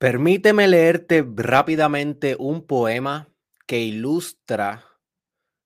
Permíteme 0.00 0.66
leerte 0.66 1.22
rápidamente 1.36 2.34
un 2.38 2.66
poema 2.66 3.28
que 3.66 3.80
ilustra 3.80 4.86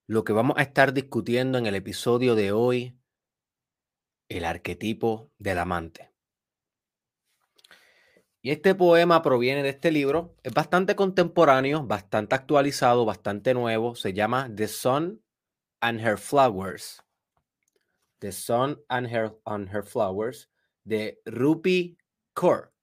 lo 0.08 0.24
que 0.24 0.32
vamos 0.32 0.56
a 0.58 0.62
estar 0.62 0.92
discutiendo 0.92 1.56
en 1.56 1.66
el 1.66 1.76
episodio 1.76 2.34
de 2.34 2.50
hoy, 2.50 2.98
el 4.28 4.44
arquetipo 4.44 5.30
del 5.38 5.60
amante. 5.60 6.12
Y 8.42 8.50
este 8.50 8.74
poema 8.74 9.22
proviene 9.22 9.62
de 9.62 9.68
este 9.68 9.92
libro, 9.92 10.34
es 10.42 10.52
bastante 10.52 10.96
contemporáneo, 10.96 11.86
bastante 11.86 12.34
actualizado, 12.34 13.04
bastante 13.04 13.54
nuevo, 13.54 13.94
se 13.94 14.14
llama 14.14 14.50
The 14.52 14.66
Sun 14.66 15.22
and 15.80 16.00
Her 16.00 16.18
Flowers. 16.18 17.00
The 18.18 18.32
Sun 18.32 18.82
and 18.88 19.06
Her, 19.14 19.38
and 19.44 19.72
Her 19.72 19.84
Flowers 19.84 20.50
de 20.82 21.20
Rupi 21.24 21.96
Kaur. 22.34 22.73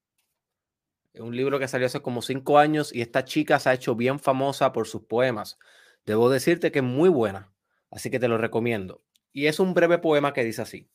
Es 1.14 1.22
un 1.22 1.36
libro 1.36 1.60
que 1.60 1.68
salió 1.68 1.88
hace 1.88 2.02
como 2.02 2.22
cinco 2.22 2.58
años 2.58 2.94
y 2.94 3.02
esta 3.02 3.26
chica 3.26 3.60
se 3.60 3.70
ha 3.70 3.74
hecho 3.74 3.96
bien 3.96 4.20
famosa 4.20 4.72
por 4.72 4.88
sus 4.88 5.04
poemas. 5.04 5.60
Debo 6.06 6.30
decirte 6.30 6.72
que 6.72 6.80
es 6.80 6.86
muy 6.86 7.10
buena, 7.10 7.52
así 7.90 8.10
que 8.10 8.20
te 8.20 8.30
lo 8.30 8.38
recomiendo. 8.38 9.04
Y 9.34 9.48
es 9.48 9.60
un 9.60 9.74
breve 9.74 9.98
poema 9.98 10.34
que 10.34 10.44
dice 10.44 10.62
así. 10.62 10.90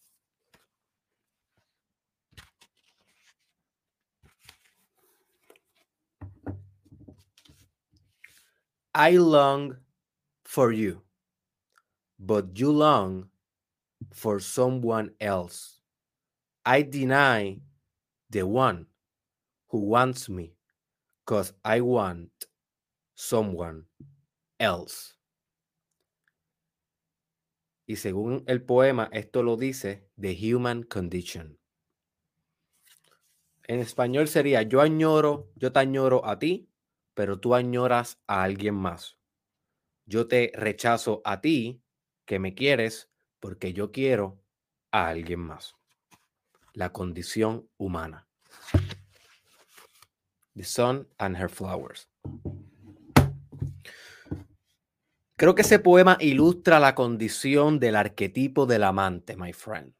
I 8.95 9.19
long 9.19 9.77
for 10.45 10.73
you, 10.73 11.03
but 12.19 12.55
you 12.55 12.73
long 12.73 13.29
for 14.11 14.41
someone 14.41 15.15
else. 15.21 15.83
I 16.65 16.83
deny 16.83 17.61
the 18.31 18.43
one 18.43 18.87
who 19.69 19.81
wants 19.81 20.29
me 20.29 20.57
because 21.25 21.55
I 21.65 21.81
want 21.81 22.31
someone 23.15 23.87
else. 24.59 25.15
Y 27.87 27.97
según 27.97 28.43
el 28.47 28.63
poema, 28.63 29.09
esto 29.13 29.43
lo 29.43 29.57
dice 29.57 30.09
The 30.21 30.35
Human 30.35 30.83
Condition. 30.83 31.59
En 33.69 33.81
español 33.81 34.29
sería, 34.29 34.63
yo 34.63 34.81
añoro, 34.81 35.51
yo 35.57 35.73
te 35.73 35.81
añoro 35.81 36.25
a 36.27 36.39
ti, 36.39 36.69
pero 37.15 37.41
tú 37.41 37.55
añoras 37.55 38.21
a 38.27 38.43
alguien 38.43 38.75
más. 38.75 39.19
Yo 40.05 40.29
te 40.29 40.53
rechazo 40.55 41.21
a 41.25 41.41
ti, 41.41 41.83
que 42.25 42.39
me 42.39 42.55
quieres, 42.55 43.11
porque 43.41 43.73
yo 43.73 43.91
quiero 43.91 44.41
a 44.93 45.09
alguien 45.09 45.41
más. 45.41 45.75
La 46.75 46.93
condición 46.93 47.69
humana. 47.77 48.26
The 50.57 50.65
Sun 50.65 51.09
and 51.19 51.37
Her 51.37 51.51
Flowers. 51.51 52.09
Creo 55.37 55.55
que 55.55 55.61
ese 55.61 55.79
poema 55.79 56.17
ilustra 56.19 56.81
la 56.81 56.95
condición 56.95 57.79
del 57.79 57.95
arquetipo 57.95 58.65
del 58.65 58.85
amante, 58.85 59.37
my 59.37 59.53
friend. 59.53 59.95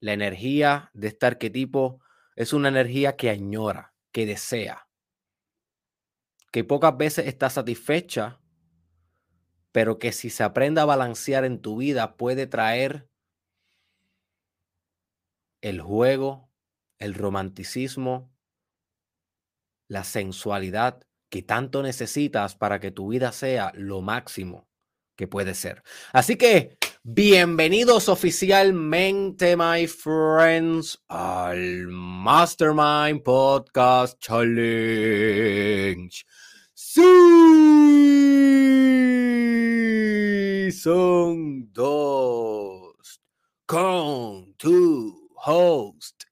La 0.00 0.12
energía 0.12 0.92
de 0.94 1.08
este 1.08 1.26
arquetipo 1.26 2.00
es 2.36 2.52
una 2.52 2.68
energía 2.68 3.16
que 3.16 3.30
añora, 3.30 3.92
que 4.12 4.24
desea, 4.24 4.88
que 6.52 6.62
pocas 6.62 6.96
veces 6.96 7.26
está 7.26 7.50
satisfecha, 7.50 8.40
pero 9.72 9.98
que 9.98 10.12
si 10.12 10.30
se 10.30 10.44
aprende 10.44 10.80
a 10.80 10.84
balancear 10.84 11.44
en 11.44 11.60
tu 11.60 11.78
vida 11.78 12.16
puede 12.16 12.46
traer 12.46 13.08
el 15.60 15.80
juego, 15.80 16.48
el 16.98 17.14
romanticismo, 17.14 18.32
la 19.88 20.04
sensualidad 20.04 21.02
que 21.30 21.42
tanto 21.42 21.82
necesitas 21.82 22.54
para 22.54 22.78
que 22.78 22.90
tu 22.90 23.08
vida 23.08 23.32
sea 23.32 23.72
lo 23.74 24.00
máximo 24.02 24.68
que 25.16 25.26
puede 25.26 25.54
ser. 25.54 25.82
Así 26.12 26.36
que, 26.36 26.78
bienvenidos 27.02 28.08
oficialmente, 28.08 29.56
my 29.56 29.86
friends, 29.86 31.02
al 31.08 31.88
Mastermind 31.88 33.22
Podcast 33.22 34.18
Challenge. 34.20 35.44
Sí, 36.74 37.02
son 40.70 41.72
dos 41.72 43.20
con 43.66 44.54
tu 44.54 45.30
host, 45.44 46.24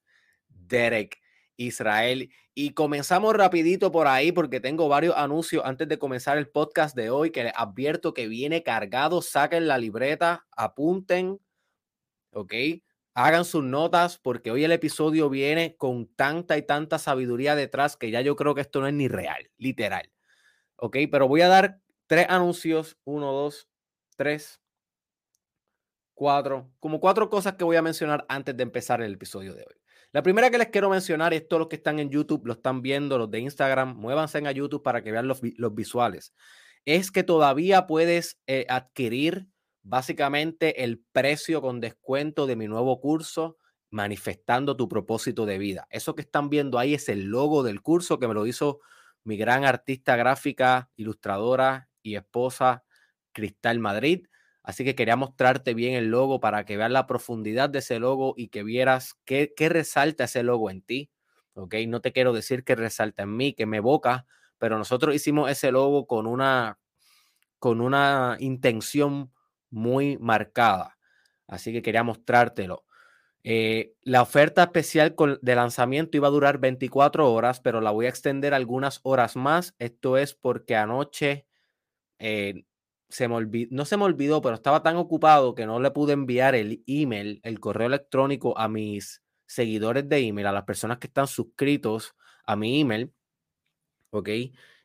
Derek 0.49 1.19
Israel 1.56 2.31
y 2.55 2.71
comenzamos 2.71 3.34
rapidito 3.34 3.93
por 3.93 4.06
ahí 4.06 4.33
porque 4.33 4.61
tengo 4.61 4.89
varios 4.89 5.17
anuncios 5.17 5.62
antes 5.65 5.89
de 5.89 5.99
comenzar 5.99 6.39
el 6.39 6.49
podcast 6.49 6.97
de 6.97 7.11
hoy 7.11 7.31
que 7.31 7.44
les 7.44 7.53
advierto 7.55 8.15
que 8.15 8.28
viene 8.28 8.62
cargado. 8.62 9.21
Saquen 9.22 9.66
la 9.66 9.78
libreta, 9.78 10.47
apunten, 10.56 11.39
¿ok? 12.33 12.55
Hagan 13.15 13.45
sus 13.45 13.65
notas 13.65 14.19
porque 14.19 14.50
hoy 14.50 14.65
el 14.65 14.72
episodio 14.72 15.31
viene 15.31 15.77
con 15.77 16.06
tanta 16.16 16.59
y 16.59 16.62
tanta 16.62 16.99
sabiduría 16.99 17.56
detrás 17.56 17.97
que 17.97 18.11
ya 18.11 18.21
yo 18.21 18.37
creo 18.37 18.55
que 18.55 18.61
esto 18.61 18.81
no 18.81 18.89
es 18.89 18.95
ni 18.95 19.09
real, 19.09 19.50
literal. 19.56 20.11
¿Ok? 20.77 20.97
Pero 21.11 21.28
voy 21.28 21.41
a 21.41 21.49
dar 21.49 21.81
tres 22.06 22.27
anuncios. 22.28 22.99
Uno, 23.05 23.33
dos, 23.33 23.69
tres, 24.16 24.61
cuatro. 26.15 26.71
Como 26.81 27.00
cuatro 27.00 27.31
cosas 27.31 27.55
que 27.55 27.65
voy 27.65 27.77
a 27.77 27.83
mencionar 27.83 28.27
antes 28.28 28.56
de 28.56 28.62
empezar 28.62 29.00
el 29.00 29.15
episodio 29.15 29.55
de 29.55 29.62
hoy. 29.62 29.85
La 30.16 30.22
primera 30.22 30.49
que 30.49 30.56
les 30.56 30.69
quiero 30.69 30.88
mencionar, 30.88 31.34
y 31.34 31.43
todos 31.43 31.60
los 31.60 31.69
que 31.69 31.77
están 31.77 31.99
en 31.99 32.09
YouTube, 32.09 32.47
lo 32.47 32.54
están 32.54 32.81
viendo, 32.81 33.19
los 33.19 33.31
de 33.31 33.41
Instagram, 33.41 33.99
muévanse 33.99 34.38
a 34.38 34.50
YouTube 34.50 34.82
para 34.82 35.03
que 35.03 35.12
vean 35.12 35.28
los, 35.28 35.43
visuales, 35.75 36.32
es 36.87 37.10
que 37.10 37.22
todavía 37.22 37.87
puedes 37.87 38.41
eh, 38.47 38.65
adquirir 38.71 39.47
básicamente 39.82 40.84
el 40.84 41.04
precio 41.12 41.60
con 41.60 41.82
descuento 41.82 42.47
de 42.47 42.56
mi 42.56 42.66
nuevo 42.66 42.99
curso, 42.99 43.59
manifestando 43.91 44.75
tu 44.75 44.88
propósito 44.88 45.44
de 45.44 45.59
vida. 45.59 45.87
Eso 45.91 46.15
que 46.15 46.22
están 46.22 46.48
viendo 46.48 46.78
ahí 46.78 46.94
es 46.94 47.10
el 47.10 47.25
logo 47.25 47.62
del 47.62 47.83
curso 47.83 48.19
que 48.19 48.27
me 48.27 48.33
lo 48.33 48.47
hizo 48.47 48.81
mi 49.22 49.37
gran 49.37 49.66
artista 49.66 50.16
gráfica, 50.16 50.88
ilustradora 50.97 51.91
y 52.03 52.16
esposa, 52.16 52.84
Cristal 53.33 53.81
Madrid. 53.81 54.25
Así 54.66 54.84
que 54.84 54.97
quería 54.97 55.15
mostrarte 55.15 55.75
bien 55.75 55.94
el 55.94 56.06
logo 56.09 56.41
para 56.41 56.65
que 56.65 56.77
veas 56.77 56.91
la 56.91 57.06
profundidad 57.06 57.71
de 57.71 57.78
ese 57.78 58.00
logo 58.00 58.34
y 58.37 58.49
que 58.49 58.65
vieras 58.65 59.16
qué, 59.25 59.54
resalta 59.71 60.25
ese 60.25 60.43
logo 60.43 60.71
en 60.71 60.82
ti. 60.82 61.09
¿ok? 61.54 61.77
No 61.87 62.00
te 62.00 62.10
quiero 62.10 62.32
decir 62.32 62.65
que 62.65 62.75
resalta 62.75 63.22
en 63.22 63.37
mí, 63.37 63.54
que 63.54 63.65
me 63.65 63.77
evoca, 63.77 64.27
pero 64.59 64.77
nosotros 64.77 65.15
hicimos 65.15 65.49
ese 65.53 65.71
logo 65.71 66.09
con 66.09 66.27
una, 66.27 66.80
con 67.60 67.80
una 67.80 68.36
intención 68.41 69.33
muy 69.71 70.18
marcada. 70.18 70.98
Así 71.47 71.72
que 71.72 71.80
quería 71.80 72.03
mostrártelo. 72.03 72.84
Eh, 73.45 73.92
la 74.03 74.22
oferta 74.22 74.65
especial 74.65 75.15
de 75.41 75.54
lanzamiento 75.54 76.16
iba 76.16 76.27
a 76.27 76.33
durar 76.33 76.59
24 76.59 77.33
horas, 77.33 77.60
pero 77.60 77.80
la 77.80 77.92
voy 77.92 78.07
a 78.07 78.09
extender 78.09 78.53
algunas 78.53 78.98
horas 79.04 79.36
más. 79.36 79.77
Esto 79.78 80.16
es 80.16 80.34
porque 80.34 80.74
anoche 80.74 81.47
eh, 82.18 82.65
se 83.08 83.28
me 83.28 83.68
no 83.70 83.84
se 83.84 83.97
me 83.97 84.04
olvidó, 84.04 84.42
pero 84.42 84.54
estaba 84.54 84.82
tan 84.82 84.97
ocupado 84.97 85.54
que 85.54 85.66
no 85.66 85.80
le 85.80 85.91
pude 85.91 86.12
enviar 86.12 86.54
el 86.54 86.82
email, 86.86 87.41
el 87.44 87.60
correo 87.60 87.86
electrónico 87.86 88.58
a 88.58 88.68
mis 88.68 89.22
seguidores 89.47 90.08
de 90.08 90.18
email, 90.18 90.48
a 90.48 90.53
las 90.53 90.64
personas 90.64 90.98
que 90.98 91.06
están 91.06 91.28
suscritos 91.28 92.14
a 92.47 92.56
mi 92.56 92.80
email, 92.80 93.12
¿ok? 94.10 94.28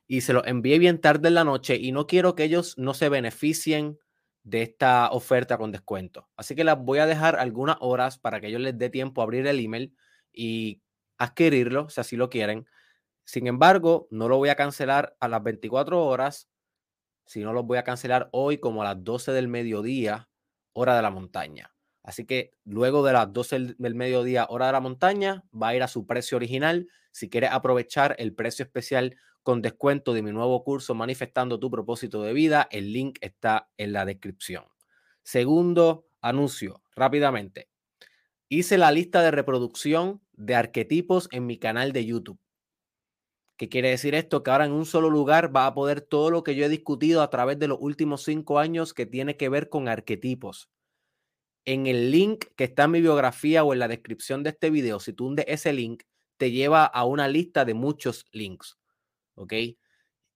Y 0.07 0.21
se 0.21 0.33
lo 0.33 0.45
envié 0.45 0.77
bien 0.79 0.99
tarde 0.99 1.29
en 1.29 1.35
la 1.35 1.43
noche 1.43 1.77
y 1.77 1.91
no 1.91 2.05
quiero 2.07 2.35
que 2.35 2.43
ellos 2.43 2.77
no 2.77 2.93
se 2.93 3.09
beneficien 3.09 3.97
de 4.43 4.63
esta 4.63 5.09
oferta 5.11 5.57
con 5.57 5.71
descuento. 5.71 6.29
Así 6.35 6.55
que 6.55 6.63
las 6.63 6.79
voy 6.79 6.99
a 6.99 7.05
dejar 7.05 7.37
algunas 7.37 7.77
horas 7.79 8.17
para 8.17 8.41
que 8.41 8.47
ellos 8.47 8.61
les 8.61 8.77
dé 8.77 8.89
tiempo 8.89 9.21
a 9.21 9.23
abrir 9.23 9.47
el 9.47 9.59
email 9.59 9.95
y 10.33 10.81
adquirirlo, 11.17 11.89
si 11.89 12.01
así 12.01 12.17
lo 12.17 12.29
quieren. 12.29 12.65
Sin 13.25 13.47
embargo, 13.47 14.07
no 14.11 14.27
lo 14.29 14.37
voy 14.37 14.49
a 14.49 14.55
cancelar 14.55 15.15
a 15.19 15.27
las 15.27 15.43
24 15.43 16.03
horas 16.05 16.50
si 17.25 17.41
no, 17.41 17.53
los 17.53 17.65
voy 17.65 17.77
a 17.77 17.83
cancelar 17.83 18.29
hoy 18.31 18.57
como 18.57 18.81
a 18.81 18.85
las 18.85 19.03
12 19.03 19.31
del 19.31 19.47
mediodía, 19.47 20.29
hora 20.73 20.95
de 20.95 21.01
la 21.01 21.09
montaña. 21.09 21.73
Así 22.03 22.25
que 22.25 22.53
luego 22.65 23.05
de 23.05 23.13
las 23.13 23.31
12 23.31 23.75
del 23.77 23.95
mediodía, 23.95 24.47
hora 24.49 24.67
de 24.67 24.71
la 24.71 24.79
montaña, 24.79 25.43
va 25.53 25.69
a 25.69 25.75
ir 25.75 25.83
a 25.83 25.87
su 25.87 26.07
precio 26.07 26.35
original. 26.35 26.87
Si 27.11 27.29
quieres 27.29 27.51
aprovechar 27.51 28.15
el 28.17 28.33
precio 28.33 28.63
especial 28.63 29.15
con 29.43 29.61
descuento 29.61 30.13
de 30.13 30.21
mi 30.21 30.31
nuevo 30.31 30.63
curso 30.63 30.95
Manifestando 30.95 31.59
tu 31.59 31.69
propósito 31.69 32.21
de 32.23 32.33
vida, 32.33 32.67
el 32.71 32.93
link 32.93 33.17
está 33.21 33.69
en 33.77 33.93
la 33.93 34.05
descripción. 34.05 34.65
Segundo 35.23 36.07
anuncio, 36.21 36.81
rápidamente. 36.95 37.69
Hice 38.49 38.77
la 38.77 38.91
lista 38.91 39.21
de 39.21 39.31
reproducción 39.31 40.21
de 40.33 40.55
arquetipos 40.55 41.29
en 41.31 41.45
mi 41.45 41.57
canal 41.57 41.91
de 41.91 42.05
YouTube. 42.05 42.39
¿Qué 43.61 43.69
quiere 43.69 43.89
decir 43.89 44.15
esto? 44.15 44.41
Que 44.41 44.49
ahora 44.49 44.65
en 44.65 44.71
un 44.71 44.87
solo 44.87 45.11
lugar 45.11 45.55
va 45.55 45.67
a 45.67 45.75
poder 45.75 46.01
todo 46.01 46.31
lo 46.31 46.41
que 46.41 46.55
yo 46.55 46.65
he 46.65 46.69
discutido 46.69 47.21
a 47.21 47.29
través 47.29 47.59
de 47.59 47.67
los 47.67 47.77
últimos 47.79 48.23
cinco 48.23 48.57
años 48.57 48.95
que 48.95 49.05
tiene 49.05 49.37
que 49.37 49.49
ver 49.49 49.69
con 49.69 49.87
arquetipos. 49.87 50.71
En 51.63 51.85
el 51.85 52.09
link 52.09 52.45
que 52.55 52.63
está 52.63 52.85
en 52.85 52.91
mi 52.91 53.01
biografía 53.01 53.63
o 53.63 53.71
en 53.71 53.77
la 53.77 53.87
descripción 53.87 54.41
de 54.41 54.49
este 54.49 54.71
video, 54.71 54.99
si 54.99 55.13
tú 55.13 55.27
hundes 55.27 55.45
ese 55.47 55.73
link, 55.73 56.01
te 56.37 56.49
lleva 56.49 56.85
a 56.85 57.05
una 57.05 57.27
lista 57.27 57.63
de 57.63 57.75
muchos 57.75 58.25
links. 58.31 58.79
¿Ok? 59.35 59.53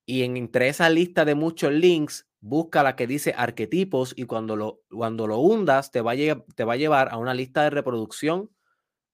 Y 0.05 0.21
en, 0.21 0.37
entre 0.37 0.67
esa 0.67 0.87
lista 0.91 1.25
de 1.25 1.33
muchos 1.33 1.73
links, 1.73 2.27
busca 2.41 2.83
la 2.83 2.95
que 2.95 3.07
dice 3.07 3.33
arquetipos 3.35 4.13
y 4.15 4.25
cuando 4.25 4.55
lo, 4.55 4.83
cuando 4.87 5.25
lo 5.25 5.39
hundas, 5.39 5.89
te 5.89 6.01
va, 6.01 6.11
a 6.11 6.45
te 6.55 6.63
va 6.63 6.73
a 6.73 6.77
llevar 6.77 7.09
a 7.09 7.17
una 7.17 7.33
lista 7.33 7.63
de 7.63 7.71
reproducción 7.71 8.51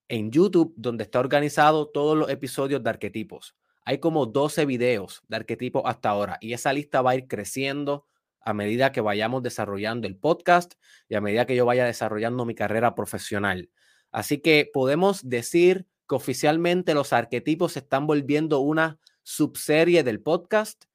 en 0.10 0.32
YouTube 0.32 0.74
donde 0.76 1.06
está 1.06 1.22
organizado 1.22 1.88
todos 1.88 2.18
los 2.18 2.30
episodios 2.30 2.84
de 2.84 2.90
arquetipos. 2.90 3.56
Hay 3.84 4.00
como 4.00 4.26
12 4.26 4.66
videos 4.66 5.24
de 5.28 5.38
arquetipos 5.38 5.84
hasta 5.86 6.10
ahora 6.10 6.38
y 6.42 6.54
esa 6.54 6.72
lista 6.74 7.02
va 7.02 7.12
a 7.12 7.16
ir 7.16 7.28
creciendo 7.28 8.06
a 8.42 8.54
medida 8.54 8.92
que 8.92 9.02
vayamos 9.02 9.44
desarrollando 9.44 10.08
el 10.08 10.18
podcast 10.18 10.74
y 11.08 11.16
a 11.16 11.22
medida 11.22 11.46
que 11.46 11.56
yo 11.56 11.66
vaya 11.66 11.86
desarrollando 11.86 12.46
mi 12.46 12.56
carrera 12.56 12.96
profesional. 12.96 13.70
Así 14.12 14.40
que 14.40 14.70
podemos 14.72 15.28
decir 15.28 15.88
que 16.08 16.16
oficialmente 16.16 16.94
los 16.94 17.14
arquetipos 17.14 17.74
se 17.74 17.80
están 17.80 18.08
volviendo 18.08 18.60
una 18.60 19.00
subserie 19.24 20.04
del 20.04 20.22
podcast 20.22 20.86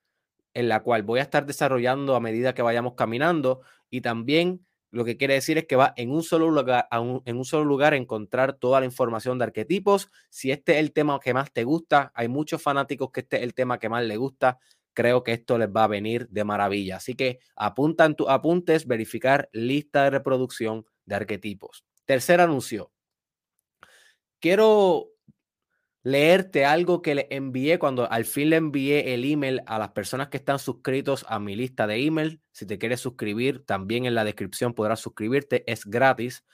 en 0.55 0.69
la 0.69 0.83
cual 0.83 1.03
voy 1.03 1.21
a 1.21 1.23
estar 1.23 1.47
desarrollando 1.47 2.17
a 2.17 2.21
medida 2.21 2.55
que 2.55 2.63
vayamos 2.63 2.95
caminando 2.95 3.61
y 3.91 4.01
también 4.01 4.67
lo 4.97 5.05
que 5.05 5.19
quiere 5.19 5.35
decir 5.35 5.59
es 5.59 5.67
que 5.67 5.77
va 5.77 5.93
en 5.97 6.11
un 6.11 6.23
solo 6.23 6.51
lugar, 6.51 6.89
en 6.91 7.37
un 7.37 7.45
solo 7.45 7.67
lugar 7.67 7.93
a 7.93 7.97
encontrar 7.97 8.55
toda 8.55 8.81
la 8.81 8.87
información 8.87 9.39
de 9.39 9.45
arquetipos. 9.45 10.11
Si 10.31 10.51
este 10.51 10.73
es 10.73 10.79
el 10.79 10.95
tema 10.95 11.21
que 11.21 11.35
más 11.35 11.53
te 11.53 11.65
gusta, 11.65 12.13
hay 12.15 12.29
muchos 12.29 12.63
fanáticos 12.63 13.11
que 13.13 13.21
este 13.21 13.37
es 13.37 13.43
el 13.43 13.53
tema 13.53 13.79
que 13.79 13.91
más 13.91 14.03
les 14.05 14.17
gusta. 14.17 14.59
Creo 14.95 15.23
que 15.23 15.33
esto 15.33 15.59
les 15.59 15.69
va 15.69 15.85
a 15.85 15.89
venir 15.89 16.29
de 16.31 16.45
maravilla. 16.45 16.97
Así 16.97 17.15
que 17.15 17.41
apunta 17.57 18.07
en 18.07 18.15
tus 18.15 18.27
apuntes, 18.31 18.87
verificar 18.87 19.51
lista 19.53 20.05
de 20.05 20.11
reproducción 20.11 20.87
de 21.05 21.15
arquetipos. 21.15 21.85
Tercer 22.07 22.41
anuncio. 22.41 22.91
Quiero 24.41 25.11
leerte 26.07 26.65
algo 26.65 27.03
que 27.03 27.17
le 27.17 27.27
envié 27.31 27.81
cuando 27.81 28.09
al 28.09 28.27
fin 28.27 28.51
le 28.51 28.57
envié 28.57 29.13
el 29.13 29.25
email 29.25 29.63
a 29.67 29.77
las 29.77 29.89
personas 29.89 30.29
que 30.29 30.37
están 30.37 30.61
suscritos 30.61 31.27
a 31.29 31.41
mi 31.41 31.57
lista 31.57 31.89
de 31.89 31.97
email. 31.97 32.41
Si 32.53 32.65
te 32.65 32.79
quieres 32.79 33.01
suscribir, 33.01 33.65
también 33.67 34.07
en 34.07 34.15
la 34.15 34.23
descripción 34.23 34.73
podrás 34.73 35.01
suscribirte, 35.01 35.65
es 35.67 35.85
gratis. 35.85 36.45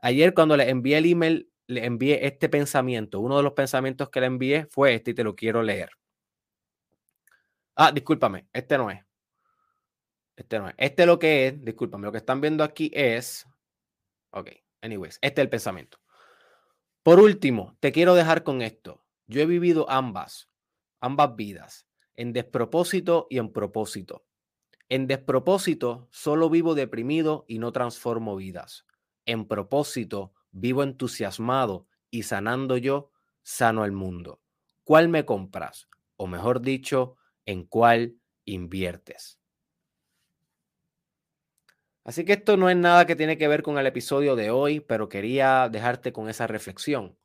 Ayer 0.00 0.34
cuando 0.34 0.54
le 0.54 0.68
envié 0.68 0.98
el 0.98 1.06
email, 1.06 1.50
le 1.66 1.86
envié 1.86 2.26
este 2.26 2.50
pensamiento. 2.50 3.20
Uno 3.20 3.38
de 3.38 3.42
los 3.42 3.54
pensamientos 3.54 4.10
que 4.10 4.20
le 4.20 4.26
envié 4.26 4.66
fue 4.66 4.92
este 4.94 5.12
y 5.12 5.14
te 5.14 5.24
lo 5.24 5.34
quiero 5.34 5.62
leer. 5.62 5.88
Ah, 7.76 7.92
discúlpame, 7.92 8.48
este 8.52 8.76
no 8.76 8.90
es. 8.90 9.00
Este 10.36 10.58
no 10.58 10.68
es. 10.68 10.74
Este 10.76 11.06
lo 11.06 11.18
que 11.18 11.46
es, 11.46 11.64
discúlpame, 11.64 12.04
lo 12.04 12.12
que 12.12 12.18
están 12.18 12.42
viendo 12.42 12.62
aquí 12.62 12.90
es. 12.92 13.46
Ok, 14.32 14.50
anyways, 14.82 15.18
este 15.22 15.40
es 15.40 15.44
el 15.46 15.48
pensamiento. 15.48 15.99
Por 17.02 17.18
último, 17.18 17.76
te 17.80 17.92
quiero 17.92 18.14
dejar 18.14 18.42
con 18.44 18.60
esto. 18.60 19.04
Yo 19.26 19.40
he 19.40 19.46
vivido 19.46 19.88
ambas, 19.88 20.50
ambas 21.00 21.34
vidas, 21.34 21.86
en 22.14 22.32
despropósito 22.34 23.26
y 23.30 23.38
en 23.38 23.52
propósito. 23.52 24.26
En 24.90 25.06
despropósito, 25.06 26.08
solo 26.10 26.50
vivo 26.50 26.74
deprimido 26.74 27.46
y 27.48 27.58
no 27.58 27.72
transformo 27.72 28.36
vidas. 28.36 28.86
En 29.24 29.46
propósito, 29.46 30.34
vivo 30.50 30.82
entusiasmado 30.82 31.86
y 32.10 32.24
sanando 32.24 32.76
yo, 32.76 33.12
sano 33.42 33.86
el 33.86 33.92
mundo. 33.92 34.42
¿Cuál 34.84 35.08
me 35.08 35.24
compras? 35.24 35.88
O 36.16 36.26
mejor 36.26 36.60
dicho, 36.60 37.16
¿en 37.46 37.64
cuál 37.64 38.16
inviertes? 38.44 39.39
Así 42.10 42.24
que 42.24 42.32
esto 42.32 42.56
no 42.56 42.68
es 42.68 42.76
nada 42.76 43.06
que 43.06 43.14
tiene 43.14 43.38
que 43.38 43.46
ver 43.46 43.62
con 43.62 43.78
el 43.78 43.86
episodio 43.86 44.34
de 44.34 44.50
hoy, 44.50 44.80
pero 44.80 45.08
quería 45.08 45.68
dejarte 45.68 46.12
con 46.12 46.28
esa 46.28 46.48
reflexión. 46.48 47.16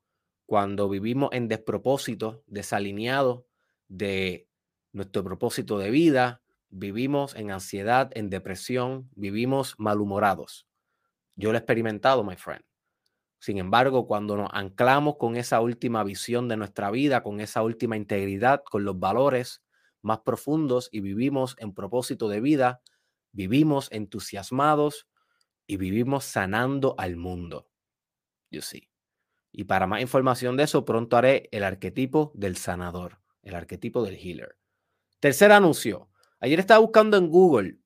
Cuando 0.46 0.88
vivimos 0.88 1.32
en 1.34 1.48
despropósito, 1.48 2.44
desalineado 2.46 3.48
de 3.88 4.48
nuestro 4.92 5.24
propósito 5.24 5.80
de 5.80 5.90
vida, 5.90 6.44
vivimos 6.70 7.34
en 7.34 7.50
ansiedad, 7.50 8.12
en 8.14 8.30
depresión, 8.30 9.10
vivimos 9.16 9.74
malhumorados. 9.80 10.68
Yo 11.36 11.52
lo 11.52 11.58
he 11.58 11.62
experimentado, 11.62 12.24
my 12.24 12.36
friend. 12.36 12.62
Sin 13.40 13.58
embargo, 13.58 14.06
cuando 14.06 14.38
nos 14.38 14.52
anclamos 14.54 15.16
con 15.18 15.36
esa 15.36 15.62
última 15.62 16.04
visión 16.04 16.48
de 16.48 16.58
nuestra 16.58 16.92
vida, 16.92 17.24
con 17.24 17.40
esa 17.40 17.64
última 17.64 17.98
integridad, 17.98 18.62
con 18.64 18.86
los 18.86 19.00
valores 19.00 19.64
más 20.04 20.20
profundos 20.20 20.90
y 20.92 21.00
vivimos 21.00 21.56
en 21.58 21.74
propósito 21.74 22.30
de 22.30 22.40
vida, 22.40 22.82
vivimos 23.36 23.90
entusiasmados 23.92 25.08
y 25.68 25.78
vivimos 25.78 26.24
sanando 26.24 26.96
al 26.98 27.18
mundo. 27.18 27.70
Yo 28.50 28.62
sí. 28.62 28.90
Y 29.52 29.66
para 29.66 29.88
más 29.88 30.02
información 30.02 30.58
de 30.58 30.64
eso, 30.64 30.86
pronto 30.86 31.18
haré 31.18 31.50
el 31.52 31.64
arquetipo 31.64 32.32
del 32.34 32.58
sanador, 32.58 33.20
el 33.44 33.56
arquetipo 33.56 34.04
del 34.04 34.16
healer. 34.16 34.58
Tercer 35.20 35.52
anuncio. 35.52 36.10
Ayer 36.40 36.60
estaba 36.60 36.80
buscando 36.80 37.18
en 37.18 37.30
Google 37.30 37.80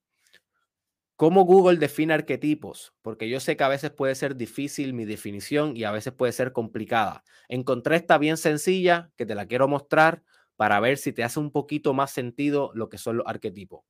cómo 1.15 1.43
Google 1.43 1.77
define 1.77 2.13
arquetipos, 2.13 2.93
porque 3.01 3.29
yo 3.29 3.39
sé 3.39 3.57
que 3.57 3.63
a 3.63 3.69
veces 3.69 3.91
puede 3.91 4.15
ser 4.15 4.35
difícil 4.35 4.93
mi 4.93 5.05
definición 5.05 5.75
y 5.75 5.83
a 5.83 5.91
veces 5.91 6.13
puede 6.13 6.31
ser 6.31 6.53
complicada. 6.53 7.23
Encontré 7.49 7.97
esta 7.97 8.17
bien 8.17 8.37
sencilla 8.37 9.11
que 9.17 9.25
te 9.25 9.35
la 9.35 9.45
quiero 9.45 9.67
mostrar 9.67 10.23
para 10.55 10.79
ver 10.79 10.97
si 10.97 11.11
te 11.11 11.23
hace 11.23 11.39
un 11.39 11.51
poquito 11.51 11.93
más 11.93 12.11
sentido 12.11 12.71
lo 12.73 12.89
que 12.89 12.97
son 12.97 13.17
los 13.17 13.27
arquetipos. 13.27 13.81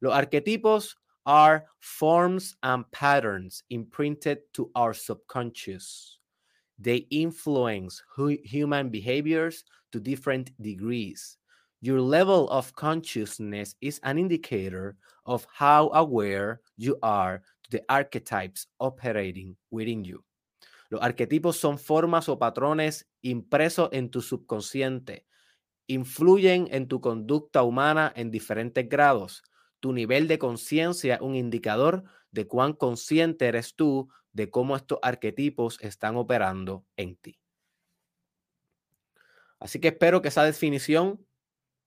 Los 0.00 0.14
arquetipos 0.14 0.98
are 1.30 1.62
forms 1.78 2.56
and 2.64 2.82
patterns 2.90 3.62
imprinted 3.70 4.40
to 4.52 4.68
our 4.74 4.92
subconscious. 4.92 6.18
They 6.76 7.06
influence 7.14 8.02
human 8.42 8.90
behaviors 8.90 9.62
to 9.92 10.00
different 10.00 10.50
degrees. 10.60 11.38
Your 11.82 12.00
level 12.00 12.50
of 12.50 12.74
consciousness 12.74 13.76
is 13.80 14.00
an 14.02 14.18
indicator 14.18 14.96
of 15.24 15.46
how 15.54 15.90
aware 15.94 16.62
you 16.76 16.98
are 17.00 17.42
to 17.62 17.70
the 17.70 17.82
archetypes 17.88 18.66
operating 18.80 19.54
within 19.70 20.02
you. 20.02 20.24
Los 20.90 21.00
arquetipos 21.00 21.54
son 21.54 21.78
formas 21.78 22.28
o 22.28 22.40
patrones 22.40 23.06
impresos 23.22 23.88
en 23.92 24.10
tu 24.10 24.20
subconsciente. 24.20 25.26
Influyen 25.86 26.66
en 26.72 26.88
tu 26.88 27.00
conducta 27.00 27.62
humana 27.62 28.12
en 28.16 28.32
diferentes 28.32 28.88
grados 28.88 29.42
tu 29.80 29.92
nivel 29.92 30.28
de 30.28 30.38
conciencia 30.38 31.18
un 31.20 31.34
indicador 31.34 32.04
de 32.30 32.46
cuán 32.46 32.74
consciente 32.74 33.46
eres 33.46 33.74
tú 33.74 34.08
de 34.32 34.50
cómo 34.50 34.76
estos 34.76 34.98
arquetipos 35.02 35.78
están 35.80 36.16
operando 36.16 36.86
en 36.96 37.16
ti. 37.16 37.40
Así 39.58 39.80
que 39.80 39.88
espero 39.88 40.22
que 40.22 40.28
esa 40.28 40.44
definición 40.44 41.26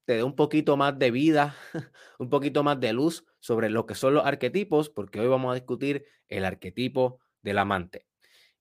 te 0.05 0.13
dé 0.13 0.23
un 0.23 0.35
poquito 0.35 0.77
más 0.77 0.99
de 0.99 1.11
vida, 1.11 1.55
un 2.19 2.29
poquito 2.29 2.63
más 2.63 2.79
de 2.79 2.93
luz 2.93 3.25
sobre 3.39 3.69
lo 3.69 3.85
que 3.85 3.95
son 3.95 4.13
los 4.13 4.25
arquetipos, 4.25 4.89
porque 4.89 5.19
hoy 5.19 5.27
vamos 5.27 5.51
a 5.51 5.55
discutir 5.55 6.05
el 6.27 6.45
arquetipo 6.45 7.19
del 7.41 7.57
amante. 7.57 8.05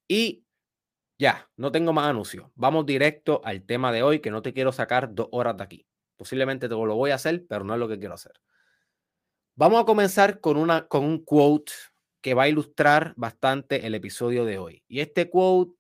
Y 0.07 0.45
ya, 1.19 1.51
no 1.57 1.71
tengo 1.73 1.93
más 1.93 2.07
anuncios. 2.09 2.51
Vamos 2.55 2.87
directo 2.87 3.41
al 3.45 3.65
tema 3.65 3.93
de 3.93 4.03
hoy, 4.03 4.21
que 4.21 4.31
no 4.31 4.43
te 4.43 4.53
quiero 4.53 4.73
sacar 4.73 5.15
dos 5.15 5.29
horas 5.33 5.57
de 5.57 5.65
aquí. 5.65 5.87
Posiblemente 6.17 6.69
te 6.69 6.75
lo 6.75 6.95
voy 6.95 7.11
a 7.11 7.17
hacer, 7.17 7.45
pero 7.49 7.65
no 7.65 7.75
es 7.75 7.81
lo 7.81 7.89
que 7.89 7.99
quiero 7.99 8.15
hacer. 8.15 8.33
Vamos 9.55 9.83
a 9.83 9.85
comenzar 9.85 10.41
con, 10.41 10.57
una, 10.57 10.89
con 10.89 11.05
un 11.05 11.23
quote 11.25 11.73
que 12.23 12.33
va 12.33 12.45
a 12.45 12.49
ilustrar 12.49 13.13
bastante 13.17 13.87
el 13.87 13.95
episodio 13.95 14.47
de 14.47 14.57
hoy. 14.59 14.83
Y 14.89 15.01
este 15.01 15.29
quote 15.29 15.75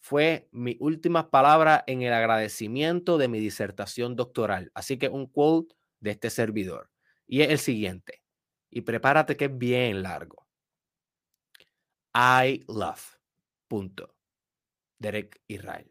fue 0.00 0.48
mi 0.52 0.76
última 0.80 1.30
palabra 1.30 1.82
en 1.86 2.02
el 2.02 2.12
agradecimiento 2.12 3.16
de 3.16 3.28
mi 3.28 3.40
disertación 3.40 4.16
doctoral. 4.16 4.70
Así 4.74 4.98
que 4.98 5.08
un 5.08 5.26
quote 5.26 5.74
de 6.00 6.10
este 6.10 6.28
servidor. 6.28 6.90
Y 7.26 7.40
es 7.40 7.48
el 7.48 7.58
siguiente. 7.58 8.22
Y 8.70 8.82
prepárate 8.82 9.36
que 9.36 9.46
es 9.46 9.56
bien 9.56 10.02
largo. 10.02 10.46
I 12.14 12.64
love. 12.68 13.16
Punto. 13.66 14.14
Derek 14.98 15.40
Israel. 15.48 15.90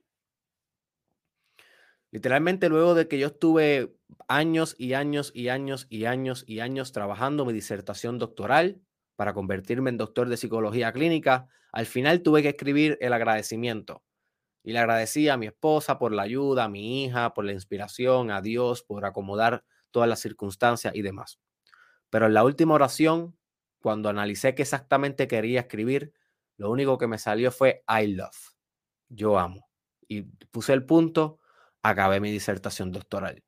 Literalmente 2.11 2.69
luego 2.69 2.93
de 2.93 3.07
que 3.07 3.17
yo 3.17 3.27
estuve 3.27 3.95
años 4.27 4.75
y 4.77 4.93
años 4.93 5.31
y 5.33 5.49
años 5.49 5.87
y 5.89 6.05
años 6.05 6.43
y 6.47 6.59
años 6.59 6.91
trabajando 6.91 7.45
mi 7.45 7.53
disertación 7.53 8.17
doctoral 8.17 8.81
para 9.15 9.33
convertirme 9.33 9.89
en 9.89 9.97
doctor 9.97 10.29
de 10.29 10.37
psicología 10.37 10.91
clínica, 10.91 11.47
al 11.71 11.85
final 11.85 12.21
tuve 12.21 12.41
que 12.41 12.49
escribir 12.49 12.97
el 13.01 13.13
agradecimiento. 13.13 14.03
Y 14.63 14.73
le 14.73 14.79
agradecí 14.79 15.29
a 15.29 15.37
mi 15.37 15.45
esposa 15.45 15.99
por 15.99 16.11
la 16.11 16.23
ayuda, 16.23 16.65
a 16.65 16.69
mi 16.69 17.05
hija 17.05 17.33
por 17.33 17.45
la 17.45 17.53
inspiración, 17.53 18.31
a 18.31 18.41
Dios 18.41 18.83
por 18.83 19.05
acomodar 19.05 19.63
todas 19.91 20.09
las 20.09 20.19
circunstancias 20.19 20.95
y 20.95 21.01
demás. 21.01 21.39
Pero 22.09 22.25
en 22.25 22.33
la 22.33 22.43
última 22.43 22.73
oración, 22.73 23.37
cuando 23.79 24.09
analicé 24.09 24.55
qué 24.55 24.63
exactamente 24.63 25.27
quería 25.27 25.61
escribir, 25.61 26.13
lo 26.57 26.71
único 26.71 26.97
que 26.97 27.07
me 27.07 27.17
salió 27.17 27.51
fue 27.51 27.83
I 27.87 28.07
love. 28.07 28.53
Yo 29.09 29.37
amo. 29.37 29.69
Y 30.07 30.23
puse 30.23 30.73
el 30.73 30.85
punto 30.85 31.39
acabé 31.83 32.19
mi 32.19 32.31
disertación 32.31 32.91
doctoral. 32.91 33.43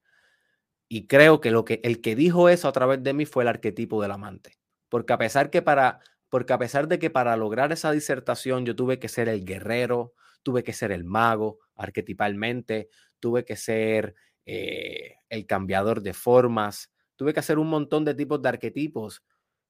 Y 0.89 1.07
creo 1.07 1.41
que, 1.41 1.51
lo 1.51 1.65
que 1.65 1.81
el 1.83 2.01
que 2.01 2.15
dijo 2.15 2.49
eso 2.49 2.67
a 2.67 2.71
través 2.71 3.03
de 3.03 3.13
mí 3.13 3.25
fue 3.25 3.43
el 3.43 3.49
arquetipo 3.49 4.01
del 4.01 4.11
amante. 4.11 4.57
Porque 4.89 5.13
a 5.13 5.17
pesar 5.17 5.49
que 5.49 5.61
para 5.61 5.99
porque 6.29 6.53
a 6.53 6.57
pesar 6.57 6.87
de 6.87 6.99
que 6.99 7.09
para 7.09 7.37
lograr 7.37 7.71
esa 7.71 7.91
disertación 7.91 8.65
yo 8.65 8.75
tuve 8.75 8.99
que 8.99 9.07
ser 9.07 9.29
el 9.29 9.45
guerrero, 9.45 10.13
tuve 10.43 10.63
que 10.63 10.73
ser 10.73 10.91
el 10.91 11.03
mago 11.05 11.59
arquetipalmente, 11.75 12.89
tuve 13.19 13.45
que 13.45 13.55
ser 13.55 14.15
eh, 14.45 15.15
el 15.29 15.45
cambiador 15.45 16.01
de 16.01 16.13
formas, 16.13 16.91
tuve 17.15 17.33
que 17.33 17.39
hacer 17.39 17.59
un 17.59 17.69
montón 17.69 18.03
de 18.05 18.13
tipos 18.13 18.41
de 18.41 18.49
arquetipos. 18.49 19.23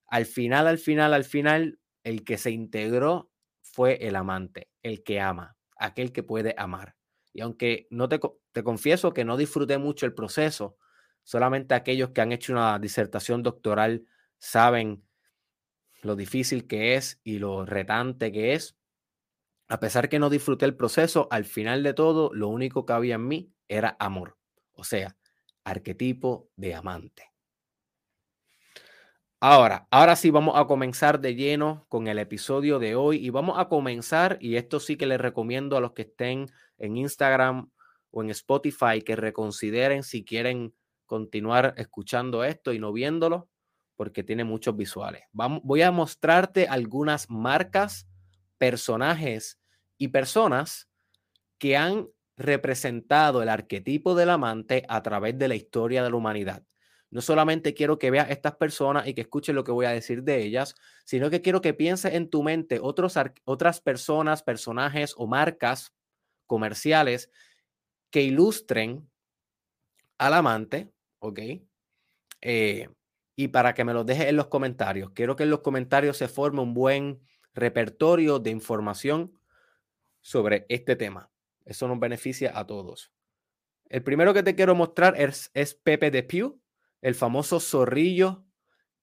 Al 0.07 0.25
final, 0.25 0.67
al 0.67 0.77
final, 0.77 1.13
al 1.13 1.23
final, 1.25 1.79
el 2.03 2.23
que 2.23 2.37
se 2.37 2.51
integró 2.51 3.29
fue 3.61 4.07
el 4.07 4.15
amante, 4.15 4.69
el 4.81 5.03
que 5.03 5.19
ama, 5.19 5.57
aquel 5.77 6.11
que 6.11 6.23
puede 6.23 6.55
amar. 6.57 6.95
Y 7.33 7.41
aunque 7.41 7.87
no 7.91 8.09
te, 8.09 8.19
te 8.51 8.63
confieso 8.63 9.13
que 9.13 9.25
no 9.25 9.37
disfruté 9.37 9.77
mucho 9.77 10.05
el 10.05 10.13
proceso, 10.13 10.77
solamente 11.27 11.75
aquellos 11.75 12.11
que 12.11 12.21
han 12.21 12.31
hecho 12.31 12.53
una 12.53 12.79
disertación 12.79 13.43
doctoral 13.43 14.05
saben 14.37 15.03
lo 16.01 16.15
difícil 16.15 16.67
que 16.67 16.95
es 16.95 17.19
y 17.21 17.39
lo 17.39 17.65
retante 17.65 18.31
que 18.31 18.53
es. 18.53 18.77
A 19.67 19.81
pesar 19.81 20.07
que 20.07 20.19
no 20.19 20.29
disfruté 20.29 20.63
el 20.63 20.77
proceso, 20.77 21.27
al 21.29 21.43
final 21.43 21.83
de 21.83 21.93
todo, 21.93 22.33
lo 22.33 22.47
único 22.47 22.85
que 22.85 22.93
había 22.93 23.15
en 23.15 23.27
mí 23.27 23.51
era 23.67 23.97
amor. 23.99 24.37
O 24.71 24.85
sea, 24.85 25.17
arquetipo 25.65 26.49
de 26.55 26.75
amante. 26.75 27.33
Ahora, 29.41 29.85
ahora 29.91 30.15
sí 30.15 30.29
vamos 30.29 30.55
a 30.57 30.65
comenzar 30.65 31.19
de 31.19 31.35
lleno 31.35 31.85
con 31.89 32.07
el 32.07 32.19
episodio 32.19 32.79
de 32.79 32.95
hoy 32.95 33.17
y 33.17 33.31
vamos 33.31 33.59
a 33.59 33.67
comenzar, 33.67 34.37
y 34.39 34.55
esto 34.55 34.79
sí 34.79 34.95
que 34.95 35.05
les 35.05 35.19
recomiendo 35.19 35.75
a 35.75 35.81
los 35.81 35.91
que 35.91 36.03
estén 36.03 36.49
en 36.77 36.95
Instagram 36.95 37.69
o 38.11 38.23
en 38.23 38.29
Spotify 38.29 39.01
que 39.05 39.17
reconsideren 39.17 40.03
si 40.03 40.23
quieren 40.23 40.73
continuar 41.07 41.73
escuchando 41.77 42.43
esto 42.43 42.73
y 42.73 42.79
no 42.79 42.93
viéndolo, 42.93 43.49
porque 43.95 44.23
tiene 44.23 44.43
muchos 44.43 44.77
visuales. 44.77 45.23
Voy 45.31 45.81
a 45.81 45.91
mostrarte 45.91 46.67
algunas 46.67 47.29
marcas, 47.31 48.07
personajes 48.59 49.59
y 49.97 50.09
personas 50.09 50.87
que 51.57 51.75
han 51.75 52.07
representado 52.37 53.41
el 53.41 53.49
arquetipo 53.49 54.13
del 54.13 54.29
amante 54.29 54.83
a 54.87 55.01
través 55.01 55.37
de 55.39 55.47
la 55.47 55.55
historia 55.55 56.03
de 56.03 56.11
la 56.11 56.15
humanidad. 56.15 56.63
No 57.09 57.21
solamente 57.21 57.73
quiero 57.73 57.97
que 57.97 58.11
veas 58.11 58.29
estas 58.29 58.55
personas 58.55 59.07
y 59.07 59.13
que 59.13 59.21
escuches 59.21 59.55
lo 59.55 59.63
que 59.63 59.71
voy 59.71 59.85
a 59.85 59.91
decir 59.91 60.23
de 60.23 60.43
ellas, 60.43 60.75
sino 61.05 61.29
que 61.29 61.41
quiero 61.41 61.61
que 61.61 61.73
pienses 61.73 62.13
en 62.13 62.29
tu 62.29 62.43
mente 62.43 62.79
otros, 62.81 63.15
otras 63.45 63.81
personas, 63.81 64.43
personajes 64.43 65.15
o 65.17 65.25
marcas 65.25 65.93
comerciales 66.45 67.31
que 68.11 68.23
ilustren 68.23 69.09
al 70.17 70.33
amante, 70.33 70.91
¿ok? 71.19 71.39
Eh, 72.41 72.89
y 73.35 73.47
para 73.49 73.73
que 73.73 73.83
me 73.83 73.93
lo 73.93 74.03
dejes 74.03 74.27
en 74.27 74.35
los 74.35 74.47
comentarios. 74.47 75.11
Quiero 75.11 75.35
que 75.35 75.43
en 75.43 75.49
los 75.49 75.61
comentarios 75.61 76.17
se 76.17 76.27
forme 76.27 76.61
un 76.61 76.73
buen 76.73 77.21
repertorio 77.53 78.39
de 78.39 78.51
información 78.51 79.39
sobre 80.21 80.65
este 80.69 80.95
tema. 80.95 81.29
Eso 81.65 81.87
nos 81.87 81.99
beneficia 81.99 82.57
a 82.57 82.65
todos. 82.65 83.11
El 83.89 84.03
primero 84.03 84.33
que 84.33 84.43
te 84.43 84.55
quiero 84.55 84.75
mostrar 84.75 85.19
es, 85.19 85.51
es 85.53 85.73
Pepe 85.73 86.11
de 86.11 86.23
Pew 86.23 86.59
el 87.01 87.15
famoso 87.15 87.59
zorrillo 87.59 88.43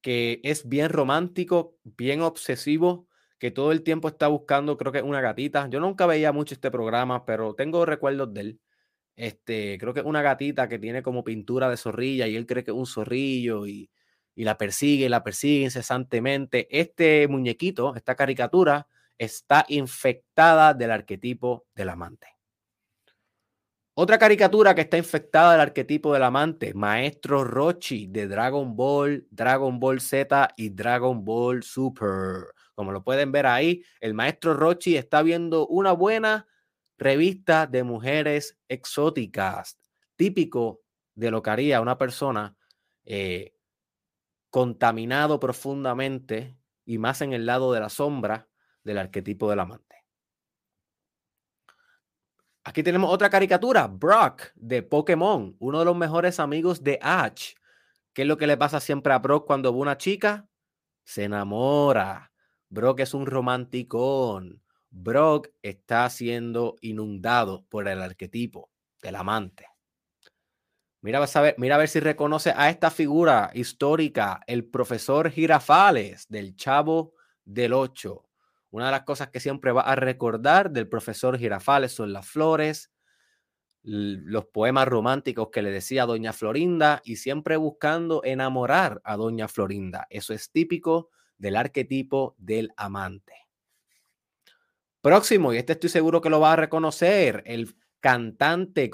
que 0.01 0.41
es 0.45 0.69
bien 0.69 0.91
romántico, 0.91 1.79
bien 1.83 2.21
obsesivo, 2.21 3.09
que 3.39 3.51
todo 3.51 3.73
el 3.73 3.83
tiempo 3.83 4.09
está 4.09 4.29
buscando, 4.29 4.77
creo 4.77 4.93
que 4.93 5.01
una 5.01 5.23
gatita. 5.23 5.67
Yo 5.71 5.81
nunca 5.81 6.07
veía 6.07 6.31
mucho 6.31 6.55
este 6.55 6.71
programa, 6.71 7.25
pero 7.25 7.55
tengo 7.55 7.87
recuerdos 7.87 8.35
de 8.35 8.41
él. 8.43 8.61
Este, 9.17 9.79
creo 9.79 9.95
que 9.95 10.01
es 10.01 10.07
una 10.07 10.23
gatita 10.23 10.69
que 10.69 10.79
tiene 10.79 11.03
como 11.03 11.23
pintura 11.23 11.71
de 11.71 11.77
zorrilla 11.77 12.27
y 12.27 12.37
él 12.37 12.47
cree 12.47 12.65
que 12.65 12.73
es 12.73 12.77
un 12.77 12.87
zorrillo 12.87 13.67
y, 13.67 13.91
y 14.35 14.45
la 14.45 14.59
persigue, 14.59 15.09
la 15.09 15.23
persigue 15.23 15.65
incesantemente. 15.65 16.67
Este 16.71 17.29
muñequito, 17.29 17.95
esta 17.95 18.15
caricatura, 18.17 18.89
está 19.19 19.65
infectada 19.69 20.75
del 20.75 20.91
arquetipo 20.91 21.67
del 21.75 21.91
amante. 21.91 22.29
Otra 23.97 24.19
caricatura 24.19 24.75
que 24.75 24.81
está 24.81 24.99
infectada 24.99 25.53
del 25.53 25.61
arquetipo 25.61 26.13
del 26.13 26.25
amante, 26.25 26.75
Maestro 26.75 27.45
Rochi 27.45 28.09
de 28.09 28.27
Dragon 28.27 28.75
Ball, 28.75 29.25
Dragon 29.31 29.79
Ball 29.79 30.01
Z 30.01 30.49
y 30.57 30.71
Dragon 30.71 31.25
Ball 31.25 31.63
Super. 31.63 32.47
Como 32.75 32.91
lo 32.91 33.05
pueden 33.05 33.31
ver 33.31 33.47
ahí, 33.47 33.85
el 34.01 34.15
Maestro 34.15 34.55
Rochi 34.55 34.97
está 34.97 35.23
viendo 35.23 35.69
una 35.69 35.93
buena 35.93 36.49
revista 37.05 37.67
de 37.67 37.85
mujeres 37.85 38.59
exóticas, 38.67 39.79
típico 40.17 40.81
de 41.15 41.31
lo 41.31 41.43
que 41.43 41.51
haría 41.51 41.83
una 41.83 41.99
persona 41.99 42.57
eh, 43.05 43.55
contaminado 44.49 45.39
profundamente 45.39 46.57
y 46.87 46.97
más 46.97 47.21
en 47.21 47.35
el 47.35 47.45
lado 47.45 47.75
de 47.75 47.81
la 47.81 47.91
sombra 47.91 48.49
del 48.83 48.97
arquetipo 48.97 49.51
del 49.51 49.61
amante. 49.61 49.97
Aquí 52.65 52.83
tenemos 52.83 53.13
otra 53.13 53.29
caricatura, 53.29 53.87
Brock 53.87 54.45
de 54.55 54.83
Pokémon, 54.83 55.55
uno 55.59 55.79
de 55.79 55.85
los 55.85 55.97
mejores 55.97 56.41
amigos 56.41 56.83
de 56.83 56.99
Ash. 57.03 57.53
¿Qué 58.15 58.23
es 58.23 58.29
lo 58.29 58.39
que 58.39 58.47
le 58.47 58.57
pasa 58.57 58.81
siempre 58.81 59.13
a 59.13 59.19
Brock 59.19 59.47
cuando 59.47 59.71
ve 59.71 59.79
una 59.79 59.99
chica? 59.99 60.49
Se 61.05 61.25
enamora. 61.25 62.33
Brock 62.71 63.01
es 63.01 63.13
un 63.13 63.27
romanticón. 63.27 64.64
Brock 64.97 65.49
está 65.61 66.09
siendo 66.09 66.77
inundado 66.81 67.67
por 67.69 67.89
el 67.89 68.01
arquetipo 68.01 68.71
del 69.03 69.17
amante. 69.17 69.67
Mira, 71.01 71.23
a 71.23 71.41
ver, 71.41 71.57
mira 71.59 71.75
a 71.75 71.79
ver 71.79 71.89
si 71.89 71.99
reconoce 71.99 72.55
a 72.57 72.71
esta 72.71 72.91
figura 72.91 73.51
histórica, 73.55 74.41
el 74.47 74.65
profesor 74.65 75.31
Girafales 75.31 76.27
del 76.29 76.55
Chavo 76.55 77.15
del 77.45 77.73
Ocho. 77.73 78.29
Una 78.71 78.87
de 78.87 78.93
las 78.93 79.03
cosas 79.03 79.29
que 79.31 79.41
siempre 79.41 79.73
va 79.73 79.83
a 79.83 79.97
recordar 79.97 80.71
del 80.71 80.89
profesor 80.89 81.39
Girafales 81.39 81.93
son 81.93 82.13
las 82.13 82.27
flores, 82.27 82.93
los 83.83 84.47
poemas 84.47 84.87
románticos 84.87 85.49
que 85.51 85.61
le 85.63 85.73
decía 85.73 86.07
doña 86.07 86.33
Florinda 86.33 87.03
y 87.05 87.17
siempre 87.17 87.57
buscando 87.57 88.23
enamorar 88.25 89.01
a 89.05 89.17
doña 89.17 89.49
Florinda. 89.49 90.07
Eso 90.09 90.33
es 90.33 90.53
típico 90.53 91.11
del 91.37 91.57
arquetipo 91.57 92.37
del 92.39 92.73
amante. 92.77 93.44
Próximo, 95.05 95.53
y 95.53 95.59
este 95.59 95.75
estoy 95.75 95.91
seguro 95.91 96.23
que 96.23 96.31
lo 96.31 96.41
va 96.41 96.55
a 96.55 96.57
reconocer, 96.57 97.43
el 97.45 97.77
cantante, 98.01 98.91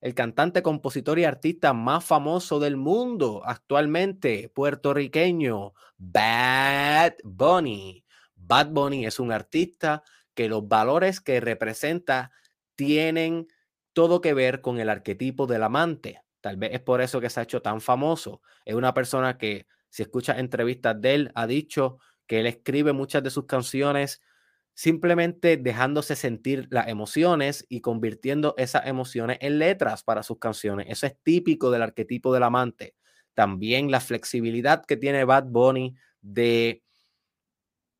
el 0.00 0.14
cantante, 0.16 0.60
compositor 0.60 1.20
y 1.20 1.24
artista 1.24 1.72
más 1.72 2.04
famoso 2.04 2.58
del 2.58 2.76
mundo 2.76 3.42
actualmente, 3.44 4.50
puertorriqueño, 4.52 5.72
Bad 5.98 7.12
Bunny. 7.22 8.04
Bad 8.34 8.70
Bunny 8.70 9.06
es 9.06 9.20
un 9.20 9.30
artista 9.30 10.02
que 10.34 10.48
los 10.48 10.66
valores 10.66 11.20
que 11.20 11.38
representa 11.38 12.32
tienen 12.74 13.46
todo 13.92 14.20
que 14.20 14.34
ver 14.34 14.62
con 14.62 14.80
el 14.80 14.88
arquetipo 14.88 15.46
del 15.46 15.62
amante. 15.62 16.22
Tal 16.40 16.56
vez 16.56 16.70
es 16.72 16.80
por 16.80 17.00
eso 17.00 17.20
que 17.20 17.30
se 17.30 17.38
ha 17.38 17.44
hecho 17.44 17.62
tan 17.62 17.80
famoso. 17.80 18.42
Es 18.64 18.74
una 18.74 18.94
persona 18.94 19.38
que, 19.38 19.68
si 19.90 20.02
escuchas 20.02 20.40
entrevistas 20.40 21.00
de 21.00 21.14
él, 21.14 21.32
ha 21.36 21.46
dicho 21.46 22.00
que 22.26 22.40
él 22.40 22.48
escribe 22.48 22.92
muchas 22.92 23.22
de 23.22 23.30
sus 23.30 23.46
canciones 23.46 24.22
simplemente 24.74 25.56
dejándose 25.56 26.16
sentir 26.16 26.66
las 26.70 26.88
emociones 26.88 27.66
y 27.68 27.80
convirtiendo 27.80 28.54
esas 28.56 28.86
emociones 28.86 29.38
en 29.40 29.58
letras 29.58 30.02
para 30.02 30.22
sus 30.22 30.38
canciones. 30.38 30.86
Eso 30.88 31.06
es 31.06 31.16
típico 31.22 31.70
del 31.70 31.82
arquetipo 31.82 32.32
del 32.32 32.42
amante. 32.44 32.94
También 33.34 33.90
la 33.90 34.00
flexibilidad 34.00 34.84
que 34.84 34.96
tiene 34.96 35.24
Bad 35.24 35.44
Bunny 35.44 35.94
de 36.20 36.82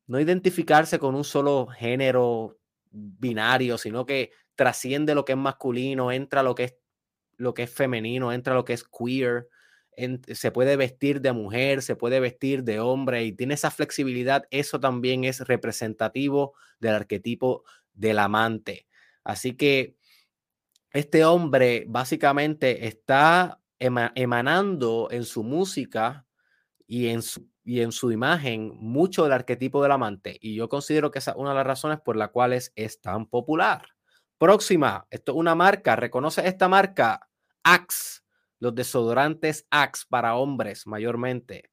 no 0.07 0.19
identificarse 0.19 0.99
con 0.99 1.15
un 1.15 1.23
solo 1.23 1.67
género 1.67 2.57
binario, 2.91 3.77
sino 3.77 4.05
que 4.05 4.31
trasciende 4.55 5.15
lo 5.15 5.25
que 5.25 5.33
es 5.33 5.37
masculino, 5.37 6.11
entra 6.11 6.43
lo 6.43 6.55
que 6.55 6.63
es 6.65 6.75
lo 7.37 7.53
que 7.53 7.63
es 7.63 7.71
femenino, 7.71 8.31
entra 8.31 8.53
lo 8.53 8.63
que 8.63 8.73
es 8.73 8.83
queer, 8.83 9.47
se 10.27 10.51
puede 10.51 10.75
vestir 10.75 11.21
de 11.21 11.33
mujer, 11.33 11.81
se 11.81 11.95
puede 11.95 12.19
vestir 12.19 12.63
de 12.63 12.79
hombre 12.79 13.23
y 13.23 13.31
tiene 13.33 13.53
esa 13.53 13.71
flexibilidad, 13.71 14.45
eso 14.51 14.79
también 14.79 15.23
es 15.23 15.41
representativo 15.41 16.53
del 16.79 16.95
arquetipo 16.95 17.63
del 17.93 18.19
amante. 18.19 18.87
Así 19.23 19.55
que 19.55 19.95
este 20.91 21.25
hombre 21.25 21.85
básicamente 21.87 22.87
está 22.87 23.59
emanando 23.79 25.09
en 25.11 25.25
su 25.25 25.43
música 25.43 26.25
y 26.87 27.07
en 27.07 27.21
su 27.21 27.47
y 27.63 27.81
en 27.81 27.91
su 27.91 28.11
imagen 28.11 28.73
mucho 28.79 29.23
del 29.23 29.33
arquetipo 29.33 29.81
del 29.81 29.91
amante. 29.91 30.37
Y 30.41 30.55
yo 30.55 30.69
considero 30.69 31.11
que 31.11 31.19
esa 31.19 31.31
es 31.31 31.37
una 31.37 31.51
de 31.51 31.55
las 31.55 31.67
razones 31.67 31.99
por 32.01 32.15
las 32.15 32.29
cuales 32.29 32.73
es 32.75 32.99
tan 32.99 33.25
popular. 33.25 33.87
Próxima, 34.37 35.07
esto 35.09 35.31
es 35.31 35.37
una 35.37 35.55
marca, 35.55 35.95
reconoce 35.95 36.45
esta 36.47 36.67
marca, 36.67 37.29
Axe, 37.63 38.21
los 38.63 38.73
desodorantes 38.73 39.67
Axe 39.69 40.05
para 40.07 40.35
hombres 40.35 40.87
mayormente. 40.87 41.69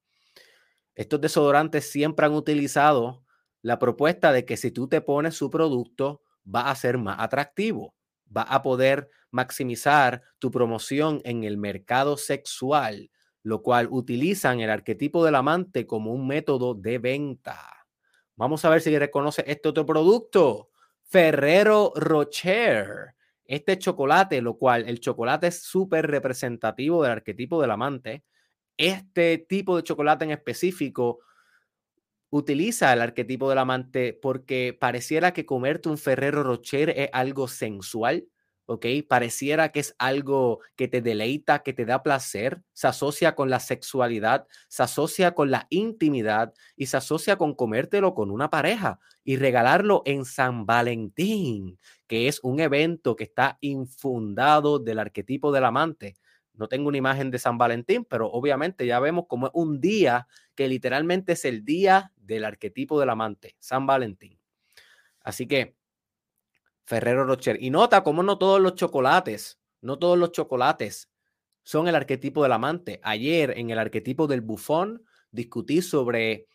Estos 0.95 1.21
desodorantes 1.21 1.91
siempre 1.91 2.27
han 2.27 2.33
utilizado 2.33 3.25
la 3.63 3.79
propuesta 3.79 4.33
de 4.33 4.45
que 4.45 4.57
si 4.57 4.73
tú 4.73 4.89
te 4.89 5.01
pones 5.01 5.37
su 5.37 5.51
producto, 5.51 6.23
va 6.45 6.71
a 6.71 6.75
ser 6.75 6.99
más 6.99 7.17
atractivo, 7.21 7.95
va 8.37 8.43
a 8.43 8.63
poder 8.63 9.09
maximizar 9.31 10.23
tu 10.39 10.51
promoción 10.51 11.21
en 11.25 11.45
el 11.45 11.57
mercado 11.57 12.17
sexual 12.17 13.11
lo 13.43 13.63
cual 13.63 13.89
utilizan 13.91 14.61
el 14.61 14.71
arquetipo 14.71 15.25
del 15.25 15.35
amante 15.35 15.87
como 15.87 16.13
un 16.13 16.27
método 16.27 16.75
de 16.75 16.99
venta. 16.99 17.87
Vamos 18.37 18.65
a 18.65 18.69
ver 18.69 18.81
si 18.81 18.97
reconoce 18.99 19.45
este 19.47 19.69
otro 19.69 19.87
producto. 19.87 20.71
Ferrero 21.05 21.93
Rocher. 21.97 23.15
Este 23.50 23.76
chocolate, 23.78 24.40
lo 24.42 24.57
cual 24.57 24.88
el 24.88 25.00
chocolate 25.00 25.49
es 25.49 25.62
súper 25.64 26.07
representativo 26.07 27.02
del 27.02 27.11
arquetipo 27.11 27.61
del 27.61 27.73
amante. 27.73 28.23
Este 28.76 29.38
tipo 29.38 29.76
de 29.76 29.83
chocolate 29.83 30.25
en 30.25 30.30
específico 30.30 31.19
utiliza 32.30 32.92
el 32.92 33.00
arquetipo 33.00 33.49
del 33.49 33.59
amante 33.59 34.16
porque 34.23 34.78
pareciera 34.80 35.33
que 35.33 35.47
comerte 35.47 35.88
un 35.88 35.99
Ferrero 35.99 36.45
Rocher 36.45 36.90
es 36.90 37.11
algo 37.12 37.49
sensual, 37.49 38.28
¿ok? 38.71 38.87
Pareciera 39.09 39.73
que 39.73 39.81
es 39.81 39.97
algo 39.99 40.61
que 40.77 40.87
te 40.87 41.03
deleita, 41.03 41.65
que 41.65 41.73
te 41.73 41.85
da 41.85 42.05
placer, 42.05 42.62
se 42.73 42.87
asocia 42.87 43.35
con 43.35 43.50
la 43.50 43.59
sexualidad, 43.59 44.47
se 44.69 44.85
asocia 44.85 45.35
con 45.35 45.50
la 45.50 45.67
intimidad 45.71 46.55
y 46.77 46.87
se 46.87 46.97
asocia 46.97 47.35
con 47.37 47.57
comértelo 47.57 48.15
con 48.15 48.31
una 48.31 48.49
pareja 48.49 49.00
y 49.25 49.39
regalarlo 49.39 50.03
en 50.05 50.25
San 50.25 50.67
Valentín, 50.67 51.81
que 52.07 52.29
es 52.29 52.39
un 52.45 52.61
evento 52.61 53.17
que 53.17 53.25
está 53.25 53.59
infundado 53.61 54.79
del 54.79 55.00
arquetipo 55.00 55.50
del 55.50 55.65
amante. 55.65 56.17
No 56.55 56.69
tengo 56.69 56.91
una 56.91 56.99
imagen 56.99 57.33
de 57.33 57.41
San 57.41 57.59
Valentín, 57.59 58.05
pero 58.05 58.31
obviamente 58.31 58.87
ya 58.87 59.00
vemos 59.00 59.25
como 59.27 59.49
es 59.49 59.53
un 59.53 59.81
día 59.81 60.29
que 60.55 60.69
literalmente 60.69 61.33
es 61.33 61.45
el 61.45 61.65
día 61.65 62.12
del 62.19 62.45
arquetipo 62.45 63.00
del 63.00 63.11
amante, 63.11 63.57
San 63.59 63.85
Valentín. 63.85 64.39
Así 65.25 65.49
que 65.49 65.75
Ferrero 66.91 67.25
Rocher. 67.25 67.57
Y 67.63 67.71
nota 67.71 68.03
cómo 68.03 68.25
no 68.25 68.37
todos 68.37 68.61
los 68.61 68.75
chocolates, 68.75 69.61
no 69.81 70.01
todos 70.01 70.19
los 70.19 70.33
chocolates 70.33 71.09
son 71.63 71.87
el 71.87 71.95
arquetipo 71.95 72.43
del 72.43 72.51
amante. 72.51 72.99
Ayer 73.05 73.57
en 73.57 73.71
el 73.71 73.79
arquetipo 73.79 74.27
del 74.27 74.41
bufón 74.41 75.05
discutí 75.31 75.83
sobre 75.83 76.49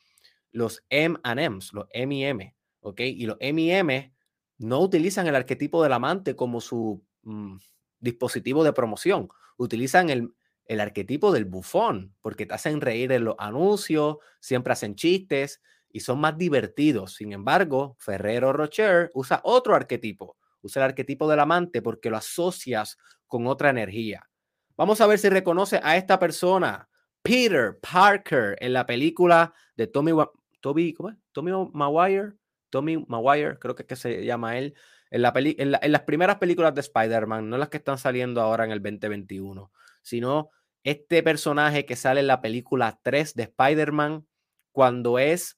los 0.51 0.84
M&M's, 0.89 1.72
los 1.72 1.86
M&M, 1.89 2.54
¿ok? 2.82 3.00
Y 3.00 3.25
los 3.27 3.38
M&M 3.39 4.13
no 4.58 4.82
utilizan 4.82 5.25
el 5.27 5.38
arquetipo 5.38 5.82
del 5.82 5.94
amante 5.94 6.36
como 6.36 6.60
su 6.60 7.01
mm, 7.24 7.56
dispositivo 8.01 8.65
de 8.65 8.74
promoción. 8.74 9.30
Utilizan 9.56 10.10
el, 10.10 10.34
el 10.65 10.82
arquetipo 10.82 11.32
del 11.32 11.46
bufón 11.46 12.13
porque 12.20 12.46
te 12.46 12.56
hacen 12.56 12.82
reír 12.82 13.13
en 13.13 13.24
los 13.24 13.36
anuncios, 13.38 14.18
siempre 14.42 14.74
hacen 14.74 14.96
chistes 14.96 15.62
y 15.95 16.01
son 16.01 16.19
más 16.19 16.37
divertidos. 16.37 17.13
Sin 17.13 17.31
embargo, 17.31 17.95
Ferrero 17.99 18.51
Rocher 18.51 19.11
usa 19.13 19.39
otro 19.45 19.75
arquetipo, 19.75 20.35
usa 20.59 20.81
el 20.81 20.89
arquetipo 20.89 21.25
del 21.29 21.39
amante 21.39 21.81
porque 21.81 22.09
lo 22.09 22.17
asocias 22.17 22.97
con 23.27 23.47
otra 23.47 23.69
energía. 23.69 24.29
Vamos 24.75 24.99
a 24.99 25.07
ver 25.07 25.19
si 25.19 25.29
reconoce 25.29 25.79
a 25.81 25.95
esta 25.95 26.19
persona, 26.19 26.89
Peter 27.21 27.79
Parker, 27.79 28.57
en 28.59 28.73
la 28.73 28.85
película 28.85 29.53
de 29.77 29.87
Tommy, 29.87 30.11
Toby, 30.59 30.93
¿cómo 30.93 31.15
Tommy 31.31 31.53
Maguire, 31.71 32.34
Tommy 32.69 33.05
Maguire, 33.08 33.58
creo 33.58 33.73
que 33.73 33.84
es 33.84 33.88
que 33.88 33.95
se 33.95 34.25
llama 34.25 34.58
él, 34.58 34.75
en, 35.12 35.21
la 35.21 35.31
en, 35.34 35.77
en 35.81 35.91
las 35.93 36.01
primeras 36.01 36.36
películas 36.39 36.75
de 36.75 36.81
Spider-Man, 36.81 37.49
no 37.49 37.58
las 37.58 37.69
que 37.69 37.77
están 37.77 37.97
saliendo 37.97 38.41
ahora 38.41 38.65
en 38.65 38.71
el 38.71 38.81
2021, 38.84 39.71
sino 40.01 40.49
este 40.84 41.23
personaje 41.23 41.86
que 41.86 41.95
sale 41.95 42.19
en 42.19 42.27
la 42.27 42.41
película 42.41 42.99
3 43.01 43.34
de 43.34 43.43
Spider-Man 43.43 44.27
cuando 44.73 45.19
es 45.19 45.58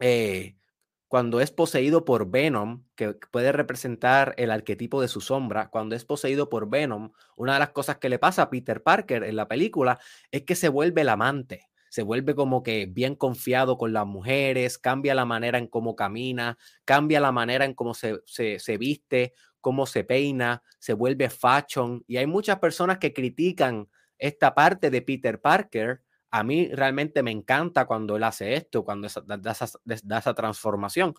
eh, 0.00 0.56
cuando 1.08 1.40
es 1.40 1.50
poseído 1.50 2.04
por 2.04 2.30
Venom, 2.30 2.84
que 2.94 3.14
puede 3.32 3.52
representar 3.52 4.34
el 4.38 4.50
arquetipo 4.50 5.00
de 5.02 5.08
su 5.08 5.20
sombra, 5.20 5.68
cuando 5.70 5.96
es 5.96 6.04
poseído 6.04 6.48
por 6.48 6.70
Venom, 6.70 7.12
una 7.36 7.54
de 7.54 7.58
las 7.58 7.70
cosas 7.70 7.98
que 7.98 8.08
le 8.08 8.18
pasa 8.18 8.42
a 8.42 8.50
Peter 8.50 8.82
Parker 8.82 9.24
en 9.24 9.36
la 9.36 9.48
película 9.48 9.98
es 10.30 10.42
que 10.42 10.54
se 10.54 10.68
vuelve 10.68 11.00
el 11.02 11.08
amante, 11.08 11.68
se 11.88 12.02
vuelve 12.02 12.36
como 12.36 12.62
que 12.62 12.86
bien 12.86 13.16
confiado 13.16 13.76
con 13.76 13.92
las 13.92 14.06
mujeres, 14.06 14.78
cambia 14.78 15.14
la 15.16 15.24
manera 15.24 15.58
en 15.58 15.66
cómo 15.66 15.96
camina, 15.96 16.56
cambia 16.84 17.18
la 17.18 17.32
manera 17.32 17.64
en 17.64 17.74
cómo 17.74 17.94
se, 17.94 18.20
se, 18.26 18.60
se 18.60 18.78
viste, 18.78 19.34
cómo 19.60 19.86
se 19.86 20.04
peina, 20.04 20.62
se 20.78 20.92
vuelve 20.92 21.28
fashion. 21.28 22.04
Y 22.06 22.18
hay 22.18 22.26
muchas 22.28 22.60
personas 22.60 22.98
que 22.98 23.12
critican 23.12 23.88
esta 24.18 24.54
parte 24.54 24.90
de 24.90 25.02
Peter 25.02 25.40
Parker 25.40 26.02
a 26.30 26.42
mí 26.44 26.68
realmente 26.68 27.22
me 27.22 27.30
encanta 27.30 27.86
cuando 27.86 28.16
él 28.16 28.24
hace 28.24 28.54
esto, 28.54 28.84
cuando 28.84 29.08
da, 29.26 29.50
esa, 30.18 30.34
transformación. 30.34 31.14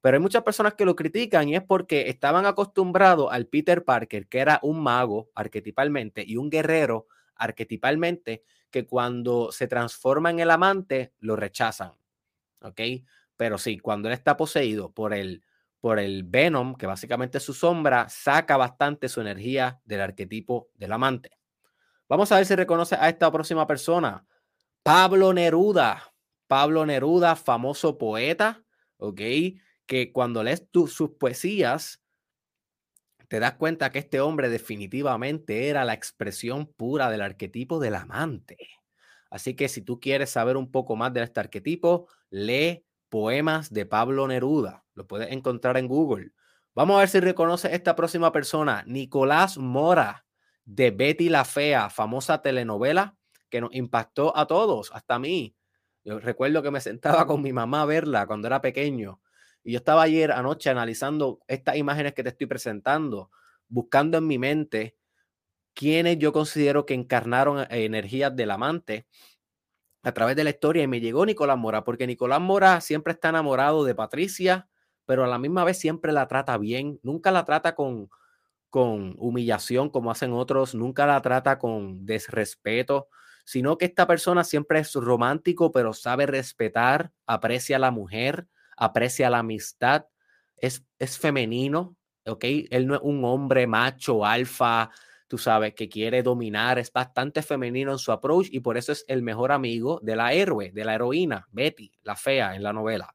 Pero 0.00 0.16
hay 0.16 0.22
muchas 0.22 0.42
personas 0.42 0.74
que 0.74 0.84
lo 0.84 0.96
critican 0.96 1.48
y 1.48 1.56
es 1.56 1.62
porque 1.62 2.08
estaban 2.08 2.46
acostumbrados 2.46 3.28
al 3.32 3.46
Peter 3.46 3.84
Parker, 3.84 4.28
que 4.28 4.38
era 4.38 4.60
un 4.62 4.82
mago 4.82 5.30
arquetipalmente 5.34 6.24
y 6.26 6.36
un 6.36 6.50
guerrero 6.50 7.06
arquetipalmente, 7.36 8.42
que 8.70 8.86
cuando 8.86 9.52
se 9.52 9.68
transforma 9.68 10.30
en 10.30 10.40
el 10.40 10.50
amante 10.50 11.12
lo 11.18 11.36
rechazan. 11.36 11.92
¿Ok? 12.60 12.80
Pero 13.36 13.58
sí, 13.58 13.78
cuando 13.78 14.08
él 14.08 14.14
está 14.14 14.36
poseído 14.36 14.92
por 14.92 15.14
el, 15.14 15.44
por 15.80 15.98
el 15.98 16.24
Venom, 16.24 16.74
que 16.74 16.86
básicamente 16.86 17.38
es 17.38 17.44
su 17.44 17.54
sombra, 17.54 18.08
saca 18.08 18.56
bastante 18.56 19.08
su 19.08 19.20
energía 19.20 19.80
del 19.84 20.00
arquetipo 20.00 20.70
del 20.74 20.92
amante. 20.92 21.30
Vamos 22.08 22.30
a 22.32 22.36
ver 22.36 22.46
si 22.46 22.54
reconoce 22.54 22.96
a 22.96 23.08
esta 23.08 23.30
próxima 23.30 23.66
persona. 23.66 24.26
Pablo 24.86 25.32
Neruda, 25.32 26.14
Pablo 26.46 26.86
Neruda, 26.86 27.34
famoso 27.34 27.98
poeta, 27.98 28.62
¿ok? 28.98 29.20
Que 29.84 30.12
cuando 30.12 30.44
lees 30.44 30.68
sus 30.86 31.10
poesías, 31.18 32.04
te 33.26 33.40
das 33.40 33.54
cuenta 33.54 33.90
que 33.90 33.98
este 33.98 34.20
hombre 34.20 34.48
definitivamente 34.48 35.68
era 35.68 35.84
la 35.84 35.92
expresión 35.92 36.66
pura 36.66 37.10
del 37.10 37.22
arquetipo 37.22 37.80
del 37.80 37.96
amante. 37.96 38.58
Así 39.28 39.54
que 39.54 39.68
si 39.68 39.82
tú 39.82 39.98
quieres 39.98 40.30
saber 40.30 40.56
un 40.56 40.70
poco 40.70 40.94
más 40.94 41.12
de 41.12 41.24
este 41.24 41.40
arquetipo, 41.40 42.06
lee 42.30 42.86
poemas 43.08 43.72
de 43.72 43.86
Pablo 43.86 44.28
Neruda. 44.28 44.84
Lo 44.94 45.08
puedes 45.08 45.32
encontrar 45.32 45.78
en 45.78 45.88
Google. 45.88 46.30
Vamos 46.76 46.94
a 46.94 47.00
ver 47.00 47.08
si 47.08 47.18
reconoce 47.18 47.74
esta 47.74 47.96
próxima 47.96 48.30
persona, 48.30 48.84
Nicolás 48.86 49.58
Mora, 49.58 50.26
de 50.64 50.92
Betty 50.92 51.28
la 51.28 51.44
Fea, 51.44 51.90
famosa 51.90 52.40
telenovela 52.40 53.16
nos 53.60 53.74
impactó 53.74 54.36
a 54.36 54.46
todos, 54.46 54.90
hasta 54.92 55.16
a 55.16 55.18
mí. 55.18 55.56
Yo 56.04 56.20
recuerdo 56.20 56.62
que 56.62 56.70
me 56.70 56.80
sentaba 56.80 57.26
con 57.26 57.42
mi 57.42 57.52
mamá 57.52 57.82
a 57.82 57.86
verla 57.86 58.26
cuando 58.26 58.46
era 58.46 58.60
pequeño 58.60 59.20
y 59.66 59.72
yo 59.72 59.78
estaba 59.78 60.02
ayer 60.02 60.30
anoche 60.30 60.70
analizando 60.70 61.40
estas 61.48 61.74
imágenes 61.74 62.14
que 62.14 62.22
te 62.22 62.28
estoy 62.28 62.46
presentando, 62.46 63.32
buscando 63.66 64.16
en 64.16 64.26
mi 64.28 64.38
mente 64.38 64.96
quienes 65.74 66.18
yo 66.18 66.32
considero 66.32 66.86
que 66.86 66.94
encarnaron 66.94 67.62
eh, 67.62 67.84
energías 67.84 68.34
del 68.36 68.52
amante 68.52 69.08
a 70.04 70.12
través 70.12 70.36
de 70.36 70.44
la 70.44 70.50
historia 70.50 70.84
y 70.84 70.86
me 70.86 71.00
llegó 71.00 71.26
Nicolás 71.26 71.58
Mora, 71.58 71.82
porque 71.82 72.06
Nicolás 72.06 72.40
Mora 72.40 72.80
siempre 72.80 73.12
está 73.12 73.30
enamorado 73.30 73.82
de 73.82 73.96
Patricia, 73.96 74.68
pero 75.04 75.24
a 75.24 75.26
la 75.26 75.40
misma 75.40 75.64
vez 75.64 75.80
siempre 75.80 76.12
la 76.12 76.28
trata 76.28 76.56
bien, 76.58 77.00
nunca 77.02 77.32
la 77.32 77.44
trata 77.44 77.74
con, 77.74 78.08
con 78.70 79.16
humillación 79.18 79.90
como 79.90 80.12
hacen 80.12 80.32
otros, 80.32 80.76
nunca 80.76 81.06
la 81.06 81.20
trata 81.22 81.58
con 81.58 82.06
desrespeto, 82.06 83.08
sino 83.46 83.78
que 83.78 83.84
esta 83.84 84.08
persona 84.08 84.42
siempre 84.42 84.80
es 84.80 84.92
romántico, 84.94 85.70
pero 85.70 85.92
sabe 85.94 86.26
respetar, 86.26 87.12
aprecia 87.26 87.76
a 87.76 87.78
la 87.78 87.92
mujer, 87.92 88.48
aprecia 88.76 89.30
la 89.30 89.38
amistad, 89.38 90.06
es, 90.56 90.84
es 90.98 91.16
femenino, 91.16 91.96
¿ok? 92.26 92.44
Él 92.70 92.88
no 92.88 92.96
es 92.96 93.00
un 93.04 93.24
hombre 93.24 93.68
macho, 93.68 94.26
alfa, 94.26 94.90
tú 95.28 95.38
sabes, 95.38 95.74
que 95.74 95.88
quiere 95.88 96.24
dominar, 96.24 96.80
es 96.80 96.92
bastante 96.92 97.40
femenino 97.40 97.92
en 97.92 97.98
su 97.98 98.10
approach 98.10 98.48
y 98.50 98.58
por 98.58 98.76
eso 98.76 98.90
es 98.90 99.04
el 99.06 99.22
mejor 99.22 99.52
amigo 99.52 100.00
de 100.02 100.16
la 100.16 100.32
héroe, 100.32 100.72
de 100.72 100.84
la 100.84 100.96
heroína, 100.96 101.46
Betty, 101.52 101.92
la 102.02 102.16
fea 102.16 102.56
en 102.56 102.64
la 102.64 102.72
novela. 102.72 103.14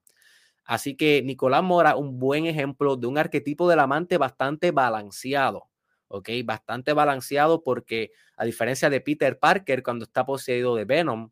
Así 0.63 0.96
que 0.96 1.22
Nicolás 1.22 1.62
Mora, 1.62 1.98
un 1.98 2.20
buen 2.20 2.46
ejemplo 2.46 2.96
de 2.96 3.08
un 3.08 3.17
arquetipo 3.17 3.67
del 3.67 3.80
amante 3.80 4.17
bastante 4.17 4.72
balanceado. 4.72 5.71
¿Ok? 6.12 6.30
Bastante 6.43 6.93
balanceado 6.93 7.63
porque 7.63 8.12
a 8.36 8.45
diferencia 8.45 8.89
de 8.89 9.02
Peter 9.02 9.39
Parker 9.39 9.84
cuando 9.84 10.06
está 10.06 10.26
poseído 10.26 10.76
de 10.76 10.86
Venom, 10.86 11.32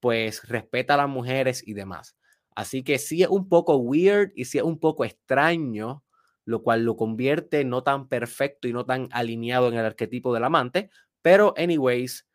pues 0.00 0.48
respeta 0.48 0.94
a 0.94 0.98
las 0.98 1.08
mujeres 1.08 1.66
y 1.66 1.74
demás. 1.74 2.16
Así 2.54 2.82
que 2.82 2.98
sí 2.98 3.22
es 3.22 3.28
un 3.28 3.48
poco 3.48 3.76
weird 3.76 4.32
y 4.34 4.46
sí 4.46 4.58
es 4.58 4.64
un 4.64 4.78
poco 4.78 5.04
extraño, 5.04 6.04
lo 6.44 6.62
cual 6.62 6.84
lo 6.84 6.96
convierte 6.96 7.64
no 7.64 7.82
tan 7.82 8.08
perfecto 8.08 8.66
y 8.66 8.72
no 8.72 8.84
tan 8.84 9.08
alineado 9.12 9.68
en 9.68 9.74
el 9.74 9.84
arquetipo 9.84 10.34
del 10.34 10.44
amante, 10.44 10.90
pero 11.22 11.54
anyways, 11.56 12.26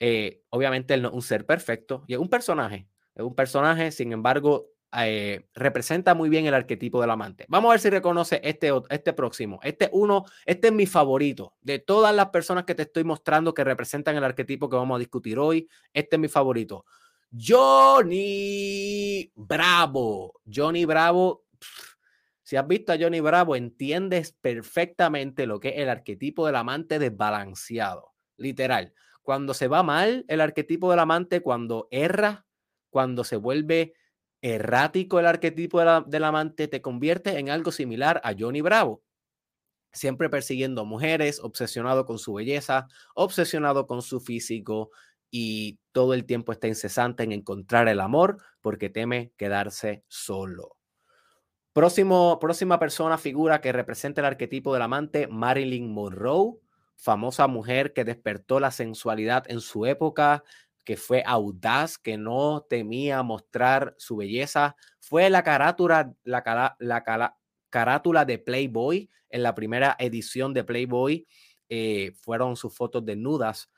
eh, 0.00 0.42
obviamente 0.50 0.94
él 0.94 1.02
no 1.02 1.08
es 1.08 1.14
un 1.14 1.22
ser 1.22 1.46
perfecto 1.46 2.04
y 2.06 2.14
es 2.14 2.18
un 2.18 2.28
personaje, 2.28 2.88
es 3.14 3.22
un 3.22 3.34
personaje, 3.34 3.92
sin 3.92 4.12
embargo, 4.12 4.68
eh, 4.96 5.46
representa 5.54 6.14
muy 6.14 6.28
bien 6.28 6.46
el 6.46 6.54
arquetipo 6.54 7.00
del 7.00 7.10
amante. 7.10 7.44
Vamos 7.48 7.68
a 7.68 7.72
ver 7.72 7.80
si 7.80 7.90
reconoce 7.90 8.40
este, 8.42 8.72
este 8.88 9.12
próximo. 9.12 9.60
Este 9.62 9.90
uno, 9.92 10.24
este 10.46 10.68
es 10.68 10.72
mi 10.72 10.86
favorito. 10.86 11.54
De 11.60 11.78
todas 11.78 12.14
las 12.14 12.30
personas 12.30 12.64
que 12.64 12.74
te 12.74 12.82
estoy 12.82 13.04
mostrando 13.04 13.52
que 13.52 13.64
representan 13.64 14.16
el 14.16 14.24
arquetipo 14.24 14.68
que 14.68 14.76
vamos 14.76 14.96
a 14.96 14.98
discutir 14.98 15.38
hoy, 15.38 15.68
este 15.92 16.16
es 16.16 16.20
mi 16.20 16.28
favorito. 16.28 16.86
Johnny 17.30 19.30
Bravo. 19.34 20.40
Johnny 20.50 20.86
Bravo. 20.86 21.44
si 22.42 22.56
has 22.56 22.66
visto 22.66 22.92
a 22.92 22.98
Johnny 22.98 23.20
Bravo, 23.20 23.56
entiendes 23.56 24.32
perfectamente 24.40 25.46
lo 25.46 25.60
que 25.60 25.70
es 25.70 25.78
el 25.78 25.90
arquetipo 25.90 26.46
del 26.46 26.56
amante 26.56 26.98
desbalanceado. 26.98 28.14
Literal. 28.38 28.94
Cuando 29.22 29.52
se 29.52 29.68
va 29.68 29.82
mal 29.82 30.24
el 30.28 30.40
arquetipo 30.40 30.90
del 30.90 31.00
amante, 31.00 31.42
cuando 31.42 31.88
erra, 31.90 32.46
cuando 32.88 33.24
se 33.24 33.36
vuelve 33.36 33.92
errático 34.42 35.18
el 35.20 35.26
arquetipo 35.26 35.80
del 36.02 36.24
amante 36.24 36.68
te 36.68 36.82
convierte 36.82 37.38
en 37.38 37.50
algo 37.50 37.72
similar 37.72 38.20
a 38.24 38.34
Johnny 38.38 38.60
Bravo. 38.60 39.02
siempre 39.92 40.28
persiguiendo 40.30 40.84
mujeres, 40.84 41.40
obsesionado 41.40 42.04
con 42.06 42.18
su 42.18 42.34
belleza, 42.34 42.88
obsesionado 43.14 43.86
con 43.86 44.02
su 44.02 44.20
físico 44.20 44.90
y 45.30 45.78
todo 45.92 46.14
el 46.14 46.24
tiempo 46.24 46.52
está 46.52 46.68
incesante 46.68 47.24
en 47.24 47.32
encontrar 47.32 47.88
el 47.88 48.00
amor 48.00 48.38
porque 48.60 48.90
teme 48.90 49.32
quedarse 49.36 50.04
solo. 50.08 50.76
Próximo, 51.72 52.38
próxima 52.40 52.78
persona, 52.78 53.18
figura 53.18 53.60
que 53.60 53.72
representa 53.72 54.20
el 54.20 54.26
arquetipo 54.26 54.72
del 54.72 54.82
amante, 54.82 55.28
Marilyn 55.28 55.92
Monroe, 55.92 56.58
famosa 56.96 57.46
mujer 57.46 57.92
que 57.92 58.04
despertó 58.04 58.58
la 58.58 58.70
sensualidad 58.72 59.44
en 59.48 59.60
su 59.60 59.86
época, 59.86 60.42
que 60.88 60.96
fue 60.96 61.22
audaz, 61.26 61.98
que 61.98 62.16
no 62.16 62.62
temía 62.66 63.22
mostrar 63.22 63.94
su 63.98 64.16
belleza. 64.16 64.74
Fue 64.98 65.28
la 65.28 65.42
carátula, 65.42 66.14
la, 66.24 66.74
la, 66.78 67.36
carátula 67.68 68.24
de 68.24 68.38
Playboy 68.38 69.10
en 69.28 69.42
la 69.42 69.54
primera 69.54 69.96
edición 69.98 70.54
de 70.54 70.64
Playboy. 70.64 71.26
Eh, 71.68 72.12
fueron 72.22 72.56
sus 72.56 72.74
fotos 72.74 73.04
desnudas. 73.04 73.70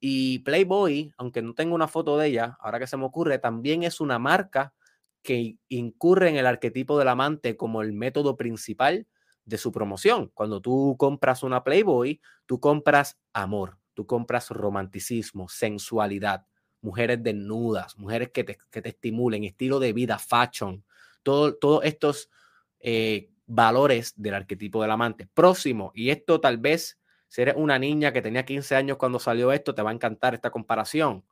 Y 0.00 0.40
Playboy, 0.40 1.14
aunque 1.16 1.40
no 1.40 1.54
tengo 1.54 1.74
una 1.74 1.88
foto 1.88 2.18
de 2.18 2.26
ella, 2.28 2.58
ahora 2.60 2.78
que 2.78 2.86
se 2.86 2.98
me 2.98 3.06
ocurre, 3.06 3.38
también 3.38 3.82
es 3.82 3.98
una 3.98 4.18
marca 4.18 4.74
que 5.22 5.56
incurre 5.70 6.28
en 6.28 6.36
el 6.36 6.44
arquetipo 6.44 6.98
del 6.98 7.08
amante 7.08 7.56
como 7.56 7.80
el 7.80 7.94
método 7.94 8.36
principal 8.36 9.06
de 9.46 9.56
su 9.56 9.72
promoción. 9.72 10.30
Cuando 10.34 10.60
tú 10.60 10.94
compras 10.98 11.42
una 11.42 11.64
Playboy, 11.64 12.20
tú 12.44 12.60
compras 12.60 13.18
amor, 13.32 13.78
tú 14.00 14.06
compras 14.06 14.48
romanticismo, 14.48 15.50
sensualidad, 15.50 16.46
mujeres 16.80 17.22
desnudas, 17.22 17.98
mujeres 17.98 18.30
que 18.30 18.44
te, 18.44 18.56
que 18.70 18.80
te 18.80 18.88
estimulen, 18.88 19.44
estilo 19.44 19.78
de 19.78 19.92
vida, 19.92 20.18
fashion, 20.18 20.82
todos 21.22 21.84
estos 21.84 22.30
eh, 22.78 23.28
valores 23.44 24.14
del 24.16 24.32
arquetipo 24.32 24.80
del 24.80 24.90
amante. 24.90 25.28
Próximo, 25.34 25.92
y 25.94 26.08
esto 26.08 26.40
tal 26.40 26.56
vez, 26.56 26.98
si 27.28 27.42
eres 27.42 27.56
una 27.58 27.78
niña 27.78 28.10
que 28.10 28.22
tenía 28.22 28.46
15 28.46 28.74
años 28.74 28.96
cuando 28.96 29.18
salió 29.18 29.52
esto, 29.52 29.74
te 29.74 29.82
va 29.82 29.90
a 29.90 29.92
encantar 29.92 30.32
esta 30.32 30.50
comparación. 30.50 31.22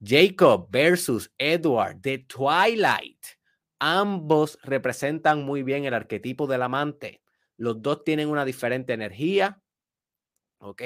Jacob 0.00 0.68
versus 0.70 1.28
Edward 1.38 1.96
de 1.96 2.18
Twilight. 2.18 3.18
Ambos 3.80 4.60
representan 4.62 5.42
muy 5.42 5.64
bien 5.64 5.86
el 5.86 5.94
arquetipo 5.94 6.46
del 6.46 6.62
amante. 6.62 7.20
Los 7.56 7.82
dos 7.82 8.04
tienen 8.04 8.28
una 8.28 8.44
diferente 8.44 8.92
energía, 8.92 9.60
¿ok? 10.62 10.82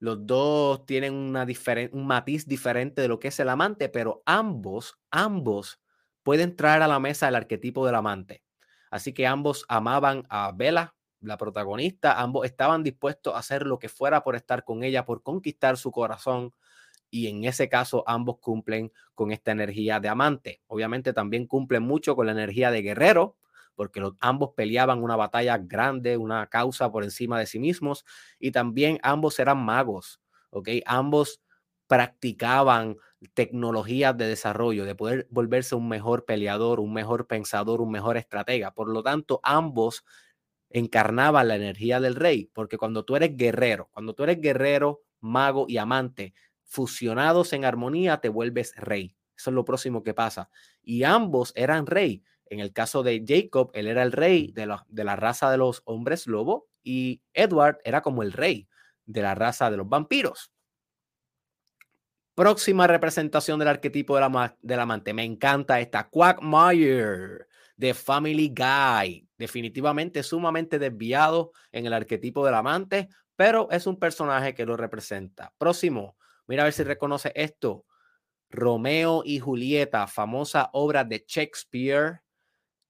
Los 0.00 0.26
dos 0.26 0.86
tienen 0.86 1.14
un 1.14 2.06
matiz 2.06 2.46
diferente 2.46 3.02
de 3.02 3.08
lo 3.08 3.18
que 3.18 3.28
es 3.28 3.40
el 3.40 3.48
amante, 3.48 3.88
pero 3.88 4.22
ambos, 4.26 4.98
ambos 5.10 5.80
pueden 6.22 6.54
traer 6.54 6.82
a 6.82 6.88
la 6.88 7.00
mesa 7.00 7.28
el 7.28 7.34
arquetipo 7.34 7.84
del 7.84 7.96
amante. 7.96 8.42
Así 8.90 9.12
que 9.12 9.26
ambos 9.26 9.64
amaban 9.68 10.24
a 10.30 10.52
Bella, 10.52 10.94
la 11.20 11.36
protagonista, 11.36 12.20
ambos 12.20 12.46
estaban 12.46 12.84
dispuestos 12.84 13.34
a 13.34 13.38
hacer 13.38 13.66
lo 13.66 13.78
que 13.78 13.88
fuera 13.88 14.22
por 14.22 14.36
estar 14.36 14.64
con 14.64 14.84
ella, 14.84 15.04
por 15.04 15.22
conquistar 15.22 15.76
su 15.76 15.90
corazón, 15.90 16.52
y 17.10 17.28
en 17.28 17.44
ese 17.44 17.68
caso 17.68 18.04
ambos 18.06 18.38
cumplen 18.40 18.92
con 19.14 19.32
esta 19.32 19.52
energía 19.52 20.00
de 20.00 20.08
amante. 20.08 20.62
Obviamente 20.66 21.12
también 21.12 21.46
cumplen 21.46 21.82
mucho 21.82 22.14
con 22.16 22.26
la 22.26 22.32
energía 22.32 22.70
de 22.70 22.82
guerrero, 22.82 23.36
porque 23.78 24.00
los, 24.00 24.14
ambos 24.18 24.50
peleaban 24.56 25.02
una 25.04 25.14
batalla 25.14 25.56
grande, 25.56 26.16
una 26.16 26.48
causa 26.48 26.90
por 26.90 27.04
encima 27.04 27.38
de 27.38 27.46
sí 27.46 27.60
mismos, 27.60 28.04
y 28.40 28.50
también 28.50 28.98
ambos 29.04 29.38
eran 29.38 29.64
magos, 29.64 30.20
¿ok? 30.50 30.68
Ambos 30.84 31.40
practicaban 31.86 32.96
tecnologías 33.34 34.16
de 34.16 34.26
desarrollo, 34.26 34.84
de 34.84 34.96
poder 34.96 35.28
volverse 35.30 35.76
un 35.76 35.88
mejor 35.88 36.24
peleador, 36.24 36.80
un 36.80 36.92
mejor 36.92 37.28
pensador, 37.28 37.80
un 37.80 37.92
mejor 37.92 38.16
estratega. 38.16 38.72
Por 38.74 38.90
lo 38.90 39.02
tanto, 39.04 39.38
ambos 39.44 40.04
encarnaban 40.70 41.48
la 41.48 41.56
energía 41.56 42.00
del 42.00 42.14
rey, 42.16 42.50
porque 42.52 42.78
cuando 42.78 43.04
tú 43.04 43.16
eres 43.16 43.36
guerrero, 43.36 43.88
cuando 43.92 44.14
tú 44.14 44.24
eres 44.24 44.40
guerrero, 44.40 45.02
mago 45.20 45.66
y 45.68 45.78
amante, 45.78 46.34
fusionados 46.64 47.52
en 47.52 47.64
armonía, 47.64 48.18
te 48.20 48.28
vuelves 48.28 48.74
rey. 48.76 49.16
Eso 49.36 49.50
es 49.50 49.54
lo 49.54 49.64
próximo 49.64 50.02
que 50.02 50.14
pasa. 50.14 50.50
Y 50.82 51.04
ambos 51.04 51.52
eran 51.56 51.86
rey. 51.86 52.24
En 52.50 52.60
el 52.60 52.72
caso 52.72 53.02
de 53.02 53.24
Jacob, 53.26 53.70
él 53.74 53.86
era 53.86 54.02
el 54.02 54.12
rey 54.12 54.52
de 54.52 54.66
la, 54.66 54.84
de 54.88 55.04
la 55.04 55.16
raza 55.16 55.50
de 55.50 55.58
los 55.58 55.82
hombres 55.84 56.26
lobo 56.26 56.68
y 56.82 57.22
Edward 57.34 57.78
era 57.84 58.00
como 58.02 58.22
el 58.22 58.32
rey 58.32 58.68
de 59.06 59.22
la 59.22 59.34
raza 59.34 59.70
de 59.70 59.76
los 59.76 59.88
vampiros. 59.88 60.52
Próxima 62.34 62.86
representación 62.86 63.58
del 63.58 63.68
arquetipo 63.68 64.14
de 64.14 64.20
la, 64.20 64.56
del 64.62 64.78
amante. 64.78 65.12
Me 65.12 65.24
encanta 65.24 65.80
esta. 65.80 66.08
Quackmire 66.08 67.48
de 67.76 67.94
Family 67.94 68.54
Guy. 68.54 69.28
Definitivamente 69.36 70.22
sumamente 70.22 70.78
desviado 70.78 71.52
en 71.72 71.86
el 71.86 71.92
arquetipo 71.92 72.44
del 72.44 72.54
amante, 72.54 73.08
pero 73.34 73.68
es 73.70 73.86
un 73.86 73.98
personaje 73.98 74.54
que 74.54 74.66
lo 74.66 74.76
representa. 74.76 75.52
Próximo. 75.58 76.16
Mira 76.46 76.62
a 76.62 76.66
ver 76.66 76.72
si 76.72 76.84
reconoce 76.84 77.32
esto. 77.34 77.86
Romeo 78.50 79.22
y 79.24 79.40
Julieta, 79.40 80.06
famosa 80.06 80.70
obra 80.72 81.04
de 81.04 81.24
Shakespeare, 81.26 82.22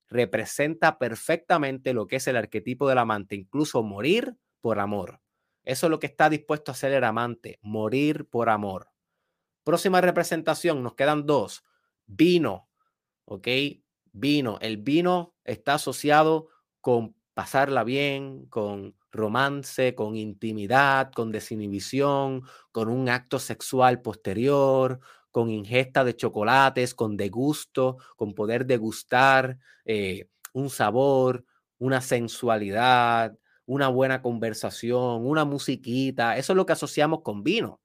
representa 0.08 0.98
perfectamente 0.98 1.92
lo 1.92 2.06
que 2.06 2.16
es 2.16 2.26
el 2.26 2.36
arquetipo 2.36 2.88
del 2.88 2.98
amante, 2.98 3.34
incluso 3.34 3.82
morir 3.82 4.36
por 4.60 4.78
amor. 4.78 5.20
Eso 5.64 5.86
es 5.86 5.90
lo 5.90 5.98
que 5.98 6.06
está 6.06 6.30
dispuesto 6.30 6.70
a 6.70 6.74
hacer 6.74 6.92
el 6.92 7.04
amante, 7.04 7.58
morir 7.62 8.26
por 8.28 8.48
amor. 8.48 8.88
Próxima 9.64 10.00
representación, 10.00 10.82
nos 10.82 10.94
quedan 10.94 11.26
dos. 11.26 11.62
Vino, 12.06 12.70
¿ok? 13.26 13.48
Vino. 14.12 14.58
El 14.62 14.78
vino 14.78 15.34
está 15.44 15.74
asociado 15.74 16.48
con 16.80 17.14
pasarla 17.34 17.84
bien, 17.84 18.46
con 18.46 18.96
romance, 19.12 19.94
con 19.94 20.16
intimidad, 20.16 21.12
con 21.12 21.32
desinhibición, 21.32 22.42
con 22.72 22.88
un 22.88 23.08
acto 23.08 23.38
sexual 23.38 24.00
posterior, 24.00 25.00
con 25.38 25.50
ingesta 25.50 26.02
de 26.02 26.16
chocolates, 26.16 26.96
con 26.96 27.16
degusto, 27.16 27.98
con 28.16 28.34
poder 28.34 28.66
degustar 28.66 29.56
eh, 29.84 30.26
un 30.52 30.68
sabor, 30.68 31.44
una 31.78 32.00
sensualidad, 32.00 33.38
una 33.64 33.86
buena 33.86 34.20
conversación, 34.20 35.24
una 35.24 35.44
musiquita. 35.44 36.36
Eso 36.36 36.52
es 36.52 36.56
lo 36.56 36.66
que 36.66 36.72
asociamos 36.72 37.20
con 37.22 37.44
vino. 37.44 37.80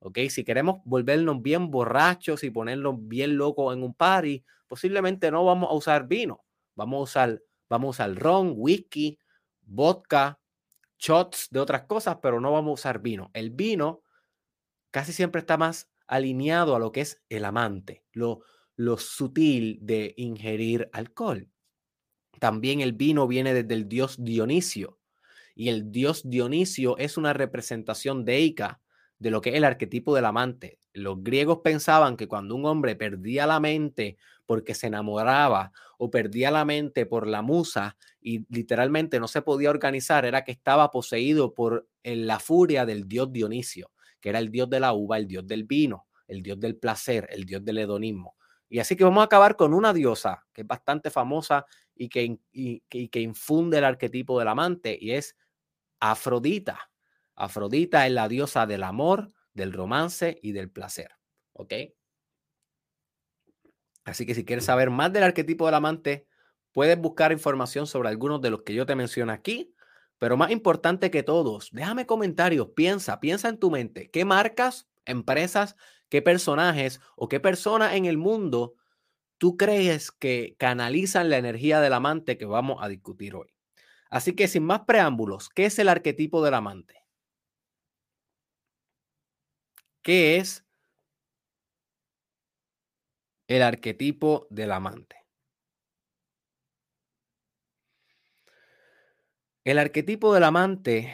¿Ok? 0.00 0.18
Si 0.30 0.42
queremos 0.42 0.80
volvernos 0.84 1.40
bien 1.40 1.70
borrachos 1.70 2.42
y 2.42 2.50
ponernos 2.50 2.96
bien 2.98 3.36
locos 3.36 3.76
en 3.76 3.84
un 3.84 3.94
party, 3.94 4.44
posiblemente 4.66 5.30
no 5.30 5.44
vamos 5.44 5.70
a 5.70 5.74
usar 5.74 6.08
vino. 6.08 6.44
Vamos 6.74 6.98
a 6.98 7.02
usar, 7.04 7.42
vamos 7.68 8.00
a 8.00 8.08
ron, 8.08 8.54
whisky, 8.56 9.16
vodka, 9.60 10.40
shots 10.98 11.46
de 11.52 11.60
otras 11.60 11.82
cosas, 11.82 12.18
pero 12.20 12.40
no 12.40 12.50
vamos 12.50 12.70
a 12.70 12.74
usar 12.74 12.98
vino. 12.98 13.30
El 13.32 13.50
vino 13.50 14.02
casi 14.90 15.12
siempre 15.12 15.38
está 15.38 15.56
más 15.56 15.88
alineado 16.06 16.76
a 16.76 16.78
lo 16.78 16.92
que 16.92 17.00
es 17.02 17.22
el 17.28 17.44
amante, 17.44 18.04
lo, 18.12 18.40
lo 18.76 18.98
sutil 18.98 19.78
de 19.80 20.14
ingerir 20.16 20.88
alcohol. 20.92 21.48
También 22.38 22.80
el 22.80 22.92
vino 22.92 23.26
viene 23.26 23.54
desde 23.54 23.74
el 23.74 23.88
dios 23.88 24.16
Dionisio 24.22 24.98
y 25.54 25.70
el 25.70 25.90
dios 25.90 26.28
Dionisio 26.28 26.98
es 26.98 27.16
una 27.16 27.32
representación 27.32 28.24
deica 28.24 28.80
de 29.18 29.30
lo 29.30 29.40
que 29.40 29.50
es 29.50 29.56
el 29.56 29.64
arquetipo 29.64 30.14
del 30.14 30.26
amante. 30.26 30.78
Los 30.92 31.22
griegos 31.22 31.60
pensaban 31.64 32.16
que 32.18 32.28
cuando 32.28 32.54
un 32.54 32.66
hombre 32.66 32.94
perdía 32.94 33.46
la 33.46 33.60
mente 33.60 34.18
porque 34.44 34.74
se 34.74 34.88
enamoraba 34.88 35.72
o 35.98 36.10
perdía 36.10 36.50
la 36.50 36.66
mente 36.66 37.06
por 37.06 37.26
la 37.26 37.40
musa 37.40 37.96
y 38.20 38.44
literalmente 38.54 39.18
no 39.18 39.28
se 39.28 39.40
podía 39.40 39.70
organizar, 39.70 40.26
era 40.26 40.44
que 40.44 40.52
estaba 40.52 40.90
poseído 40.90 41.54
por 41.54 41.88
la 42.04 42.38
furia 42.38 42.84
del 42.84 43.08
dios 43.08 43.32
Dionisio 43.32 43.90
que 44.20 44.30
era 44.30 44.38
el 44.38 44.50
dios 44.50 44.68
de 44.70 44.80
la 44.80 44.92
uva, 44.92 45.18
el 45.18 45.26
dios 45.26 45.46
del 45.46 45.64
vino, 45.64 46.06
el 46.26 46.42
dios 46.42 46.58
del 46.58 46.76
placer, 46.76 47.28
el 47.30 47.44
dios 47.44 47.64
del 47.64 47.78
hedonismo. 47.78 48.36
Y 48.68 48.80
así 48.80 48.96
que 48.96 49.04
vamos 49.04 49.22
a 49.22 49.26
acabar 49.26 49.56
con 49.56 49.74
una 49.74 49.92
diosa 49.92 50.44
que 50.52 50.62
es 50.62 50.66
bastante 50.66 51.10
famosa 51.10 51.66
y 51.94 52.08
que, 52.08 53.20
infunde 53.20 53.78
el 53.78 53.84
arquetipo 53.84 54.38
del 54.38 54.48
amante 54.48 54.98
y 55.00 55.12
es 55.12 55.36
Afrodita. 56.00 56.90
Afrodita 57.34 58.06
es 58.06 58.12
la 58.12 58.28
diosa 58.28 58.66
del 58.66 58.82
amor, 58.82 59.32
del 59.54 59.72
romance 59.72 60.38
y 60.42 60.52
del 60.52 60.70
placer. 60.70 61.12
¿Ok? 61.52 61.72
Así 64.04 64.26
que 64.26 64.34
si 64.34 64.44
quieres 64.44 64.64
saber 64.64 64.90
más 64.90 65.12
del 65.12 65.24
arquetipo 65.24 65.66
del 65.66 65.74
amante, 65.74 66.26
puedes 66.72 66.98
buscar 66.98 67.32
información 67.32 67.86
sobre 67.86 68.08
algunos 68.08 68.40
de 68.40 68.50
los 68.50 68.62
que 68.62 68.74
yo 68.74 68.84
te 68.84 68.94
menciono 68.94 69.32
aquí 69.32 69.75
pero 70.18 70.36
más 70.36 70.50
importante 70.50 71.10
que 71.10 71.22
todos, 71.22 71.70
déjame 71.72 72.06
comentarios, 72.06 72.68
piensa, 72.74 73.20
piensa 73.20 73.48
en 73.48 73.58
tu 73.58 73.70
mente, 73.70 74.10
¿qué 74.10 74.24
marcas, 74.24 74.88
empresas, 75.04 75.76
qué 76.08 76.22
personajes 76.22 77.00
o 77.16 77.28
qué 77.28 77.40
personas 77.40 77.94
en 77.94 78.06
el 78.06 78.18
mundo 78.18 78.74
tú 79.38 79.56
crees 79.56 80.10
que 80.12 80.56
canalizan 80.58 81.30
la 81.30 81.38
energía 81.38 81.80
del 81.80 81.92
amante 81.92 82.38
que 82.38 82.46
vamos 82.46 82.78
a 82.80 82.88
discutir 82.88 83.34
hoy? 83.34 83.54
Así 84.10 84.34
que 84.34 84.48
sin 84.48 84.64
más 84.64 84.80
preámbulos, 84.86 85.48
¿qué 85.50 85.66
es 85.66 85.78
el 85.78 85.88
arquetipo 85.88 86.42
del 86.44 86.54
amante? 86.54 87.02
¿Qué 90.02 90.36
es 90.36 90.64
el 93.48 93.62
arquetipo 93.62 94.46
del 94.50 94.72
amante? 94.72 95.25
El 99.66 99.80
arquetipo 99.80 100.32
del 100.32 100.44
amante 100.44 101.12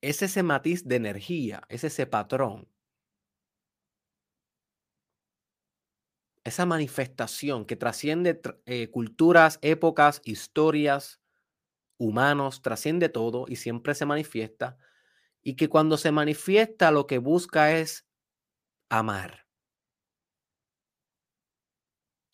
es 0.00 0.22
ese 0.22 0.44
matiz 0.44 0.86
de 0.86 0.94
energía, 0.94 1.64
es 1.68 1.82
ese 1.82 2.06
patrón, 2.06 2.68
esa 6.44 6.64
manifestación 6.64 7.64
que 7.64 7.74
trasciende 7.74 8.40
eh, 8.66 8.88
culturas, 8.92 9.58
épocas, 9.62 10.22
historias, 10.24 11.20
humanos, 11.98 12.62
trasciende 12.62 13.08
todo 13.08 13.46
y 13.48 13.56
siempre 13.56 13.96
se 13.96 14.06
manifiesta, 14.06 14.78
y 15.42 15.56
que 15.56 15.68
cuando 15.68 15.96
se 15.96 16.12
manifiesta 16.12 16.92
lo 16.92 17.08
que 17.08 17.18
busca 17.18 17.76
es 17.76 18.06
amar. 18.88 19.48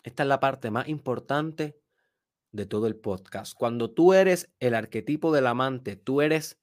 Esta 0.03 0.25
es 0.25 0.29
la 0.29 0.41
parte 0.41 0.71
más 0.71 0.88
importante 0.88 1.88
de 2.53 2.67
todo 2.67 2.87
el 2.87 2.97
podcast. 2.97 3.55
Cuando 3.57 3.91
tú 3.91 4.13
eres 4.13 4.51
el 4.61 4.75
arquetipo 4.75 5.33
del 5.33 5.47
amante, 5.47 5.97
tú 5.97 6.21
eres 6.21 6.59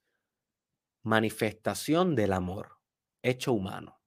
manifestación 1.04 2.16
del 2.16 2.34
amor 2.34 2.80
hecho 3.22 3.54
humano. 3.54 4.00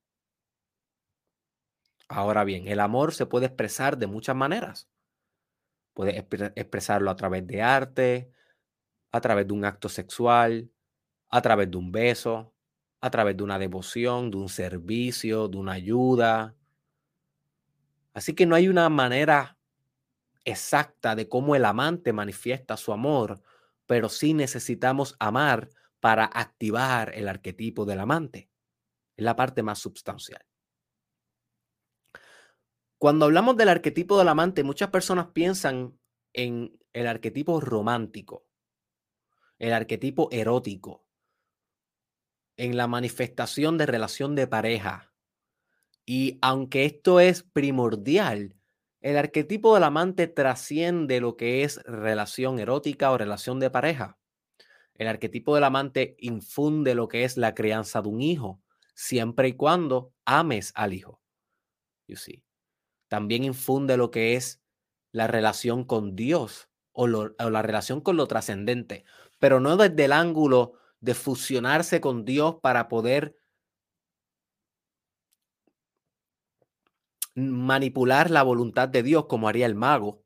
Ahora 2.09 2.45
bien, 2.45 2.69
el 2.69 2.81
amor 2.81 3.13
se 3.13 3.27
puede 3.27 3.47
expresar 3.47 3.99
de 3.99 4.07
muchas 4.07 4.35
maneras. 4.35 4.89
Puedes 5.95 6.17
expresarlo 6.57 7.11
a 7.11 7.17
través 7.17 7.47
de 7.47 7.61
arte, 7.61 8.33
a 9.13 9.21
través 9.21 9.47
de 9.47 9.53
un 9.53 9.65
acto 9.65 9.89
sexual, 9.89 10.71
a 11.29 11.43
través 11.43 11.71
de 11.71 11.77
un 11.77 11.93
beso, 11.93 12.55
a 13.01 13.11
través 13.11 13.37
de 13.37 13.43
una 13.43 13.59
devoción, 13.59 14.31
de 14.31 14.39
un 14.39 14.49
servicio, 14.49 15.49
de 15.49 15.59
una 15.59 15.73
ayuda. 15.73 16.57
Así 18.15 18.35
que 18.35 18.47
no 18.47 18.55
hay 18.55 18.69
una 18.69 18.89
manera 18.89 19.58
exacta 20.45 21.15
de 21.15 21.29
cómo 21.29 21.57
el 21.57 21.65
amante 21.65 22.13
manifiesta 22.13 22.77
su 22.77 22.93
amor, 22.93 23.43
pero 23.87 24.09
sí 24.09 24.35
necesitamos 24.35 25.17
amar 25.19 25.71
para 26.01 26.25
activar 26.25 27.13
el 27.15 27.29
arquetipo 27.29 27.85
del 27.85 28.01
amante. 28.01 28.51
Es 29.17 29.25
la 29.25 29.37
parte 29.37 29.63
más 29.63 29.79
sustancial. 29.79 30.45
Cuando 32.99 33.27
hablamos 33.27 33.57
del 33.57 33.69
arquetipo 33.69 34.19
del 34.19 34.29
amante, 34.29 34.65
muchas 34.65 34.91
personas 34.91 35.29
piensan 35.29 35.99
en 36.33 36.79
el 36.93 37.07
arquetipo 37.07 37.61
romántico, 37.61 38.47
el 39.59 39.73
arquetipo 39.73 40.29
erótico, 40.33 41.07
en 42.57 42.77
la 42.77 42.89
manifestación 42.89 43.79
de 43.79 43.87
relación 43.87 44.35
de 44.35 44.49
pareja. 44.49 45.13
Y 46.05 46.39
aunque 46.43 46.85
esto 46.85 47.21
es 47.21 47.45
primordial, 47.45 48.58
el 49.11 49.17
arquetipo 49.17 49.75
del 49.75 49.85
amante 49.85 50.27
trasciende 50.27 51.21
lo 51.21 51.37
que 51.37 51.65
es 51.65 51.83
relación 51.85 52.59
erótica 52.59 53.11
o 53.11 53.19
relación 53.19 53.61
de 53.61 53.71
pareja. 53.71 54.19
El 54.95 55.09
arquetipo 55.09 55.55
del 55.55 55.65
amante 55.65 56.17
infunde 56.19 56.95
lo 56.95 57.09
que 57.09 57.25
es 57.25 57.37
la 57.37 57.55
crianza 57.55 58.03
de 58.03 58.09
un 58.09 58.21
hijo, 58.21 58.61
siempre 58.95 59.49
y 59.49 59.53
cuando 59.55 60.13
ames 60.25 60.73
al 60.75 60.93
hijo. 60.93 61.21
You 62.07 62.17
see 62.17 62.43
también 63.09 63.45
infunde 63.45 63.97
lo 63.97 64.11
que 64.11 64.37
es 64.37 64.61
la 65.13 65.27
relación 65.27 65.85
con 65.85 66.15
Dios 66.15 66.69
o, 66.93 67.07
la 67.07 67.63
relación 67.63 68.01
con 68.01 68.17
lo 68.17 68.27
trascendente, 68.27 69.05
pero 69.39 69.61
no 69.61 69.77
desde 69.77 70.05
el 70.05 70.13
ángulo 70.13 70.75
de 71.01 71.15
fusionarse 71.15 72.01
con 72.01 72.25
Dios 72.25 72.57
para 72.61 72.89
poder 72.89 73.37
manipular 77.39 78.31
la 78.31 78.43
voluntad 78.43 78.89
de 78.89 79.03
Dios 79.03 79.27
como 79.27 79.49
haría 79.49 79.67
el 79.67 79.75
mago. 79.75 80.25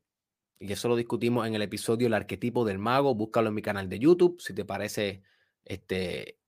Y 0.59 0.71
eso 0.71 0.87
lo 0.87 0.95
discutimos 0.95 1.45
en 1.45 1.55
el 1.55 1.61
episodio 1.61 2.07
El 2.07 2.13
arquetipo 2.13 2.65
del 2.65 2.79
mago. 2.79 3.15
Búscalo 3.15 3.49
en 3.49 3.55
mi 3.55 3.61
canal 3.61 3.89
de 3.89 3.99
YouTube 3.99 4.39
si 4.39 4.53
te 4.53 4.65
parece 4.65 5.23
este 5.65 6.39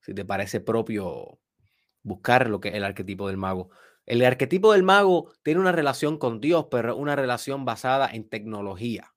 si 0.00 0.12
te 0.14 0.24
parece 0.24 0.60
propio 0.60 1.38
buscar 2.02 2.48
lo 2.48 2.60
que 2.60 2.68
es 2.68 2.74
el 2.74 2.84
arquetipo 2.84 3.28
del 3.28 3.36
mago. 3.36 3.70
El 4.06 4.22
arquetipo 4.24 4.72
del 4.72 4.82
mago 4.82 5.32
tiene 5.42 5.60
una 5.60 5.72
relación 5.72 6.18
con 6.18 6.40
Dios, 6.40 6.66
pero 6.70 6.94
una 6.96 7.16
relación 7.16 7.64
basada 7.64 8.08
en 8.12 8.28
tecnología. 8.28 9.14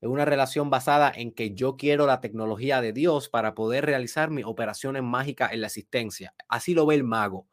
Es 0.00 0.08
una 0.08 0.24
relación 0.24 0.68
basada 0.68 1.12
en 1.14 1.32
que 1.32 1.54
yo 1.54 1.76
quiero 1.76 2.06
la 2.06 2.20
tecnología 2.20 2.80
de 2.80 2.92
Dios 2.92 3.28
para 3.28 3.54
poder 3.54 3.86
realizar 3.86 4.30
mis 4.30 4.44
operaciones 4.44 5.02
mágicas 5.02 5.52
en 5.52 5.60
la 5.60 5.68
existencia. 5.68 6.34
Así 6.48 6.74
lo 6.74 6.86
ve 6.86 6.96
el 6.96 7.04
mago. 7.04 7.48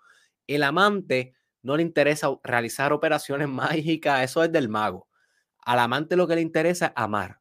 El 0.48 0.64
amante 0.64 1.34
no 1.64 1.76
le 1.76 1.84
interesa 1.84 2.30
realizar 2.44 2.94
operaciones 2.94 3.48
mágicas, 3.50 4.24
eso 4.24 4.44
es 4.44 4.52
del 4.52 4.70
mago. 4.70 5.08
Al 5.66 5.80
amante 5.80 6.16
lo 6.16 6.28
que 6.28 6.36
le 6.36 6.42
interesa 6.42 6.88
es 6.88 6.94
amar. 6.96 7.40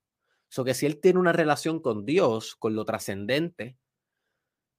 So 0.49 0.65
que 0.65 0.75
si 0.75 0.87
él 0.87 1.01
tiene 1.01 1.19
una 1.19 1.33
relación 1.33 1.81
con 1.81 2.05
Dios, 2.05 2.57
con 2.57 2.75
lo 2.75 2.85
trascendente, 2.85 3.77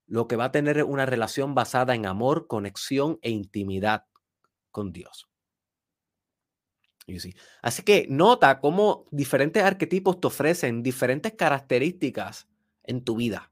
lo 0.08 0.28
que 0.28 0.36
va 0.36 0.46
a 0.46 0.52
tener 0.52 0.78
es 0.78 0.84
una 0.84 1.06
relación 1.06 1.56
basada 1.56 1.96
en 1.96 2.06
amor, 2.06 2.48
conexión 2.48 3.20
e 3.22 3.32
intimidad 3.32 4.06
con 4.72 4.92
Dios. 4.92 5.30
Así 7.62 7.84
que 7.84 8.06
nota 8.10 8.60
cómo 8.60 9.06
diferentes 9.12 9.64
arquetipos 9.64 10.22
te 10.22 10.28
ofrecen 10.28 10.84
diferentes 10.84 11.34
características 11.34 12.48
en 12.84 13.04
tu 13.04 13.18
vida. 13.18 13.52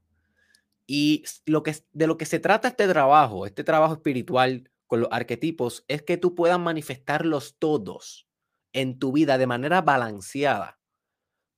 Y 0.86 1.24
lo 1.46 1.62
que, 1.62 1.76
de 1.92 2.06
lo 2.06 2.16
que 2.16 2.26
se 2.26 2.38
trata 2.38 2.68
este 2.68 2.88
trabajo, 2.88 3.46
este 3.46 3.64
trabajo 3.64 3.94
espiritual 3.94 4.70
con 4.92 5.00
los 5.00 5.08
arquetipos, 5.10 5.86
es 5.88 6.02
que 6.02 6.18
tú 6.18 6.34
puedas 6.34 6.60
manifestarlos 6.60 7.56
todos 7.58 8.28
en 8.74 8.98
tu 8.98 9.10
vida 9.10 9.38
de 9.38 9.46
manera 9.46 9.80
balanceada 9.80 10.82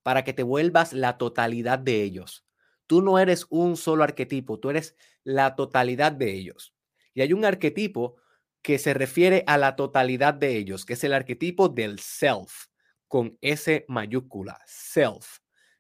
para 0.04 0.22
que 0.22 0.32
te 0.32 0.44
vuelvas 0.44 0.92
la 0.92 1.18
totalidad 1.18 1.80
de 1.80 2.04
ellos. 2.04 2.46
Tú 2.86 3.02
no 3.02 3.18
eres 3.18 3.48
un 3.50 3.76
solo 3.76 4.04
arquetipo, 4.04 4.60
tú 4.60 4.70
eres 4.70 4.94
la 5.24 5.56
totalidad 5.56 6.12
de 6.12 6.32
ellos. 6.32 6.76
Y 7.12 7.22
hay 7.22 7.32
un 7.32 7.44
arquetipo 7.44 8.14
que 8.62 8.78
se 8.78 8.94
refiere 8.94 9.42
a 9.48 9.58
la 9.58 9.74
totalidad 9.74 10.34
de 10.34 10.56
ellos, 10.56 10.84
que 10.84 10.92
es 10.92 11.02
el 11.02 11.12
arquetipo 11.12 11.68
del 11.68 11.98
self, 11.98 12.66
con 13.08 13.36
S 13.40 13.84
mayúscula, 13.88 14.60
self, 14.64 15.38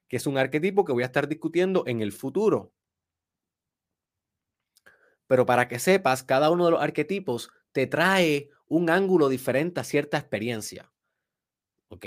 que 0.08 0.16
es 0.16 0.26
un 0.26 0.38
arquetipo 0.38 0.84
que 0.84 0.92
voy 0.92 1.04
a 1.04 1.06
estar 1.06 1.28
discutiendo 1.28 1.84
en 1.86 2.00
el 2.00 2.10
futuro. 2.10 2.72
Pero 5.26 5.46
para 5.46 5.68
que 5.68 5.78
sepas, 5.78 6.22
cada 6.22 6.50
uno 6.50 6.66
de 6.66 6.72
los 6.72 6.82
arquetipos 6.82 7.50
te 7.72 7.86
trae 7.86 8.50
un 8.66 8.90
ángulo 8.90 9.28
diferente 9.28 9.80
a 9.80 9.84
cierta 9.84 10.18
experiencia. 10.18 10.92
¿Ok? 11.88 12.06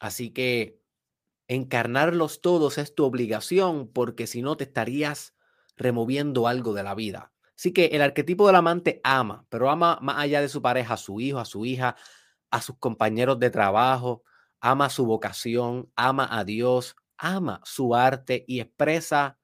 Así 0.00 0.30
que 0.30 0.80
encarnarlos 1.48 2.40
todos 2.40 2.78
es 2.78 2.94
tu 2.94 3.04
obligación 3.04 3.88
porque 3.88 4.26
si 4.26 4.42
no 4.42 4.56
te 4.56 4.64
estarías 4.64 5.34
removiendo 5.76 6.48
algo 6.48 6.72
de 6.74 6.82
la 6.82 6.94
vida. 6.94 7.32
Así 7.56 7.72
que 7.72 7.86
el 7.86 8.02
arquetipo 8.02 8.46
del 8.46 8.56
amante 8.56 9.00
ama, 9.04 9.46
pero 9.48 9.70
ama 9.70 9.98
más 10.02 10.18
allá 10.18 10.40
de 10.40 10.48
su 10.48 10.60
pareja, 10.60 10.94
a 10.94 10.96
su 10.96 11.20
hijo, 11.20 11.38
a 11.38 11.44
su 11.44 11.64
hija, 11.64 11.96
a 12.50 12.60
sus 12.60 12.78
compañeros 12.78 13.38
de 13.38 13.50
trabajo, 13.50 14.24
ama 14.60 14.90
su 14.90 15.06
vocación, 15.06 15.90
ama 15.94 16.28
a 16.30 16.44
Dios, 16.44 16.96
ama 17.16 17.60
su 17.64 17.94
arte 17.94 18.44
y 18.48 18.60
expresa 18.60 19.38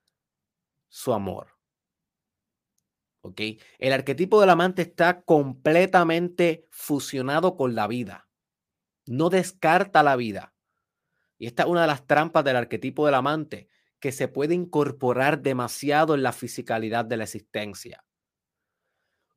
su 0.88 1.12
amor. 1.12 1.59
¿Ok? 3.22 3.40
El 3.78 3.92
arquetipo 3.92 4.40
del 4.40 4.50
amante 4.50 4.82
está 4.82 5.22
completamente 5.22 6.66
fusionado 6.70 7.56
con 7.56 7.74
la 7.74 7.86
vida. 7.86 8.28
No 9.06 9.28
descarta 9.30 10.02
la 10.02 10.16
vida. 10.16 10.54
Y 11.38 11.46
esta 11.46 11.64
es 11.64 11.68
una 11.68 11.82
de 11.82 11.86
las 11.86 12.06
trampas 12.06 12.44
del 12.44 12.56
arquetipo 12.56 13.06
del 13.06 13.14
amante 13.14 13.68
que 13.98 14.12
se 14.12 14.28
puede 14.28 14.54
incorporar 14.54 15.42
demasiado 15.42 16.14
en 16.14 16.22
la 16.22 16.32
fisicalidad 16.32 17.04
de 17.04 17.18
la 17.18 17.24
existencia. 17.24 18.04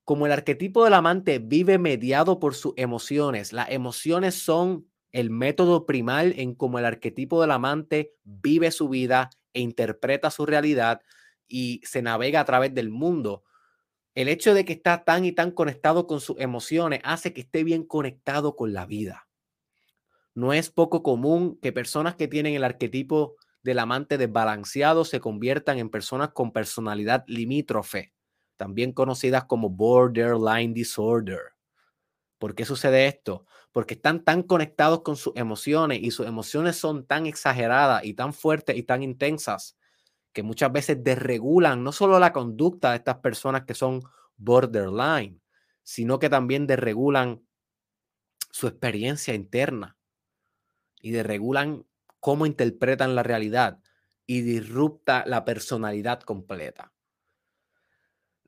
Como 0.06 0.26
el 0.26 0.32
arquetipo 0.32 0.84
del 0.84 0.96
amante 0.96 1.40
vive 1.40 1.78
mediado 1.78 2.40
por 2.40 2.56
sus 2.56 2.74
emociones, 2.76 3.54
las 3.54 3.70
emociones 3.70 4.36
son 4.36 4.88
el 5.12 5.30
método 5.30 5.86
primal 5.86 6.34
en 6.38 6.56
cómo 6.56 6.80
el 6.80 6.86
arquetipo 6.86 7.40
del 7.40 7.52
amante 7.52 8.14
vive 8.24 8.72
su 8.72 8.90
vida 8.90 9.30
e 9.54 9.62
interpreta 9.62 10.32
su 10.32 10.46
realidad 10.46 11.02
y 11.48 11.82
se 11.86 12.02
navega 12.02 12.42
a 12.42 12.46
través 12.46 12.74
del 12.74 12.90
mundo. 12.90 13.44
El 14.16 14.28
hecho 14.28 14.54
de 14.54 14.64
que 14.64 14.74
está 14.74 15.04
tan 15.04 15.26
y 15.26 15.32
tan 15.32 15.52
conectado 15.52 16.06
con 16.06 16.22
sus 16.22 16.40
emociones 16.40 17.02
hace 17.04 17.34
que 17.34 17.42
esté 17.42 17.64
bien 17.64 17.84
conectado 17.84 18.56
con 18.56 18.72
la 18.72 18.86
vida. 18.86 19.28
No 20.36 20.54
es 20.54 20.70
poco 20.70 21.02
común 21.02 21.60
que 21.62 21.72
personas 21.72 22.16
que 22.16 22.28
tienen 22.28 22.54
el 22.54 22.64
arquetipo 22.64 23.36
del 23.64 23.80
amante 23.80 24.18
desbalanceado 24.18 25.06
se 25.06 25.20
conviertan 25.20 25.80
en 25.80 25.90
personas 25.90 26.30
con 26.30 26.52
personalidad 26.52 27.24
limítrofe, 27.28 28.14
también 28.58 28.92
conocidas 28.92 29.46
como 29.46 29.70
borderline 29.70 30.74
disorder. 30.74 31.54
¿Por 32.38 32.56
qué 32.56 32.66
sucede 32.66 33.08
esto? 33.08 33.46
Porque 33.72 33.94
están 33.96 34.24
tan 34.24 34.44
conectados 34.44 35.02
con 35.02 35.16
sus 35.16 35.34
emociones 35.36 36.00
y 36.02 36.12
sus 36.12 36.28
emociones 36.28 36.76
son 36.76 37.06
tan 37.06 37.26
exageradas 37.26 38.04
y 38.04 38.14
tan 38.14 38.34
fuertes 38.34 38.76
y 38.76 38.84
tan 38.84 39.02
intensas 39.02 39.78
que 40.34 40.44
muchas 40.44 40.72
veces 40.72 41.04
desregulan 41.04 41.84
no 41.84 41.92
solo 41.92 42.20
la 42.20 42.34
conducta 42.34 42.92
de 42.92 42.98
estas 42.98 43.18
personas 43.18 43.64
que 43.66 43.76
son 43.76 44.02
borderline, 44.38 45.42
sino 45.84 46.20
que 46.20 46.30
también 46.30 46.68
desregulan 46.68 47.44
su 48.52 48.68
experiencia 48.68 49.34
interna 49.34 49.98
y 51.02 51.12
deregulan 51.12 51.86
cómo 52.20 52.46
interpretan 52.46 53.16
la 53.16 53.24
realidad 53.24 53.80
y 54.26 54.42
disrupta 54.42 55.24
la 55.28 55.46
personalidad 55.46 56.22
completa. 56.22 56.94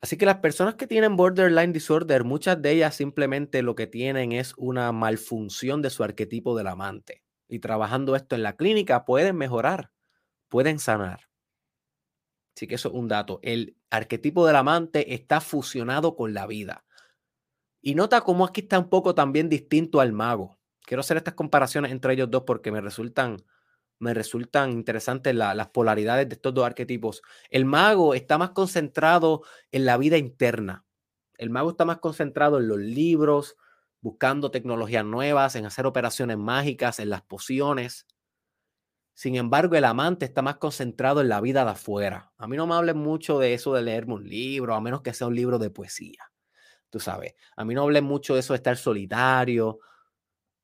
Así 0.02 0.18
que 0.18 0.26
las 0.26 0.38
personas 0.38 0.76
que 0.76 0.88
tienen 0.88 1.16
borderline 1.16 1.74
disorder, 1.74 2.24
muchas 2.24 2.62
de 2.62 2.72
ellas 2.72 2.96
simplemente 2.96 3.62
lo 3.62 3.76
que 3.76 3.88
tienen 3.88 4.32
es 4.32 4.54
una 4.58 4.92
malfunción 4.92 5.82
de 5.82 5.90
su 5.90 6.04
arquetipo 6.04 6.56
del 6.56 6.68
amante. 6.68 7.24
Y 7.48 7.60
trabajando 7.60 8.16
esto 8.16 8.36
en 8.36 8.44
la 8.44 8.56
clínica 8.56 9.06
pueden 9.06 9.36
mejorar, 9.36 9.92
pueden 10.48 10.80
sanar. 10.80 11.28
Así 12.56 12.68
que 12.68 12.76
eso 12.76 12.90
es 12.90 12.96
un 12.96 13.08
dato. 13.08 13.40
El 13.44 13.76
arquetipo 13.90 14.46
del 14.48 14.56
amante 14.56 15.14
está 15.14 15.42
fusionado 15.42 16.16
con 16.16 16.34
la 16.34 16.48
vida. 16.48 16.86
Y 17.82 17.96
nota 17.96 18.22
cómo 18.22 18.46
aquí 18.46 18.62
está 18.62 18.80
un 18.80 18.90
poco 18.90 19.14
también 19.14 19.50
distinto 19.50 20.00
al 20.00 20.14
mago. 20.14 20.58
Quiero 20.82 21.02
hacer 21.02 21.18
estas 21.18 21.34
comparaciones 21.34 21.92
entre 21.92 22.14
ellos 22.14 22.32
dos 22.32 22.44
porque 22.46 22.72
me 22.72 22.82
resultan 22.82 23.44
me 24.00 24.14
resultan 24.14 24.72
interesantes 24.72 25.34
las 25.34 25.68
polaridades 25.70 26.28
de 26.28 26.36
estos 26.36 26.54
dos 26.54 26.66
arquetipos. 26.66 27.22
El 27.50 27.66
mago 27.66 28.14
está 28.14 28.38
más 28.38 28.52
concentrado 28.52 29.44
en 29.72 29.86
la 29.86 29.98
vida 29.98 30.18
interna. 30.18 30.86
El 31.38 31.50
mago 31.50 31.72
está 31.72 31.86
más 31.86 32.00
concentrado 32.00 32.60
en 32.60 32.68
los 32.68 32.78
libros, 32.78 33.56
buscando 34.02 34.52
tecnologías 34.52 35.06
nuevas, 35.06 35.56
en 35.56 35.66
hacer 35.66 35.86
operaciones 35.86 36.38
mágicas, 36.38 37.00
en 37.00 37.10
las 37.10 37.22
pociones. 37.22 38.06
Sin 39.16 39.36
embargo, 39.36 39.76
el 39.76 39.86
amante 39.86 40.26
está 40.26 40.42
más 40.44 40.58
concentrado 40.58 41.22
en 41.22 41.30
la 41.30 41.42
vida 41.42 41.64
de 41.66 41.72
afuera. 41.72 42.34
A 42.38 42.48
mí 42.48 42.58
no 42.58 42.68
me 42.68 42.76
hablen 42.76 42.98
mucho 42.98 43.40
de 43.40 43.54
eso 43.54 43.74
de 43.74 43.82
leerme 43.82 44.14
un 44.16 44.28
libro, 44.30 44.76
a 44.76 44.82
menos 44.82 45.02
que 45.02 45.14
sea 45.14 45.28
un 45.28 45.36
libro 45.36 45.58
de 45.58 45.70
poesía. 45.72 46.20
Tú 46.90 47.00
sabes, 47.00 47.36
a 47.58 47.66
mí 47.66 47.76
no 47.76 47.84
hablen 47.84 48.06
mucho 48.06 48.36
de 48.36 48.42
eso 48.42 48.54
de 48.54 48.58
estar 48.58 48.78
solitario, 48.78 49.80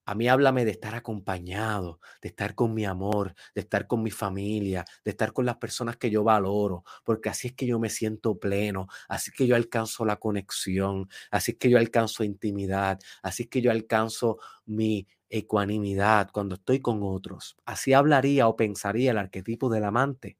a 0.06 0.16
mí 0.16 0.28
háblame 0.28 0.66
de 0.66 0.72
estar 0.72 0.96
acompañado, 0.96 2.00
de 2.22 2.30
estar 2.30 2.56
con 2.56 2.74
mi 2.74 2.86
amor, 2.86 3.34
de 3.56 3.62
estar 3.62 3.88
con 3.88 4.04
mi 4.04 4.12
familia, 4.12 4.86
de 5.06 5.12
estar 5.12 5.34
con 5.34 5.46
las 5.46 5.58
personas 5.58 5.98
que 5.98 6.10
yo 6.10 6.24
valoro, 6.24 6.84
porque 7.04 7.30
así 7.30 7.48
es 7.50 7.54
que 7.54 7.66
yo 7.68 7.80
me 7.80 7.90
siento 7.90 8.38
pleno, 8.40 8.88
así 9.10 9.32
es 9.32 9.38
que 9.38 9.48
yo 9.48 9.56
alcanzo 9.56 10.06
la 10.06 10.18
conexión, 10.18 11.10
así 11.32 11.52
es 11.54 11.58
que 11.58 11.70
yo 11.70 11.78
alcanzo 11.78 12.24
intimidad, 12.24 13.00
así 13.24 13.44
es 13.44 13.50
que 13.50 13.62
yo 13.62 13.72
alcanzo 13.72 14.38
mi 14.66 15.08
ecuanimidad 15.30 16.30
cuando 16.32 16.56
estoy 16.56 16.80
con 16.82 17.00
otros. 17.04 17.56
Así 17.66 17.94
hablaría 17.94 18.48
o 18.48 18.56
pensaría 18.56 19.12
el 19.12 19.18
arquetipo 19.18 19.70
del 19.70 19.86
amante, 19.86 20.38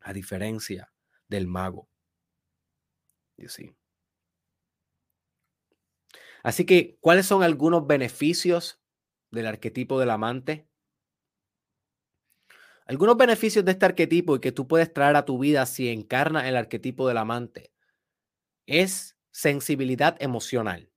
a 0.00 0.12
diferencia 0.12 0.92
del 1.26 1.46
mago. 1.46 1.88
Y 3.36 3.48
sí. 3.48 3.74
Así 6.42 6.64
que, 6.64 6.98
¿cuáles 7.00 7.26
son 7.26 7.42
algunos 7.42 7.86
beneficios 7.86 8.80
del 9.30 9.46
arquetipo 9.46 9.98
del 10.00 10.10
amante? 10.10 10.68
Algunos 12.86 13.16
beneficios 13.16 13.64
de 13.64 13.72
este 13.72 13.86
arquetipo 13.86 14.36
y 14.36 14.40
que 14.40 14.52
tú 14.52 14.66
puedes 14.66 14.92
traer 14.92 15.16
a 15.16 15.24
tu 15.24 15.38
vida 15.38 15.64
si 15.66 15.88
encarna 15.88 16.48
el 16.48 16.56
arquetipo 16.56 17.06
del 17.06 17.18
amante 17.18 17.72
es 18.66 19.16
sensibilidad 19.30 20.16
emocional. 20.20 20.90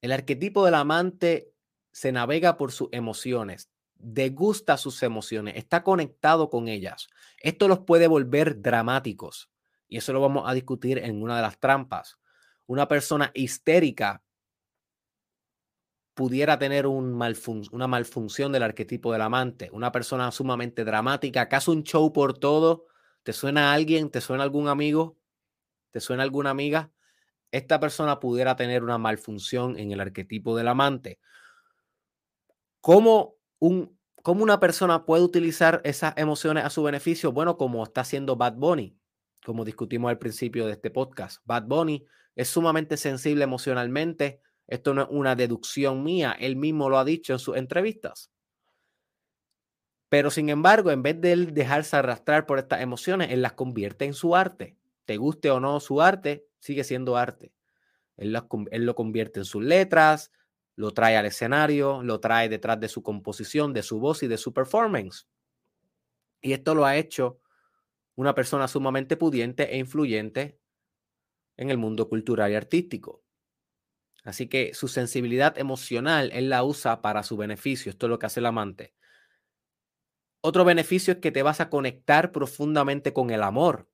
El 0.00 0.12
arquetipo 0.12 0.64
del 0.64 0.74
amante 0.74 1.52
se 1.92 2.12
navega 2.12 2.56
por 2.56 2.72
sus 2.72 2.88
emociones, 2.92 3.70
degusta 3.94 4.76
sus 4.76 5.02
emociones, 5.02 5.56
está 5.56 5.82
conectado 5.82 6.50
con 6.50 6.68
ellas. 6.68 7.08
Esto 7.40 7.68
los 7.68 7.80
puede 7.80 8.06
volver 8.06 8.60
dramáticos 8.60 9.50
y 9.88 9.98
eso 9.98 10.12
lo 10.12 10.20
vamos 10.20 10.44
a 10.46 10.54
discutir 10.54 10.98
en 10.98 11.22
una 11.22 11.36
de 11.36 11.42
las 11.42 11.58
trampas 11.58 12.18
una 12.66 12.88
persona 12.88 13.30
histérica 13.34 14.22
pudiera 16.14 16.58
tener 16.58 16.86
un 16.86 17.20
una 17.72 17.86
malfunción 17.86 18.50
del 18.50 18.62
arquetipo 18.62 19.12
del 19.12 19.20
amante, 19.20 19.68
una 19.72 19.92
persona 19.92 20.30
sumamente 20.32 20.84
dramática, 20.84 21.42
acaso 21.42 21.72
un 21.72 21.82
show 21.82 22.10
por 22.12 22.38
todo, 22.38 22.86
¿te 23.22 23.34
suena 23.34 23.70
a 23.70 23.74
alguien? 23.74 24.10
¿Te 24.10 24.22
suena 24.22 24.42
algún 24.42 24.68
amigo? 24.68 25.18
¿Te 25.90 26.00
suena 26.00 26.22
alguna 26.22 26.50
amiga? 26.50 26.90
Esta 27.52 27.78
persona 27.80 28.18
pudiera 28.18 28.56
tener 28.56 28.82
una 28.82 28.98
malfunción 28.98 29.78
en 29.78 29.92
el 29.92 30.00
arquetipo 30.00 30.56
del 30.56 30.68
amante. 30.68 31.18
¿Cómo, 32.80 33.36
un, 33.58 33.98
¿Cómo 34.22 34.42
una 34.42 34.58
persona 34.58 35.04
puede 35.04 35.22
utilizar 35.22 35.82
esas 35.84 36.14
emociones 36.16 36.64
a 36.64 36.70
su 36.70 36.82
beneficio? 36.82 37.30
Bueno, 37.30 37.56
como 37.56 37.84
está 37.84 38.00
haciendo 38.00 38.36
Bad 38.36 38.54
Bunny, 38.54 38.98
como 39.44 39.64
discutimos 39.64 40.08
al 40.08 40.18
principio 40.18 40.66
de 40.66 40.72
este 40.72 40.90
podcast. 40.90 41.42
Bad 41.44 41.64
Bunny 41.64 42.06
es 42.36 42.48
sumamente 42.48 42.96
sensible 42.96 43.42
emocionalmente. 43.44 44.40
Esto 44.68 44.94
no 44.94 45.02
es 45.02 45.08
una 45.10 45.34
deducción 45.34 46.04
mía, 46.04 46.36
él 46.38 46.56
mismo 46.56 46.88
lo 46.88 46.98
ha 46.98 47.04
dicho 47.04 47.32
en 47.32 47.38
sus 47.38 47.56
entrevistas. 47.56 48.30
Pero 50.08 50.30
sin 50.30 50.50
embargo, 50.50 50.90
en 50.90 51.02
vez 51.02 51.20
de 51.20 51.32
él 51.32 51.54
dejarse 51.54 51.96
arrastrar 51.96 52.46
por 52.46 52.58
estas 52.58 52.80
emociones, 52.80 53.30
él 53.32 53.42
las 53.42 53.54
convierte 53.54 54.04
en 54.04 54.14
su 54.14 54.36
arte. 54.36 54.76
Te 55.04 55.16
guste 55.16 55.50
o 55.50 55.58
no 55.58 55.80
su 55.80 56.00
arte, 56.00 56.46
sigue 56.60 56.84
siendo 56.84 57.16
arte. 57.16 57.52
Él, 58.16 58.36
él 58.70 58.86
lo 58.86 58.94
convierte 58.94 59.40
en 59.40 59.44
sus 59.44 59.62
letras, 59.62 60.30
lo 60.74 60.92
trae 60.92 61.16
al 61.16 61.26
escenario, 61.26 62.02
lo 62.02 62.20
trae 62.20 62.48
detrás 62.48 62.78
de 62.78 62.88
su 62.88 63.02
composición, 63.02 63.72
de 63.72 63.82
su 63.82 63.98
voz 63.98 64.22
y 64.22 64.28
de 64.28 64.36
su 64.36 64.52
performance. 64.52 65.26
Y 66.40 66.52
esto 66.52 66.74
lo 66.74 66.84
ha 66.84 66.96
hecho 66.96 67.40
una 68.14 68.34
persona 68.34 68.68
sumamente 68.68 69.16
pudiente 69.16 69.74
e 69.74 69.78
influyente 69.78 70.58
en 71.56 71.70
el 71.70 71.78
mundo 71.78 72.08
cultural 72.08 72.52
y 72.52 72.54
artístico. 72.54 73.22
Así 74.24 74.48
que 74.48 74.74
su 74.74 74.88
sensibilidad 74.88 75.56
emocional 75.56 76.30
él 76.32 76.48
la 76.48 76.64
usa 76.64 77.00
para 77.00 77.22
su 77.22 77.36
beneficio. 77.36 77.90
Esto 77.90 78.06
es 78.06 78.10
lo 78.10 78.18
que 78.18 78.26
hace 78.26 78.40
el 78.40 78.46
amante. 78.46 78.94
Otro 80.40 80.64
beneficio 80.64 81.14
es 81.14 81.20
que 81.20 81.32
te 81.32 81.42
vas 81.42 81.60
a 81.60 81.70
conectar 81.70 82.32
profundamente 82.32 83.12
con 83.12 83.30
el 83.30 83.42
amor. 83.42 83.88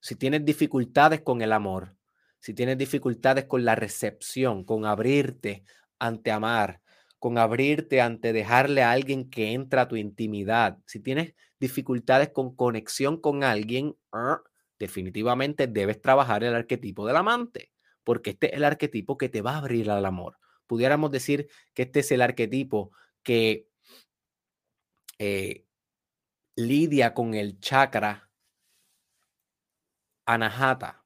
Si 0.00 0.14
tienes 0.14 0.44
dificultades 0.44 1.20
con 1.20 1.42
el 1.42 1.52
amor, 1.52 1.96
si 2.40 2.54
tienes 2.54 2.78
dificultades 2.78 3.46
con 3.46 3.64
la 3.64 3.74
recepción, 3.74 4.64
con 4.64 4.84
abrirte 4.84 5.64
ante 5.98 6.30
amar, 6.30 6.80
con 7.18 7.38
abrirte 7.38 8.00
ante 8.00 8.32
dejarle 8.32 8.82
a 8.82 8.92
alguien 8.92 9.28
que 9.28 9.52
entra 9.52 9.82
a 9.82 9.88
tu 9.88 9.96
intimidad, 9.96 10.78
si 10.86 11.00
tienes 11.00 11.34
dificultades 11.58 12.30
con 12.30 12.54
conexión 12.54 13.20
con 13.20 13.42
alguien, 13.42 13.96
ah, 14.12 14.40
definitivamente 14.78 15.66
debes 15.66 16.00
trabajar 16.00 16.44
el 16.44 16.54
arquetipo 16.54 17.06
del 17.06 17.16
amante, 17.16 17.72
porque 18.04 18.30
este 18.30 18.48
es 18.48 18.52
el 18.54 18.64
arquetipo 18.64 19.18
que 19.18 19.28
te 19.28 19.42
va 19.42 19.54
a 19.54 19.58
abrir 19.58 19.90
al 19.90 20.06
amor. 20.06 20.38
Pudiéramos 20.66 21.10
decir 21.10 21.48
que 21.74 21.82
este 21.82 22.00
es 22.00 22.12
el 22.12 22.22
arquetipo 22.22 22.92
que 23.22 23.68
eh, 25.18 25.66
lidia 26.56 27.14
con 27.14 27.34
el 27.34 27.58
chakra 27.60 28.30
anahata. 30.26 31.04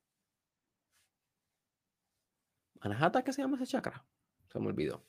¿Anahata 2.80 3.22
qué 3.22 3.32
se 3.32 3.42
llama 3.42 3.56
ese 3.56 3.66
chakra? 3.66 4.04
Se 4.48 4.58
me 4.58 4.66
olvidó. 4.66 5.04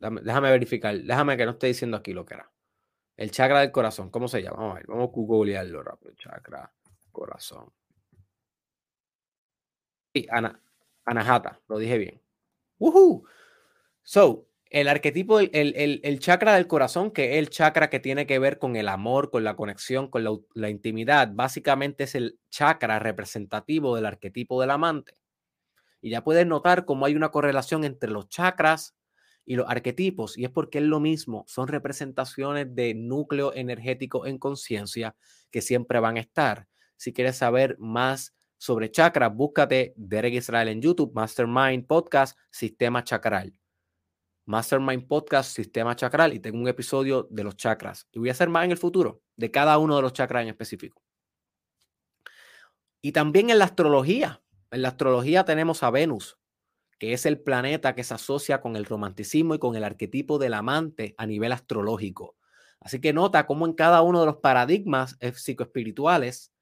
Déjame, 0.00 0.50
verificar, 0.50 0.96
déjame 0.96 1.36
que 1.36 1.44
no 1.44 1.52
esté 1.52 1.66
diciendo 1.66 1.96
aquí 1.96 2.12
lo 2.12 2.24
que 2.24 2.34
era. 2.34 2.50
El 3.16 3.30
chakra 3.30 3.60
del 3.60 3.72
corazón, 3.72 4.10
¿cómo 4.10 4.28
se 4.28 4.42
llama? 4.42 4.58
Vamos 4.58 4.72
a 4.72 4.74
ver, 4.76 4.86
vamos 4.86 5.08
a 5.08 5.12
googlearlo 5.12 5.82
rápido. 5.82 6.14
Chakra, 6.14 6.72
corazón. 7.10 7.72
Anahata, 11.04 11.60
lo 11.68 11.78
dije 11.78 11.98
bien. 11.98 12.22
So, 14.02 14.48
el 14.70 14.88
arquetipo, 14.88 15.40
el, 15.40 15.50
el, 15.52 16.20
chakra 16.20 16.54
del 16.54 16.66
corazón, 16.66 17.10
que 17.10 17.32
es 17.32 17.38
el 17.38 17.50
chakra 17.50 17.88
que 17.88 18.00
tiene 18.00 18.26
que 18.26 18.38
ver 18.38 18.58
con 18.58 18.76
el 18.76 18.88
amor, 18.88 19.30
con 19.30 19.44
la 19.44 19.56
conexión, 19.56 20.08
con 20.08 20.24
la, 20.24 20.36
la, 20.54 20.68
intimidad, 20.68 21.30
básicamente 21.32 22.04
es 22.04 22.14
el 22.14 22.38
chakra 22.50 22.98
representativo 22.98 23.96
del 23.96 24.06
arquetipo 24.06 24.60
del 24.60 24.70
amante. 24.70 25.14
Y 26.00 26.10
ya 26.10 26.22
puedes 26.22 26.46
notar 26.46 26.84
cómo 26.84 27.06
hay 27.06 27.14
una 27.16 27.30
correlación 27.30 27.84
entre 27.84 28.10
los 28.10 28.28
chakras 28.28 28.94
y 29.48 29.56
los 29.56 29.66
arquetipos, 29.66 30.36
y 30.36 30.44
es 30.44 30.50
porque 30.50 30.76
es 30.76 30.84
lo 30.84 31.00
mismo, 31.00 31.44
son 31.48 31.68
representaciones 31.68 32.74
de 32.74 32.92
núcleo 32.92 33.54
energético 33.54 34.26
en 34.26 34.38
conciencia 34.38 35.16
que 35.50 35.62
siempre 35.62 36.00
van 36.00 36.18
a 36.18 36.20
estar. 36.20 36.68
Si 36.96 37.14
quieres 37.14 37.36
saber 37.36 37.76
más 37.78 38.34
sobre 38.58 38.90
chakras, 38.90 39.34
búscate 39.34 39.94
Derek 39.96 40.34
Israel 40.34 40.68
en 40.68 40.82
YouTube, 40.82 41.12
Mastermind 41.14 41.86
Podcast, 41.86 42.36
Sistema 42.50 43.04
Chakral. 43.04 43.54
Mastermind 44.46 45.06
Podcast, 45.06 45.54
Sistema 45.54 45.94
Chakral, 45.94 46.32
y 46.32 46.40
tengo 46.40 46.58
un 46.58 46.68
episodio 46.68 47.28
de 47.30 47.44
los 47.44 47.56
chakras. 47.56 48.08
Y 48.12 48.18
voy 48.18 48.30
a 48.30 48.32
hacer 48.32 48.48
más 48.48 48.64
en 48.64 48.72
el 48.72 48.78
futuro, 48.78 49.22
de 49.36 49.50
cada 49.50 49.78
uno 49.78 49.94
de 49.96 50.02
los 50.02 50.12
chakras 50.12 50.42
en 50.42 50.48
específico. 50.48 51.02
Y 53.00 53.12
también 53.12 53.50
en 53.50 53.58
la 53.58 53.66
astrología. 53.66 54.42
En 54.70 54.82
la 54.82 54.88
astrología 54.88 55.44
tenemos 55.44 55.82
a 55.82 55.90
Venus, 55.90 56.38
que 56.98 57.12
es 57.12 57.26
el 57.26 57.40
planeta 57.40 57.94
que 57.94 58.04
se 58.04 58.14
asocia 58.14 58.60
con 58.60 58.74
el 58.74 58.86
romanticismo 58.86 59.54
y 59.54 59.58
con 59.58 59.76
el 59.76 59.84
arquetipo 59.84 60.38
del 60.38 60.54
amante 60.54 61.14
a 61.16 61.26
nivel 61.26 61.52
astrológico. 61.52 62.36
Así 62.80 63.00
que 63.00 63.12
nota 63.12 63.46
cómo 63.46 63.66
en 63.66 63.74
cada 63.74 64.02
uno 64.02 64.20
de 64.20 64.26
los 64.26 64.36
paradigmas 64.36 65.16
psicoespirituales 65.20 66.52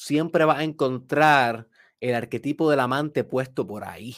siempre 0.00 0.46
vas 0.46 0.60
a 0.60 0.64
encontrar 0.64 1.68
el 2.00 2.14
arquetipo 2.14 2.70
del 2.70 2.80
amante 2.80 3.22
puesto 3.22 3.66
por 3.66 3.84
ahí, 3.84 4.16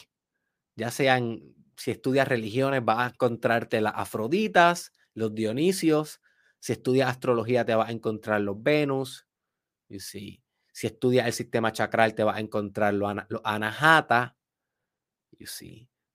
ya 0.77 0.89
sea 0.91 1.17
en 1.17 1.53
si 1.75 1.91
estudias 1.91 2.27
religiones, 2.27 2.85
vas 2.85 2.99
a 2.99 3.13
encontrarte 3.13 3.81
las 3.81 3.93
Afroditas, 3.95 4.93
los 5.13 5.35
Dionisios. 5.35 6.21
Si 6.59 6.71
estudias 6.71 7.09
astrología, 7.09 7.65
te 7.65 7.75
vas 7.75 7.89
a 7.89 7.91
encontrar 7.91 8.39
los 8.39 8.61
Venus. 8.63 9.27
y 9.89 9.99
Si 9.99 10.41
estudias 10.71 11.27
el 11.27 11.33
sistema 11.33 11.73
chakral, 11.73 12.15
te 12.15 12.23
vas 12.23 12.37
a 12.37 12.39
encontrar 12.39 12.93
los, 12.93 13.11
Anahata. 13.43 14.37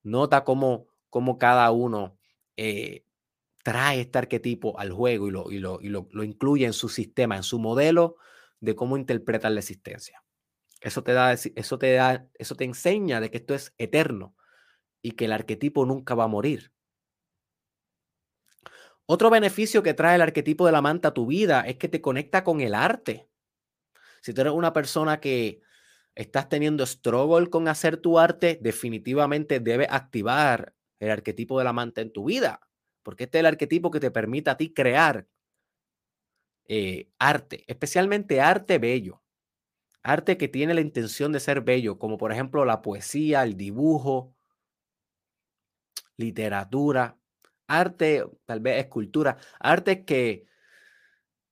Nota 0.04 0.44
cómo, 0.44 0.86
cómo 1.10 1.36
cada 1.36 1.70
uno 1.72 2.16
eh, 2.56 3.04
trae 3.62 4.00
este 4.00 4.16
arquetipo 4.16 4.78
al 4.78 4.92
juego 4.92 5.28
y, 5.28 5.30
lo, 5.32 5.50
y, 5.50 5.58
lo, 5.58 5.80
y 5.82 5.88
lo, 5.88 6.08
lo, 6.12 6.24
incluye 6.24 6.64
en 6.64 6.72
su 6.72 6.88
sistema, 6.88 7.36
en 7.36 7.42
su 7.42 7.58
modelo 7.58 8.16
de 8.60 8.74
cómo 8.74 8.96
interpretar 8.96 9.52
la 9.52 9.60
existencia. 9.60 10.22
Eso 10.80 11.02
te, 11.02 11.12
da, 11.12 11.32
eso, 11.32 11.78
te 11.78 11.92
da, 11.94 12.28
eso 12.34 12.54
te 12.54 12.64
enseña 12.64 13.20
de 13.20 13.30
que 13.30 13.38
esto 13.38 13.54
es 13.54 13.74
eterno 13.78 14.36
y 15.02 15.12
que 15.12 15.24
el 15.24 15.32
arquetipo 15.32 15.84
nunca 15.86 16.14
va 16.14 16.24
a 16.24 16.28
morir. 16.28 16.72
Otro 19.06 19.30
beneficio 19.30 19.82
que 19.82 19.94
trae 19.94 20.16
el 20.16 20.22
arquetipo 20.22 20.66
de 20.66 20.72
la 20.72 20.82
manta 20.82 21.08
a 21.08 21.14
tu 21.14 21.26
vida 21.26 21.62
es 21.62 21.76
que 21.76 21.88
te 21.88 22.00
conecta 22.00 22.44
con 22.44 22.60
el 22.60 22.74
arte. 22.74 23.28
Si 24.20 24.34
tú 24.34 24.42
eres 24.42 24.52
una 24.52 24.72
persona 24.72 25.18
que 25.18 25.62
estás 26.14 26.48
teniendo 26.48 26.84
struggle 26.84 27.48
con 27.48 27.68
hacer 27.68 27.96
tu 27.96 28.18
arte, 28.18 28.58
definitivamente 28.60 29.60
debes 29.60 29.88
activar 29.90 30.74
el 31.00 31.10
arquetipo 31.10 31.58
de 31.58 31.64
la 31.64 31.72
manta 31.72 32.00
en 32.00 32.12
tu 32.12 32.24
vida, 32.24 32.60
porque 33.02 33.24
este 33.24 33.38
es 33.38 33.40
el 33.40 33.46
arquetipo 33.46 33.90
que 33.90 34.00
te 34.00 34.10
permite 34.10 34.50
a 34.50 34.56
ti 34.56 34.74
crear 34.74 35.26
eh, 36.68 37.08
arte, 37.18 37.64
especialmente 37.66 38.40
arte 38.40 38.78
bello, 38.78 39.22
arte 40.02 40.38
que 40.38 40.48
tiene 40.48 40.74
la 40.74 40.80
intención 40.82 41.32
de 41.32 41.40
ser 41.40 41.62
bello, 41.62 41.98
como 41.98 42.18
por 42.18 42.32
ejemplo 42.32 42.64
la 42.64 42.82
poesía, 42.82 43.42
el 43.44 43.56
dibujo, 43.56 44.34
literatura, 46.16 47.16
arte, 47.66 48.24
tal 48.46 48.60
vez 48.60 48.84
escultura, 48.84 49.38
arte 49.60 50.04
que, 50.04 50.46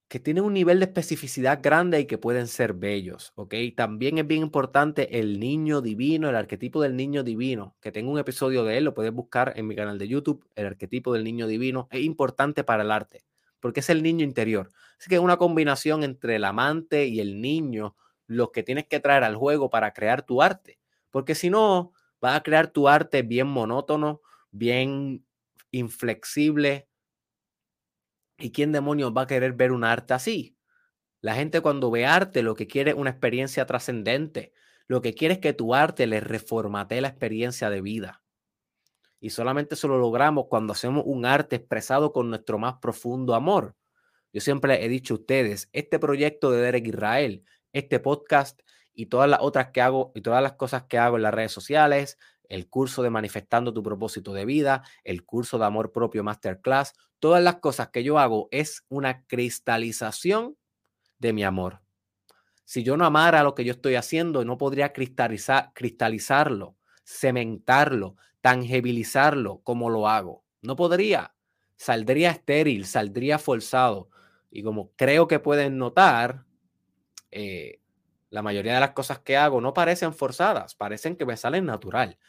que 0.09 0.21
tienen 0.21 0.45
un 0.45 0.53
nivel 0.55 0.79
de 0.79 0.87
especificidad 0.87 1.61
grande 1.62 2.01
y 2.01 2.07
que 2.07 2.19
pueden 2.19 2.47
ser 2.47 2.75
bellos, 2.75 3.33
¿ok? 3.35 3.55
También 3.77 4.19
es 4.19 4.27
bien 4.27 4.43
importante 4.43 5.19
el 5.19 5.41
niño 5.41 5.81
divino, 5.81 6.29
el 6.29 6.37
arquetipo 6.37 6.81
del 6.81 6.97
niño 6.97 7.25
divino, 7.25 7.77
que 7.81 7.91
tengo 7.93 8.12
un 8.12 8.19
episodio 8.19 8.64
de 8.64 8.79
él, 8.79 8.85
lo 8.85 8.95
puedes 8.95 9.12
buscar 9.12 9.53
en 9.57 9.67
mi 9.67 9.75
canal 9.75 9.99
de 9.99 10.09
YouTube, 10.09 10.49
el 10.55 10.67
arquetipo 10.67 11.12
del 11.12 11.25
niño 11.25 11.49
divino, 11.49 11.89
es 11.91 12.03
importante 12.03 12.62
para 12.62 12.85
el 12.85 12.93
arte, 12.93 13.25
porque 13.61 13.81
es 13.81 13.91
el 13.91 14.03
niño 14.03 14.25
interior. 14.25 14.71
Así 14.99 15.09
que 15.09 15.17
es 15.17 15.21
una 15.21 15.37
combinación 15.37 16.03
entre 16.03 16.37
el 16.37 16.45
amante 16.45 17.07
y 17.07 17.21
el 17.21 17.41
niño, 17.41 17.97
los 18.27 18.51
que 18.51 18.63
tienes 18.63 18.87
que 18.87 19.01
traer 19.01 19.25
al 19.25 19.37
juego 19.37 19.71
para 19.71 19.93
crear 19.93 20.23
tu 20.23 20.43
arte, 20.43 20.79
porque 21.11 21.35
si 21.35 21.51
no, 21.51 21.93
vas 22.21 22.37
a 22.37 22.43
crear 22.43 22.69
tu 22.69 22.89
arte 22.89 23.23
bien 23.23 23.47
monótono, 23.47 24.21
bien 24.51 25.25
inflexible. 25.71 26.89
¿Y 28.39 28.53
quién 28.53 28.73
demonios 28.73 29.13
va 29.17 29.23
a 29.23 29.27
querer 29.27 29.53
ver 29.53 29.73
un 29.73 29.85
arte 29.85 30.15
así? 30.15 30.57
La 31.21 31.35
gente 31.35 31.61
cuando 31.61 31.91
ve 31.91 32.07
arte 32.07 32.43
lo 32.43 32.55
que 32.55 32.67
quiere 32.67 32.93
es 32.93 32.97
una 32.97 33.11
experiencia 33.11 33.67
trascendente. 33.67 34.53
Lo 34.89 35.03
que 35.03 35.15
quiere 35.15 35.35
es 35.35 35.41
que 35.41 35.53
tu 35.53 35.75
arte 35.75 36.07
le 36.07 36.21
reformatee 36.21 37.01
la 37.01 37.09
experiencia 37.09 37.71
de 37.71 37.81
vida. 37.81 38.23
Y 39.21 39.31
solamente 39.31 39.75
eso 39.75 39.89
lo 39.89 39.99
logramos 39.99 40.47
cuando 40.49 40.73
hacemos 40.73 41.03
un 41.07 41.25
arte 41.25 41.57
expresado 41.57 42.12
con 42.12 42.29
nuestro 42.29 42.59
más 42.59 42.75
profundo 42.81 43.35
amor. 43.35 43.75
Yo 44.33 44.41
siempre 44.41 44.85
he 44.85 44.89
dicho 44.89 45.14
a 45.14 45.17
ustedes, 45.19 45.69
este 45.73 45.99
proyecto 45.99 46.51
de 46.51 46.61
Derek 46.61 46.87
Israel, 46.89 47.45
este 47.73 48.01
podcast 48.01 48.61
y 48.93 49.07
todas 49.07 49.29
las 49.29 49.41
otras 49.41 49.71
que 49.73 49.81
hago 49.81 50.12
y 50.14 50.21
todas 50.21 50.43
las 50.43 50.53
cosas 50.55 50.85
que 50.85 50.99
hago 50.99 51.17
en 51.17 51.23
las 51.23 51.35
redes 51.35 51.53
sociales, 51.53 52.19
el 52.49 52.69
curso 52.69 53.03
de 53.03 53.11
Manifestando 53.11 53.73
tu 53.73 53.83
propósito 53.83 54.33
de 54.33 54.45
vida, 54.45 54.83
el 55.05 55.25
curso 55.25 55.59
de 55.59 55.67
Amor 55.67 55.93
propio 55.93 56.23
Masterclass, 56.25 56.95
todas 57.19 57.43
las 57.43 57.57
cosas 57.57 57.89
que 57.89 58.05
yo 58.05 58.19
hago 58.19 58.49
es 58.51 58.85
una 58.89 59.25
cristalización 59.27 60.57
de 61.19 61.33
mi 61.33 61.45
amor. 61.45 61.81
Si 62.64 62.83
yo 62.83 62.97
no 62.97 63.05
amara 63.05 63.43
lo 63.43 63.55
que 63.55 63.64
yo 63.64 63.73
estoy 63.73 63.95
haciendo, 63.95 64.45
no 64.45 64.59
podría 64.59 64.93
cristalizar, 64.93 65.71
cristalizarlo, 65.73 66.77
cementarlo, 67.05 68.17
tangibilizarlo 68.47 69.61
como 69.64 69.90
lo 69.90 70.07
hago. 70.07 70.44
No 70.62 70.76
podría. 70.76 71.34
Saldría 71.76 72.30
estéril, 72.30 72.86
saldría 72.86 73.40
forzado. 73.40 74.09
Y 74.53 74.62
como 74.62 74.92
creo 74.94 75.26
que 75.26 75.40
pueden 75.40 75.78
notar, 75.78 76.44
eh, 77.32 77.80
la 78.30 78.42
mayoría 78.42 78.74
de 78.74 78.78
las 78.78 78.92
cosas 78.92 79.18
que 79.18 79.36
hago 79.36 79.61
no 79.61 79.74
parecen 79.74 80.14
forzadas, 80.14 80.76
parecen 80.76 81.16
que 81.16 81.26
me 81.26 81.36
salen 81.36 81.66
natural. 81.66 82.20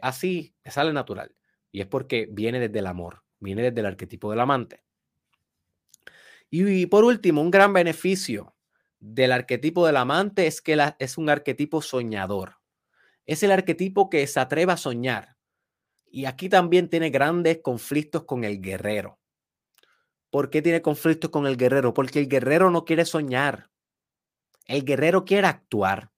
así, 0.00 0.54
me 0.64 0.70
sale 0.70 0.92
natural. 0.92 1.34
Y 1.72 1.80
es 1.80 1.88
porque 1.88 2.28
viene 2.30 2.60
desde 2.60 2.78
el 2.78 2.86
amor, 2.86 3.24
viene 3.40 3.62
desde 3.62 3.80
el 3.80 3.86
arquetipo 3.86 4.30
del 4.30 4.38
amante. 4.38 4.84
Y, 6.50 6.86
por 6.86 7.02
último, 7.02 7.42
un 7.42 7.50
gran 7.50 7.72
beneficio 7.72 8.54
del 9.00 9.32
arquetipo 9.32 9.86
del 9.86 9.96
amante 9.96 10.46
es 10.46 10.62
que 10.62 10.78
es 11.00 11.18
un 11.18 11.30
arquetipo 11.30 11.82
soñador. 11.82 12.58
Es 13.26 13.42
el 13.42 13.52
arquetipo 13.52 14.10
que 14.10 14.26
se 14.26 14.40
atreve 14.40 14.72
a 14.72 14.76
soñar. 14.76 15.31
Y 16.14 16.26
aquí 16.26 16.50
también 16.50 16.90
tiene 16.90 17.08
grandes 17.08 17.60
conflictos 17.62 18.24
con 18.24 18.44
el 18.44 18.60
guerrero. 18.60 19.18
¿Por 20.28 20.50
qué 20.50 20.60
tiene 20.60 20.82
conflictos 20.82 21.30
con 21.30 21.46
el 21.46 21.56
guerrero? 21.56 21.94
Porque 21.94 22.18
el 22.18 22.28
guerrero 22.28 22.70
no 22.70 22.84
quiere 22.84 23.06
soñar. 23.06 23.70
El 24.66 24.84
guerrero 24.84 25.24
quiere 25.24 25.46
actuar. 25.46 26.10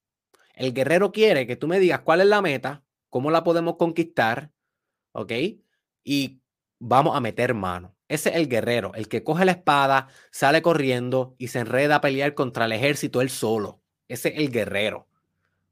El 0.54 0.74
guerrero 0.74 1.12
quiere 1.12 1.46
que 1.46 1.54
tú 1.54 1.68
me 1.68 1.78
digas 1.78 2.00
cuál 2.00 2.20
es 2.20 2.26
la 2.26 2.42
meta, 2.42 2.82
cómo 3.08 3.30
la 3.30 3.44
podemos 3.44 3.76
conquistar, 3.76 4.50
¿ok? 5.12 5.32
Y 6.02 6.40
vamos 6.80 7.16
a 7.16 7.20
meter 7.20 7.54
mano. 7.54 7.96
Ese 8.08 8.30
es 8.30 8.36
el 8.36 8.48
guerrero, 8.48 8.92
el 8.94 9.06
que 9.06 9.22
coge 9.22 9.44
la 9.44 9.52
espada, 9.52 10.08
sale 10.32 10.60
corriendo 10.60 11.36
y 11.38 11.48
se 11.48 11.60
enreda 11.60 11.96
a 11.96 12.00
pelear 12.00 12.34
contra 12.34 12.64
el 12.64 12.72
ejército 12.72 13.20
él 13.20 13.30
solo. 13.30 13.80
Ese 14.08 14.30
es 14.30 14.38
el 14.38 14.50
guerrero, 14.50 15.06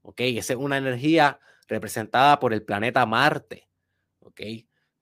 ¿ok? 0.02 0.20
Esa 0.20 0.52
es 0.52 0.58
una 0.60 0.78
energía 0.78 1.40
representada 1.66 2.38
por 2.38 2.52
el 2.52 2.62
planeta 2.62 3.04
Marte, 3.04 3.68
¿ok? 4.22 4.40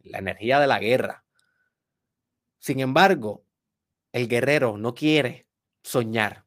La 0.01 0.19
energía 0.19 0.61
de 0.61 0.67
la 0.67 0.79
guerra. 0.79 1.25
Sin 2.59 2.81
embargo, 2.81 3.45
el 4.13 4.29
guerrero 4.29 4.77
no 4.77 4.95
quiere 4.95 5.47
soñar, 5.83 6.45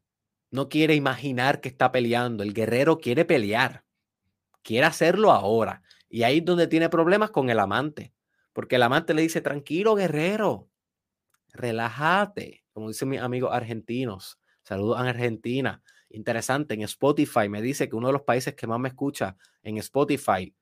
no 0.50 0.68
quiere 0.68 0.94
imaginar 0.94 1.60
que 1.60 1.68
está 1.68 1.90
peleando. 1.90 2.44
El 2.44 2.54
guerrero 2.54 2.98
quiere 2.98 3.24
pelear. 3.24 3.84
Quiere 4.62 4.86
hacerlo 4.86 5.32
ahora. 5.32 5.82
Y 6.08 6.22
ahí 6.22 6.38
es 6.38 6.44
donde 6.44 6.68
tiene 6.68 6.88
problemas 6.88 7.30
con 7.30 7.50
el 7.50 7.58
amante. 7.58 8.14
Porque 8.52 8.76
el 8.76 8.84
amante 8.84 9.14
le 9.14 9.22
dice, 9.22 9.40
tranquilo, 9.40 9.96
guerrero. 9.96 10.70
Relájate. 11.52 12.64
Como 12.72 12.86
dicen 12.86 13.08
mis 13.08 13.20
amigos 13.20 13.50
argentinos. 13.52 14.38
Saludos 14.62 14.98
a 14.98 15.08
Argentina. 15.08 15.82
Interesante, 16.08 16.74
en 16.74 16.82
Spotify 16.82 17.48
me 17.48 17.60
dice 17.60 17.88
que 17.88 17.96
uno 17.96 18.06
de 18.06 18.12
los 18.12 18.22
países 18.22 18.54
que 18.54 18.68
más 18.68 18.78
me 18.78 18.90
escucha 18.90 19.36
en 19.64 19.78
Spotify 19.78 20.54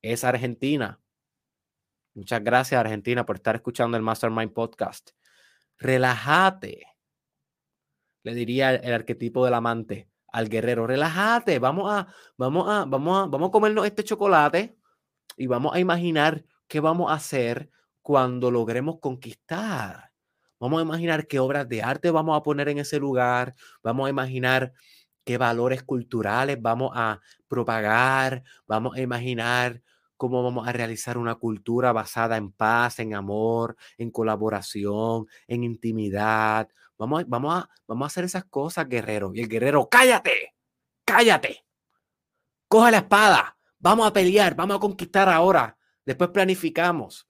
es 0.00 0.22
Argentina. 0.22 1.01
Muchas 2.14 2.42
gracias, 2.44 2.78
Argentina, 2.78 3.24
por 3.24 3.36
estar 3.36 3.54
escuchando 3.54 3.96
el 3.96 4.02
Mastermind 4.02 4.52
Podcast. 4.52 5.10
Relájate 5.78 6.92
le 8.22 8.34
diría 8.34 8.74
el, 8.74 8.92
arquetipo 8.92 9.44
del 9.44 9.54
amante 9.54 10.08
al 10.32 10.48
guerrero, 10.48 10.86
relájate, 10.86 11.58
vamos 11.58 11.92
a, 11.92 12.06
vamos 12.36 12.68
a, 12.68 12.84
vamos 12.84 13.18
a, 13.18 13.26
vamos 13.26 13.48
a 13.48 13.52
comernos 13.52 13.84
este 13.84 14.04
chocolate 14.04 14.76
y 15.36 15.46
vamos 15.46 15.74
a 15.74 15.80
imaginar 15.80 16.44
qué 16.68 16.80
vamos 16.80 17.10
a 17.10 17.14
hacer 17.14 17.70
cuando 18.00 18.50
logremos 18.50 18.98
conquistar. 18.98 20.10
Vamos 20.58 20.78
a 20.78 20.82
imaginar 20.82 21.26
qué 21.26 21.40
obras 21.40 21.68
de 21.68 21.82
arte 21.82 22.10
vamos 22.10 22.36
a 22.36 22.42
poner 22.42 22.68
en 22.68 22.78
ese 22.78 22.98
lugar, 22.98 23.54
vamos 23.82 24.06
a 24.06 24.10
imaginar 24.10 24.72
qué 25.24 25.36
valores 25.36 25.82
culturales 25.82 26.60
vamos 26.60 26.92
a 26.94 27.20
propagar, 27.48 28.42
vamos 28.66 28.96
a 28.96 29.00
imaginar 29.00 29.82
cómo 30.22 30.40
vamos 30.44 30.68
a 30.68 30.72
realizar 30.72 31.18
una 31.18 31.34
cultura 31.34 31.92
basada 31.92 32.36
en 32.36 32.52
paz, 32.52 33.00
en 33.00 33.12
amor, 33.12 33.76
en 33.98 34.12
colaboración, 34.12 35.26
en 35.48 35.64
intimidad, 35.64 36.68
Vamos, 36.96 37.24
vamos, 37.26 37.52
a, 37.52 37.68
vamos 37.88 38.06
a 38.06 38.06
hacer 38.06 38.22
esas 38.22 38.44
cosas, 38.44 38.88
guerrero. 38.88 39.32
Y 39.34 39.40
el 39.40 39.48
guerrero, 39.48 39.88
cállate, 39.90 40.54
cállate. 41.04 41.66
Coge 42.68 42.92
la 42.92 42.98
espada. 42.98 43.58
Vamos 43.80 44.06
a 44.06 44.12
pelear, 44.12 44.54
vamos 44.54 44.76
a 44.76 44.78
conquistar 44.78 45.28
ahora. 45.28 45.76
Después 46.06 46.30
planificamos. 46.30 47.26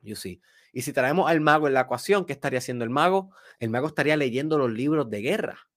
Yo 0.00 0.16
sí. 0.16 0.42
Y 0.72 0.82
si 0.82 0.92
traemos 0.92 1.30
al 1.30 1.40
mago 1.40 1.68
en 1.68 1.74
la 1.74 1.82
ecuación, 1.82 2.24
¿qué 2.24 2.32
estaría 2.32 2.58
haciendo 2.58 2.82
el 2.82 2.90
mago? 2.90 3.30
El 3.60 3.70
mago 3.70 3.86
estaría 3.86 4.16
leyendo 4.16 4.58
los 4.58 4.72
libros 4.72 5.08
de 5.08 5.20
guerra 5.20 5.69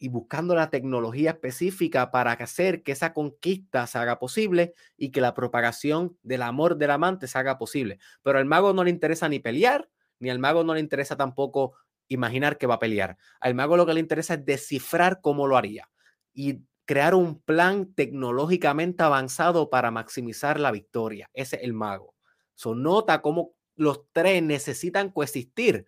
y 0.00 0.08
buscando 0.08 0.54
la 0.54 0.70
tecnología 0.70 1.32
específica 1.32 2.10
para 2.10 2.32
hacer 2.32 2.82
que 2.82 2.92
esa 2.92 3.12
conquista 3.12 3.86
se 3.86 3.98
haga 3.98 4.18
posible 4.18 4.72
y 4.96 5.10
que 5.10 5.20
la 5.20 5.34
propagación 5.34 6.16
del 6.22 6.42
amor 6.42 6.76
del 6.78 6.90
amante 6.90 7.28
se 7.28 7.38
haga 7.38 7.58
posible. 7.58 7.98
Pero 8.22 8.38
al 8.38 8.46
mago 8.46 8.72
no 8.72 8.82
le 8.82 8.90
interesa 8.90 9.28
ni 9.28 9.40
pelear, 9.40 9.90
ni 10.18 10.30
al 10.30 10.38
mago 10.38 10.64
no 10.64 10.72
le 10.72 10.80
interesa 10.80 11.16
tampoco 11.16 11.74
imaginar 12.08 12.56
que 12.56 12.66
va 12.66 12.74
a 12.76 12.78
pelear. 12.78 13.18
Al 13.40 13.54
mago 13.54 13.76
lo 13.76 13.84
que 13.84 13.92
le 13.92 14.00
interesa 14.00 14.34
es 14.34 14.44
descifrar 14.44 15.20
cómo 15.20 15.46
lo 15.46 15.58
haría 15.58 15.90
y 16.32 16.62
crear 16.86 17.14
un 17.14 17.38
plan 17.42 17.92
tecnológicamente 17.94 19.02
avanzado 19.02 19.68
para 19.68 19.90
maximizar 19.90 20.58
la 20.58 20.72
victoria. 20.72 21.30
Ese 21.34 21.56
es 21.56 21.62
el 21.62 21.74
mago. 21.74 22.14
So, 22.54 22.74
nota 22.74 23.20
cómo 23.20 23.52
los 23.76 24.06
tres 24.12 24.42
necesitan 24.42 25.10
coexistir 25.10 25.86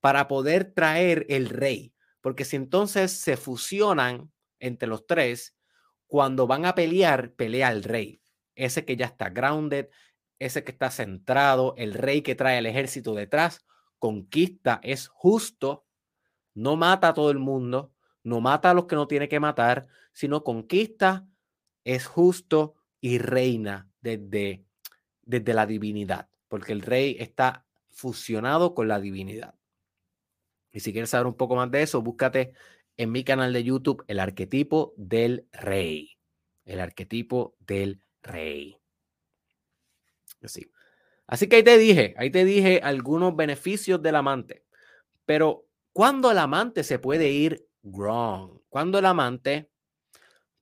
para 0.00 0.28
poder 0.28 0.72
traer 0.72 1.26
el 1.28 1.48
rey. 1.48 1.92
Porque 2.26 2.44
si 2.44 2.56
entonces 2.56 3.12
se 3.12 3.36
fusionan 3.36 4.32
entre 4.58 4.88
los 4.88 5.06
tres, 5.06 5.56
cuando 6.08 6.48
van 6.48 6.66
a 6.66 6.74
pelear, 6.74 7.34
pelea 7.34 7.70
el 7.70 7.84
rey. 7.84 8.20
Ese 8.56 8.84
que 8.84 8.96
ya 8.96 9.06
está 9.06 9.30
grounded, 9.30 9.90
ese 10.40 10.64
que 10.64 10.72
está 10.72 10.90
centrado, 10.90 11.76
el 11.76 11.94
rey 11.94 12.22
que 12.22 12.34
trae 12.34 12.58
el 12.58 12.66
ejército 12.66 13.14
detrás, 13.14 13.64
conquista, 14.00 14.80
es 14.82 15.06
justo, 15.06 15.86
no 16.52 16.74
mata 16.74 17.10
a 17.10 17.14
todo 17.14 17.30
el 17.30 17.38
mundo, 17.38 17.92
no 18.24 18.40
mata 18.40 18.72
a 18.72 18.74
los 18.74 18.86
que 18.86 18.96
no 18.96 19.06
tiene 19.06 19.28
que 19.28 19.38
matar, 19.38 19.86
sino 20.12 20.42
conquista, 20.42 21.28
es 21.84 22.06
justo 22.06 22.74
y 23.00 23.18
reina 23.18 23.88
desde, 24.00 24.64
desde 25.22 25.54
la 25.54 25.64
divinidad, 25.64 26.28
porque 26.48 26.72
el 26.72 26.82
rey 26.82 27.18
está 27.20 27.64
fusionado 27.88 28.74
con 28.74 28.88
la 28.88 28.98
divinidad. 28.98 29.54
Y 30.76 30.80
si 30.80 30.92
quieres 30.92 31.08
saber 31.08 31.26
un 31.26 31.32
poco 31.32 31.56
más 31.56 31.70
de 31.70 31.80
eso, 31.80 32.02
búscate 32.02 32.52
en 32.98 33.10
mi 33.10 33.24
canal 33.24 33.50
de 33.54 33.64
YouTube 33.64 34.04
el 34.08 34.20
arquetipo 34.20 34.92
del 34.98 35.48
rey. 35.50 36.18
El 36.66 36.80
arquetipo 36.80 37.56
del 37.60 38.02
rey. 38.22 38.76
Así. 40.42 40.70
Así 41.26 41.48
que 41.48 41.56
ahí 41.56 41.62
te 41.62 41.78
dije, 41.78 42.14
ahí 42.18 42.30
te 42.30 42.44
dije 42.44 42.82
algunos 42.84 43.34
beneficios 43.34 44.02
del 44.02 44.16
amante. 44.16 44.66
Pero, 45.24 45.66
¿cuándo 45.94 46.30
el 46.30 46.36
amante 46.36 46.84
se 46.84 46.98
puede 46.98 47.30
ir 47.30 47.66
wrong? 47.82 48.60
¿Cuándo 48.68 48.98
el 48.98 49.06
amante 49.06 49.70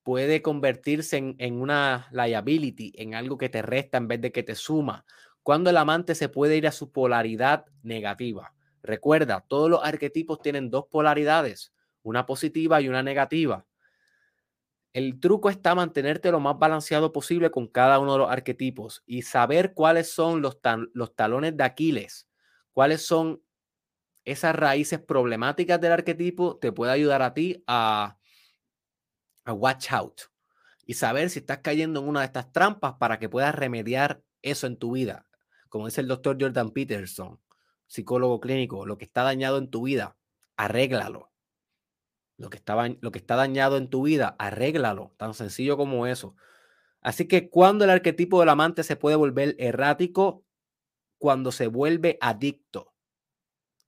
puede 0.05 0.43
convertirse 0.43 1.17
en, 1.17 1.35
en, 1.39 1.61
una 1.61 2.09
liability, 2.13 2.93
en 2.95 3.17
algo 3.17 3.37
que 3.37 3.49
te 3.49 3.63
resta 3.63 3.99
en 3.99 4.07
vez 4.07 4.21
de 4.21 4.31
que 4.31 4.45
te 4.45 4.55
suma? 4.55 5.05
¿Cuándo 5.43 5.71
el 5.71 5.77
amante 5.77 6.15
se 6.15 6.29
puede 6.29 6.57
ir 6.57 6.69
a 6.69 6.73
su 6.73 6.93
polaridad 6.93 7.67
negativa? 7.83 8.54
Recuerda, 8.85 9.43
todos 9.49 9.71
los 9.71 9.83
arquetipos 9.83 10.43
tienen 10.43 10.71
dos 10.71 10.85
polaridades, 10.91 11.73
una 12.03 12.27
positiva 12.27 12.83
y 12.83 12.89
una 12.91 13.03
negativa. 13.03 13.67
El 14.93 15.19
truco 15.21 15.49
está 15.49 15.75
mantenerte 15.75 16.31
lo 16.31 16.39
más 16.39 16.59
balanceado 16.59 17.11
posible 17.11 17.51
con 17.51 17.67
cada 17.67 17.99
uno 17.99 18.13
de 18.13 18.19
los 18.19 18.31
arquetipos 18.31 19.03
y 19.07 19.23
saber 19.23 19.73
cuáles 19.73 20.13
son 20.13 20.43
los, 20.43 20.59
los 20.93 21.17
talones 21.17 21.57
de 21.57 21.65
Aquiles, 21.65 22.29
cuáles 22.75 23.07
son 23.07 23.43
esas 24.27 24.55
raíces 24.55 25.01
problemáticas 25.01 25.81
del 25.81 25.93
arquetipo, 25.93 26.59
te 26.59 26.71
puede 26.71 26.93
ayudar 26.93 27.23
a 27.23 27.33
ti 27.33 27.65
a, 27.67 28.19
a 29.47 29.53
watch 29.55 29.93
out 29.93 30.21
y 30.85 30.93
saber 30.93 31.31
si 31.31 31.39
estás 31.39 31.61
cayendo 31.61 32.01
en 32.01 32.09
una 32.09 32.21
de 32.21 32.27
estas 32.27 32.53
trampas 32.53 32.97
para 32.99 33.19
que 33.19 33.31
puedas 33.31 33.55
remediar 33.55 34.23
eso 34.43 34.67
en 34.67 34.77
tu 34.77 34.93
vida. 34.93 35.27
Como 35.71 35.87
dice 35.87 36.03
el 36.03 36.09
doctor 36.09 36.37
Jordan 36.39 36.71
Peterson, 36.71 37.41
psicólogo 37.95 38.41
clínico, 38.41 38.87
lo 38.87 38.99
que 38.99 39.05
está 39.05 39.23
dañado 39.23 39.57
en 39.59 39.71
tu 39.71 39.85
vida, 39.85 40.17
arréglalo. 40.57 41.31
Lo 42.37 42.51
que, 42.51 42.57
está, 42.57 42.75
lo 43.01 43.13
que 43.13 43.19
está 43.21 43.37
dañado 43.37 43.77
en 43.77 43.89
tu 43.89 44.03
vida, 44.03 44.35
arréglalo. 44.41 45.15
Tan 45.17 45.35
sencillo 45.35 45.77
como 45.77 46.09
eso. 46.09 46.35
Así 47.01 47.29
que 47.29 47.49
cuando 47.49 47.85
el 47.85 47.91
arquetipo 47.91 48.41
del 48.41 48.49
amante 48.49 48.83
se 48.83 48.97
puede 48.97 49.15
volver 49.15 49.55
errático, 49.59 50.45
cuando 51.19 51.53
se 51.53 51.69
vuelve 51.69 52.19
adicto. 52.21 52.93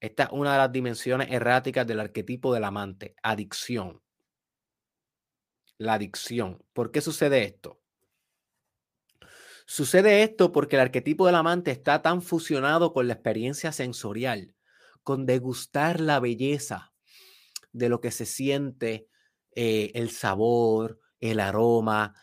Esta 0.00 0.24
es 0.24 0.28
una 0.30 0.52
de 0.52 0.58
las 0.58 0.72
dimensiones 0.72 1.28
erráticas 1.32 1.86
del 1.86 1.98
arquetipo 1.98 2.54
del 2.54 2.64
amante, 2.64 3.16
adicción. 3.22 4.00
La 5.78 5.94
adicción. 5.94 6.62
¿Por 6.72 6.92
qué 6.92 7.00
sucede 7.00 7.42
esto? 7.42 7.80
Sucede 9.68 10.22
esto 10.22 10.52
porque 10.52 10.76
el 10.76 10.82
arquetipo 10.82 11.26
del 11.26 11.34
amante 11.34 11.72
está 11.72 12.00
tan 12.00 12.22
fusionado 12.22 12.92
con 12.92 13.08
la 13.08 13.14
experiencia 13.14 13.72
sensorial, 13.72 14.54
con 15.02 15.26
degustar 15.26 16.00
la 16.00 16.20
belleza, 16.20 16.92
de 17.72 17.88
lo 17.88 18.00
que 18.00 18.12
se 18.12 18.26
siente, 18.26 19.08
eh, 19.56 19.90
el 19.94 20.10
sabor, 20.10 21.00
el 21.18 21.40
aroma, 21.40 22.14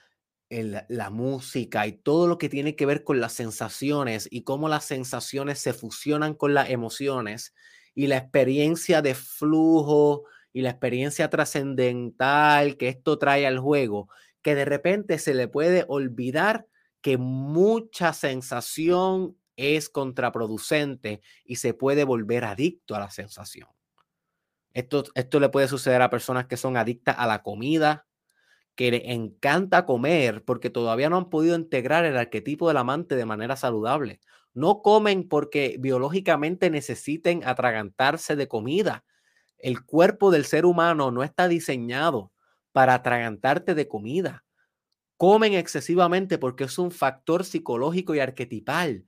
la 0.49 1.09
música 1.09 1.87
y 1.87 1.93
todo 1.93 2.27
lo 2.27 2.37
que 2.37 2.47
tiene 2.47 2.75
que 2.75 2.85
ver 2.85 3.03
con 3.03 3.19
las 3.19 3.33
sensaciones 3.33 4.27
y 4.31 4.43
cómo 4.43 4.69
las 4.69 4.85
sensaciones 4.85 5.59
se 5.59 5.73
fusionan 5.73 6.35
con 6.35 6.53
las 6.53 6.69
emociones 6.69 7.53
y 7.95 8.07
la 8.07 8.17
experiencia 8.17 9.01
de 9.01 9.15
flujo 9.15 10.25
y 10.53 10.61
la 10.61 10.69
experiencia 10.69 11.29
trascendental 11.29 12.77
que 12.77 12.89
esto 12.89 13.17
trae 13.17 13.47
al 13.47 13.59
juego, 13.59 14.09
que 14.43 14.53
de 14.55 14.65
repente 14.65 15.17
se 15.17 15.33
le 15.33 15.47
puede 15.47 15.85
olvidar 15.87 16.67
que 17.03 17.17
mucha 17.17 18.13
sensación 18.13 19.37
es 19.57 19.89
contraproducente 19.89 21.21
y 21.43 21.57
se 21.57 21.75
puede 21.75 22.05
volver 22.05 22.45
adicto 22.45 22.95
a 22.95 22.99
la 22.99 23.11
sensación. 23.11 23.67
Esto, 24.73 25.03
esto 25.13 25.39
le 25.41 25.49
puede 25.49 25.67
suceder 25.67 26.01
a 26.01 26.09
personas 26.09 26.47
que 26.47 26.57
son 26.57 26.77
adictas 26.77 27.15
a 27.19 27.27
la 27.27 27.43
comida, 27.43 28.07
que 28.75 28.89
le 28.89 29.11
encanta 29.11 29.85
comer 29.85 30.45
porque 30.45 30.69
todavía 30.69 31.09
no 31.09 31.17
han 31.17 31.29
podido 31.29 31.55
integrar 31.55 32.05
el 32.05 32.17
arquetipo 32.17 32.69
del 32.69 32.77
amante 32.77 33.17
de 33.17 33.25
manera 33.25 33.57
saludable. 33.57 34.21
No 34.53 34.81
comen 34.81 35.27
porque 35.27 35.75
biológicamente 35.79 36.69
necesiten 36.69 37.45
atragantarse 37.45 38.37
de 38.37 38.47
comida. 38.47 39.03
El 39.57 39.83
cuerpo 39.83 40.31
del 40.31 40.45
ser 40.45 40.65
humano 40.65 41.11
no 41.11 41.21
está 41.21 41.49
diseñado 41.49 42.31
para 42.71 42.93
atragantarte 42.95 43.75
de 43.75 43.89
comida. 43.89 44.42
Comen 45.17 45.53
excesivamente 45.53 46.37
porque 46.37 46.65
es 46.65 46.77
un 46.77 46.91
factor 46.91 47.45
psicológico 47.45 48.15
y 48.15 48.19
arquetipal, 48.19 49.07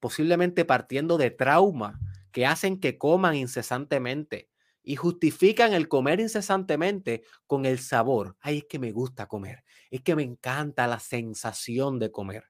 posiblemente 0.00 0.64
partiendo 0.64 1.18
de 1.18 1.30
trauma 1.30 2.00
que 2.32 2.46
hacen 2.46 2.80
que 2.80 2.98
coman 2.98 3.36
incesantemente 3.36 4.50
y 4.82 4.96
justifican 4.96 5.74
el 5.74 5.88
comer 5.88 6.20
incesantemente 6.20 7.22
con 7.46 7.66
el 7.66 7.78
sabor. 7.78 8.36
Ay, 8.40 8.58
es 8.58 8.64
que 8.64 8.78
me 8.78 8.92
gusta 8.92 9.26
comer, 9.26 9.64
es 9.90 10.02
que 10.02 10.16
me 10.16 10.22
encanta 10.22 10.86
la 10.86 11.00
sensación 11.00 11.98
de 11.98 12.10
comer. 12.10 12.44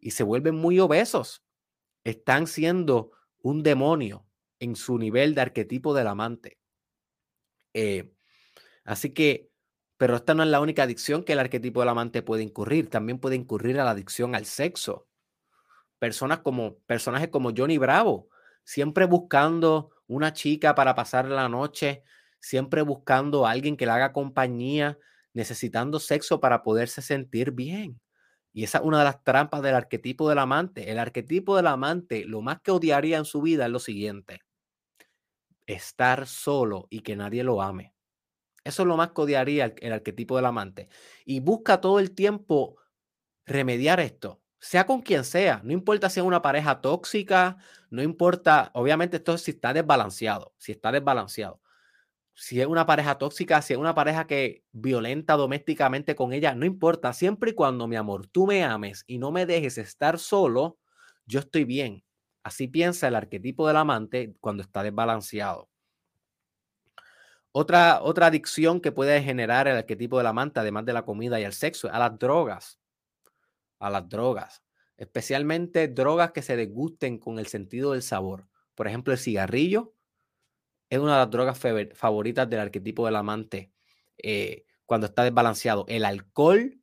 Y 0.00 0.12
se 0.12 0.24
vuelven 0.24 0.56
muy 0.56 0.80
obesos. 0.80 1.44
Están 2.04 2.46
siendo 2.48 3.12
un 3.40 3.62
demonio 3.62 4.26
en 4.60 4.76
su 4.76 4.98
nivel 4.98 5.34
de 5.34 5.42
arquetipo 5.42 5.94
del 5.94 6.08
amante. 6.08 6.58
Eh, 7.74 8.12
así 8.84 9.14
que, 9.14 9.51
pero 10.02 10.16
esta 10.16 10.34
no 10.34 10.42
es 10.42 10.48
la 10.48 10.60
única 10.60 10.82
adicción 10.82 11.22
que 11.22 11.34
el 11.34 11.38
arquetipo 11.38 11.78
del 11.78 11.90
amante 11.90 12.22
puede 12.22 12.42
incurrir. 12.42 12.90
También 12.90 13.20
puede 13.20 13.36
incurrir 13.36 13.78
a 13.78 13.84
la 13.84 13.92
adicción 13.92 14.34
al 14.34 14.46
sexo. 14.46 15.06
Personas 16.00 16.40
como, 16.40 16.78
personajes 16.86 17.28
como 17.28 17.52
Johnny 17.56 17.78
Bravo, 17.78 18.28
siempre 18.64 19.04
buscando 19.04 19.92
una 20.08 20.32
chica 20.32 20.74
para 20.74 20.96
pasar 20.96 21.26
la 21.26 21.48
noche, 21.48 22.02
siempre 22.40 22.82
buscando 22.82 23.46
a 23.46 23.52
alguien 23.52 23.76
que 23.76 23.86
le 23.86 23.92
haga 23.92 24.12
compañía, 24.12 24.98
necesitando 25.34 26.00
sexo 26.00 26.40
para 26.40 26.64
poderse 26.64 27.00
sentir 27.00 27.52
bien. 27.52 28.00
Y 28.52 28.64
esa 28.64 28.78
es 28.78 28.84
una 28.84 28.98
de 28.98 29.04
las 29.04 29.22
trampas 29.22 29.62
del 29.62 29.76
arquetipo 29.76 30.28
del 30.28 30.40
amante. 30.40 30.90
El 30.90 30.98
arquetipo 30.98 31.54
del 31.54 31.68
amante, 31.68 32.24
lo 32.24 32.40
más 32.40 32.60
que 32.60 32.72
odiaría 32.72 33.18
en 33.18 33.24
su 33.24 33.40
vida 33.40 33.66
es 33.66 33.70
lo 33.70 33.78
siguiente. 33.78 34.40
Estar 35.64 36.26
solo 36.26 36.88
y 36.90 37.02
que 37.02 37.14
nadie 37.14 37.44
lo 37.44 37.62
ame. 37.62 37.91
Eso 38.64 38.82
es 38.82 38.88
lo 38.88 38.96
más 38.96 39.10
que 39.12 39.20
odiaría 39.22 39.66
el, 39.66 39.74
el 39.80 39.92
arquetipo 39.92 40.36
del 40.36 40.46
amante. 40.46 40.88
Y 41.24 41.40
busca 41.40 41.80
todo 41.80 41.98
el 41.98 42.12
tiempo 42.14 42.76
remediar 43.46 44.00
esto 44.00 44.40
sea 44.60 44.86
con 44.86 45.02
quien 45.02 45.24
sea, 45.24 45.60
no 45.64 45.72
importa 45.72 46.08
si 46.08 46.20
es 46.20 46.26
una 46.26 46.40
pareja 46.40 46.80
tóxica, 46.80 47.56
no 47.90 48.00
importa, 48.00 48.70
obviamente 48.74 49.16
esto 49.16 49.34
es 49.34 49.42
si 49.42 49.50
está 49.50 49.72
desbalanceado, 49.74 50.54
si 50.56 50.70
está 50.70 50.92
desbalanceado. 50.92 51.60
Si 52.34 52.60
es 52.60 52.66
una 52.68 52.86
pareja 52.86 53.18
tóxica, 53.18 53.62
si 53.62 53.74
es 53.74 53.78
una 53.78 53.94
pareja 53.94 54.26
que 54.26 54.64
violenta 54.72 55.34
domésticamente 55.34 56.14
con 56.16 56.32
ella, 56.32 56.54
no 56.54 56.66
importa, 56.66 57.12
siempre 57.12 57.50
y 57.52 57.54
cuando, 57.54 57.88
mi 57.88 57.96
amor, 57.96 58.26
tú 58.28 58.46
me 58.46 58.64
ames 58.64 59.04
y 59.06 59.18
no 59.18 59.32
me 59.32 59.46
dejes 59.46 59.78
estar 59.78 60.18
solo, 60.18 60.78
yo 61.26 61.40
estoy 61.40 61.64
bien. 61.64 62.04
Así 62.44 62.68
piensa 62.68 63.08
el 63.08 63.16
arquetipo 63.16 63.68
del 63.68 63.76
amante 63.76 64.34
cuando 64.40 64.62
está 64.62 64.82
desbalanceado. 64.84 65.68
Otra, 67.52 68.02
otra 68.02 68.26
adicción 68.26 68.80
que 68.80 68.92
puede 68.92 69.22
generar 69.22 69.68
el 69.68 69.76
arquetipo 69.76 70.18
del 70.18 70.26
amante, 70.26 70.60
además 70.60 70.84
de 70.86 70.94
la 70.94 71.04
comida 71.04 71.38
y 71.38 71.44
el 71.44 71.52
sexo, 71.52 71.90
a 71.92 71.98
las 71.98 72.18
drogas 72.18 72.78
a 73.82 73.90
las 73.90 74.08
drogas, 74.08 74.62
especialmente 74.96 75.88
drogas 75.88 76.30
que 76.30 76.40
se 76.40 76.56
desgusten 76.56 77.18
con 77.18 77.40
el 77.40 77.48
sentido 77.48 77.92
del 77.92 78.02
sabor. 78.02 78.46
Por 78.76 78.86
ejemplo, 78.86 79.12
el 79.12 79.18
cigarrillo 79.18 79.92
es 80.88 81.00
una 81.00 81.14
de 81.14 81.18
las 81.18 81.30
drogas 81.30 81.58
favoritas 81.94 82.48
del 82.48 82.60
arquetipo 82.60 83.04
del 83.04 83.16
amante 83.16 83.72
eh, 84.18 84.66
cuando 84.86 85.08
está 85.08 85.24
desbalanceado. 85.24 85.84
El 85.88 86.04
alcohol, 86.04 86.78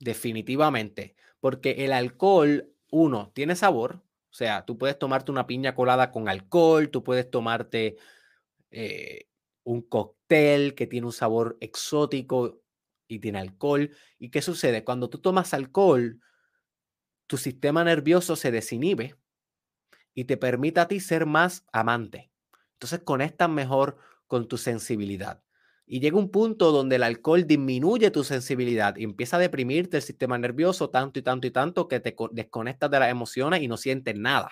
definitivamente, 0.00 1.14
porque 1.38 1.84
el 1.84 1.92
alcohol, 1.92 2.72
uno, 2.90 3.30
tiene 3.32 3.54
sabor, 3.54 4.02
o 4.30 4.34
sea, 4.34 4.64
tú 4.64 4.76
puedes 4.76 4.98
tomarte 4.98 5.30
una 5.30 5.46
piña 5.46 5.76
colada 5.76 6.10
con 6.10 6.28
alcohol, 6.28 6.90
tú 6.90 7.04
puedes 7.04 7.30
tomarte, 7.30 7.96
eh, 8.72 9.28
un 9.64 9.82
cóctel 9.82 10.74
que 10.74 10.86
tiene 10.86 11.06
un 11.06 11.12
sabor 11.12 11.56
exótico 11.60 12.62
y 13.08 13.18
tiene 13.18 13.38
alcohol. 13.40 13.90
¿Y 14.18 14.30
qué 14.30 14.42
sucede? 14.42 14.84
Cuando 14.84 15.10
tú 15.10 15.18
tomas 15.18 15.54
alcohol, 15.54 16.20
tu 17.26 17.36
sistema 17.36 17.84
nervioso 17.84 18.36
se 18.36 18.50
desinhibe 18.50 19.16
y 20.14 20.24
te 20.24 20.36
permite 20.36 20.80
a 20.80 20.88
ti 20.88 21.00
ser 21.00 21.26
más 21.26 21.64
amante. 21.72 22.30
Entonces 22.74 23.00
conectas 23.00 23.48
mejor 23.50 23.98
con 24.26 24.48
tu 24.48 24.56
sensibilidad. 24.56 25.42
Y 25.86 26.00
llega 26.00 26.16
un 26.16 26.30
punto 26.30 26.72
donde 26.72 26.96
el 26.96 27.02
alcohol 27.02 27.46
disminuye 27.46 28.10
tu 28.10 28.24
sensibilidad 28.24 28.96
y 28.96 29.04
empieza 29.04 29.36
a 29.36 29.40
deprimirte 29.40 29.98
el 29.98 30.02
sistema 30.02 30.38
nervioso 30.38 30.88
tanto 30.88 31.18
y 31.18 31.22
tanto 31.22 31.46
y 31.46 31.50
tanto 31.50 31.88
que 31.88 32.00
te 32.00 32.16
desconectas 32.32 32.90
de 32.90 32.98
las 33.00 33.10
emociones 33.10 33.62
y 33.62 33.68
no 33.68 33.76
sientes 33.76 34.16
nada. 34.16 34.50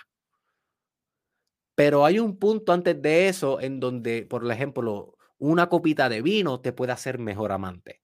Pero 1.74 2.04
hay 2.04 2.18
un 2.18 2.38
punto 2.38 2.72
antes 2.72 3.00
de 3.00 3.28
eso 3.28 3.60
en 3.60 3.80
donde, 3.80 4.26
por 4.26 4.50
ejemplo, 4.50 5.16
una 5.38 5.68
copita 5.68 6.08
de 6.08 6.22
vino 6.22 6.60
te 6.60 6.72
puede 6.72 6.92
hacer 6.92 7.18
mejor 7.18 7.52
amante. 7.52 8.02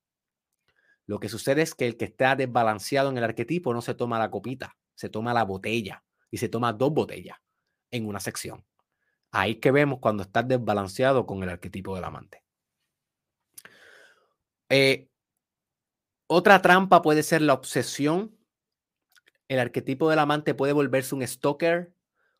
Lo 1.07 1.21
que 1.21 1.29
sucede 1.29 1.63
es 1.63 1.75
que 1.75 1.87
el 1.87 1.97
que 1.97 2.05
está 2.07 2.37
desbalanceado 2.37 3.11
en 3.11 3.19
el 3.19 3.25
arquetipo 3.25 3.73
no 3.73 3.81
se 3.81 3.95
toma 3.95 4.19
la 4.19 4.31
copita, 4.31 4.77
se 4.95 5.09
toma 5.09 5.33
la 5.33 5.45
botella 5.45 6.05
y 6.31 6.39
se 6.39 6.49
toma 6.49 6.73
dos 6.73 6.93
botellas 6.93 7.39
en 7.91 8.07
una 8.07 8.21
sección. 8.21 8.65
Ahí 9.31 9.57
que 9.57 9.71
vemos 9.71 10.01
cuando 10.01 10.23
estás 10.23 10.49
desbalanceado 10.49 11.27
con 11.27 11.43
el 11.43 11.49
arquetipo 11.49 11.95
del 11.95 12.05
amante. 12.05 12.43
Eh, 14.69 15.09
otra 16.27 16.61
trampa 16.61 17.01
puede 17.03 17.23
ser 17.23 17.43
la 17.43 17.55
obsesión. 17.55 18.37
El 19.49 19.61
arquetipo 19.61 20.11
del 20.11 20.19
amante 20.19 20.55
puede 20.55 20.73
volverse 20.73 21.15
un 21.15 21.27
stalker, 21.27 21.95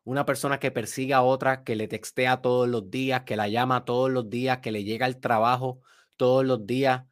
una 0.09 0.25
persona 0.25 0.59
que 0.59 0.71
persigue 0.71 1.13
a 1.13 1.21
otra, 1.21 1.63
que 1.63 1.75
le 1.75 1.87
textea 1.87 2.41
todos 2.41 2.67
los 2.67 2.89
días, 2.89 3.23
que 3.25 3.35
la 3.35 3.47
llama 3.47 3.85
todos 3.85 4.09
los 4.09 4.27
días, 4.27 4.57
que 4.57 4.71
le 4.71 4.83
llega 4.83 5.05
al 5.05 5.19
trabajo 5.19 5.81
todos 6.17 6.43
los 6.43 6.65
días. 6.65 7.03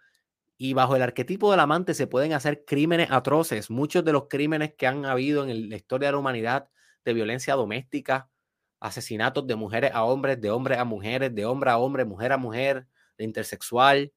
Y 0.57 0.73
bajo 0.73 0.95
el 0.95 1.03
arquetipo 1.03 1.51
del 1.51 1.59
amante 1.59 1.93
se 1.93 2.07
pueden 2.07 2.33
hacer 2.33 2.65
crímenes 2.65 3.11
atroces. 3.11 3.69
Muchos 3.69 4.03
de 4.03 4.13
los 4.13 4.27
crímenes 4.27 4.73
que 4.75 4.87
han 4.87 5.05
habido 5.05 5.45
en 5.47 5.69
la 5.69 5.75
historia 5.75 6.07
de 6.07 6.13
la 6.13 6.17
humanidad 6.17 6.69
de 7.05 7.13
violencia 7.13 7.53
doméstica, 7.53 8.31
asesinatos 8.79 9.45
de 9.45 9.55
mujeres 9.55 9.91
a 9.93 10.03
hombres, 10.03 10.41
de 10.41 10.49
hombres 10.49 10.79
a 10.79 10.83
mujeres, 10.83 11.35
de 11.35 11.45
hombre 11.45 11.69
a 11.69 11.77
hombre, 11.77 12.03
mujer 12.03 12.31
a 12.31 12.37
mujer, 12.37 12.87
de 13.15 13.25
intersexual 13.25 14.11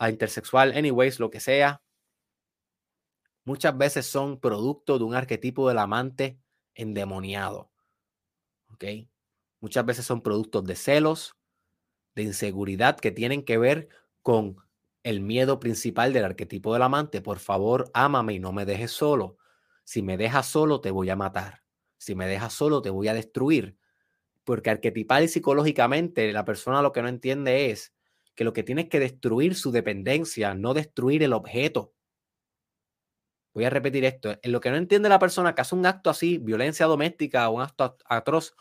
a 0.00 0.08
intersexual, 0.08 0.72
anyways, 0.72 1.20
lo 1.20 1.30
que 1.30 1.40
sea, 1.40 1.82
muchas 3.44 3.76
veces 3.76 4.06
son 4.06 4.40
producto 4.40 4.98
de 4.98 5.04
un 5.04 5.14
arquetipo 5.14 5.68
del 5.68 5.78
amante 5.78 6.40
endemoniado. 6.74 7.70
Muchas 9.60 9.84
veces 9.84 10.04
son 10.04 10.22
productos 10.22 10.64
de 10.64 10.74
celos, 10.74 11.36
de 12.14 12.22
inseguridad 12.22 12.98
que 12.98 13.10
tienen 13.10 13.44
que 13.44 13.58
ver 13.58 13.88
con 14.22 14.56
el 15.02 15.20
miedo 15.20 15.60
principal 15.60 16.12
del 16.12 16.24
arquetipo 16.24 16.72
del 16.72 16.82
amante. 16.82 17.20
Por 17.22 17.38
favor, 17.38 17.90
ámame 17.94 18.34
y 18.34 18.40
no 18.40 18.52
me 18.52 18.64
dejes 18.64 18.90
solo. 18.90 19.38
Si 19.84 20.02
me 20.02 20.16
dejas 20.16 20.46
solo, 20.46 20.80
te 20.80 20.90
voy 20.90 21.10
a 21.10 21.16
matar. 21.16 21.62
Si 21.98 22.14
me 22.14 22.26
dejas 22.26 22.52
solo, 22.52 22.82
te 22.82 22.90
voy 22.90 23.08
a 23.08 23.14
destruir. 23.14 23.76
Porque 24.44 24.70
arquetipal 24.70 25.24
y 25.24 25.28
psicológicamente 25.28 26.32
la 26.32 26.44
persona 26.44 26.82
lo 26.82 26.92
que 26.92 27.02
no 27.02 27.08
entiende 27.08 27.70
es 27.70 27.94
que 28.34 28.44
lo 28.44 28.52
que 28.52 28.62
tiene 28.62 28.88
que 28.88 29.00
destruir 29.00 29.54
su 29.54 29.70
dependencia, 29.70 30.54
no 30.54 30.74
destruir 30.74 31.22
el 31.22 31.32
objeto. 31.32 31.94
Voy 33.52 33.64
a 33.64 33.70
repetir 33.70 34.04
esto. 34.04 34.38
En 34.42 34.52
lo 34.52 34.60
que 34.60 34.70
no 34.70 34.76
entiende 34.76 35.08
la 35.08 35.18
persona 35.18 35.54
que 35.54 35.62
hace 35.62 35.74
un 35.74 35.84
acto 35.84 36.08
así, 36.08 36.38
violencia 36.38 36.86
doméstica 36.86 37.48
o 37.48 37.56
un 37.56 37.62
acto 37.62 37.96
atroz 38.06 38.54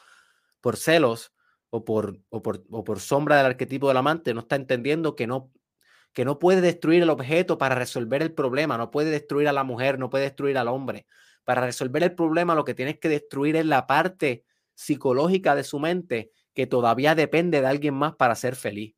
por 0.62 0.78
celos 0.78 1.34
o 1.70 1.86
por, 1.86 2.20
o 2.30 2.42
por, 2.42 2.64
o 2.70 2.84
por 2.84 3.00
sombra 3.00 3.38
del 3.38 3.46
arquetipo 3.46 3.88
del 3.88 3.98
amante, 3.98 4.34
no 4.34 4.42
está 4.42 4.56
entendiendo 4.56 5.16
que 5.16 5.28
no, 5.28 5.52
que 6.14 6.26
no 6.26 6.40
puede 6.40 6.62
destruir 6.62 7.04
el 7.04 7.10
objeto 7.10 7.58
para 7.58 7.76
resolver 7.76 8.22
el 8.22 8.34
problema, 8.34 8.78
no 8.78 8.92
puede 8.92 9.12
destruir 9.12 9.48
a 9.48 9.54
la 9.54 9.64
mujer, 9.64 10.00
no 10.00 10.10
puede 10.10 10.26
destruir 10.26 10.58
al 10.58 10.68
hombre. 10.68 11.06
Para 11.44 11.62
resolver 11.62 12.04
el 12.04 12.16
problema 12.16 12.56
lo 12.56 12.66
que 12.66 12.74
tienes 12.74 13.00
que 13.00 13.10
destruir 13.10 13.56
es 13.56 13.66
la 13.66 13.88
parte 13.88 14.44
psicológica 14.76 15.56
de 15.56 15.64
su 15.64 15.80
mente 15.80 16.32
que 16.54 16.68
todavía 16.68 17.16
depende 17.16 17.62
de 17.62 17.68
alguien 17.68 17.94
más 17.94 18.16
para 18.16 18.36
ser 18.36 18.56
feliz. 18.56 18.96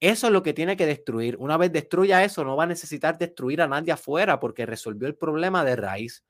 Eso 0.00 0.28
es 0.28 0.32
lo 0.32 0.42
que 0.42 0.54
tiene 0.54 0.76
que 0.76 0.86
destruir. 0.86 1.36
Una 1.38 1.58
vez 1.58 1.72
destruya 1.72 2.24
eso, 2.24 2.42
no 2.42 2.56
va 2.56 2.64
a 2.64 2.66
necesitar 2.66 3.18
destruir 3.18 3.60
a 3.60 3.68
nadie 3.68 3.92
afuera 3.92 4.40
porque 4.40 4.64
resolvió 4.64 5.06
el 5.06 5.14
problema 5.14 5.62
de 5.62 5.76
raíz. 5.76 6.24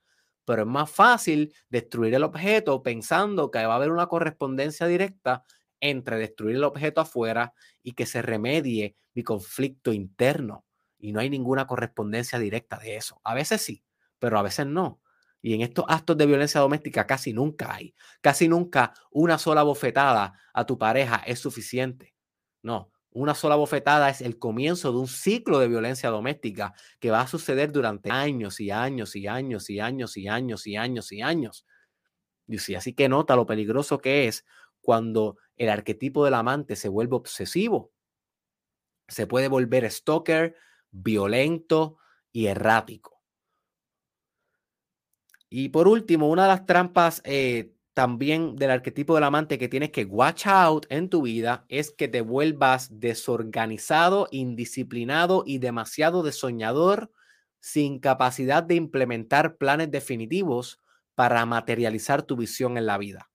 Pero 0.44 0.62
es 0.62 0.68
más 0.68 0.90
fácil 0.90 1.54
destruir 1.68 2.14
el 2.14 2.24
objeto 2.24 2.82
pensando 2.82 3.50
que 3.50 3.64
va 3.64 3.74
a 3.74 3.76
haber 3.76 3.90
una 3.90 4.06
correspondencia 4.06 4.86
directa 4.86 5.44
entre 5.80 6.18
destruir 6.18 6.56
el 6.56 6.64
objeto 6.64 7.00
afuera 7.00 7.54
y 7.82 7.92
que 7.92 8.06
se 8.06 8.22
remedie 8.22 8.96
mi 9.14 9.22
conflicto 9.22 9.92
interno. 9.92 10.64
Y 10.98 11.12
no 11.12 11.20
hay 11.20 11.30
ninguna 11.30 11.66
correspondencia 11.66 12.38
directa 12.38 12.78
de 12.78 12.96
eso. 12.96 13.20
A 13.24 13.34
veces 13.34 13.62
sí, 13.62 13.84
pero 14.18 14.38
a 14.38 14.42
veces 14.42 14.66
no. 14.66 15.00
Y 15.42 15.54
en 15.54 15.62
estos 15.62 15.86
actos 15.88 16.16
de 16.18 16.26
violencia 16.26 16.60
doméstica 16.60 17.06
casi 17.06 17.32
nunca 17.32 17.74
hay. 17.74 17.94
Casi 18.20 18.48
nunca 18.48 18.92
una 19.10 19.38
sola 19.38 19.62
bofetada 19.62 20.34
a 20.52 20.66
tu 20.66 20.78
pareja 20.78 21.22
es 21.26 21.38
suficiente. 21.38 22.14
No, 22.62 22.92
una 23.12 23.34
sola 23.34 23.56
bofetada 23.56 24.08
es 24.08 24.20
el 24.20 24.38
comienzo 24.38 24.92
de 24.92 24.98
un 24.98 25.08
ciclo 25.08 25.58
de 25.58 25.68
violencia 25.68 26.10
doméstica 26.10 26.74
que 27.00 27.10
va 27.10 27.22
a 27.22 27.26
suceder 27.26 27.72
durante 27.72 28.10
años 28.10 28.60
y 28.60 28.70
años 28.70 29.16
y 29.16 29.26
años 29.26 29.68
y 29.68 29.80
años 29.80 30.16
y 30.16 30.28
años 30.28 30.66
y 30.66 30.76
años 30.76 31.12
y 31.12 31.22
años. 31.22 31.66
Y 32.46 32.74
así 32.74 32.94
que 32.94 33.08
nota 33.08 33.36
lo 33.36 33.46
peligroso 33.46 33.98
que 33.98 34.28
es 34.28 34.44
cuando 34.80 35.36
el 35.56 35.68
arquetipo 35.68 36.24
del 36.24 36.34
amante 36.34 36.76
se 36.76 36.88
vuelve 36.88 37.16
obsesivo. 37.16 37.92
Se 39.08 39.26
puede 39.26 39.48
volver 39.48 39.90
stalker, 39.90 40.56
violento 40.90 41.98
y 42.32 42.46
errático. 42.46 43.20
Y 45.48 45.70
por 45.70 45.88
último, 45.88 46.28
una 46.28 46.42
de 46.42 46.48
las 46.48 46.64
trampas 46.64 47.20
eh, 47.24 47.74
también 48.00 48.56
del 48.56 48.70
arquetipo 48.70 49.14
del 49.14 49.24
amante 49.24 49.58
que 49.58 49.68
tienes 49.68 49.90
que 49.90 50.06
watch 50.06 50.46
out 50.46 50.86
en 50.88 51.10
tu 51.10 51.20
vida 51.20 51.66
es 51.68 51.90
que 51.90 52.08
te 52.08 52.22
vuelvas 52.22 52.98
desorganizado, 52.98 54.26
indisciplinado 54.30 55.42
y 55.44 55.58
demasiado 55.58 56.22
desoñador 56.22 57.12
sin 57.60 57.98
capacidad 57.98 58.62
de 58.62 58.76
implementar 58.76 59.58
planes 59.58 59.90
definitivos 59.90 60.80
para 61.14 61.44
materializar 61.44 62.22
tu 62.22 62.36
visión 62.36 62.78
en 62.78 62.86
la 62.86 62.96
vida. 62.96 63.30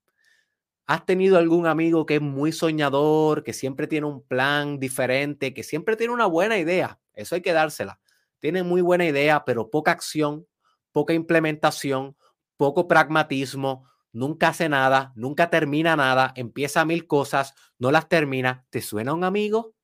¿Has 0.87 1.05
tenido 1.05 1.37
algún 1.37 1.67
amigo 1.67 2.07
que 2.07 2.15
es 2.15 2.21
muy 2.21 2.51
soñador, 2.51 3.43
que 3.43 3.53
siempre 3.53 3.85
tiene 3.85 4.07
un 4.07 4.23
plan 4.23 4.79
diferente, 4.79 5.53
que 5.53 5.61
siempre 5.61 5.95
tiene 5.95 6.11
una 6.11 6.25
buena 6.25 6.57
idea? 6.57 6.99
Eso 7.13 7.35
hay 7.35 7.41
que 7.41 7.53
dársela. 7.53 7.99
Tiene 8.39 8.63
muy 8.63 8.81
buena 8.81 9.05
idea, 9.05 9.45
pero 9.45 9.69
poca 9.69 9.91
acción, 9.91 10.47
poca 10.91 11.13
implementación, 11.13 12.17
poco 12.57 12.87
pragmatismo, 12.87 13.87
nunca 14.15 14.47
hace 14.47 14.69
nada, 14.69 15.11
nunca 15.15 15.49
termina 15.49 15.95
nada, 15.95 16.31
empieza 16.35 16.85
mil 16.85 17.05
cosas, 17.05 17.53
no 17.77 17.91
las 17.91 18.07
termina. 18.07 18.65
¿Te 18.69 18.81
suena 18.81 19.13
un 19.13 19.25
amigo? 19.25 19.75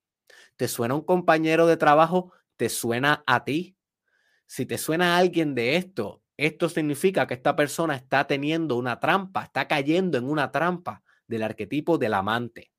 ¿Te 0.56 0.70
suena 0.70 0.96
un 0.96 1.02
compañero 1.02 1.68
de 1.68 1.76
trabajo? 1.76 2.32
¿Te 2.56 2.70
suena 2.70 3.24
a 3.28 3.44
ti? 3.44 3.76
Si 4.48 4.66
te 4.66 4.78
suena 4.78 5.16
a 5.16 5.18
alguien 5.18 5.54
de 5.54 5.76
esto, 5.76 6.24
esto 6.38 6.70
significa 6.70 7.28
que 7.28 7.34
esta 7.34 7.56
persona 7.56 7.96
está 7.96 8.26
teniendo 8.26 8.78
una 8.78 9.00
trampa, 9.00 9.44
está 9.44 9.68
cayendo 9.68 10.18
en 10.18 10.30
una 10.30 10.50
trampa 10.50 11.04
del 11.28 11.44
arquetipo 11.44 11.98
del 11.98 12.14
amante. 12.14 12.72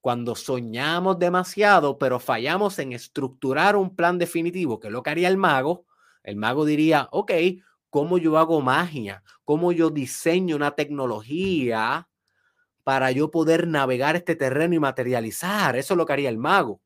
Cuando 0.00 0.34
soñamos 0.34 1.18
demasiado, 1.18 1.98
pero 1.98 2.18
fallamos 2.18 2.78
en 2.80 2.92
estructurar 2.92 3.76
un 3.76 3.94
plan 3.94 4.18
definitivo, 4.18 4.80
que 4.80 4.88
es 4.88 4.92
lo 4.92 5.02
que 5.02 5.10
haría 5.10 5.28
el 5.28 5.36
mago, 5.36 5.86
el 6.24 6.36
mago 6.36 6.64
diría, 6.64 7.08
ok, 7.12 7.32
cómo 7.90 8.18
yo 8.18 8.38
hago 8.38 8.60
magia, 8.60 9.22
cómo 9.44 9.72
yo 9.72 9.90
diseño 9.90 10.56
una 10.56 10.72
tecnología 10.72 12.08
para 12.84 13.10
yo 13.10 13.30
poder 13.30 13.66
navegar 13.66 14.16
este 14.16 14.36
terreno 14.36 14.74
y 14.74 14.78
materializar. 14.78 15.76
Eso 15.76 15.94
es 15.94 15.98
lo 15.98 16.06
que 16.06 16.12
haría 16.12 16.28
el 16.28 16.38
mago. 16.38 16.80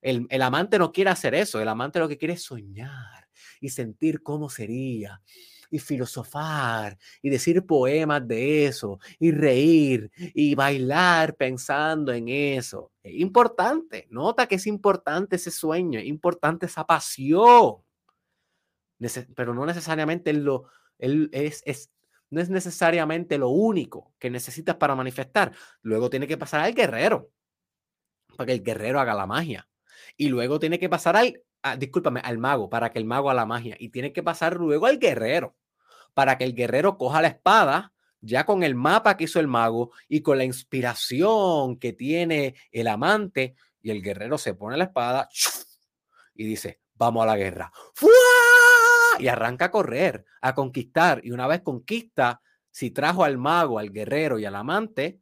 El, 0.00 0.26
el, 0.30 0.42
amante 0.42 0.78
no 0.78 0.92
quiere 0.92 1.10
hacer 1.10 1.34
eso, 1.34 1.60
el 1.60 1.68
amante 1.68 1.98
lo 1.98 2.08
que 2.08 2.16
quiere 2.16 2.34
es 2.34 2.42
soñar 2.42 3.28
y 3.60 3.68
sentir 3.68 4.22
cómo 4.22 4.48
sería 4.48 5.20
y 5.70 5.78
filosofar 5.78 6.98
y 7.22 7.30
decir 7.30 7.64
poemas 7.64 8.26
de 8.26 8.66
eso 8.66 8.98
y 9.18 9.30
reír 9.30 10.10
y 10.16 10.54
bailar 10.54 11.36
pensando 11.36 12.12
en 12.12 12.28
eso. 12.28 12.90
Es 13.02 13.14
importante, 13.14 14.06
nota 14.10 14.46
que 14.46 14.56
es 14.56 14.66
importante 14.66 15.36
ese 15.36 15.50
sueño, 15.50 16.00
importante 16.00 16.66
esa 16.66 16.84
pasión 16.84 17.76
pero 19.34 19.54
no 19.54 19.66
necesariamente 19.66 20.32
lo, 20.32 20.66
es, 20.98 21.62
es, 21.64 21.90
no 22.30 22.40
es 22.40 22.48
necesariamente 22.50 23.38
lo 23.38 23.48
único 23.48 24.14
que 24.18 24.30
necesitas 24.30 24.76
para 24.76 24.94
manifestar. 24.94 25.52
Luego 25.82 26.10
tiene 26.10 26.26
que 26.26 26.38
pasar 26.38 26.60
al 26.60 26.74
guerrero, 26.74 27.30
para 28.36 28.46
que 28.46 28.52
el 28.52 28.62
guerrero 28.62 29.00
haga 29.00 29.14
la 29.14 29.26
magia. 29.26 29.68
Y 30.16 30.28
luego 30.28 30.58
tiene 30.58 30.78
que 30.78 30.88
pasar 30.88 31.16
al, 31.16 31.42
ah, 31.62 31.76
discúlpame, 31.76 32.20
al 32.20 32.38
mago, 32.38 32.70
para 32.70 32.90
que 32.90 32.98
el 32.98 33.04
mago 33.04 33.30
haga 33.30 33.40
la 33.40 33.46
magia. 33.46 33.76
Y 33.78 33.88
tiene 33.90 34.12
que 34.12 34.22
pasar 34.22 34.56
luego 34.56 34.86
al 34.86 34.98
guerrero, 34.98 35.56
para 36.14 36.38
que 36.38 36.44
el 36.44 36.54
guerrero 36.54 36.96
coja 36.96 37.22
la 37.22 37.28
espada, 37.28 37.92
ya 38.20 38.44
con 38.44 38.62
el 38.62 38.74
mapa 38.74 39.16
que 39.16 39.24
hizo 39.24 39.40
el 39.40 39.48
mago 39.48 39.92
y 40.08 40.20
con 40.20 40.38
la 40.38 40.44
inspiración 40.44 41.78
que 41.78 41.92
tiene 41.92 42.54
el 42.70 42.86
amante, 42.88 43.54
Y 43.82 43.90
el 43.90 44.02
guerrero 44.02 44.36
se 44.36 44.52
pone 44.52 44.76
la 44.76 44.84
espada 44.84 45.28
y 46.34 46.44
dice, 46.44 46.80
vamos 46.94 47.22
a 47.22 47.26
la 47.26 47.36
guerra. 47.36 47.72
Y 49.20 49.28
arranca 49.28 49.66
a 49.66 49.70
correr, 49.70 50.24
a 50.40 50.54
conquistar. 50.54 51.20
Y 51.24 51.30
una 51.32 51.46
vez 51.46 51.62
conquista, 51.62 52.40
si 52.70 52.90
trajo 52.90 53.24
al 53.24 53.38
mago, 53.38 53.78
al 53.78 53.90
guerrero 53.90 54.38
y 54.38 54.44
al 54.44 54.56
amante, 54.56 55.20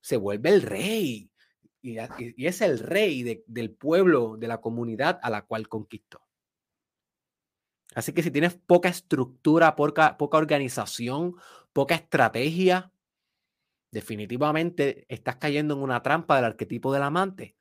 se 0.00 0.16
vuelve 0.16 0.50
el 0.50 0.62
rey. 0.62 1.30
Y, 1.80 1.98
es 2.44 2.60
el 2.60 2.78
rey 2.78 3.42
del 3.46 3.70
pueblo, 3.70 4.36
de 4.36 4.48
la 4.48 4.60
comunidad 4.60 5.18
a 5.22 5.30
la 5.30 5.42
cual 5.42 5.68
conquistó. 5.68 6.20
Así 7.94 8.12
que 8.12 8.22
si 8.22 8.30
tienes 8.30 8.54
poca 8.54 8.88
estructura, 8.88 9.74
poca, 9.74 10.16
poca 10.18 10.38
organización, 10.38 11.34
poca 11.72 11.94
estrategia, 11.94 12.92
definitivamente 13.90 15.06
estás 15.08 15.36
cayendo 15.36 15.74
en 15.74 15.80
una 15.80 16.02
trampa 16.02 16.36
del 16.36 16.44
arquetipo 16.44 16.92
del 16.92 17.02
amante. 17.02 17.56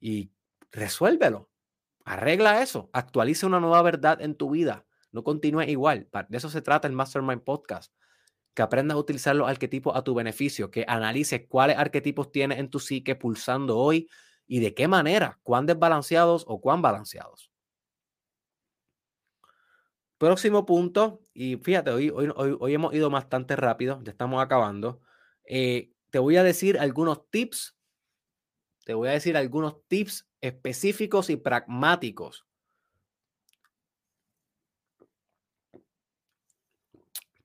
Y 0.00 0.32
resuélvelo. 0.72 1.50
Arregla 2.04 2.62
eso. 2.62 2.90
Actualiza 2.92 3.46
una 3.46 3.60
nueva 3.60 3.82
verdad 3.82 4.20
en 4.22 4.34
tu 4.34 4.50
vida. 4.50 4.86
No 5.12 5.22
continúe 5.24 5.62
igual. 5.62 6.08
De 6.28 6.38
eso 6.38 6.48
se 6.48 6.62
trata 6.62 6.86
el 6.86 6.94
Mastermind 6.94 7.42
Podcast. 7.42 7.92
Que 8.54 8.62
aprendas 8.62 8.96
a 8.96 9.00
utilizar 9.00 9.34
los 9.36 9.48
arquetipos 9.48 9.96
a 9.96 10.02
tu 10.02 10.14
beneficio. 10.14 10.70
Que 10.70 10.84
analices 10.86 11.46
cuáles 11.48 11.78
arquetipos 11.78 12.30
tienes 12.32 12.58
en 12.58 12.70
tu 12.70 12.78
psique 12.78 13.14
pulsando 13.14 13.78
hoy 13.78 14.08
y 14.46 14.60
de 14.60 14.74
qué 14.74 14.88
manera. 14.88 15.38
Cuán 15.42 15.66
desbalanceados 15.66 16.44
o 16.46 16.60
cuán 16.60 16.82
balanceados. 16.82 17.50
Próximo 20.18 20.66
punto, 20.66 21.22
y 21.32 21.56
fíjate, 21.56 21.90
hoy, 21.92 22.10
hoy, 22.10 22.30
hoy, 22.36 22.74
hemos 22.74 22.92
ido 22.92 23.08
bastante 23.08 23.56
rápido, 23.56 24.02
ya 24.04 24.10
estamos 24.10 24.42
acabando. 24.44 25.00
Eh, 25.44 25.92
te 26.10 26.18
voy 26.18 26.36
a 26.36 26.42
decir 26.42 26.78
algunos 26.78 27.30
tips, 27.30 27.74
te 28.84 28.92
voy 28.92 29.08
a 29.08 29.12
decir 29.12 29.38
algunos 29.38 29.82
tips 29.88 30.28
específicos 30.42 31.30
y 31.30 31.36
pragmáticos 31.36 32.44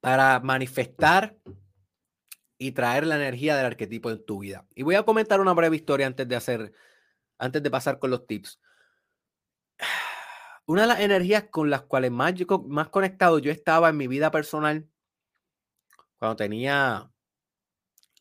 para 0.06 0.40
manifestar 0.40 1.36
y 2.60 2.74
traer 2.74 3.08
la 3.08 3.16
energía 3.16 3.58
del 3.58 3.66
arquetipo 3.66 4.12
en 4.12 4.24
tu 4.24 4.38
vida. 4.38 4.68
Y 4.76 4.84
voy 4.84 4.94
a 4.94 5.02
comentar 5.02 5.42
una 5.42 5.52
breve 5.54 5.78
historia 5.78 6.06
antes 6.06 6.28
de 6.28 6.36
hacer, 6.36 6.74
antes 7.40 7.64
de 7.64 7.72
pasar 7.72 7.98
con 7.98 8.12
los 8.12 8.28
tips 8.28 8.60
una 10.68 10.84
de 10.84 10.88
las 10.90 11.00
energías 11.00 11.46
con 11.50 11.72
las 11.72 11.82
cuales 11.82 12.12
más, 12.12 12.36
más 12.68 12.90
conectado 12.90 13.40
yo 13.40 13.52
estaba 13.52 13.90
en 13.90 13.98
mi 13.98 14.06
vida 14.06 14.30
personal, 14.30 14.88
cuando 16.20 16.36
tenía 16.36 17.10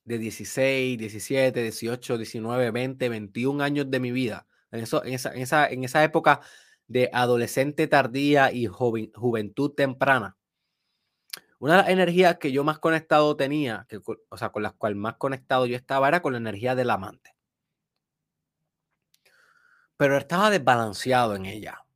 de 0.05 0.16
16, 0.16 0.97
17, 0.97 1.62
18, 1.64 2.16
19, 2.16 2.70
20, 2.70 3.09
21 3.11 3.62
años 3.62 3.91
de 3.91 4.01
mi 4.01 4.11
vida, 4.11 4.47
en, 4.70 4.80
eso, 4.80 5.05
en, 5.05 5.12
esa, 5.12 5.35
en, 5.35 5.43
esa, 5.43 5.66
en 5.68 5.85
esa 5.85 6.03
época 6.03 6.41
de 6.87 7.11
adolescente 7.12 7.87
tardía 7.89 8.53
y 8.53 8.68
juventud 8.68 9.74
temprana. 9.74 10.39
Una 11.64 11.76
de 11.76 11.82
las 11.84 11.88
energías 11.88 12.36
que 12.36 12.52
yo 12.52 12.62
más 12.62 12.78
conectado 12.78 13.38
tenía, 13.38 13.86
que, 13.88 13.98
o 14.28 14.36
sea, 14.36 14.50
con 14.50 14.62
las 14.62 14.74
cuales 14.74 14.98
más 14.98 15.14
conectado 15.14 15.64
yo 15.64 15.76
estaba, 15.76 16.08
era 16.08 16.20
con 16.20 16.34
la 16.34 16.38
energía 16.38 16.74
del 16.74 16.90
amante. 16.90 17.34
Pero 19.96 20.18
estaba 20.18 20.50
desbalanceado 20.50 21.34
en 21.34 21.46
ella. 21.46 21.86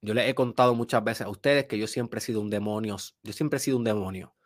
Yo 0.00 0.14
les 0.14 0.28
he 0.28 0.36
contado 0.36 0.76
muchas 0.76 1.02
veces 1.02 1.26
a 1.26 1.28
ustedes 1.28 1.66
que 1.66 1.76
yo 1.76 1.88
siempre 1.88 2.18
he 2.18 2.20
sido 2.20 2.40
un 2.40 2.50
demonio. 2.50 2.98
Yo 3.24 3.32
siempre 3.32 3.56
he 3.56 3.60
sido 3.60 3.78
un 3.78 3.82
demonio. 3.82 4.36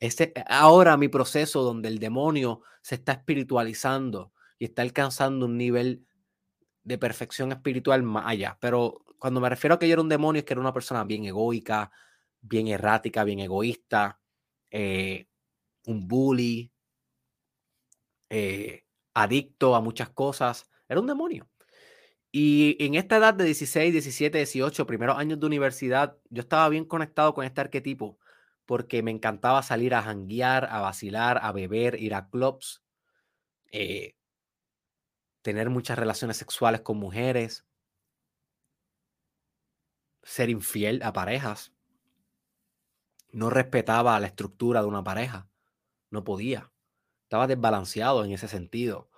Este, 0.00 0.34
ahora 0.48 0.98
mi 0.98 1.08
proceso 1.08 1.62
donde 1.62 1.88
el 1.88 1.98
demonio 1.98 2.60
se 2.82 2.96
está 2.96 3.12
espiritualizando 3.12 4.34
y 4.58 4.66
está 4.66 4.82
alcanzando 4.82 5.46
un 5.46 5.56
nivel 5.56 6.06
de 6.84 6.98
perfección 6.98 7.52
espiritual 7.52 8.02
más 8.02 8.26
allá. 8.26 8.58
Pero 8.60 9.02
cuando 9.18 9.40
me 9.40 9.48
refiero 9.48 9.76
a 9.76 9.78
que 9.78 9.88
yo 9.88 9.94
era 9.94 10.02
un 10.02 10.10
demonio 10.10 10.40
es 10.40 10.44
que 10.44 10.52
era 10.52 10.60
una 10.60 10.74
persona 10.74 11.04
bien 11.04 11.24
egoica, 11.24 11.90
bien 12.42 12.68
errática, 12.68 13.24
bien 13.24 13.40
egoísta, 13.40 14.20
eh, 14.70 15.26
un 15.86 16.06
bully, 16.08 16.72
eh, 18.30 18.84
adicto 19.14 19.74
a 19.74 19.80
muchas 19.80 20.10
cosas. 20.10 20.68
Era 20.88 21.00
un 21.00 21.06
demonio. 21.06 21.48
Y 22.32 22.76
en 22.84 22.94
esta 22.94 23.18
edad 23.18 23.34
de 23.34 23.44
16, 23.44 23.92
17, 23.92 24.38
18, 24.38 24.86
primeros 24.86 25.18
años 25.18 25.38
de 25.40 25.46
universidad, 25.46 26.16
yo 26.30 26.42
estaba 26.42 26.68
bien 26.68 26.86
conectado 26.86 27.34
con 27.34 27.44
este 27.44 27.60
arquetipo 27.60 28.18
porque 28.66 29.02
me 29.02 29.10
encantaba 29.10 29.62
salir 29.62 29.94
a 29.94 30.02
janguear, 30.02 30.66
a 30.70 30.80
vacilar, 30.80 31.38
a 31.42 31.52
beber, 31.52 32.00
ir 32.00 32.14
a 32.14 32.28
clubs, 32.30 32.82
eh, 33.70 34.14
tener 35.42 35.70
muchas 35.70 35.98
relaciones 35.98 36.36
sexuales 36.36 36.80
con 36.80 36.96
mujeres, 36.98 37.66
ser 40.22 40.50
infiel 40.50 41.02
a 41.02 41.12
parejas. 41.12 41.72
No 43.32 43.50
respetaba 43.50 44.20
la 44.20 44.28
estructura 44.28 44.80
de 44.82 44.86
una 44.86 45.02
pareja, 45.02 45.48
no 46.10 46.22
podía. 46.24 46.72
Estaba 47.24 47.46
desbalanceado 47.46 48.24
en 48.24 48.32
ese 48.32 48.48
sentido 48.48 49.10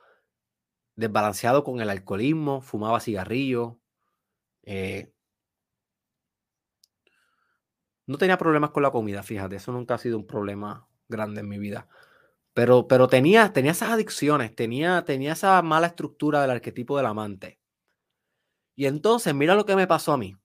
desbalanceado 0.96 1.64
con 1.64 1.80
el 1.80 1.90
alcoholismo, 1.90 2.60
fumaba 2.60 3.00
cigarrillo. 3.00 3.80
Eh, 4.62 5.12
no 8.06 8.18
tenía 8.18 8.38
problemas 8.38 8.70
con 8.70 8.82
la 8.82 8.90
comida, 8.90 9.22
fíjate, 9.22 9.56
eso 9.56 9.72
nunca 9.72 9.94
ha 9.94 9.98
sido 9.98 10.18
un 10.18 10.26
problema 10.26 10.88
grande 11.08 11.40
en 11.40 11.48
mi 11.48 11.58
vida. 11.58 11.88
Pero, 12.54 12.86
pero 12.86 13.08
tenía, 13.08 13.52
tenía 13.52 13.72
esas 13.72 13.90
adicciones, 13.90 14.54
tenía, 14.54 15.04
tenía 15.04 15.32
esa 15.32 15.60
mala 15.62 15.88
estructura 15.88 16.42
del 16.42 16.50
arquetipo 16.50 16.96
del 16.96 17.06
amante. 17.06 17.60
Y 18.76 18.86
entonces, 18.86 19.34
mira 19.34 19.54
lo 19.54 19.66
que 19.66 19.76
me 19.76 19.86
pasó 19.86 20.12
a 20.12 20.18
mí. 20.18 20.36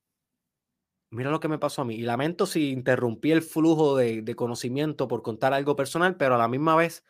Mira 1.11 1.31
lo 1.31 1.39
que 1.39 1.47
me 1.47 1.57
pasó 1.57 1.81
a 1.81 1.85
mí. 1.85 1.95
Y 1.95 2.01
lamento 2.03 2.45
si 2.45 2.71
interrumpí 2.71 3.31
el 3.31 3.41
flujo 3.41 3.97
de, 3.97 4.21
de 4.21 4.35
conocimiento 4.35 5.07
por 5.07 5.23
contar 5.23 5.53
algo 5.53 5.75
personal, 5.75 6.17
pero 6.17 6.35
a 6.35 6.37
la 6.37 6.47
misma 6.47 6.75
vez 6.75 7.03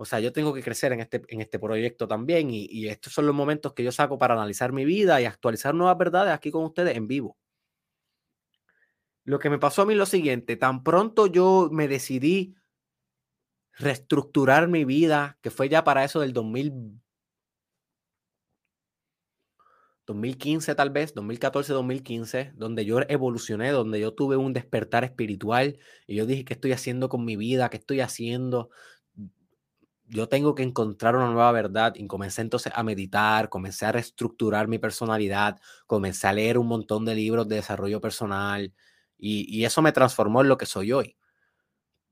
o 0.00 0.04
sea, 0.04 0.20
yo 0.20 0.32
tengo 0.32 0.54
que 0.54 0.62
crecer 0.62 0.92
en 0.92 1.00
este, 1.00 1.22
en 1.26 1.40
este 1.40 1.58
proyecto 1.58 2.06
también 2.06 2.50
y, 2.52 2.86
estos 2.86 3.12
son 3.12 3.26
los 3.26 3.34
momentos 3.34 3.74
que 3.74 3.82
yo 3.82 3.90
saco 3.90 4.16
para 4.16 4.34
analizar 4.34 4.72
mi 4.72 4.84
vida 4.84 5.20
y 5.20 5.24
actualizar 5.24 5.74
nuevas 5.74 5.98
verdades 5.98 6.32
aquí 6.32 6.52
con 6.52 6.62
ustedes 6.62 6.96
en 6.96 7.08
vivo. 7.08 7.36
Lo 9.24 9.40
que 9.40 9.50
me 9.50 9.58
pasó 9.58 9.82
a 9.82 9.86
mí 9.86 9.94
es 9.94 9.98
lo 9.98 10.06
siguiente, 10.06 10.56
tan 10.56 10.84
pronto 10.84 11.26
yo 11.26 11.68
me 11.72 11.88
decidí 11.88 12.54
reestructurar 13.72 14.68
mi 14.68 14.84
vida, 14.84 15.36
que 15.42 15.50
fue 15.50 15.68
ya 15.68 15.82
para 15.82 16.04
eso 16.04 16.20
del 16.20 16.32
2000, 16.32 17.00
2015 20.08 20.74
tal 20.74 20.90
vez, 20.90 21.14
2014, 21.14 21.72
2015, 21.72 22.52
donde 22.56 22.84
yo 22.84 23.00
evolucioné, 23.08 23.70
donde 23.70 24.00
yo 24.00 24.14
tuve 24.14 24.36
un 24.36 24.52
despertar 24.52 25.04
espiritual 25.04 25.78
y 26.06 26.16
yo 26.16 26.26
dije, 26.26 26.44
¿qué 26.44 26.54
estoy 26.54 26.72
haciendo 26.72 27.08
con 27.08 27.24
mi 27.24 27.36
vida? 27.36 27.70
¿Qué 27.70 27.76
estoy 27.76 28.00
haciendo? 28.00 28.70
yo 30.08 30.28
tengo 30.28 30.54
que 30.54 30.62
encontrar 30.62 31.16
una 31.16 31.26
nueva 31.26 31.52
verdad 31.52 31.94
y 31.94 32.06
comencé 32.06 32.40
entonces 32.40 32.72
a 32.74 32.82
meditar, 32.82 33.48
comencé 33.50 33.86
a 33.86 33.92
reestructurar 33.92 34.66
mi 34.66 34.78
personalidad, 34.78 35.60
comencé 35.86 36.26
a 36.26 36.32
leer 36.32 36.58
un 36.58 36.66
montón 36.66 37.04
de 37.04 37.14
libros 37.14 37.46
de 37.46 37.56
desarrollo 37.56 38.00
personal 38.00 38.72
y, 39.18 39.64
eso 39.64 39.82
me 39.82 39.92
transformó 39.92 40.40
en 40.40 40.48
lo 40.48 40.56
que 40.56 40.66
soy 40.66 40.92
hoy. 40.92 41.16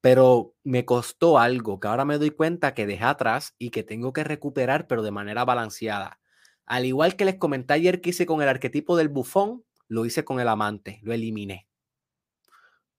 Pero 0.01 0.55
me 0.63 0.85
costó 0.85 1.39
algo 1.39 1.81
que 1.81 1.89
ahora 1.89 2.05
me 2.05 2.19
doy 2.19 2.31
cuenta 2.31 2.75
que 2.75 2.87
dejé 2.87 3.05
atrás 3.05 3.55
y 3.59 3.71
que 3.71 3.83
tengo 3.83 4.13
que 4.13 4.25
recuperar, 4.25 4.87
pero 4.87 5.03
de 5.03 5.11
manera 5.11 5.45
balanceada. 5.45 6.21
Al 6.67 6.85
igual 6.85 7.17
que 7.17 7.25
les 7.25 7.37
comenté 7.37 7.75
ayer 7.75 8.01
que 8.01 8.11
hice 8.11 8.27
con 8.27 8.43
el 8.43 8.49
arquetipo 8.49 8.97
del 8.97 9.09
bufón, 9.09 9.65
lo 9.89 10.05
hice 10.05 10.25
con 10.25 10.41
el 10.41 10.49
amante, 10.49 11.01
lo 11.03 11.13
eliminé. 11.13 11.69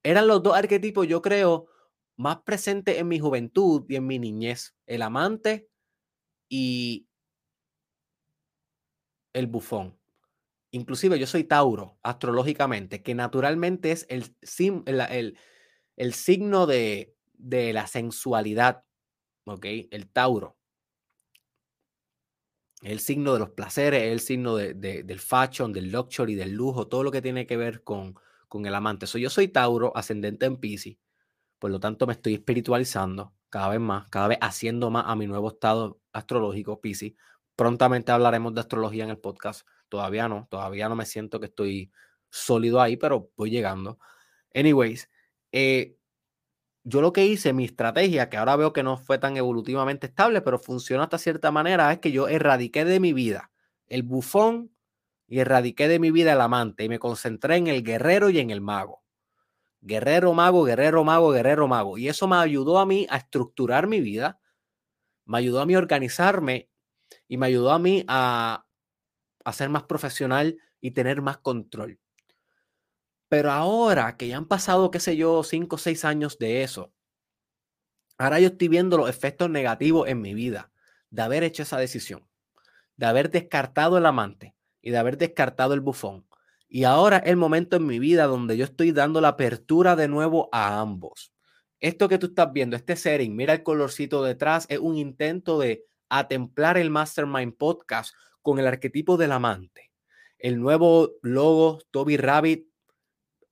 Eran 0.03 0.27
los 0.27 0.41
dos 0.41 0.55
arquetipos, 0.55 1.05
yo 1.07 1.21
creo, 1.21 1.67
más 2.15 2.37
presente 2.41 2.97
en 2.99 3.07
mi 3.07 3.19
juventud 3.19 3.85
y 3.89 3.97
en 3.97 4.07
mi 4.07 4.19
niñez, 4.19 4.73
el 4.85 5.01
amante 5.01 5.69
y 6.49 7.07
el 9.33 9.47
bufón. 9.47 9.97
Inclusive 10.71 11.19
yo 11.19 11.27
soy 11.27 11.43
Tauro, 11.43 11.97
astrológicamente, 12.03 13.03
que 13.03 13.15
naturalmente 13.15 13.91
es 13.91 14.05
el, 14.09 14.35
el, 14.85 15.37
el 15.95 16.13
signo 16.13 16.67
de, 16.67 17.15
de, 17.33 17.73
la 17.73 17.87
sensualidad, 17.87 18.83
¿ok? 19.45 19.65
El 19.91 20.09
Tauro. 20.09 20.57
El 22.81 22.99
signo 22.99 23.33
de 23.33 23.39
los 23.39 23.49
placeres, 23.49 24.03
el 24.03 24.19
signo 24.19 24.55
de, 24.55 24.73
del 24.73 25.19
fashion, 25.19 25.73
del 25.73 25.91
luxury, 25.91 26.35
del 26.35 26.53
lujo, 26.53 26.87
todo 26.87 27.03
lo 27.03 27.11
que 27.11 27.21
tiene 27.21 27.47
que 27.47 27.57
ver 27.57 27.83
con, 27.83 28.15
con 28.47 28.65
el 28.65 28.75
amante. 28.75 29.07
So, 29.07 29.17
yo 29.17 29.29
soy 29.29 29.47
Tauro, 29.47 29.95
ascendente 29.95 30.45
en 30.45 30.57
Pisces. 30.57 30.97
Por 31.59 31.71
lo 31.71 31.79
tanto, 31.79 32.05
me 32.05 32.13
estoy 32.13 32.35
espiritualizando 32.35 33.33
cada 33.49 33.69
vez 33.69 33.79
más, 33.79 34.07
cada 34.09 34.27
vez 34.27 34.37
haciendo 34.41 34.91
más 34.91 35.05
a 35.07 35.15
mi 35.15 35.25
nuevo 35.25 35.49
estado 35.49 35.99
astrológico, 36.13 36.79
Pisces. 36.79 37.13
Prontamente 37.55 38.11
hablaremos 38.11 38.53
de 38.53 38.61
astrología 38.61 39.03
en 39.05 39.09
el 39.09 39.17
podcast. 39.17 39.67
Todavía 39.89 40.27
no, 40.27 40.47
todavía 40.51 40.87
no 40.89 40.95
me 40.95 41.05
siento 41.05 41.39
que 41.39 41.47
estoy 41.47 41.91
sólido 42.29 42.79
ahí, 42.81 42.97
pero 42.97 43.31
voy 43.35 43.49
llegando. 43.49 43.97
Anyways, 44.53 45.09
eh, 45.51 45.97
yo 46.87 47.01
lo 47.01 47.11
que 47.11 47.25
hice, 47.25 47.51
mi 47.51 47.65
estrategia, 47.65 48.29
que 48.29 48.37
ahora 48.37 48.55
veo 48.55 48.71
que 48.71 48.81
no 48.81 48.95
fue 48.97 49.17
tan 49.19 49.35
evolutivamente 49.35 50.07
estable, 50.07 50.41
pero 50.41 50.57
funcionó 50.57 51.03
hasta 51.03 51.17
cierta 51.17 51.51
manera, 51.51 51.91
es 51.91 51.99
que 51.99 52.13
yo 52.13 52.29
erradiqué 52.29 52.85
de 52.85 53.01
mi 53.01 53.11
vida 53.11 53.51
el 53.87 54.03
bufón 54.03 54.71
y 55.27 55.39
erradiqué 55.39 55.89
de 55.89 55.99
mi 55.99 56.11
vida 56.11 56.31
el 56.31 56.39
amante 56.39 56.85
y 56.85 56.89
me 56.89 56.97
concentré 56.97 57.57
en 57.57 57.67
el 57.67 57.83
guerrero 57.83 58.29
y 58.29 58.39
en 58.39 58.51
el 58.51 58.61
mago. 58.61 59.03
Guerrero, 59.81 60.33
mago, 60.33 60.63
guerrero, 60.63 61.03
mago, 61.03 61.31
guerrero, 61.31 61.67
mago. 61.67 61.97
Y 61.97 62.07
eso 62.07 62.25
me 62.25 62.37
ayudó 62.37 62.79
a 62.79 62.85
mí 62.85 63.05
a 63.09 63.17
estructurar 63.17 63.87
mi 63.87 63.99
vida, 63.99 64.39
me 65.25 65.39
ayudó 65.39 65.59
a 65.59 65.65
mí 65.65 65.75
a 65.75 65.79
organizarme 65.79 66.69
y 67.27 67.35
me 67.35 67.47
ayudó 67.47 67.71
a 67.71 67.79
mí 67.79 68.05
a, 68.07 68.65
a 69.43 69.53
ser 69.53 69.69
más 69.69 69.83
profesional 69.83 70.57
y 70.79 70.91
tener 70.91 71.21
más 71.21 71.37
control. 71.39 71.99
Pero 73.29 73.51
ahora 73.51 74.15
que 74.17 74.27
ya 74.27 74.37
han 74.37 74.47
pasado, 74.47 74.91
qué 74.91 74.99
sé 74.99 75.17
yo, 75.17 75.43
cinco 75.43 75.75
o 75.75 75.79
seis 75.79 76.05
años 76.05 76.37
de 76.37 76.63
eso, 76.63 76.93
ahora 78.17 78.39
yo 78.39 78.47
estoy 78.47 78.69
viendo 78.69 78.97
los 78.97 79.09
efectos 79.09 79.49
negativos 79.49 80.07
en 80.07 80.21
mi 80.21 80.33
vida 80.33 80.71
de 81.09 81.21
haber 81.21 81.43
hecho 81.43 81.63
esa 81.63 81.77
decisión, 81.77 82.27
de 82.95 83.05
haber 83.05 83.29
descartado 83.29 83.97
el 83.97 84.05
amante 84.05 84.55
y 84.81 84.91
de 84.91 84.97
haber 84.97 85.17
descartado 85.17 85.73
el 85.73 85.81
bufón. 85.81 86.25
Y 86.69 86.83
ahora 86.83 87.17
es 87.17 87.29
el 87.29 87.37
momento 87.37 87.77
en 87.77 87.85
mi 87.85 87.99
vida 87.99 88.25
donde 88.25 88.57
yo 88.57 88.65
estoy 88.65 88.91
dando 88.91 89.21
la 89.21 89.29
apertura 89.29 89.95
de 89.95 90.07
nuevo 90.07 90.49
a 90.51 90.79
ambos. 90.79 91.33
Esto 91.79 92.09
que 92.09 92.17
tú 92.17 92.27
estás 92.27 92.51
viendo, 92.51 92.75
este 92.75 92.95
setting, 92.95 93.35
mira 93.35 93.53
el 93.53 93.63
colorcito 93.63 94.23
detrás, 94.23 94.65
es 94.69 94.79
un 94.79 94.97
intento 94.97 95.59
de 95.59 95.85
atemplar 96.09 96.77
el 96.77 96.89
Mastermind 96.89 97.55
Podcast 97.55 98.13
con 98.41 98.59
el 98.59 98.67
arquetipo 98.67 99.17
del 99.17 99.31
amante. 99.31 99.91
El 100.39 100.59
nuevo 100.59 101.11
logo 101.21 101.79
Toby 101.91 102.17
Rabbit 102.17 102.67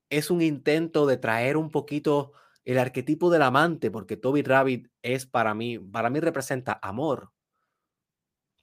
es 0.10 0.30
un 0.32 0.42
intento 0.42 1.06
de 1.06 1.18
traer 1.18 1.58
un 1.58 1.72
poquito 1.72 2.34
el 2.64 2.80
arquetipo 2.80 3.30
del 3.30 3.44
amante, 3.44 3.92
porque 3.92 4.18
Toby 4.18 4.42
Rabbit 4.42 4.90
es 5.02 5.26
para 5.26 5.54
mí, 5.54 5.78
para 5.80 6.10
mí 6.10 6.20
representa 6.20 6.80
amor. 6.82 7.32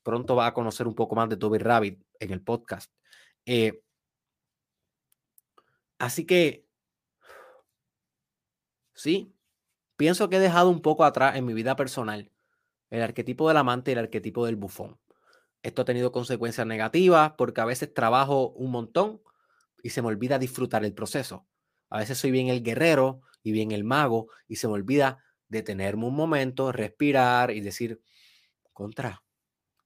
Pronto 0.02 0.34
va 0.34 0.46
a 0.46 0.54
conocer 0.54 0.88
un 0.88 0.94
poco 0.94 1.14
más 1.14 1.28
de 1.28 1.36
Toby 1.36 1.58
Rabbit 1.58 2.02
en 2.18 2.32
el 2.32 2.42
podcast. 2.42 2.92
Eh, 3.46 3.82
así 5.98 6.26
que, 6.26 6.66
sí, 8.94 9.32
pienso 9.96 10.28
que 10.28 10.36
he 10.36 10.40
dejado 10.40 10.70
un 10.70 10.82
poco 10.82 11.04
atrás 11.04 11.36
en 11.36 11.46
mi 11.46 11.54
vida 11.54 11.76
personal 11.76 12.32
el 12.90 13.02
arquetipo 13.02 13.48
del 13.48 13.56
amante 13.56 13.90
y 13.90 13.94
el 13.94 14.00
arquetipo 14.00 14.44
del 14.44 14.56
bufón. 14.56 14.98
Esto 15.62 15.82
ha 15.82 15.84
tenido 15.86 16.12
consecuencias 16.12 16.66
negativas 16.66 17.32
porque 17.38 17.62
a 17.62 17.64
veces 17.64 17.94
trabajo 17.94 18.50
un 18.50 18.70
montón 18.70 19.22
y 19.82 19.90
se 19.90 20.00
me 20.02 20.08
olvida 20.08 20.38
disfrutar 20.38 20.84
el 20.84 20.94
proceso. 20.94 21.46
A 21.90 21.98
veces 21.98 22.18
soy 22.18 22.30
bien 22.30 22.48
el 22.48 22.62
guerrero 22.62 23.20
y 23.42 23.52
bien 23.52 23.72
el 23.72 23.84
mago 23.84 24.28
y 24.48 24.56
se 24.56 24.68
me 24.68 24.74
olvida 24.74 25.22
detenerme 25.48 26.06
un 26.06 26.14
momento, 26.14 26.72
respirar 26.72 27.50
y 27.50 27.60
decir, 27.60 28.00
contra, 28.72 29.22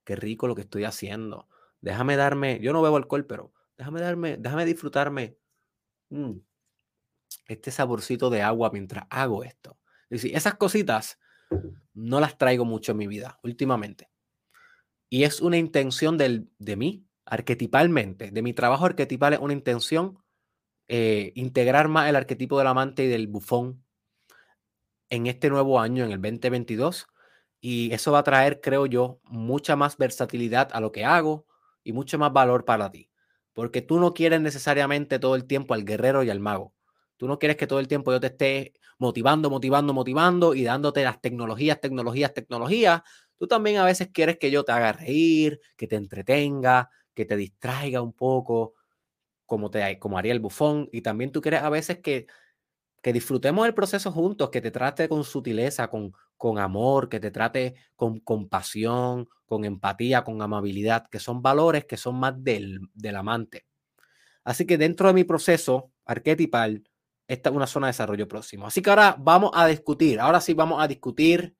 qué 0.04 0.14
rico 0.14 0.46
lo 0.46 0.54
que 0.54 0.62
estoy 0.62 0.84
haciendo. 0.84 1.48
Déjame 1.80 2.16
darme, 2.16 2.60
yo 2.60 2.72
no 2.72 2.82
bebo 2.82 2.96
alcohol, 2.96 3.26
pero 3.26 3.52
déjame 3.76 4.00
darme, 4.00 4.36
déjame 4.36 4.64
disfrutarme 4.64 5.36
mm, 6.10 6.38
este 7.48 7.70
saborcito 7.70 8.30
de 8.30 8.42
agua 8.42 8.70
mientras 8.72 9.06
hago 9.10 9.42
esto. 9.42 9.78
Es 10.08 10.22
decir, 10.22 10.36
esas 10.36 10.54
cositas 10.54 11.18
no 11.94 12.20
las 12.20 12.38
traigo 12.38 12.64
mucho 12.64 12.92
en 12.92 12.98
mi 12.98 13.06
vida 13.06 13.38
últimamente. 13.42 14.10
Y 15.08 15.24
es 15.24 15.40
una 15.40 15.56
intención 15.56 16.18
del, 16.18 16.50
de 16.58 16.76
mí, 16.76 17.05
arquetipalmente, 17.26 18.30
de 18.30 18.42
mi 18.42 18.54
trabajo 18.54 18.86
arquetipal 18.86 19.34
es 19.34 19.40
una 19.40 19.52
intención 19.52 20.18
eh, 20.88 21.32
integrar 21.34 21.88
más 21.88 22.08
el 22.08 22.16
arquetipo 22.16 22.58
del 22.58 22.68
amante 22.68 23.04
y 23.04 23.08
del 23.08 23.26
bufón 23.26 23.84
en 25.10 25.26
este 25.26 25.50
nuevo 25.50 25.80
año, 25.80 26.04
en 26.04 26.12
el 26.12 26.20
2022. 26.22 27.06
Y 27.60 27.92
eso 27.92 28.12
va 28.12 28.20
a 28.20 28.24
traer, 28.24 28.60
creo 28.60 28.86
yo, 28.86 29.20
mucha 29.24 29.74
más 29.76 29.96
versatilidad 29.96 30.70
a 30.72 30.80
lo 30.80 30.92
que 30.92 31.04
hago 31.04 31.46
y 31.82 31.92
mucho 31.92 32.18
más 32.18 32.32
valor 32.32 32.64
para 32.64 32.90
ti. 32.90 33.10
Porque 33.52 33.82
tú 33.82 33.98
no 33.98 34.14
quieres 34.14 34.40
necesariamente 34.40 35.18
todo 35.18 35.34
el 35.34 35.46
tiempo 35.46 35.74
al 35.74 35.84
guerrero 35.84 36.22
y 36.22 36.30
al 36.30 36.40
mago. 36.40 36.74
Tú 37.16 37.26
no 37.26 37.38
quieres 37.38 37.56
que 37.56 37.66
todo 37.66 37.80
el 37.80 37.88
tiempo 37.88 38.12
yo 38.12 38.20
te 38.20 38.28
esté 38.28 38.74
motivando, 38.98 39.50
motivando, 39.50 39.92
motivando 39.94 40.54
y 40.54 40.64
dándote 40.64 41.02
las 41.02 41.20
tecnologías, 41.20 41.80
tecnologías, 41.80 42.34
tecnologías. 42.34 43.02
Tú 43.38 43.46
también 43.46 43.78
a 43.78 43.84
veces 43.84 44.10
quieres 44.12 44.38
que 44.38 44.50
yo 44.50 44.64
te 44.64 44.72
haga 44.72 44.92
reír, 44.92 45.60
que 45.76 45.86
te 45.86 45.96
entretenga, 45.96 46.90
que 47.16 47.24
te 47.24 47.36
distraiga 47.36 48.02
un 48.02 48.12
poco, 48.12 48.74
como, 49.46 49.70
te, 49.70 49.98
como 49.98 50.18
haría 50.18 50.32
el 50.32 50.40
bufón. 50.40 50.88
Y 50.92 51.00
también 51.00 51.32
tú 51.32 51.40
quieres 51.40 51.62
a 51.62 51.70
veces 51.70 51.98
que, 52.00 52.26
que 53.02 53.12
disfrutemos 53.12 53.66
el 53.66 53.74
proceso 53.74 54.12
juntos, 54.12 54.50
que 54.50 54.60
te 54.60 54.70
trate 54.70 55.08
con 55.08 55.24
sutileza, 55.24 55.88
con, 55.88 56.12
con 56.36 56.58
amor, 56.58 57.08
que 57.08 57.18
te 57.18 57.30
trate 57.30 57.74
con 57.96 58.20
compasión, 58.20 59.28
con 59.46 59.64
empatía, 59.64 60.22
con 60.24 60.42
amabilidad, 60.42 61.08
que 61.08 61.18
son 61.18 61.40
valores 61.40 61.86
que 61.86 61.96
son 61.96 62.16
más 62.16 62.34
del, 62.44 62.80
del 62.92 63.16
amante. 63.16 63.66
Así 64.44 64.66
que 64.66 64.76
dentro 64.76 65.08
de 65.08 65.14
mi 65.14 65.24
proceso 65.24 65.90
arquetipal, 66.04 66.84
esta 67.26 67.48
es 67.48 67.56
una 67.56 67.66
zona 67.66 67.86
de 67.86 67.92
desarrollo 67.92 68.28
próximo. 68.28 68.66
Así 68.66 68.82
que 68.82 68.90
ahora 68.90 69.16
vamos 69.18 69.52
a 69.54 69.66
discutir, 69.66 70.20
ahora 70.20 70.40
sí 70.40 70.52
vamos 70.52 70.82
a 70.82 70.86
discutir 70.86 71.56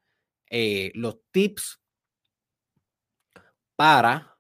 eh, 0.51 0.93
los 0.95 1.19
tips 1.33 1.81
para 3.75 4.36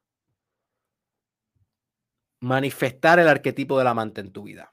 manifestar 2.46 3.18
el 3.18 3.28
arquetipo 3.28 3.76
del 3.76 3.88
amante 3.88 4.20
en 4.20 4.32
tu 4.32 4.44
vida. 4.44 4.72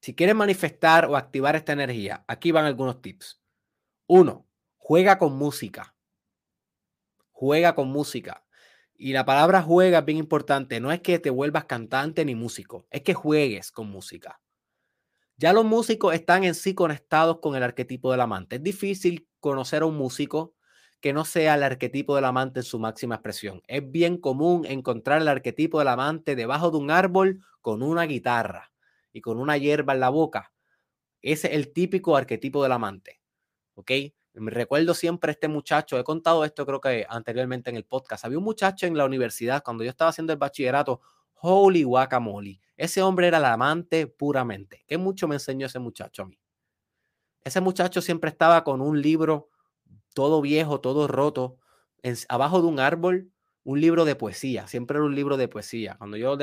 Si 0.00 0.14
quieres 0.14 0.34
manifestar 0.34 1.06
o 1.06 1.16
activar 1.16 1.54
esta 1.54 1.72
energía, 1.72 2.24
aquí 2.26 2.50
van 2.50 2.64
algunos 2.64 3.00
tips. 3.00 3.40
Uno, 4.06 4.46
juega 4.76 5.18
con 5.18 5.36
música. 5.36 5.94
Juega 7.30 7.74
con 7.74 7.88
música. 7.88 8.44
Y 8.96 9.12
la 9.12 9.24
palabra 9.24 9.62
juega 9.62 10.00
es 10.00 10.04
bien 10.04 10.18
importante. 10.18 10.80
No 10.80 10.90
es 10.92 11.00
que 11.00 11.18
te 11.20 11.30
vuelvas 11.30 11.64
cantante 11.66 12.24
ni 12.24 12.34
músico, 12.34 12.86
es 12.90 13.02
que 13.02 13.14
juegues 13.14 13.70
con 13.70 13.88
música. 13.88 14.40
Ya 15.36 15.52
los 15.52 15.64
músicos 15.64 16.14
están 16.14 16.44
en 16.44 16.54
sí 16.54 16.74
conectados 16.74 17.38
con 17.40 17.54
el 17.54 17.62
arquetipo 17.62 18.10
del 18.10 18.20
amante. 18.20 18.56
Es 18.56 18.62
difícil 18.62 19.28
conocer 19.40 19.82
a 19.82 19.86
un 19.86 19.96
músico 19.96 20.53
que 21.04 21.12
no 21.12 21.26
sea 21.26 21.56
el 21.56 21.62
arquetipo 21.62 22.16
del 22.16 22.24
amante 22.24 22.60
en 22.60 22.64
su 22.64 22.78
máxima 22.78 23.16
expresión. 23.16 23.60
Es 23.66 23.82
bien 23.90 24.16
común 24.16 24.64
encontrar 24.64 25.20
el 25.20 25.28
arquetipo 25.28 25.78
del 25.78 25.88
amante 25.88 26.34
debajo 26.34 26.70
de 26.70 26.78
un 26.78 26.90
árbol 26.90 27.44
con 27.60 27.82
una 27.82 28.04
guitarra 28.04 28.72
y 29.12 29.20
con 29.20 29.38
una 29.38 29.58
hierba 29.58 29.92
en 29.92 30.00
la 30.00 30.08
boca. 30.08 30.54
Ese 31.20 31.48
es 31.48 31.52
el 31.56 31.74
típico 31.74 32.16
arquetipo 32.16 32.62
del 32.62 32.72
amante. 32.72 33.20
¿Ok? 33.74 33.90
Me 34.32 34.50
recuerdo 34.50 34.94
siempre 34.94 35.32
este 35.32 35.46
muchacho, 35.46 35.98
he 35.98 36.04
contado 36.04 36.42
esto 36.42 36.64
creo 36.64 36.80
que 36.80 37.04
anteriormente 37.06 37.68
en 37.68 37.76
el 37.76 37.84
podcast. 37.84 38.24
Había 38.24 38.38
un 38.38 38.44
muchacho 38.44 38.86
en 38.86 38.96
la 38.96 39.04
universidad 39.04 39.62
cuando 39.62 39.84
yo 39.84 39.90
estaba 39.90 40.08
haciendo 40.08 40.32
el 40.32 40.38
bachillerato, 40.38 41.02
holy 41.34 41.82
guacamole. 41.82 42.62
Ese 42.78 43.02
hombre 43.02 43.26
era 43.26 43.36
el 43.36 43.44
amante 43.44 44.06
puramente. 44.06 44.84
¿Qué 44.86 44.96
mucho 44.96 45.28
me 45.28 45.34
enseñó 45.34 45.66
ese 45.66 45.80
muchacho 45.80 46.22
a 46.22 46.26
mí? 46.28 46.40
Ese 47.42 47.60
muchacho 47.60 48.00
siempre 48.00 48.30
estaba 48.30 48.64
con 48.64 48.80
un 48.80 49.02
libro 49.02 49.50
todo 50.14 50.40
viejo, 50.40 50.80
todo 50.80 51.06
roto, 51.06 51.58
abajo 52.28 52.62
de 52.62 52.68
un 52.68 52.80
árbol, 52.80 53.30
un 53.64 53.80
libro 53.80 54.04
de 54.04 54.14
poesía, 54.14 54.66
siempre 54.66 54.96
era 54.96 55.04
un 55.04 55.14
libro 55.14 55.36
de 55.36 55.48
poesía. 55.48 55.96
Cuando 55.98 56.16
yo 56.16 56.36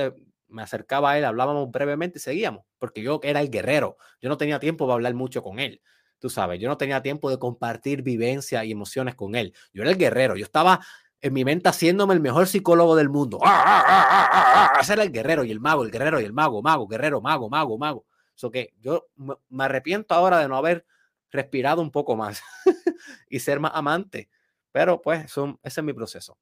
me 0.47 0.61
acercaba 0.61 1.11
a 1.11 1.17
él, 1.17 1.25
hablábamos 1.25 1.71
brevemente 1.71 2.19
y 2.19 2.21
seguíamos, 2.21 2.65
porque 2.77 3.01
yo 3.01 3.19
era 3.23 3.41
el 3.41 3.49
guerrero, 3.49 3.97
yo 4.21 4.29
no 4.29 4.37
tenía 4.37 4.59
tiempo 4.59 4.85
para 4.85 4.95
hablar 4.95 5.13
mucho 5.13 5.41
con 5.41 5.59
él. 5.59 5.81
Tú 6.19 6.29
sabes, 6.29 6.59
yo 6.59 6.69
no 6.69 6.77
tenía 6.77 7.01
tiempo 7.01 7.31
de 7.31 7.39
compartir 7.39 8.03
vivencia 8.03 8.63
y 8.63 8.71
emociones 8.71 9.15
con 9.15 9.33
él. 9.33 9.55
Yo 9.73 9.81
era 9.81 9.91
el 9.91 9.97
guerrero, 9.97 10.35
yo 10.35 10.45
estaba 10.45 10.81
en 11.19 11.33
mi 11.33 11.45
mente 11.45 11.69
haciéndome 11.69 12.13
el 12.13 12.19
mejor 12.19 12.47
psicólogo 12.47 12.95
del 12.95 13.09
mundo. 13.09 13.39
¡Ah, 13.43 13.63
ah, 13.65 14.71
ah, 14.75 14.93
era 14.93 15.03
el 15.03 15.11
guerrero 15.11 15.43
y 15.43 15.51
el 15.51 15.59
mago, 15.59 15.83
el 15.83 15.91
guerrero 15.91 16.19
y 16.19 16.23
el 16.23 16.33
mago, 16.33 16.61
mago, 16.61 16.87
guerrero, 16.87 17.21
mago, 17.21 17.49
mago, 17.49 17.77
mago. 17.77 18.05
Eso 18.35 18.51
que 18.51 18.73
yo 18.79 19.07
me 19.49 19.63
arrepiento 19.63 20.13
ahora 20.13 20.39
de 20.39 20.47
no 20.47 20.57
haber 20.57 20.85
respirado 21.31 21.81
un 21.81 21.91
poco 21.91 22.15
más 22.15 22.41
y 23.29 23.39
ser 23.39 23.59
más 23.59 23.71
amante. 23.73 24.29
Pero 24.71 25.01
pues 25.01 25.25
ese 25.25 25.57
es 25.63 25.83
mi 25.83 25.93
proceso. 25.93 26.37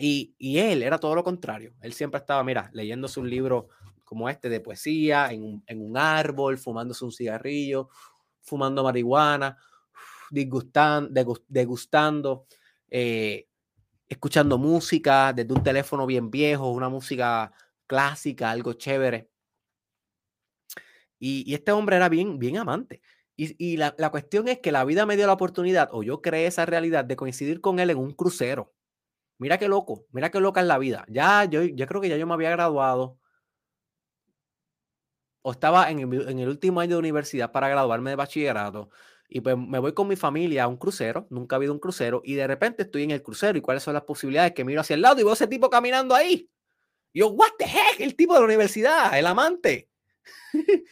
Y, 0.00 0.34
él 0.58 0.82
era 0.82 0.98
todo 0.98 1.14
lo 1.14 1.22
contrario. 1.22 1.74
Él 1.82 1.92
siempre 1.92 2.18
estaba, 2.20 2.42
mira, 2.42 2.70
leyéndose 2.72 3.20
un 3.20 3.28
libro 3.28 3.68
como 4.02 4.28
este 4.30 4.48
de 4.48 4.60
poesía, 4.60 5.30
en 5.30 5.44
un, 5.44 5.64
en 5.66 5.82
un 5.82 5.96
árbol, 5.96 6.56
fumándose 6.58 7.04
un 7.04 7.12
cigarrillo, 7.12 7.90
fumando 8.40 8.82
marihuana, 8.82 9.58
disgustando, 10.30 11.38
degustando, 11.46 12.46
eh, 12.88 13.46
escuchando 14.08 14.56
música 14.56 15.32
desde 15.34 15.52
un 15.52 15.62
teléfono 15.62 16.06
bien 16.06 16.30
viejo, 16.30 16.70
una 16.70 16.88
música 16.88 17.52
clásica, 17.86 18.50
algo 18.50 18.72
chévere. 18.72 19.28
Y, 21.18 21.44
y 21.50 21.54
este 21.54 21.72
hombre 21.72 21.96
era 21.96 22.08
bien, 22.08 22.38
bien 22.38 22.56
amante. 22.56 23.02
Y, 23.42 23.78
la, 23.78 23.94
cuestión 24.10 24.48
es 24.48 24.58
que 24.58 24.70
la 24.70 24.84
vida 24.84 25.06
me 25.06 25.16
dio 25.16 25.26
la 25.26 25.32
oportunidad, 25.32 25.88
o 25.92 26.02
yo 26.02 26.20
creé 26.20 26.46
esa 26.46 26.66
realidad, 26.66 27.06
de 27.06 27.16
coincidir 27.16 27.62
con 27.62 27.80
él 27.80 27.88
en 27.88 27.96
un 27.96 28.12
crucero. 28.12 28.74
Mira 29.38 29.56
qué 29.56 29.66
loco, 29.66 30.04
mira 30.12 30.30
qué 30.30 30.40
loca 30.40 30.60
es 30.60 30.66
la 30.66 30.76
vida. 30.76 31.06
Ya, 31.08 31.46
yo 31.46 31.64
ya 31.64 31.86
creo 31.86 32.02
que 32.02 32.10
ya 32.10 32.18
yo 32.18 32.26
me 32.26 32.34
había 32.34 32.50
graduado. 32.50 33.18
O 35.42 35.52
estaba 35.52 35.90
en 35.90 36.00
el, 36.00 36.48
último 36.48 36.80
año 36.80 36.96
de 36.96 36.98
universidad 36.98 37.50
para 37.50 37.70
graduarme 37.70 38.10
de 38.10 38.16
bachillerato. 38.16 38.90
Y 39.26 39.40
pues 39.40 39.56
me 39.56 39.78
voy 39.78 39.94
con 39.94 40.06
mi 40.06 40.16
familia 40.16 40.64
a 40.64 40.68
un 40.68 40.76
crucero, 40.76 41.26
nunca 41.30 41.56
ha 41.56 41.58
habido 41.58 41.72
un 41.72 41.78
crucero, 41.78 42.20
y 42.22 42.34
de 42.34 42.46
repente 42.46 42.82
estoy 42.82 43.04
en 43.04 43.12
el 43.12 43.22
crucero. 43.22 43.56
¿Y 43.56 43.62
cuáles 43.62 43.82
son 43.82 43.94
las 43.94 44.02
posibilidades? 44.02 44.52
Que 44.52 44.66
miro 44.66 44.82
hacia 44.82 44.94
el 44.94 45.00
lado 45.00 45.18
y 45.18 45.22
veo 45.22 45.30
a 45.30 45.34
ese 45.34 45.46
tipo 45.46 45.70
caminando 45.70 46.14
ahí. 46.14 46.50
Y 47.14 47.20
yo, 47.20 47.28
what 47.28 47.52
the 47.58 47.64
heck, 47.64 48.00
el 48.00 48.14
tipo 48.16 48.34
de 48.34 48.40
la 48.40 48.44
universidad, 48.44 49.18
el 49.18 49.26
amante. 49.26 49.88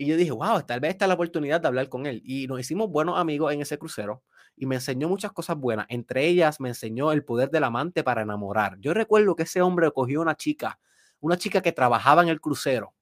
y 0.00 0.06
yo 0.06 0.16
dije, 0.16 0.30
wow, 0.30 0.62
tal 0.62 0.78
vez 0.78 0.92
esta 0.92 1.06
es 1.06 1.08
la 1.08 1.14
oportunidad 1.14 1.60
de 1.60 1.66
hablar 1.66 1.88
con 1.88 2.06
él. 2.06 2.22
Y 2.24 2.46
nos 2.46 2.60
hicimos 2.60 2.88
buenos 2.88 3.18
amigos 3.18 3.52
en 3.52 3.60
ese 3.62 3.78
crucero 3.78 4.22
y 4.54 4.64
me 4.64 4.76
enseñó 4.76 5.08
muchas 5.08 5.32
cosas 5.32 5.56
buenas. 5.56 5.86
Entre 5.88 6.24
ellas 6.24 6.60
me 6.60 6.68
enseñó 6.68 7.10
el 7.10 7.24
poder 7.24 7.50
del 7.50 7.64
amante 7.64 8.04
para 8.04 8.22
enamorar. 8.22 8.78
Yo 8.78 8.94
recuerdo 8.94 9.34
que 9.34 9.42
ese 9.42 9.60
hombre 9.60 9.90
cogió 9.90 10.20
una 10.20 10.36
chica, 10.36 10.78
una 11.18 11.36
chica 11.36 11.62
que 11.62 11.72
trabajaba 11.72 12.22
en 12.22 12.28
el 12.28 12.40
crucero. 12.40 12.94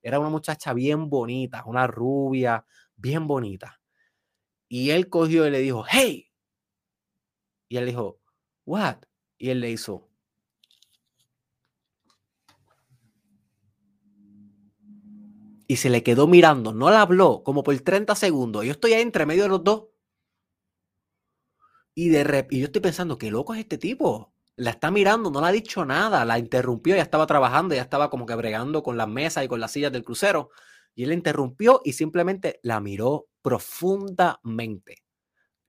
Era 0.00 0.18
una 0.18 0.30
muchacha 0.30 0.72
bien 0.72 1.10
bonita, 1.10 1.64
una 1.66 1.86
rubia, 1.86 2.64
bien 2.96 3.26
bonita. 3.26 3.78
Y 4.70 4.88
él 4.88 5.10
cogió 5.10 5.46
y 5.46 5.50
le 5.50 5.58
dijo, 5.58 5.84
hey. 5.86 6.30
Y 7.68 7.76
él 7.76 7.84
dijo, 7.84 8.20
what? 8.64 8.96
Y 9.36 9.50
él 9.50 9.60
le 9.60 9.70
hizo. 9.70 10.07
Y 15.70 15.76
se 15.76 15.90
le 15.90 16.02
quedó 16.02 16.26
mirando, 16.26 16.72
no 16.72 16.90
la 16.90 17.02
habló, 17.02 17.42
como 17.44 17.62
por 17.62 17.78
30 17.78 18.14
segundos. 18.14 18.64
Yo 18.64 18.72
estoy 18.72 18.94
ahí 18.94 19.02
entre 19.02 19.26
medio 19.26 19.42
de 19.42 19.50
los 19.50 19.62
dos. 19.62 19.88
Y, 21.94 22.08
de 22.08 22.46
y 22.50 22.60
yo 22.60 22.66
estoy 22.66 22.80
pensando, 22.80 23.18
qué 23.18 23.30
loco 23.30 23.52
es 23.52 23.60
este 23.60 23.76
tipo. 23.76 24.32
La 24.56 24.70
está 24.70 24.90
mirando, 24.90 25.30
no 25.30 25.42
le 25.42 25.46
ha 25.48 25.52
dicho 25.52 25.84
nada, 25.84 26.24
la 26.24 26.38
interrumpió, 26.38 26.96
ya 26.96 27.02
estaba 27.02 27.26
trabajando, 27.26 27.74
ya 27.74 27.82
estaba 27.82 28.08
como 28.08 28.24
que 28.24 28.34
bregando 28.34 28.82
con 28.82 28.96
las 28.96 29.08
mesas 29.08 29.44
y 29.44 29.48
con 29.48 29.60
las 29.60 29.70
sillas 29.70 29.92
del 29.92 30.04
crucero. 30.04 30.50
Y 30.94 31.02
él 31.02 31.10
la 31.10 31.14
interrumpió 31.14 31.82
y 31.84 31.92
simplemente 31.92 32.60
la 32.62 32.80
miró 32.80 33.26
profundamente, 33.42 35.04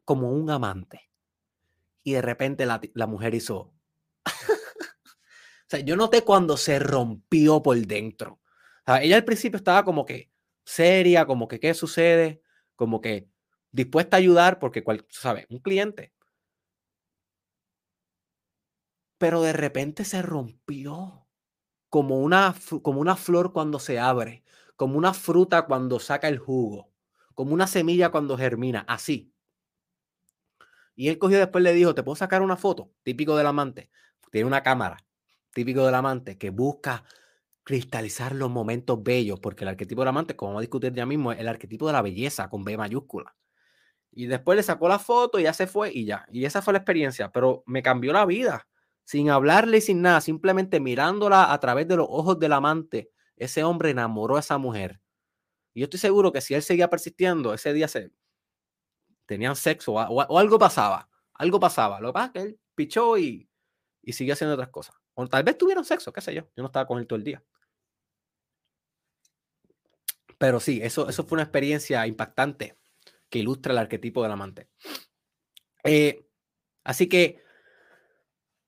como 0.06 0.32
un 0.32 0.50
amante. 0.50 1.10
Y 2.04 2.14
de 2.14 2.22
repente 2.22 2.66
la, 2.66 3.08
mujer 3.08 3.36
hizo... 3.36 3.74
o 4.26 5.68
sea, 5.68 5.82
yo 5.82 5.95
noté 5.97 6.24
cuando 6.24 6.56
se 6.56 6.80
rompió 6.80 7.62
por 7.62 7.78
dentro. 7.78 8.39
Ella 8.88 9.16
al 9.16 9.26
principio 9.26 9.58
estaba 9.58 9.84
como 9.86 10.06
que 10.06 10.32
seria, 10.66 11.26
como 11.26 11.48
que 11.48 11.60
qué 11.60 11.74
sucede, 11.74 12.42
como 12.76 13.02
que 13.02 13.28
dispuesta 13.72 14.18
a 14.18 14.20
ayudar 14.20 14.60
porque, 14.60 14.84
¿sabes? 15.10 15.46
Un 15.50 15.60
cliente. 15.60 16.14
Pero 19.18 19.42
de 19.42 19.54
repente 19.54 20.06
se 20.06 20.22
rompió 20.22 21.28
como 21.90 22.20
una, 22.20 22.56
como 22.82 23.02
una 23.02 23.16
flor 23.16 23.54
cuando 23.54 23.80
se 23.80 24.00
abre 24.00 24.44
como 24.80 24.98
una 24.98 25.14
fruta 25.14 25.64
cuando 25.66 26.00
saca 26.00 26.30
el 26.30 26.38
jugo, 26.40 26.90
como 27.36 27.54
una 27.54 27.68
semilla 27.68 28.12
cuando 28.12 28.38
germina, 28.38 28.86
así. 28.88 29.34
Y 30.96 31.10
él 31.10 31.18
cogió 31.18 31.38
después 31.38 31.62
le 31.62 31.74
dijo, 31.74 31.94
¿te 31.94 32.02
puedo 32.02 32.16
sacar 32.16 32.42
una 32.42 32.56
foto? 32.56 32.90
Típico 33.04 33.36
del 33.36 33.48
amante. 33.48 33.90
Tiene 34.32 34.48
una 34.48 34.64
cámara, 34.64 35.06
típico 35.52 35.86
del 35.86 35.96
amante, 35.96 36.38
que 36.38 36.50
busca 36.50 37.04
cristalizar 37.70 38.34
los 38.34 38.49
momentos 38.49 39.03
bellos, 39.03 39.39
porque 39.39 39.63
el 39.63 39.67
arquetipo 39.67 40.01
del 40.01 40.07
amante, 40.07 40.36
como 40.36 40.53
vamos 40.53 40.61
a 40.61 40.63
discutir 40.63 40.91
ya 40.91 41.05
mismo, 41.05 41.32
es 41.32 41.39
el 41.39 41.47
arquetipo 41.47 41.86
de 41.86 41.93
la 41.93 42.01
belleza 42.01 42.49
con 42.49 42.63
B 42.63 42.76
mayúscula. 42.76 43.36
Y 44.11 44.26
después 44.26 44.55
le 44.55 44.63
sacó 44.63 44.89
la 44.89 44.97
foto 44.97 45.39
y 45.39 45.43
ya 45.43 45.53
se 45.53 45.67
fue 45.67 45.91
y 45.93 46.05
ya. 46.05 46.26
Y 46.32 46.45
esa 46.45 46.63
fue 46.63 46.74
la 46.74 46.80
experiencia, 46.80 47.32
pero 47.32 47.61
me 47.67 47.84
cambió 47.84 48.11
la 48.11 48.26
vida, 48.26 48.67
sin 49.03 49.30
hablarle, 49.30 49.82
sin 49.82 50.01
nada, 50.01 50.20
simplemente 50.20 50.80
mirándola 50.80 51.53
a 51.53 51.59
través 51.59 51.88
de 51.88 51.97
los 51.97 52.07
ojos 52.09 52.39
del 52.39 52.53
amante 52.53 53.11
ese 53.39 53.63
hombre 53.63 53.91
enamoró 53.91 54.36
a 54.36 54.39
esa 54.39 54.57
mujer. 54.57 54.99
Y 55.76 55.82
yo 55.82 55.84
estoy 55.84 55.99
seguro 55.99 56.32
que 56.32 56.41
si 56.41 56.55
él 56.55 56.63
seguía 56.63 56.89
persistiendo, 56.89 57.53
ese 57.53 57.72
día 57.72 57.88
se 57.88 58.11
tenían 59.28 59.55
sexo 59.55 59.93
o, 59.93 60.38
algo 60.38 60.57
pasaba. 60.57 61.07
Algo 61.36 61.59
pasaba. 61.59 62.01
Lo 62.01 62.09
que 62.09 62.13
pasa 62.13 62.26
es 62.26 62.32
que 62.34 62.39
él 62.41 62.59
pichó 62.74 63.17
y, 63.17 63.47
y 64.01 64.13
siguió 64.13 64.34
haciendo 64.34 64.55
otras 64.55 64.70
cosas. 64.70 64.95
O 65.13 65.28
tal 65.28 65.43
vez 65.43 65.55
tuvieron 65.55 65.86
sexo, 65.86 66.11
qué 66.11 66.22
sé 66.22 66.34
yo. 66.34 66.41
Yo 66.55 66.63
no 66.63 66.65
estaba 66.65 66.88
con 66.88 66.97
él 66.97 67.05
todo 67.05 67.17
el 67.17 67.24
día. 67.24 67.43
Pero 70.40 70.60
sí, 70.60 70.80
eso, 70.82 71.08
eso 71.08 71.26
fue 71.26 71.36
una 71.36 71.44
experiencia 71.44 72.08
impactante 72.08 72.78
que 73.30 73.40
ilustra 73.40 73.74
el 73.74 73.78
arquetipo 73.78 74.24
del 74.24 74.32
amante. 74.32 74.70
Eh, 75.84 76.26
así 76.84 77.08
que 77.08 77.44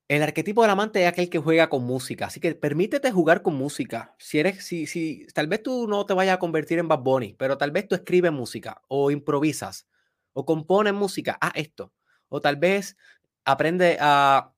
el 0.07 0.21
arquetipo 0.21 0.61
del 0.61 0.71
amante 0.71 1.01
es 1.01 1.07
aquel 1.07 1.29
que 1.29 1.39
juega 1.39 1.69
con 1.69 1.85
música, 1.85 2.25
así 2.25 2.41
que 2.41 2.53
permítete 2.53 3.11
jugar 3.11 3.41
con 3.41 3.55
música. 3.55 4.13
Si 4.19 4.39
eres, 4.39 4.65
si, 4.65 4.85
si, 4.85 5.25
tal 5.33 5.47
vez 5.47 5.63
tú 5.63 5.87
no 5.87 6.05
te 6.05 6.13
vayas 6.13 6.35
a 6.35 6.39
convertir 6.39 6.79
en 6.79 6.89
Bad 6.89 6.99
Bunny, 6.99 7.33
pero 7.39 7.57
tal 7.57 7.71
vez 7.71 7.87
tú 7.87 7.95
escribes 7.95 8.33
música 8.33 8.81
o 8.89 9.09
improvisas 9.09 9.87
o 10.33 10.45
compones 10.45 10.93
música, 10.93 11.37
haz 11.39 11.53
esto. 11.55 11.93
O 12.27 12.41
tal 12.41 12.57
vez 12.57 12.97
aprende 13.45 13.97
a 14.01 14.53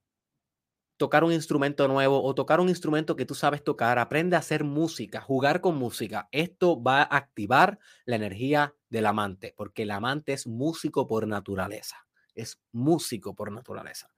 tocar 1.04 1.22
un 1.22 1.32
instrumento 1.32 1.86
nuevo 1.86 2.24
o 2.24 2.34
tocar 2.34 2.60
un 2.60 2.70
instrumento 2.70 3.14
que 3.14 3.26
tú 3.26 3.34
sabes 3.34 3.62
tocar, 3.62 3.98
aprende 3.98 4.36
a 4.36 4.38
hacer 4.38 4.64
música, 4.64 5.20
jugar 5.20 5.60
con 5.60 5.76
música. 5.76 6.30
Esto 6.32 6.82
va 6.82 7.02
a 7.02 7.18
activar 7.18 7.78
la 8.06 8.16
energía 8.16 8.74
del 8.88 9.04
amante, 9.04 9.52
porque 9.54 9.82
el 9.82 9.90
amante 9.90 10.32
es 10.32 10.46
músico 10.46 11.06
por 11.06 11.28
naturaleza, 11.28 12.06
es 12.34 12.58
músico 12.72 13.34
por 13.34 13.52
naturaleza. 13.52 14.08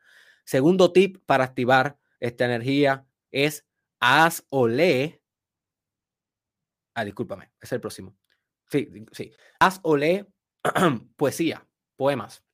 Segundo 0.44 0.92
tip 0.92 1.16
para 1.26 1.42
activar 1.42 1.98
esta 2.20 2.44
energía 2.44 3.04
es 3.32 3.66
haz 3.98 4.46
o 4.48 4.68
lee. 4.68 5.20
Ah, 6.94 7.04
discúlpame, 7.04 7.50
es 7.60 7.72
el 7.72 7.80
próximo. 7.80 8.16
Sí, 8.70 8.88
sí. 9.10 9.32
Haz 9.58 9.80
o 9.82 9.96
lee 9.96 10.24
poesía, 11.16 11.66
poemas. 11.96 12.45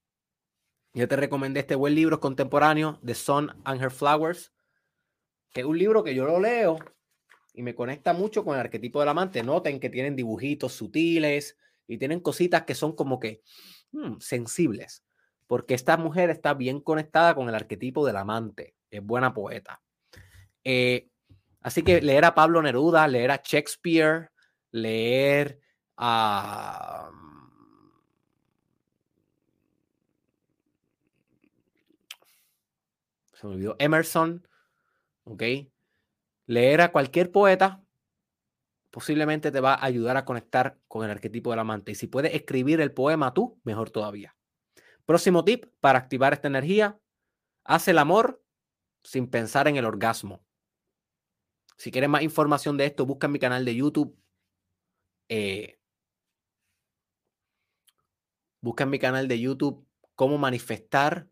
Yo 0.95 1.09
te 1.09 1.17
recomendé 1.17 1.61
este 1.61 1.75
buen 1.75 1.95
libro 1.95 2.21
contemporáneo, 2.21 3.01
The 3.05 3.15
Sun 3.15 3.51
and 3.65 3.83
Her 3.83 3.91
Flowers, 3.91 4.53
que 5.53 5.61
es 5.61 5.67
un 5.67 5.79
libro 5.79 6.05
que 6.05 6.15
yo 6.15 6.27
lo 6.27 6.39
leo 6.39 6.79
y 7.55 7.63
me 7.63 7.75
conecta 7.75 8.13
mucho 8.13 8.45
con 8.45 8.55
el 8.55 8.61
arquetipo 8.61 9.01
del 9.01 9.09
amante. 9.09 9.43
Noten 9.43 9.81
que 9.81 9.91
tienen 9.91 10.17
dibujitos 10.17 10.73
sutiles 10.73 11.57
y 11.87 11.99
tienen 11.99 12.21
cositas 12.21 12.63
que 12.63 12.75
son 12.75 12.95
como 12.95 13.19
que 13.19 13.43
hmm, 13.93 14.19
sensibles 14.21 15.05
porque 15.53 15.75
esta 15.75 15.99
mujer 15.99 16.31
está 16.31 16.55
bien 16.55 16.81
conectada 16.81 17.35
con 17.35 17.47
el 17.47 17.55
arquetipo 17.55 18.07
del 18.07 18.17
amante, 18.17 18.75
es 18.91 19.05
buena 19.05 19.35
poeta. 19.35 19.83
Eh, 20.65 21.11
así 21.61 21.83
que 21.83 22.01
leer 22.01 22.25
a 22.25 22.35
Pablo 22.35 22.63
Neruda, 22.63 23.07
leer 23.07 23.33
a 23.33 23.43
Shakespeare, 23.45 24.31
leer 24.71 25.61
a... 25.99 27.11
Se 33.43 33.49
me 33.49 33.55
olvidó, 33.55 33.75
Emerson, 33.81 34.47
¿ok? 35.25 35.43
Leer 36.47 36.81
a 36.81 36.93
cualquier 36.93 37.33
poeta 37.33 37.83
posiblemente 38.93 39.51
te 39.51 39.59
va 39.59 39.75
a 39.75 39.85
ayudar 39.85 40.17
a 40.17 40.25
conectar 40.25 40.79
con 40.87 41.05
el 41.05 41.11
arquetipo 41.11 41.51
del 41.51 41.59
amante. 41.59 41.91
Y 41.91 41.95
si 41.97 42.07
puedes 42.07 42.35
escribir 42.35 42.81
el 42.81 42.93
poema 42.93 43.35
tú, 43.35 43.59
mejor 43.65 43.91
todavía. 43.91 44.37
Próximo 45.07 45.45
tip 45.45 45.65
para 45.81 45.99
activar 45.99 46.33
esta 46.33 46.47
energía, 46.47 47.01
haz 47.65 47.89
el 47.89 47.99
amor 47.99 48.45
sin 49.03 49.29
pensar 49.29 49.67
en 49.67 49.77
el 49.77 49.87
orgasmo. 49.87 50.45
Si 51.79 51.91
quieres 51.91 52.11
más 52.11 52.23
información 52.23 52.77
de 52.77 52.85
esto, 52.85 53.07
busca 53.07 53.27
en 53.27 53.33
mi 53.33 53.41
canal 53.41 53.65
de 53.65 53.75
YouTube. 53.75 54.17
Eh, 55.29 55.81
busca 58.61 58.85
en 58.85 58.91
mi 58.91 59.01
canal 59.01 59.27
de 59.27 59.41
YouTube 59.41 59.85
cómo 60.15 60.39
manifestar 60.39 61.32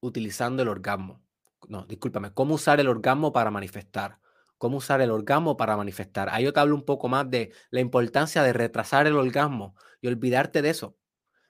utilizando 0.00 0.62
el 0.62 0.68
orgasmo. 0.68 1.22
No, 1.68 1.84
discúlpame, 1.84 2.32
cómo 2.32 2.54
usar 2.54 2.80
el 2.80 2.88
orgasmo 2.88 3.32
para 3.32 3.50
manifestar. 3.50 4.18
Cómo 4.58 4.78
usar 4.78 5.00
el 5.00 5.10
orgasmo 5.10 5.56
para 5.56 5.76
manifestar. 5.76 6.28
Ahí 6.30 6.44
yo 6.44 6.52
te 6.52 6.60
hablo 6.60 6.74
un 6.74 6.84
poco 6.84 7.08
más 7.08 7.30
de 7.30 7.52
la 7.70 7.80
importancia 7.80 8.42
de 8.42 8.52
retrasar 8.52 9.06
el 9.06 9.16
orgasmo 9.16 9.76
y 10.00 10.08
olvidarte 10.08 10.62
de 10.62 10.70
eso. 10.70 10.96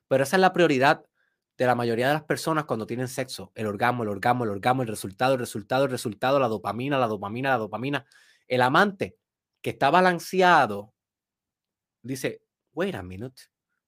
Pero 0.08 0.24
esa 0.24 0.36
es 0.36 0.40
la 0.40 0.52
prioridad 0.52 1.04
de 1.56 1.66
la 1.66 1.74
mayoría 1.74 2.08
de 2.08 2.14
las 2.14 2.24
personas 2.24 2.64
cuando 2.64 2.86
tienen 2.86 3.08
sexo. 3.08 3.50
El 3.54 3.66
orgasmo, 3.66 4.04
el 4.04 4.10
orgasmo, 4.10 4.44
el 4.44 4.50
orgasmo, 4.50 4.82
el 4.82 4.88
resultado, 4.88 5.34
el 5.34 5.40
resultado, 5.40 5.84
el 5.84 5.90
resultado, 5.90 6.38
la 6.38 6.48
dopamina, 6.48 6.98
la 6.98 7.08
dopamina, 7.08 7.50
la 7.50 7.58
dopamina. 7.58 8.06
El 8.46 8.62
amante 8.62 9.16
que 9.60 9.70
está 9.70 9.90
balanceado 9.90 10.94
dice, 12.02 12.42
wait 12.72 12.94
a 12.94 13.02
minute, 13.02 13.42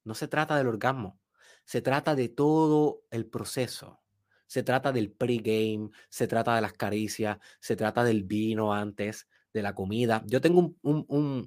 no 0.05 0.15
se 0.15 0.29
trata 0.29 0.57
del 0.57 0.67
orgasmo, 0.67 1.21
se 1.65 1.81
trata 1.81 2.15
de 2.15 2.29
todo 2.29 3.05
el 3.11 3.27
proceso. 3.27 4.01
Se 4.51 4.65
trata 4.65 4.91
del 4.91 5.13
pregame, 5.13 5.91
se 6.09 6.27
trata 6.27 6.57
de 6.57 6.61
las 6.61 6.73
caricias, 6.73 7.39
se 7.61 7.77
trata 7.77 8.03
del 8.03 8.25
vino 8.25 8.75
antes, 8.75 9.29
de 9.55 9.63
la 9.63 9.75
comida. 9.77 10.25
Yo 10.27 10.41
tengo 10.41 10.59
un, 10.83 11.05
un, 11.09 11.47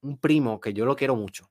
un 0.00 0.18
primo 0.18 0.58
que 0.58 0.72
yo 0.72 0.86
lo 0.86 0.96
quiero 0.96 1.14
mucho. 1.14 1.50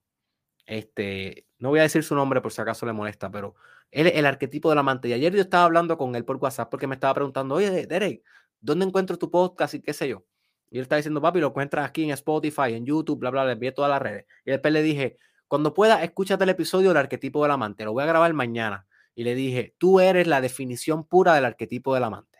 Este, 0.66 1.46
no 1.58 1.68
voy 1.70 1.80
a 1.80 1.82
decir 1.82 2.02
su 2.02 2.14
nombre 2.16 2.40
por 2.40 2.52
si 2.52 2.60
acaso 2.60 2.86
le 2.86 2.92
molesta, 2.92 3.30
pero 3.30 3.54
él 3.92 4.08
es 4.08 4.14
el 4.16 4.26
arquetipo 4.26 4.70
del 4.70 4.78
amante. 4.78 5.08
Y 5.08 5.12
ayer 5.12 5.32
yo 5.34 5.40
estaba 5.42 5.64
hablando 5.64 5.96
con 5.98 6.16
él 6.16 6.24
por 6.24 6.36
WhatsApp 6.38 6.70
porque 6.70 6.88
me 6.88 6.94
estaba 6.96 7.14
preguntando, 7.14 7.54
oye, 7.56 7.86
Derek, 7.86 8.24
¿dónde 8.60 8.84
encuentro 8.86 9.18
tu 9.18 9.30
podcast 9.30 9.74
y 9.74 9.82
qué 9.82 9.92
sé 9.92 10.08
yo? 10.08 10.24
Y 10.70 10.78
él 10.78 10.82
está 10.82 10.96
diciendo, 10.96 11.20
papi, 11.22 11.40
lo 11.40 11.48
encuentras 11.48 11.88
aquí 11.88 12.04
en 12.04 12.10
Spotify, 12.10 12.74
en 12.74 12.86
YouTube, 12.86 13.20
bla, 13.20 13.30
bla, 13.30 13.44
le 13.44 13.52
envié 13.52 13.72
todas 13.72 13.90
las 13.90 14.02
redes. 14.02 14.26
Y 14.44 14.50
después 14.50 14.72
le 14.72 14.82
dije, 14.82 15.18
Cuando 15.46 15.74
pueda, 15.74 16.02
escúchate 16.02 16.44
el 16.44 16.50
episodio 16.50 16.88
del 16.88 16.96
arquetipo 16.98 17.42
del 17.42 17.52
amante. 17.52 17.84
Lo 17.84 17.92
voy 17.92 18.02
a 18.02 18.06
grabar 18.06 18.32
mañana. 18.34 18.86
Y 19.14 19.24
le 19.24 19.34
dije, 19.34 19.74
tú 19.78 20.00
eres 20.00 20.26
la 20.26 20.40
definición 20.40 21.04
pura 21.04 21.34
del 21.34 21.44
arquetipo 21.44 21.94
del 21.94 22.04
amante. 22.04 22.38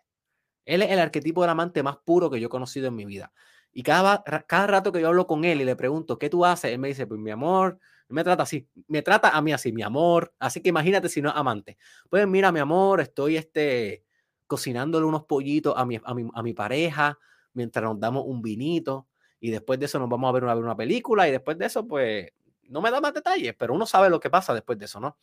Él 0.65 0.83
es 0.83 0.91
el 0.91 0.99
arquetipo 0.99 1.43
del 1.43 1.51
amante 1.51 1.83
más 1.83 1.99
puro 1.99 2.31
que 2.31 2.41
yo 2.41 2.47
he 2.47 2.51
conocido 2.51 2.89
en 2.89 2.95
mi 2.95 3.05
vida. 3.05 3.33
Y 3.73 3.83
cada, 3.83 4.23
cada 4.47 4.67
rato 4.67 4.93
que 4.93 5.01
yo 5.01 5.09
hablo 5.09 5.27
con 5.27 5.45
él 5.45 5.61
y 5.61 5.65
le 5.65 5.77
pregunto, 5.77 6.19
¿qué 6.19 6.29
tú 6.29 6.45
haces? 6.45 6.73
Él 6.73 6.79
me 6.79 6.89
dice, 6.89 7.07
pues 7.07 7.21
mi 7.21 7.31
amor, 7.31 7.79
me 8.09 8.23
trata 8.23 8.43
así, 8.43 8.69
me 8.87 9.03
trata 9.03 9.31
a 9.31 9.41
mí 9.43 9.53
así, 9.53 9.73
mi 9.73 9.83
amor. 9.83 10.35
Así 10.39 10.61
que 10.61 10.69
imagínate 10.69 11.09
si 11.09 11.23
no 11.23 11.31
es 11.31 11.37
amante. 11.37 11.79
Pues 12.11 12.27
mira, 12.27 12.53
mi 12.53 12.61
amor, 12.61 13.01
estoy 13.01 13.37
este, 13.37 14.05
cocinándole 14.47 15.07
unos 15.07 15.25
pollitos 15.25 15.75
a 15.77 15.87
mi, 15.87 15.99
a 16.03 16.15
mi, 16.15 16.29
a 16.35 16.43
mi 16.43 16.53
pareja 16.53 17.19
mientras 17.55 17.85
nos 17.85 17.99
damos 18.01 18.25
un 18.27 18.43
vinito 18.43 19.09
y 19.41 19.51
después 19.51 19.79
de 19.79 19.87
eso 19.87 19.99
nos 19.99 20.09
vamos 20.09 20.29
a 20.29 20.33
ver 20.33 20.45
una, 20.45 20.55
una 20.55 20.77
película 20.77 21.29
y 21.29 21.33
después 21.33 21.59
de 21.59 21.67
eso, 21.67 21.87
pues, 21.87 22.31
no 22.69 22.81
me 22.81 22.91
da 22.91 23.01
más 23.01 23.13
detalles, 23.13 23.55
pero 23.59 23.75
uno 23.75 23.87
sabe 23.87 24.09
lo 24.09 24.21
que 24.21 24.31
pasa 24.31 24.55
después 24.55 24.79
de 24.79 24.85
eso, 24.85 25.01
¿no? 25.01 25.19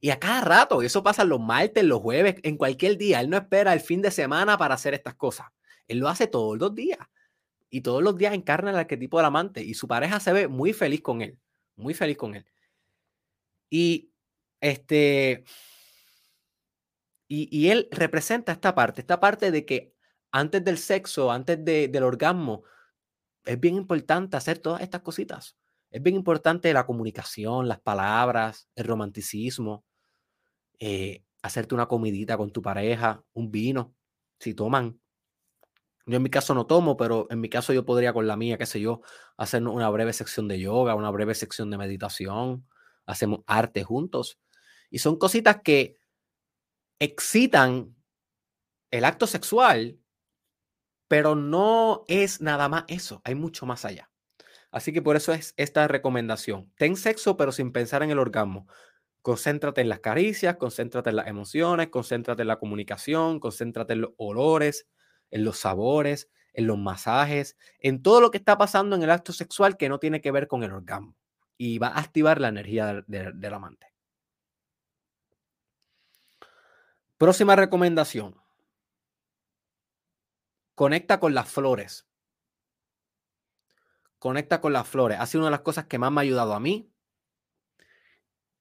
Y 0.00 0.10
a 0.10 0.18
cada 0.18 0.42
rato, 0.42 0.82
eso 0.82 1.02
pasa 1.02 1.24
los 1.24 1.40
martes, 1.40 1.82
los 1.82 2.00
jueves, 2.00 2.36
en 2.42 2.56
cualquier 2.56 2.96
día. 2.96 3.20
Él 3.20 3.30
no 3.30 3.36
espera 3.36 3.72
el 3.72 3.80
fin 3.80 4.00
de 4.00 4.10
semana 4.10 4.56
para 4.56 4.74
hacer 4.74 4.94
estas 4.94 5.14
cosas. 5.14 5.48
Él 5.88 5.98
lo 5.98 6.08
hace 6.08 6.26
todos 6.26 6.58
los 6.58 6.74
días. 6.74 6.98
Y 7.70 7.80
todos 7.80 8.02
los 8.02 8.16
días 8.16 8.32
encarna 8.32 8.70
el 8.70 8.76
arquetipo 8.76 9.18
del 9.18 9.26
amante. 9.26 9.62
Y 9.62 9.74
su 9.74 9.88
pareja 9.88 10.20
se 10.20 10.32
ve 10.32 10.48
muy 10.48 10.72
feliz 10.72 11.02
con 11.02 11.20
él. 11.20 11.38
Muy 11.76 11.94
feliz 11.94 12.16
con 12.16 12.34
él. 12.34 12.46
Y 13.70 14.10
este. 14.60 15.44
Y, 17.30 17.68
él 17.68 17.88
representa 17.90 18.52
esta 18.52 18.74
parte, 18.74 19.02
esta 19.02 19.20
parte 19.20 19.50
de 19.50 19.66
que 19.66 19.94
antes 20.32 20.64
del 20.64 20.78
sexo, 20.78 21.30
antes 21.30 21.62
del 21.62 22.02
orgasmo, 22.02 22.62
es 23.44 23.60
bien 23.60 23.74
importante 23.76 24.36
hacer 24.36 24.58
todas 24.58 24.80
estas 24.80 25.02
cositas. 25.02 25.58
Es 25.90 26.02
bien 26.02 26.16
importante 26.16 26.72
la 26.72 26.86
comunicación, 26.86 27.68
las 27.68 27.80
palabras, 27.80 28.68
el 28.74 28.84
romanticismo, 28.86 29.84
eh, 30.80 31.24
hacerte 31.42 31.74
una 31.74 31.86
comidita 31.86 32.36
con 32.36 32.52
tu 32.52 32.62
pareja, 32.62 33.24
un 33.32 33.50
vino, 33.50 33.94
si 34.38 34.54
toman. 34.54 35.00
Yo 36.06 36.16
en 36.16 36.22
mi 36.22 36.30
caso 36.30 36.54
no 36.54 36.66
tomo, 36.66 36.96
pero 36.96 37.26
en 37.30 37.40
mi 37.40 37.50
caso 37.50 37.72
yo 37.72 37.84
podría 37.84 38.12
con 38.12 38.26
la 38.26 38.36
mía, 38.36 38.56
qué 38.56 38.66
sé 38.66 38.80
yo, 38.80 39.02
hacer 39.36 39.62
una 39.66 39.90
breve 39.90 40.12
sección 40.12 40.48
de 40.48 40.58
yoga, 40.58 40.94
una 40.94 41.10
breve 41.10 41.34
sección 41.34 41.70
de 41.70 41.78
meditación, 41.78 42.66
hacemos 43.06 43.40
arte 43.46 43.84
juntos. 43.84 44.38
Y 44.90 45.00
son 45.00 45.18
cositas 45.18 45.60
que 45.62 45.96
excitan 46.98 47.94
el 48.90 49.04
acto 49.04 49.26
sexual, 49.26 49.98
pero 51.08 51.34
no 51.34 52.04
es 52.08 52.40
nada 52.40 52.68
más 52.68 52.84
eso, 52.88 53.20
hay 53.24 53.34
mucho 53.34 53.66
más 53.66 53.84
allá. 53.84 54.10
Así 54.70 54.92
que 54.92 55.02
por 55.02 55.16
eso 55.16 55.32
es 55.32 55.54
esta 55.56 55.88
recomendación. 55.88 56.70
Ten 56.76 56.96
sexo, 56.96 57.36
pero 57.36 57.52
sin 57.52 57.72
pensar 57.72 58.02
en 58.02 58.10
el 58.10 58.18
orgasmo. 58.18 58.66
Concéntrate 59.22 59.80
en 59.80 59.88
las 59.88 60.00
caricias, 60.00 60.56
concéntrate 60.56 61.10
en 61.10 61.16
las 61.16 61.26
emociones, 61.26 61.88
concéntrate 61.88 62.42
en 62.42 62.48
la 62.48 62.58
comunicación, 62.58 63.40
concéntrate 63.40 63.94
en 63.94 64.02
los 64.02 64.12
olores, 64.16 64.86
en 65.30 65.44
los 65.44 65.58
sabores, 65.58 66.30
en 66.52 66.66
los 66.66 66.78
masajes, 66.78 67.56
en 67.80 68.02
todo 68.02 68.20
lo 68.20 68.30
que 68.30 68.38
está 68.38 68.56
pasando 68.56 68.96
en 68.96 69.02
el 69.02 69.10
acto 69.10 69.32
sexual 69.32 69.76
que 69.76 69.88
no 69.88 69.98
tiene 69.98 70.20
que 70.20 70.30
ver 70.30 70.48
con 70.48 70.62
el 70.62 70.72
orgasmo. 70.72 71.14
Y 71.56 71.78
va 71.78 71.88
a 71.88 72.00
activar 72.00 72.40
la 72.40 72.48
energía 72.48 73.04
del, 73.06 73.54
amante. 73.54 73.92
Próxima 77.16 77.56
recomendación. 77.56 78.40
Conecta 80.74 81.18
con 81.18 81.34
las 81.34 81.50
flores. 81.50 82.06
Conecta 84.20 84.60
con 84.60 84.72
las 84.72 84.86
flores. 84.86 85.18
Ha 85.20 85.26
sido 85.26 85.40
una 85.42 85.48
de 85.48 85.56
las 85.56 85.62
cosas 85.62 85.86
que 85.86 85.98
más 85.98 86.12
me 86.12 86.20
ha 86.20 86.22
ayudado 86.22 86.54
a 86.54 86.60
mí 86.60 86.92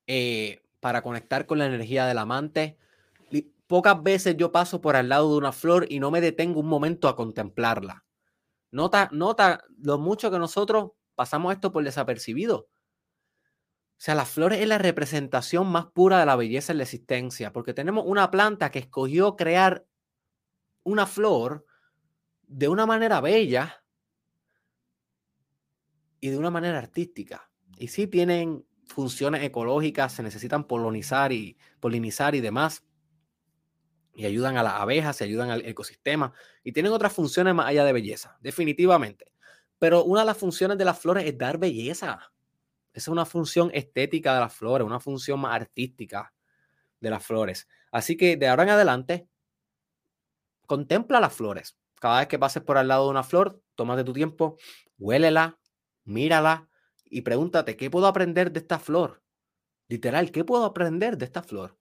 eh, 0.08 0.64
para 0.80 1.02
conectar 1.02 1.46
con 1.46 1.60
la 1.60 1.66
energía 1.66 2.06
del 2.06 2.18
amante. 2.18 2.78
Pocas 3.68 4.02
veces 4.02 4.38
yo 4.38 4.54
paso 4.54 4.80
por 4.80 4.96
al 4.96 5.10
lado 5.10 5.30
de 5.32 5.38
una 5.38 5.52
flor 5.52 5.86
y 5.90 6.00
no 6.00 6.10
me 6.10 6.22
detengo 6.22 6.62
un 6.62 6.68
momento 6.68 7.10
a 7.10 7.18
contemplarla. 7.18 8.06
Nota, 8.72 9.10
nota 9.12 9.66
lo 9.78 9.98
mucho 9.98 10.32
que 10.32 10.40
nosotros 10.40 10.92
pasamos 11.16 11.54
esto 11.54 11.74
por 11.74 11.84
desapercibido. 11.84 12.70
O 13.98 14.00
sea, 14.00 14.16
la 14.16 14.26
flor 14.26 14.54
es 14.54 14.68
la 14.68 14.78
representación 14.78 15.68
más 15.68 15.88
pura 15.88 16.20
de 16.20 16.26
la 16.26 16.36
belleza 16.36 16.72
en 16.72 16.78
la 16.78 16.84
existencia, 16.84 17.52
porque 17.52 17.74
tenemos 17.74 18.06
una 18.08 18.30
planta 18.30 18.70
que 18.70 18.80
escogió 18.80 19.36
crear 19.36 19.86
una 20.84 21.08
flor 21.08 21.66
de 22.44 22.70
una 22.70 22.86
manera 22.86 23.20
bella 23.20 23.84
y 26.20 26.30
de 26.30 26.38
una 26.38 26.52
manera 26.52 26.78
artística. 26.78 27.50
Y 27.78 27.88
sí 27.90 28.08
tienen 28.08 28.66
funciones 28.88 29.44
ecológicas, 29.44 30.14
se 30.14 30.24
necesitan 30.24 30.66
polinizar 30.66 31.32
y, 31.32 31.58
polinizar 31.80 32.36
y 32.36 32.42
demás. 32.42 32.84
Y 34.16 34.26
ayudan 34.26 34.58
a 34.58 34.64
las 34.64 34.74
abejas, 34.74 35.16
se 35.16 35.24
ayudan 35.24 35.52
al 35.52 35.66
ecosistema. 35.66 36.34
Y 36.64 36.72
tienen 36.72 36.92
otras 36.92 37.14
funciones 37.14 37.54
más 37.54 37.68
allá 37.68 37.86
de 37.86 37.94
belleza, 37.94 38.38
definitivamente. 38.42 39.32
Pero 39.80 40.04
una 40.04 40.22
de 40.22 40.26
las 40.28 40.38
funciones 40.38 40.78
de 40.78 40.86
las 40.86 41.00
flores 41.00 41.26
es 41.26 41.38
dar 41.38 41.60
belleza. 41.60 42.32
Esa 42.94 43.04
es 43.04 43.08
una 43.10 43.26
función 43.26 43.70
estética 43.74 44.34
de 44.34 44.40
las 44.40 44.54
flores, 44.54 44.88
una 44.88 45.00
función 45.00 45.40
más 45.40 45.54
artística 45.54 46.34
de 47.00 47.10
las 47.12 47.24
flores. 47.24 47.68
Así 47.92 48.18
que 48.18 48.38
de 48.38 48.48
ahora 48.48 48.64
en 48.64 48.70
adelante, 48.70 49.28
contempla 50.66 51.20
las 51.20 51.34
flores. 51.34 51.78
Cada 52.00 52.20
vez 52.20 52.28
que 52.28 52.40
pases 52.40 52.64
por 52.64 52.78
al 52.78 52.88
lado 52.88 53.06
de 53.06 53.12
una 53.12 53.24
flor, 53.24 53.62
tómate 53.76 54.04
tu 54.04 54.14
tiempo, 54.14 54.58
huélela, 54.98 55.60
mírala, 56.04 56.70
y 57.10 57.22
pregúntate, 57.22 57.76
¿qué 57.76 57.90
puedo 57.90 58.08
aprender 58.08 58.52
de 58.52 58.60
esta 58.60 58.80
flor? 58.80 59.24
Literal, 59.88 60.32
¿qué 60.32 60.44
puedo 60.44 60.66
aprender 60.66 61.18
de 61.18 61.26
esta 61.26 61.42
flor? 61.42 61.78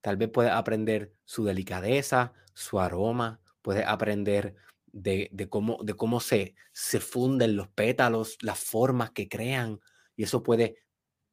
Tal 0.00 0.16
vez 0.16 0.28
puedes 0.30 0.52
aprender 0.52 1.12
su 1.24 1.44
delicadeza, 1.44 2.32
su 2.54 2.78
aroma, 2.78 3.40
puedes 3.62 3.84
aprender 3.86 4.54
de, 4.86 5.48
cómo, 5.50 5.78
de 5.82 5.94
cómo 5.94 6.20
se, 6.20 6.54
se 6.72 7.00
funden 7.00 7.56
los 7.56 7.68
pétalos, 7.68 8.38
las 8.40 8.58
formas 8.58 9.10
que 9.10 9.28
crean, 9.28 9.80
y 10.14 10.22
eso 10.22 10.42
puede 10.42 10.76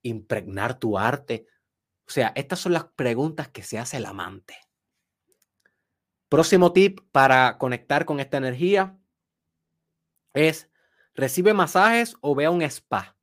impregnar 0.01 0.80
tu 0.80 0.97
arte. 0.97 1.45
O 2.07 2.11
sea, 2.11 2.34
estas 2.35 2.60
son 2.60 2.73
las 2.73 2.85
preguntas 2.85 3.49
que 3.49 3.64
se 3.64 3.80
hace 3.80 3.97
el 3.97 4.05
amante. 4.05 4.55
Próximo 6.27 6.73
tip 6.73 6.99
para 7.11 7.57
conectar 7.60 8.05
con 8.05 8.19
esta 8.19 8.38
energía 8.38 8.97
es 10.34 10.69
Recibe 11.15 11.53
masajes 11.53 12.15
o 12.22 12.35
ve 12.35 12.45
a 12.45 12.52
un 12.52 12.61
spa. 12.64 13.15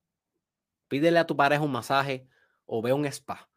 Pídele 0.89 1.19
a 1.19 1.27
tu 1.27 1.37
pareja 1.37 1.63
un 1.63 1.73
masaje 1.73 2.27
o 2.67 2.83
ve 2.83 2.91
a 2.91 2.95
un 2.95 3.07
spa. 3.07 3.49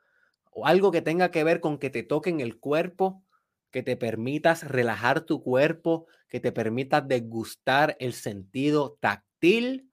O 0.51 0.67
algo 0.67 0.91
que 0.91 1.01
tenga 1.01 1.31
que 1.31 1.43
ver 1.43 1.59
con 1.59 1.77
que 1.77 1.89
te 1.89 2.03
toquen 2.03 2.39
el 2.39 2.59
cuerpo, 2.59 3.23
que 3.71 3.83
te 3.83 3.97
permitas 3.97 4.69
relajar 4.69 5.21
tu 5.21 5.41
cuerpo, 5.41 6.07
que 6.29 6.39
te 6.39 6.51
permitas 6.51 7.07
degustar 7.07 7.95
el 7.99 8.13
sentido 8.13 8.97
táctil. 8.99 9.91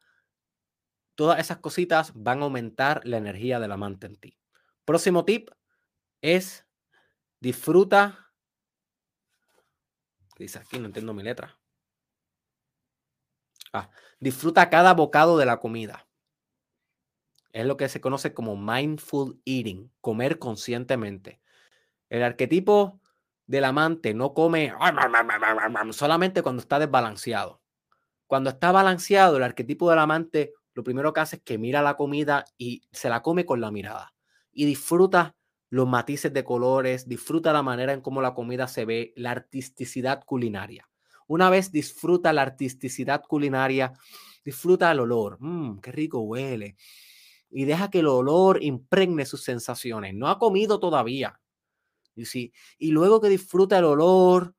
Todas 1.14 1.38
esas 1.38 1.58
cositas 1.58 2.12
van 2.14 2.40
a 2.40 2.44
aumentar 2.44 3.02
la 3.04 3.18
energía 3.18 3.60
del 3.60 3.72
amante 3.72 4.06
en 4.06 4.16
ti. 4.16 4.38
Próximo 4.84 5.24
tip 5.24 5.50
es 6.22 6.66
disfruta. 7.40 8.32
Dice 10.38 10.58
aquí, 10.58 10.78
no 10.78 10.86
entiendo 10.86 11.12
mi 11.12 11.22
letra. 11.22 11.58
Ah, 13.72 13.90
disfruta 14.20 14.70
cada 14.70 14.94
bocado 14.94 15.38
de 15.38 15.46
la 15.46 15.58
comida. 15.58 16.06
Es 17.52 17.66
lo 17.66 17.76
que 17.76 17.88
se 17.88 18.00
conoce 18.00 18.32
como 18.32 18.56
mindful 18.56 19.40
eating, 19.44 19.90
comer 20.00 20.38
conscientemente. 20.38 21.40
El 22.08 22.22
arquetipo 22.22 23.00
del 23.46 23.64
amante 23.64 24.14
no 24.14 24.34
come 24.34 24.72
solamente 25.90 26.42
cuando 26.42 26.62
está 26.62 26.78
desbalanceado. 26.78 27.60
Cuando 28.28 28.50
está 28.50 28.70
balanceado, 28.70 29.38
el 29.38 29.42
arquetipo 29.42 29.90
del 29.90 29.98
amante 29.98 30.54
lo 30.74 30.84
primero 30.84 31.12
que 31.12 31.20
hace 31.20 31.36
es 31.36 31.42
que 31.42 31.58
mira 31.58 31.82
la 31.82 31.96
comida 31.96 32.44
y 32.56 32.82
se 32.92 33.08
la 33.08 33.22
come 33.22 33.44
con 33.44 33.60
la 33.60 33.70
mirada. 33.70 34.14
Y 34.52 34.66
disfruta 34.66 35.34
los 35.68 35.88
matices 35.88 36.32
de 36.32 36.44
colores, 36.44 37.08
disfruta 37.08 37.52
la 37.52 37.62
manera 37.62 37.92
en 37.92 38.00
cómo 38.00 38.22
la 38.22 38.34
comida 38.34 38.68
se 38.68 38.84
ve, 38.84 39.12
la 39.16 39.32
artisticidad 39.32 40.24
culinaria. 40.24 40.88
Una 41.30 41.48
vez 41.48 41.70
disfruta 41.70 42.32
la 42.32 42.42
artisticidad 42.42 43.22
culinaria, 43.22 43.92
disfruta 44.44 44.90
el 44.90 44.98
olor. 44.98 45.36
Mmm, 45.38 45.78
qué 45.78 45.92
rico 45.92 46.18
huele. 46.22 46.74
Y 47.50 47.66
deja 47.66 47.88
que 47.88 48.00
el 48.00 48.08
olor 48.08 48.60
impregne 48.64 49.24
sus 49.24 49.44
sensaciones. 49.44 50.12
No 50.12 50.26
ha 50.26 50.40
comido 50.40 50.80
todavía. 50.80 51.40
Y, 52.16 52.24
sí, 52.24 52.52
y 52.78 52.90
luego 52.90 53.20
que 53.20 53.28
disfruta 53.28 53.78
el 53.78 53.84
olor, 53.84 54.56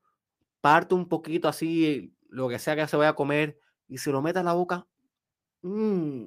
parte 0.61 0.95
un 0.95 1.09
poquito 1.09 1.49
así, 1.49 2.15
lo 2.29 2.47
que 2.47 2.57
sea 2.57 2.77
que 2.77 2.87
se 2.87 2.95
vaya 2.95 3.09
a 3.09 3.15
comer, 3.15 3.59
y 3.89 3.97
se 3.97 4.13
lo 4.13 4.21
mete 4.21 4.39
a 4.39 4.43
la 4.43 4.53
boca. 4.53 4.87
Mmm, 5.63 6.23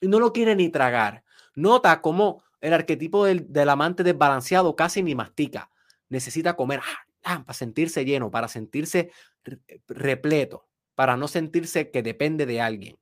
y 0.00 0.08
no 0.08 0.18
lo 0.18 0.32
quiere 0.32 0.56
ni 0.56 0.70
tragar. 0.70 1.24
Nota 1.54 2.00
cómo 2.00 2.42
el 2.62 2.72
arquetipo 2.72 3.26
del, 3.26 3.52
del 3.52 3.68
amante 3.68 4.02
desbalanceado 4.02 4.74
casi 4.74 5.02
ni 5.02 5.14
mastica. 5.14 5.70
Necesita 6.08 6.56
comer. 6.56 6.80
Ah, 7.22 7.44
para 7.44 7.54
sentirse 7.54 8.04
lleno, 8.04 8.30
para 8.30 8.48
sentirse 8.48 9.12
repleto, 9.88 10.68
para 10.94 11.16
no 11.16 11.28
sentirse 11.28 11.90
que 11.90 12.02
depende 12.02 12.46
de 12.46 12.60
alguien. 12.60 12.98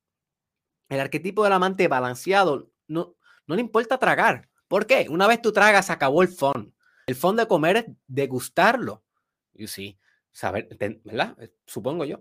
El 0.88 1.00
arquetipo 1.00 1.44
del 1.44 1.52
amante 1.52 1.88
balanceado 1.88 2.70
no, 2.86 3.16
no 3.46 3.54
le 3.54 3.60
importa 3.60 3.98
tragar. 3.98 4.48
¿Por 4.66 4.86
qué? 4.86 5.06
Una 5.08 5.26
vez 5.26 5.40
tú 5.40 5.52
tragas, 5.52 5.90
acabó 5.90 6.22
el 6.22 6.28
fun. 6.28 6.74
El 7.06 7.14
fun 7.14 7.36
de 7.36 7.46
comer 7.46 7.76
es 7.76 7.84
degustarlo. 8.06 9.04
Y 9.54 9.66
sí, 9.66 9.98
saber, 10.30 10.68
¿verdad? 11.04 11.36
Eh, 11.40 11.52
supongo 11.66 12.04
yo. 12.04 12.20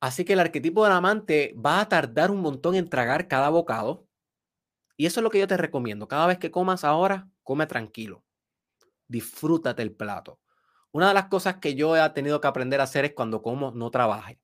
Así 0.00 0.24
que 0.24 0.34
el 0.34 0.40
arquetipo 0.40 0.84
del 0.84 0.92
amante 0.92 1.54
va 1.54 1.80
a 1.80 1.88
tardar 1.88 2.30
un 2.30 2.40
montón 2.40 2.76
en 2.76 2.88
tragar 2.88 3.26
cada 3.26 3.48
bocado. 3.48 4.06
Y 4.96 5.06
eso 5.06 5.20
es 5.20 5.24
lo 5.24 5.30
que 5.30 5.40
yo 5.40 5.48
te 5.48 5.56
recomiendo. 5.56 6.06
Cada 6.08 6.26
vez 6.26 6.38
que 6.38 6.50
comas 6.50 6.84
ahora, 6.84 7.28
come 7.42 7.66
tranquilo. 7.66 8.24
Disfrútate 9.08 9.82
el 9.82 9.92
plato. 9.92 10.40
Una 10.98 11.06
de 11.06 11.14
las 11.14 11.26
cosas 11.26 11.58
que 11.58 11.76
yo 11.76 11.96
he 11.96 12.10
tenido 12.10 12.40
que 12.40 12.48
aprender 12.48 12.80
a 12.80 12.82
hacer 12.82 13.04
es 13.04 13.12
cuando 13.12 13.40
como 13.40 13.70
no 13.70 13.88
trabaje. 13.92 14.40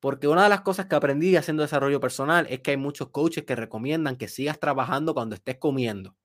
Porque 0.00 0.26
una 0.26 0.44
de 0.44 0.48
las 0.48 0.62
cosas 0.62 0.86
que 0.86 0.96
aprendí 0.96 1.36
haciendo 1.36 1.62
desarrollo 1.62 2.00
personal 2.00 2.46
es 2.48 2.60
que 2.60 2.70
hay 2.70 2.78
muchos 2.78 3.10
coaches 3.10 3.44
que 3.44 3.54
recomiendan 3.54 4.16
que 4.16 4.26
sigas 4.26 4.58
trabajando 4.58 5.12
cuando 5.12 5.34
estés 5.34 5.58
comiendo, 5.58 6.16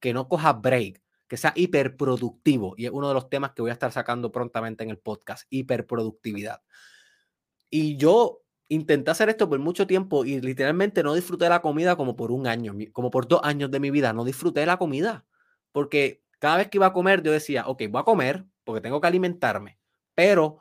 que 0.00 0.14
no 0.14 0.26
cojas 0.26 0.58
break, 0.58 1.02
que 1.28 1.36
sea 1.36 1.52
hiperproductivo. 1.54 2.76
Y 2.78 2.86
es 2.86 2.92
uno 2.92 3.08
de 3.08 3.12
los 3.12 3.28
temas 3.28 3.52
que 3.52 3.60
voy 3.60 3.68
a 3.72 3.74
estar 3.74 3.92
sacando 3.92 4.32
prontamente 4.32 4.84
en 4.84 4.88
el 4.88 4.96
podcast, 4.96 5.44
hiperproductividad. 5.50 6.62
Y 7.68 7.98
yo 7.98 8.40
intenté 8.68 9.10
hacer 9.10 9.28
esto 9.28 9.50
por 9.50 9.58
mucho 9.58 9.86
tiempo 9.86 10.24
y 10.24 10.40
literalmente 10.40 11.02
no 11.02 11.12
disfruté 11.12 11.46
la 11.50 11.60
comida 11.60 11.94
como 11.96 12.16
por 12.16 12.32
un 12.32 12.46
año, 12.46 12.74
como 12.94 13.10
por 13.10 13.28
dos 13.28 13.40
años 13.42 13.70
de 13.70 13.80
mi 13.80 13.90
vida. 13.90 14.14
No 14.14 14.24
disfruté 14.24 14.64
la 14.64 14.78
comida 14.78 15.26
porque 15.72 16.22
cada 16.38 16.56
vez 16.56 16.68
que 16.70 16.78
iba 16.78 16.86
a 16.86 16.94
comer 16.94 17.22
yo 17.22 17.32
decía, 17.32 17.66
ok, 17.66 17.82
voy 17.90 18.00
a 18.00 18.04
comer 18.04 18.46
porque 18.64 18.80
tengo 18.80 19.00
que 19.00 19.06
alimentarme, 19.06 19.78
pero 20.14 20.58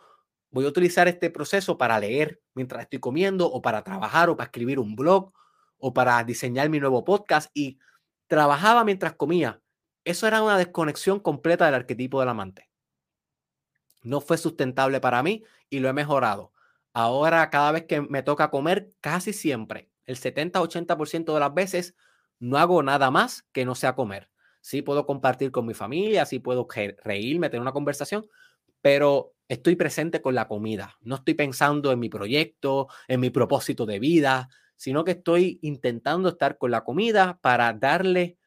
voy 0.51 0.65
a 0.65 0.69
utilizar 0.69 1.07
este 1.07 1.29
proceso 1.29 1.77
para 1.77 1.99
leer 1.99 2.41
mientras 2.53 2.83
estoy 2.83 2.99
comiendo 2.99 3.47
o 3.47 3.61
para 3.61 3.83
trabajar 3.83 4.29
o 4.29 4.37
para 4.37 4.45
escribir 4.45 4.79
un 4.79 4.95
blog 4.95 5.31
o 5.77 5.93
para 5.93 6.23
diseñar 6.23 6.69
mi 6.69 6.79
nuevo 6.79 7.03
podcast 7.03 7.49
y 7.53 7.79
trabajaba 8.27 8.83
mientras 8.83 9.15
comía. 9.15 9.61
Eso 10.05 10.27
era 10.27 10.43
una 10.43 10.57
desconexión 10.57 11.19
completa 11.19 11.65
del 11.65 11.75
arquetipo 11.75 12.19
del 12.19 12.29
amante. 12.29 12.69
No 14.01 14.21
fue 14.21 14.37
sustentable 14.37 14.99
para 14.99 15.23
mí 15.23 15.43
y 15.69 15.79
lo 15.79 15.89
he 15.89 15.93
mejorado. 15.93 16.51
Ahora 16.93 17.49
cada 17.49 17.71
vez 17.71 17.85
que 17.85 18.01
me 18.01 18.21
toca 18.21 18.51
comer, 18.51 18.89
casi 19.01 19.33
siempre, 19.33 19.89
el 20.05 20.17
70-80% 20.17 21.33
de 21.33 21.39
las 21.39 21.53
veces, 21.53 21.95
no 22.39 22.57
hago 22.57 22.83
nada 22.83 23.09
más 23.09 23.43
que 23.51 23.65
no 23.65 23.73
sea 23.73 23.95
comer. 23.95 24.29
Sí 24.63 24.81
puedo 24.81 25.05
compartir 25.05 25.51
con 25.51 25.65
mi 25.65 25.73
familia, 25.73 26.25
sí 26.25 26.39
puedo 26.39 26.65
reírme, 27.03 27.49
tener 27.49 27.61
una 27.61 27.73
conversación, 27.73 28.25
pero 28.81 29.33
estoy 29.49 29.75
presente 29.75 30.21
con 30.21 30.35
la 30.35 30.47
comida. 30.47 30.95
No 31.01 31.15
estoy 31.15 31.33
pensando 31.33 31.91
en 31.91 31.99
mi 31.99 32.07
proyecto, 32.07 32.87
en 33.09 33.19
mi 33.19 33.29
propósito 33.29 33.85
de 33.85 33.99
vida, 33.99 34.47
sino 34.77 35.03
que 35.03 35.11
estoy 35.11 35.59
intentando 35.63 36.29
estar 36.29 36.57
con 36.57 36.71
la 36.71 36.85
comida 36.85 37.39
para 37.41 37.73
darle 37.73 38.37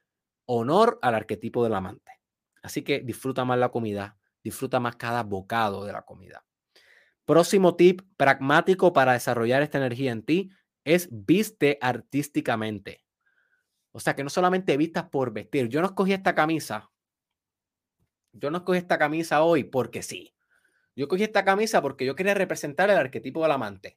honor 0.47 0.99
al 1.03 1.17
arquetipo 1.17 1.63
del 1.63 1.75
amante. 1.75 2.13
Así 2.63 2.81
que 2.81 3.01
disfruta 3.01 3.45
más 3.45 3.59
la 3.59 3.69
comida, 3.69 4.17
disfruta 4.43 4.81
más 4.81 4.97
cada 4.97 5.23
bocado 5.23 5.85
de 5.85 5.93
la 5.93 6.01
comida. 6.01 6.47
Próximo 7.27 7.77
tip 7.77 8.01
pragmático 8.17 8.95
para 8.95 9.13
desarrollar 9.13 9.63
esta 9.63 9.77
energía 9.77 10.13
en 10.13 10.23
ti 10.23 10.51
es 10.83 11.09
viste 11.11 11.77
artísticamente. 11.83 13.06
O 13.97 13.99
sea, 13.99 14.15
que 14.15 14.23
no 14.23 14.29
solamente 14.29 14.77
vistas 14.77 15.05
por 15.05 15.33
vestir. 15.33 15.71
Yo 15.71 15.81
no 15.81 15.87
escogí 15.87 16.13
esta 16.13 16.35
camisa. 16.35 16.91
Yo 18.31 18.51
no 18.51 18.59
escogí 18.59 18.77
esta 18.77 18.99
camisa 18.99 19.43
hoy 19.43 19.65
porque 19.65 20.03
sí. 20.03 20.35
Yo 20.95 21.05
escogí 21.05 21.23
esta 21.23 21.47
camisa 21.47 21.81
porque 21.81 22.05
yo 22.05 22.15
quería 22.15 22.35
representar 22.35 22.91
el 22.91 22.99
arquetipo 22.99 23.41
del 23.41 23.53
amante. 23.53 23.97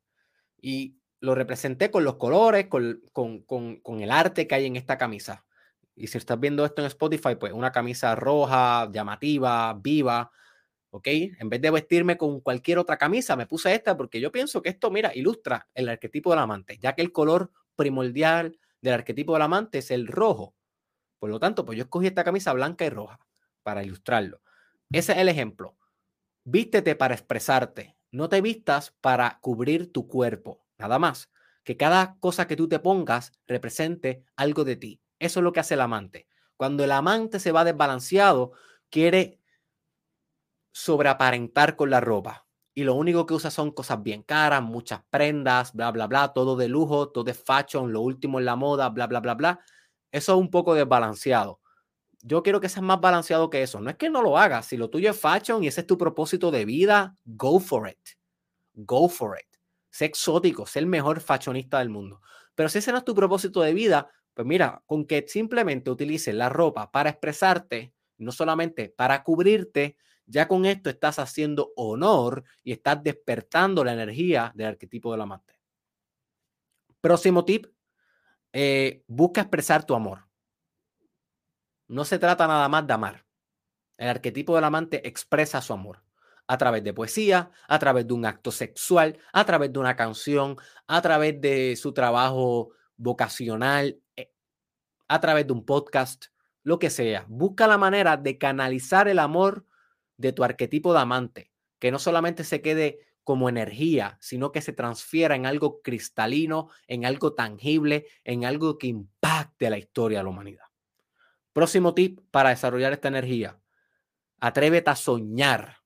Y 0.61 0.95
lo 1.19 1.35
representé 1.35 1.91
con 1.91 2.05
los 2.05 2.15
colores, 2.15 2.67
con, 2.67 3.01
con, 3.11 3.41
con, 3.41 3.81
con 3.81 3.99
el 3.99 4.09
arte 4.09 4.47
que 4.47 4.55
hay 4.55 4.67
en 4.67 4.77
esta 4.77 4.97
camisa. 4.97 5.45
Y 5.95 6.07
si 6.07 6.17
estás 6.17 6.39
viendo 6.39 6.63
esto 6.63 6.81
en 6.81 6.87
Spotify, 6.87 7.35
pues 7.37 7.51
una 7.51 7.73
camisa 7.73 8.15
roja, 8.15 8.89
llamativa, 8.93 9.73
viva, 9.73 10.31
¿ok? 10.91 11.07
En 11.39 11.49
vez 11.49 11.59
de 11.59 11.71
vestirme 11.71 12.15
con 12.15 12.39
cualquier 12.39 12.79
otra 12.79 12.97
camisa, 12.97 13.35
me 13.35 13.47
puse 13.47 13.75
esta 13.75 13.97
porque 13.97 14.21
yo 14.21 14.31
pienso 14.31 14.61
que 14.61 14.69
esto, 14.69 14.91
mira, 14.91 15.11
ilustra 15.13 15.67
el 15.73 15.89
arquetipo 15.89 16.29
del 16.29 16.39
amante, 16.39 16.77
ya 16.77 16.95
que 16.95 17.01
el 17.01 17.11
color 17.11 17.51
primordial 17.75 18.57
del 18.81 18.93
arquetipo 18.93 19.33
del 19.33 19.41
amante 19.41 19.79
es 19.79 19.91
el 19.91 20.07
rojo. 20.07 20.55
Por 21.19 21.29
lo 21.29 21.39
tanto, 21.39 21.65
pues 21.65 21.77
yo 21.77 21.83
escogí 21.83 22.07
esta 22.07 22.23
camisa 22.23 22.53
blanca 22.53 22.85
y 22.85 22.89
roja 22.89 23.19
para 23.63 23.83
ilustrarlo. 23.83 24.41
Ese 24.91 25.11
es 25.11 25.17
el 25.19 25.29
ejemplo. 25.29 25.77
Vístete 26.43 26.95
para 26.95 27.13
expresarte, 27.13 27.97
no 28.11 28.29
te 28.29 28.41
vistas 28.41 28.95
para 29.01 29.39
cubrir 29.41 29.91
tu 29.91 30.07
cuerpo, 30.07 30.65
nada 30.77 30.97
más. 30.97 31.29
Que 31.63 31.77
cada 31.77 32.17
cosa 32.19 32.47
que 32.47 32.55
tú 32.55 32.67
te 32.67 32.79
pongas 32.79 33.31
represente 33.45 34.23
algo 34.35 34.63
de 34.63 34.77
ti. 34.77 35.01
Eso 35.19 35.41
es 35.41 35.43
lo 35.43 35.51
que 35.51 35.59
hace 35.59 35.75
el 35.75 35.81
amante. 35.81 36.27
Cuando 36.57 36.83
el 36.83 36.91
amante 36.91 37.39
se 37.39 37.51
va 37.51 37.63
desbalanceado, 37.63 38.53
quiere 38.89 39.39
sobreaparentar 40.71 41.75
con 41.75 41.89
la 41.89 41.99
ropa. 41.99 42.47
Y 42.73 42.83
lo 42.83 42.95
único 42.95 43.25
que 43.25 43.33
usa 43.33 43.51
son 43.51 43.71
cosas 43.71 44.01
bien 44.01 44.23
caras, 44.23 44.61
muchas 44.61 45.01
prendas, 45.09 45.73
bla, 45.73 45.91
bla, 45.91 46.07
bla, 46.07 46.33
todo 46.33 46.55
de 46.55 46.67
lujo, 46.67 47.09
todo 47.09 47.23
de 47.23 47.33
fashion, 47.33 47.91
lo 47.91 48.01
último 48.01 48.39
en 48.39 48.45
la 48.45 48.55
moda, 48.55 48.89
bla, 48.89 49.07
bla, 49.07 49.19
bla, 49.19 49.33
bla. 49.33 49.59
Eso 50.11 50.33
es 50.33 50.39
un 50.39 50.49
poco 50.49 50.73
desbalanceado. 50.73 51.59
Yo 52.21 52.43
quiero 52.43 52.59
que 52.59 52.69
seas 52.69 52.83
más 52.83 52.99
balanceado 52.99 53.49
que 53.49 53.63
eso. 53.63 53.79
No 53.79 53.89
es 53.89 53.97
que 53.97 54.09
no 54.09 54.21
lo 54.21 54.37
hagas. 54.37 54.65
Si 54.67 54.77
lo 54.77 54.89
tuyo 54.89 55.11
es 55.11 55.19
fashion 55.19 55.63
y 55.63 55.67
ese 55.67 55.81
es 55.81 55.87
tu 55.87 55.97
propósito 55.97 56.51
de 56.51 56.65
vida, 56.65 57.15
go 57.25 57.59
for 57.59 57.89
it. 57.89 57.99
Go 58.73 59.09
for 59.09 59.37
it. 59.39 59.47
Sé 59.89 60.05
exótico, 60.05 60.65
sé 60.65 60.79
el 60.79 60.85
mejor 60.85 61.21
fashionista 61.21 61.79
del 61.79 61.89
mundo. 61.89 62.21
Pero 62.55 62.69
si 62.69 62.79
ese 62.79 62.91
no 62.91 62.97
es 62.99 63.05
tu 63.05 63.15
propósito 63.15 63.61
de 63.61 63.73
vida, 63.73 64.09
pues 64.33 64.47
mira, 64.47 64.83
con 64.85 65.05
que 65.05 65.25
simplemente 65.27 65.89
utilices 65.89 66.35
la 66.35 66.49
ropa 66.49 66.91
para 66.91 67.09
expresarte, 67.09 67.93
no 68.17 68.31
solamente 68.31 68.89
para 68.89 69.23
cubrirte, 69.23 69.97
ya 70.29 70.47
con 70.47 70.65
esto 70.65 70.89
estás 70.89 71.17
haciendo 71.17 71.73
honor 71.75 72.43
y 72.63 72.71
estás 72.71 73.03
despertando 73.03 73.83
la 73.83 73.93
energía 73.93 74.51
del 74.55 74.67
arquetipo 74.67 75.11
del 75.11 75.21
amante. 75.21 75.59
Próximo 77.01 77.45
tip, 77.45 77.65
eh, 78.53 79.03
busca 79.07 79.41
expresar 79.41 79.85
tu 79.85 79.95
amor. 79.95 80.27
No 81.87 82.05
se 82.05 82.19
trata 82.19 82.47
nada 82.47 82.69
más 82.69 82.85
de 82.85 82.93
amar. 82.93 83.25
El 83.97 84.09
arquetipo 84.09 84.55
del 84.55 84.63
amante 84.63 85.07
expresa 85.07 85.61
su 85.61 85.73
amor 85.73 86.03
a 86.47 86.57
través 86.57 86.83
de 86.83 86.93
poesía, 86.93 87.51
a 87.67 87.79
través 87.79 88.07
de 88.07 88.13
un 88.13 88.25
acto 88.25 88.51
sexual, 88.51 89.17
a 89.33 89.45
través 89.45 89.73
de 89.73 89.79
una 89.79 89.95
canción, 89.95 90.57
a 90.87 91.01
través 91.01 91.41
de 91.41 91.75
su 91.75 91.91
trabajo 91.93 92.71
vocacional, 92.97 93.99
eh, 94.15 94.31
a 95.07 95.19
través 95.19 95.47
de 95.47 95.53
un 95.53 95.65
podcast, 95.65 96.25
lo 96.63 96.77
que 96.77 96.89
sea. 96.91 97.25
Busca 97.27 97.67
la 97.67 97.77
manera 97.77 98.17
de 98.17 98.37
canalizar 98.37 99.07
el 99.07 99.19
amor 99.19 99.65
de 100.19 100.33
tu 100.33 100.43
arquetipo 100.43 100.93
de 100.93 100.99
amante, 100.99 101.51
que 101.79 101.91
no 101.91 101.97
solamente 101.97 102.43
se 102.43 102.61
quede 102.61 102.99
como 103.23 103.47
energía, 103.47 104.17
sino 104.19 104.51
que 104.51 104.61
se 104.61 104.73
transfiera 104.73 105.35
en 105.35 105.45
algo 105.45 105.81
cristalino, 105.81 106.69
en 106.87 107.05
algo 107.05 107.33
tangible, 107.33 108.07
en 108.25 108.43
algo 108.43 108.77
que 108.77 108.87
impacte 108.87 109.69
la 109.69 109.77
historia 109.77 110.19
de 110.19 110.23
la 110.25 110.29
humanidad. 110.29 110.65
Próximo 111.53 111.93
tip 111.93 112.19
para 112.31 112.49
desarrollar 112.49 112.91
esta 112.91 113.07
energía. 113.07 113.59
Atrévete 114.39 114.89
a 114.89 114.95
soñar. 114.95 115.77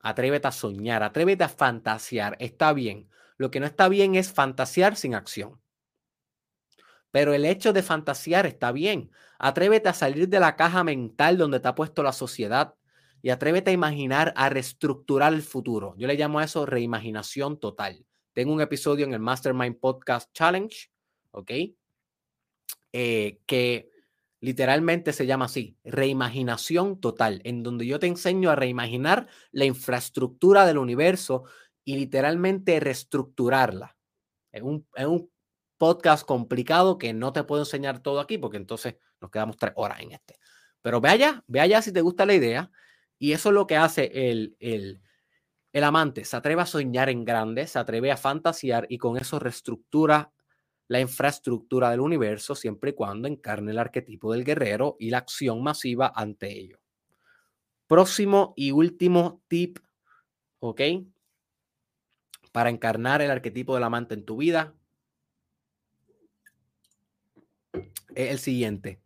Atrévete 0.00 0.48
a 0.48 0.52
soñar, 0.52 1.02
atrévete 1.02 1.44
a 1.44 1.48
fantasear. 1.48 2.36
Está 2.40 2.72
bien. 2.72 3.10
Lo 3.36 3.50
que 3.50 3.60
no 3.60 3.66
está 3.66 3.88
bien 3.88 4.14
es 4.14 4.32
fantasear 4.32 4.96
sin 4.96 5.14
acción. 5.14 5.60
Pero 7.14 7.32
el 7.32 7.44
hecho 7.44 7.72
de 7.72 7.84
fantasear 7.84 8.44
está 8.44 8.72
bien. 8.72 9.12
Atrévete 9.38 9.88
a 9.88 9.94
salir 9.94 10.28
de 10.28 10.40
la 10.40 10.56
caja 10.56 10.82
mental 10.82 11.38
donde 11.38 11.60
te 11.60 11.68
ha 11.68 11.76
puesto 11.76 12.02
la 12.02 12.10
sociedad 12.10 12.74
y 13.22 13.30
atrévete 13.30 13.70
a 13.70 13.72
imaginar, 13.72 14.34
a 14.34 14.48
reestructurar 14.48 15.32
el 15.32 15.42
futuro. 15.42 15.94
Yo 15.96 16.08
le 16.08 16.16
llamo 16.16 16.40
a 16.40 16.44
eso 16.44 16.66
reimaginación 16.66 17.60
total. 17.60 18.04
Tengo 18.32 18.52
un 18.52 18.60
episodio 18.60 19.06
en 19.06 19.14
el 19.14 19.20
Mastermind 19.20 19.78
Podcast 19.78 20.32
Challenge, 20.32 20.90
¿ok? 21.30 21.52
Eh, 22.92 23.38
que 23.46 23.90
literalmente 24.40 25.12
se 25.12 25.26
llama 25.26 25.44
así, 25.44 25.78
reimaginación 25.84 26.98
total, 26.98 27.42
en 27.44 27.62
donde 27.62 27.86
yo 27.86 28.00
te 28.00 28.08
enseño 28.08 28.50
a 28.50 28.56
reimaginar 28.56 29.28
la 29.52 29.66
infraestructura 29.66 30.66
del 30.66 30.78
universo 30.78 31.44
y 31.84 31.94
literalmente 31.94 32.80
reestructurarla. 32.80 33.96
Es 34.50 34.62
un, 34.62 34.84
es 34.96 35.06
un 35.06 35.30
podcast 35.84 36.24
complicado 36.24 36.96
que 36.96 37.12
no 37.12 37.34
te 37.34 37.44
puedo 37.44 37.60
enseñar 37.60 37.98
todo 37.98 38.18
aquí 38.18 38.38
porque 38.38 38.56
entonces 38.56 38.96
nos 39.20 39.30
quedamos 39.30 39.58
tres 39.58 39.74
horas 39.76 40.00
en 40.00 40.12
este. 40.12 40.38
Pero 40.80 40.98
ve 40.98 41.10
allá, 41.10 41.44
ve 41.46 41.60
allá 41.60 41.82
si 41.82 41.92
te 41.92 42.00
gusta 42.00 42.24
la 42.24 42.32
idea. 42.32 42.70
Y 43.18 43.32
eso 43.32 43.50
es 43.50 43.54
lo 43.54 43.66
que 43.66 43.76
hace 43.76 44.30
el, 44.30 44.56
el, 44.60 45.02
el 45.74 45.84
amante. 45.84 46.24
Se 46.24 46.38
atreve 46.38 46.62
a 46.62 46.66
soñar 46.66 47.10
en 47.10 47.22
grande, 47.26 47.66
se 47.66 47.78
atreve 47.78 48.10
a 48.10 48.16
fantasear 48.16 48.86
y 48.88 48.96
con 48.96 49.18
eso 49.18 49.38
reestructura 49.38 50.32
la 50.88 51.00
infraestructura 51.00 51.90
del 51.90 52.00
universo 52.00 52.54
siempre 52.54 52.92
y 52.92 52.94
cuando 52.94 53.28
encarne 53.28 53.72
el 53.72 53.78
arquetipo 53.78 54.32
del 54.32 54.42
guerrero 54.42 54.96
y 54.98 55.10
la 55.10 55.18
acción 55.18 55.62
masiva 55.62 56.10
ante 56.16 56.50
ello. 56.50 56.78
Próximo 57.86 58.54
y 58.56 58.70
último 58.70 59.42
tip, 59.48 59.80
¿ok? 60.60 60.80
para 62.52 62.70
encarnar 62.70 63.20
el 63.20 63.32
arquetipo 63.32 63.74
del 63.74 63.82
amante 63.82 64.14
en 64.14 64.24
tu 64.24 64.36
vida 64.36 64.74
es 68.14 68.30
el 68.30 68.38
siguiente. 68.38 69.00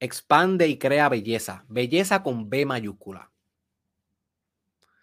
Expande 0.00 0.68
y 0.68 0.78
crea 0.78 1.08
belleza. 1.08 1.64
Belleza 1.68 2.22
con 2.22 2.50
B 2.50 2.66
mayúscula. 2.66 3.30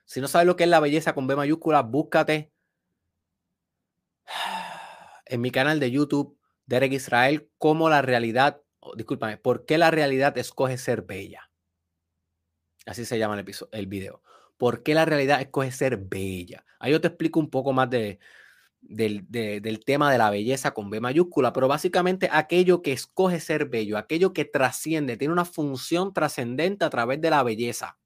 Si 0.06 0.22
no 0.22 0.28
sabes 0.28 0.48
lo 0.48 0.56
que 0.56 0.64
es 0.64 0.70
la 0.70 0.80
belleza 0.80 1.14
con 1.14 1.28
B 1.28 1.36
mayúscula, 1.36 1.82
búscate 1.84 2.52
en 5.26 5.42
mi 5.42 5.52
canal 5.52 5.80
de 5.80 5.92
YouTube, 5.92 6.38
Derek 6.66 6.94
Israel, 6.94 7.50
cómo 7.58 7.90
la 7.90 8.02
realidad, 8.02 8.62
discúlpame, 8.96 9.38
por 9.38 9.66
qué 9.66 9.78
la 9.78 9.92
realidad 9.92 10.38
escoge 10.38 10.78
ser 10.78 11.04
bella. 11.04 11.50
Así 12.86 13.06
se 13.06 13.20
llama 13.20 13.36
el, 13.36 13.42
episodio, 13.42 13.72
el 13.74 13.88
video. 13.88 14.24
¿Por 14.58 14.84
qué 14.84 14.96
la 14.96 15.06
realidad 15.06 15.42
escoge 15.42 15.72
ser 15.72 15.98
bella? 15.98 16.66
Ahí 16.80 16.92
yo 16.92 17.00
te 17.00 17.08
explico 17.08 17.40
un 17.40 17.50
poco 17.50 17.72
más 17.72 17.90
de, 17.90 18.20
del, 18.82 19.26
del, 19.30 19.84
tema 19.86 20.12
de 20.12 20.18
la 20.18 20.30
belleza 20.30 20.72
con 20.72 20.90
B 20.90 21.00
mayúscula, 21.00 21.54
pero 21.54 21.68
básicamente 21.68 22.30
aquello 22.32 22.82
que 22.82 22.94
escoge 22.94 23.40
ser 23.40 23.66
bello, 23.66 23.98
aquello 23.98 24.34
que 24.34 24.46
trasciende, 24.46 25.18
tiene 25.18 25.34
una 25.34 25.46
función 25.46 26.14
trascendente 26.14 26.86
a 26.86 26.90
través 26.90 27.22
de 27.22 27.30
la 27.30 27.44
belleza. 27.44 27.98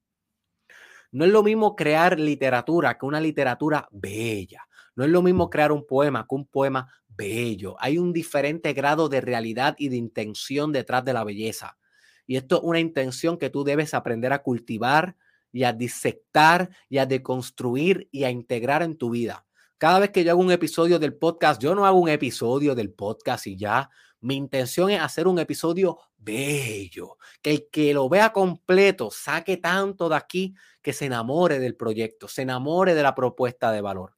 No 1.12 1.26
es 1.26 1.32
lo 1.32 1.44
mismo 1.44 1.76
crear 1.76 2.20
literatura 2.20 2.98
que 2.98 3.06
una 3.06 3.22
literatura 3.22 3.88
bella. 3.92 4.68
No 4.96 5.04
es 5.04 5.10
lo 5.10 5.22
mismo 5.22 5.50
crear 5.50 5.72
un 5.72 5.86
poema 5.86 6.26
que 6.28 6.36
un 6.36 6.48
poema 6.48 6.92
bello. 7.08 7.76
Hay 7.80 7.98
un 7.98 8.14
diferente 8.14 8.74
grado 8.74 9.10
de 9.10 9.22
realidad 9.22 9.76
y 9.78 9.90
de 9.90 9.96
intención 9.96 10.72
detrás 10.72 11.06
de 11.06 11.14
la 11.14 11.24
belleza. 11.24 11.78
Y 12.26 12.38
esto 12.38 12.58
es 12.58 12.62
una 12.64 12.80
intención 12.80 13.38
que 13.38 13.50
tú 13.50 13.64
debes 13.64 13.94
aprender 13.94 14.34
a 14.34 14.42
cultivar 14.42 15.16
y 15.52 15.64
a 15.66 15.74
disectar 15.74 16.70
y 16.90 16.98
a 16.98 17.06
deconstruir 17.06 18.08
y 18.12 18.24
a 18.24 18.32
integrar 18.32 18.82
en 18.82 18.98
tu 18.98 19.12
vida. 19.12 19.46
Cada 19.84 20.00
vez 20.00 20.12
que 20.12 20.24
yo 20.24 20.32
hago 20.32 20.40
un 20.40 20.50
episodio 20.50 20.98
del 20.98 21.14
podcast, 21.14 21.62
yo 21.62 21.76
no 21.76 21.86
hago 21.86 22.00
un 22.00 22.08
episodio 22.08 22.74
del 22.74 22.94
podcast 22.94 23.48
y 23.48 23.58
ya. 23.58 23.90
Mi 24.22 24.36
intención 24.36 24.90
es 24.90 25.02
hacer 25.02 25.28
un 25.28 25.40
episodio 25.40 26.00
bello, 26.16 27.18
que 27.42 27.52
el 27.52 27.70
que 27.70 27.94
lo 27.94 28.08
vea 28.08 28.32
completo 28.32 29.12
saque 29.12 29.58
tanto 29.58 30.08
de 30.08 30.16
aquí 30.16 30.56
que 30.82 30.94
se 30.94 31.08
enamore 31.08 31.60
del 31.60 31.76
proyecto, 31.76 32.30
se 32.30 32.44
enamore 32.44 32.96
de 32.96 33.04
la 33.04 33.14
propuesta 33.14 33.74
de 33.74 33.82
valor. 33.82 34.16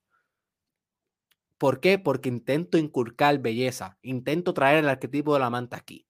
¿Por 1.57 1.79
qué? 1.79 1.97
Porque 1.97 2.29
intento 2.29 2.77
inculcar 2.77 3.39
belleza, 3.39 3.97
intento 4.03 4.53
traer 4.53 4.83
el 4.83 4.89
arquetipo 4.89 5.33
de 5.33 5.39
la 5.39 5.49
manta 5.49 5.77
aquí 5.77 6.05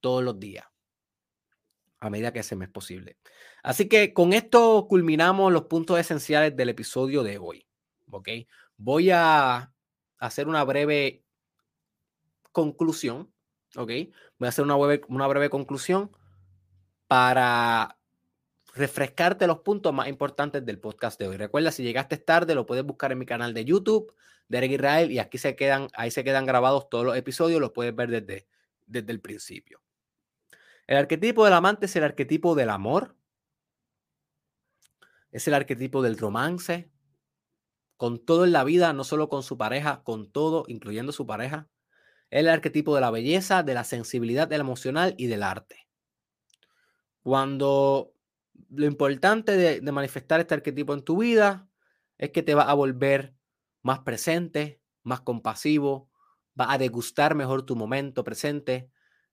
todos 0.00 0.24
los 0.24 0.40
días, 0.40 0.64
a 2.00 2.08
medida 2.08 2.32
que 2.32 2.42
se 2.42 2.56
me 2.56 2.64
es 2.64 2.70
posible. 2.70 3.18
Así 3.62 3.86
que 3.86 4.14
con 4.14 4.32
esto 4.32 4.86
culminamos 4.88 5.52
los 5.52 5.64
puntos 5.64 6.00
esenciales 6.00 6.56
del 6.56 6.70
episodio 6.70 7.22
de 7.22 7.36
hoy. 7.36 7.66
¿Ok? 8.10 8.28
Voy 8.76 9.10
a 9.10 9.72
hacer 10.18 10.48
una 10.48 10.64
breve 10.64 11.24
conclusión, 12.52 13.32
¿ok? 13.76 13.90
Voy 14.38 14.46
a 14.46 14.48
hacer 14.48 14.64
una 14.64 14.76
breve, 14.76 15.04
una 15.08 15.26
breve 15.26 15.50
conclusión 15.50 16.10
para 17.06 17.98
refrescarte 18.74 19.46
los 19.46 19.60
puntos 19.60 19.92
más 19.92 20.08
importantes 20.08 20.64
del 20.64 20.78
podcast 20.78 21.18
de 21.18 21.28
hoy. 21.28 21.36
Recuerda, 21.36 21.70
si 21.70 21.82
llegaste 21.82 22.16
tarde, 22.16 22.54
lo 22.54 22.66
puedes 22.66 22.84
buscar 22.84 23.12
en 23.12 23.18
mi 23.18 23.26
canal 23.26 23.54
de 23.54 23.64
YouTube, 23.64 24.12
Derek 24.48 24.72
Israel, 24.72 25.12
y 25.12 25.18
aquí 25.18 25.38
se 25.38 25.54
quedan, 25.54 25.88
ahí 25.94 26.10
se 26.10 26.24
quedan 26.24 26.46
grabados 26.46 26.88
todos 26.88 27.04
los 27.04 27.16
episodios, 27.16 27.60
los 27.60 27.72
puedes 27.72 27.94
ver 27.94 28.10
desde, 28.10 28.48
desde 28.86 29.12
el 29.12 29.20
principio. 29.20 29.80
El 30.86 30.96
arquetipo 30.96 31.44
del 31.44 31.54
amante 31.54 31.86
es 31.86 31.96
el 31.96 32.04
arquetipo 32.04 32.54
del 32.54 32.70
amor, 32.70 33.16
es 35.30 35.46
el 35.48 35.54
arquetipo 35.54 36.02
del 36.02 36.18
romance, 36.18 36.90
con 37.96 38.24
todo 38.24 38.44
en 38.44 38.52
la 38.52 38.64
vida, 38.64 38.92
no 38.92 39.04
solo 39.04 39.28
con 39.28 39.42
su 39.42 39.56
pareja, 39.56 40.02
con 40.02 40.30
todo, 40.30 40.64
incluyendo 40.68 41.12
su 41.12 41.26
pareja. 41.26 41.68
El 42.30 42.48
arquetipo 42.48 42.94
de 42.94 43.00
la 43.00 43.10
belleza, 43.10 43.62
de 43.62 43.74
la 43.74 43.84
sensibilidad, 43.84 44.48
del 44.48 44.60
emocional 44.60 45.14
y 45.18 45.26
del 45.26 45.42
arte. 45.42 45.86
Cuando 47.22 48.12
lo 48.70 48.86
importante 48.86 49.56
de, 49.56 49.80
de 49.80 49.92
manifestar 49.92 50.40
este 50.40 50.54
arquetipo 50.54 50.94
en 50.94 51.02
tu 51.02 51.18
vida 51.18 51.68
es 52.18 52.30
que 52.30 52.42
te 52.42 52.54
va 52.54 52.64
a 52.64 52.74
volver 52.74 53.34
más 53.82 54.00
presente, 54.00 54.80
más 55.02 55.20
compasivo, 55.20 56.10
va 56.58 56.72
a 56.72 56.78
degustar 56.78 57.34
mejor 57.34 57.64
tu 57.64 57.76
momento 57.76 58.24
presente, 58.24 58.90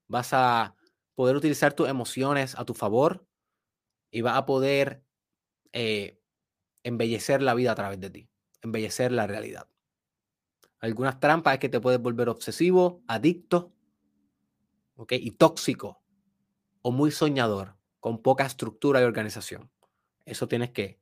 vas 0.07 0.33
a 0.33 0.75
poder 1.15 1.35
utilizar 1.35 1.73
tus 1.73 1.89
emociones 1.89 2.57
a 2.57 2.65
tu 2.65 2.73
favor 2.73 3.25
y 4.11 4.21
vas 4.21 4.37
a 4.37 4.45
poder 4.45 5.03
eh, 5.73 6.19
embellecer 6.83 7.41
la 7.41 7.53
vida 7.53 7.71
a 7.71 7.75
través 7.75 7.99
de 7.99 8.09
ti 8.09 8.30
embellecer 8.61 9.11
la 9.11 9.27
realidad. 9.27 9.67
Algunas 10.79 11.19
trampas 11.19 11.53
es 11.53 11.59
que 11.59 11.69
te 11.69 11.79
puedes 11.79 12.01
volver 12.01 12.29
obsesivo, 12.29 13.03
adicto, 13.07 13.73
¿ok? 14.95 15.13
Y 15.13 15.31
tóxico 15.31 16.01
o 16.81 16.91
muy 16.91 17.11
soñador, 17.11 17.75
con 17.99 18.21
poca 18.21 18.45
estructura 18.45 19.01
y 19.01 19.03
organización. 19.03 19.69
Eso 20.25 20.47
tienes 20.47 20.71
que 20.71 20.99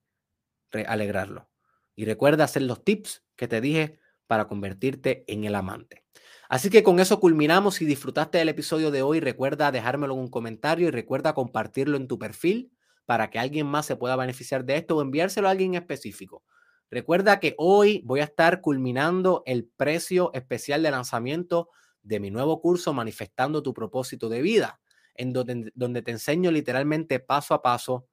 alegrarlo. 0.88 1.50
Y 1.96 2.06
recuerda 2.06 2.44
hacer 2.44 2.64
los 2.64 2.84
tips 2.84 3.24
que 3.36 3.48
te 3.48 3.62
dije 3.62 4.00
para 4.28 4.48
convertirte 4.48 5.24
en 5.28 5.46
el 5.46 5.56
amante. 5.56 6.04
Así 6.50 6.70
que 6.70 6.84
con 6.84 7.00
eso 7.00 7.20
culminamos. 7.20 7.76
Si 7.76 7.86
disfrutaste 7.86 8.38
del 8.38 8.50
episodio 8.50 8.92
de 8.92 9.02
hoy, 9.02 9.20
recuerda 9.20 9.72
dejármelo 9.72 10.14
en 10.14 10.20
un 10.22 10.30
comentario 10.30 10.88
y 10.88 10.92
recuerda 10.92 11.34
compartirlo 11.34 11.98
en 11.98 12.08
tu 12.08 12.20
perfil 12.20 12.72
para 13.06 13.30
que 13.30 13.40
alguien 13.40 13.68
más 13.68 13.86
se 13.86 13.96
pueda 13.96 14.16
beneficiar 14.16 14.66
de 14.66 14.78
esto 14.78 14.98
o 14.98 15.02
enviárselo 15.02 15.48
a 15.48 15.52
alguien 15.52 15.76
específico. 15.76 16.44
Recuerda 16.92 17.40
que 17.40 17.56
hoy 17.58 18.02
voy 18.06 18.22
a 18.22 18.26
estar 18.26 18.62
culminando 18.62 19.44
el 19.46 19.66
precio 19.66 20.32
especial 20.34 20.82
de 20.82 20.92
lanzamiento 20.92 21.70
de 22.02 22.20
mi 22.20 22.32
nuevo 22.32 22.62
curso 22.62 22.94
Manifestando 22.94 23.62
tu 23.62 23.74
propósito 23.74 24.30
de 24.30 24.42
vida, 24.42 24.82
en 25.16 25.34
donde, 25.34 25.72
donde 25.76 26.02
te 26.02 26.12
enseño 26.12 26.52
literalmente 26.52 27.20
paso 27.20 27.54
a 27.54 27.62
paso 27.62 28.08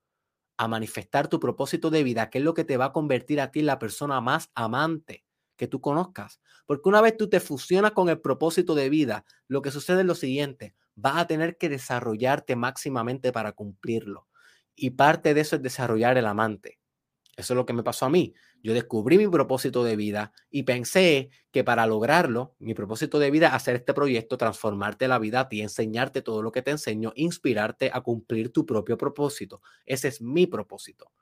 a 0.59 0.69
manifestar 0.69 1.29
tu 1.29 1.39
propósito 1.39 1.91
de 1.91 2.03
vida, 2.03 2.31
que 2.31 2.39
es 2.39 2.45
lo 2.45 2.55
que 2.55 2.65
te 2.65 2.77
va 2.77 2.87
a 2.87 2.93
convertir 2.93 3.41
a 3.41 3.51
ti 3.51 3.61
en 3.61 3.67
la 3.67 3.79
persona 3.79 4.21
más 4.21 4.51
amante 4.55 5.25
que 5.57 5.69
tú 5.69 5.81
conozcas. 5.81 6.41
Porque 6.67 6.89
una 6.89 7.01
vez 7.01 7.17
tú 7.17 7.29
te 7.29 7.41
fusionas 7.41 7.93
con 7.93 8.09
el 8.09 8.21
propósito 8.21 8.75
de 8.75 8.89
vida, 8.89 9.25
lo 9.49 9.63
que 9.63 9.71
sucede 9.71 10.01
es 10.01 10.07
lo 10.07 10.15
siguiente, 10.15 10.75
vas 10.95 11.17
a 11.17 11.27
tener 11.27 11.57
que 11.57 11.69
desarrollarte 11.69 12.57
máximamente 12.57 13.33
para 13.33 13.53
cumplirlo. 13.53 14.29
Y 14.75 14.91
parte 14.91 15.35
de 15.35 15.41
eso 15.43 15.57
es 15.57 15.63
desarrollar 15.63 16.19
el 16.19 16.27
amante. 16.27 16.79
Eso 17.37 17.53
es 17.53 17.57
lo 17.57 17.67
que 17.67 17.73
me 17.73 17.83
pasó 17.83 18.07
a 18.07 18.11
mí. 18.11 18.35
Yo 18.67 18.75
descubrí 18.75 19.17
mi 19.17 19.29
propósito 19.29 19.85
de 19.85 19.95
vida 19.95 20.33
y 20.51 20.65
pensé 20.65 21.31
que 21.53 21.63
para 21.63 21.87
lograrlo, 21.87 22.57
mi 22.59 22.75
propósito 22.75 23.21
de 23.21 23.31
vida, 23.31 23.55
hacer 23.55 23.77
este 23.77 23.95
proyecto, 23.95 24.37
transformarte 24.37 25.07
la 25.07 25.21
vida 25.21 25.39
a 25.39 25.49
ti, 25.49 25.61
enseñarte 25.61 26.21
todo 26.21 26.43
lo 26.43 26.51
que 26.51 26.63
te 26.63 26.73
enseño, 26.73 27.13
inspirarte 27.15 27.93
a 27.95 28.01
cumplir 28.01 28.53
tu 28.53 28.67
propio 28.67 28.99
propósito. 28.99 29.63
Ese 29.85 30.09
es 30.09 30.21
mi 30.21 30.49
propósito. 30.49 31.13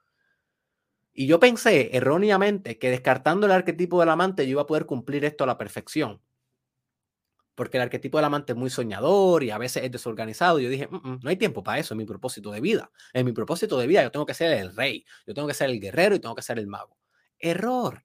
Y 1.12 1.26
yo 1.26 1.38
pensé 1.38 1.94
erróneamente 1.94 2.78
que 2.78 2.88
descartando 2.88 3.44
el 3.44 3.52
arquetipo 3.52 4.00
del 4.00 4.08
amante 4.08 4.46
yo 4.46 4.52
iba 4.52 4.62
a 4.62 4.66
poder 4.66 4.86
cumplir 4.86 5.26
esto 5.26 5.44
a 5.44 5.46
la 5.46 5.58
perfección 5.58 6.22
porque 7.54 7.76
el 7.76 7.82
arquetipo 7.82 8.18
del 8.18 8.24
amante 8.24 8.52
es 8.52 8.58
muy 8.58 8.70
soñador 8.70 9.44
y 9.44 9.50
a 9.50 9.58
veces 9.58 9.84
es 9.84 9.92
desorganizado. 9.92 10.58
Yo 10.58 10.68
dije, 10.68 10.88
mm, 10.90 10.96
mm, 10.96 11.20
no 11.22 11.30
hay 11.30 11.36
tiempo 11.36 11.62
para 11.62 11.78
eso 11.78 11.94
en 11.94 11.98
mi 11.98 12.04
propósito 12.04 12.50
de 12.50 12.60
vida. 12.60 12.90
En 13.12 13.26
mi 13.26 13.30
propósito 13.32 13.78
de 13.78 13.86
vida 13.86 14.02
yo 14.02 14.10
tengo 14.10 14.26
que 14.26 14.34
ser 14.34 14.50
el 14.58 14.74
rey, 14.74 15.04
yo 15.26 15.34
tengo 15.34 15.46
que 15.46 15.54
ser 15.54 15.70
el 15.70 15.78
guerrero 15.78 16.16
y 16.16 16.20
tengo 16.20 16.34
que 16.34 16.42
ser 16.42 16.58
el 16.58 16.66
mago. 16.66 16.96
Error. 17.44 18.04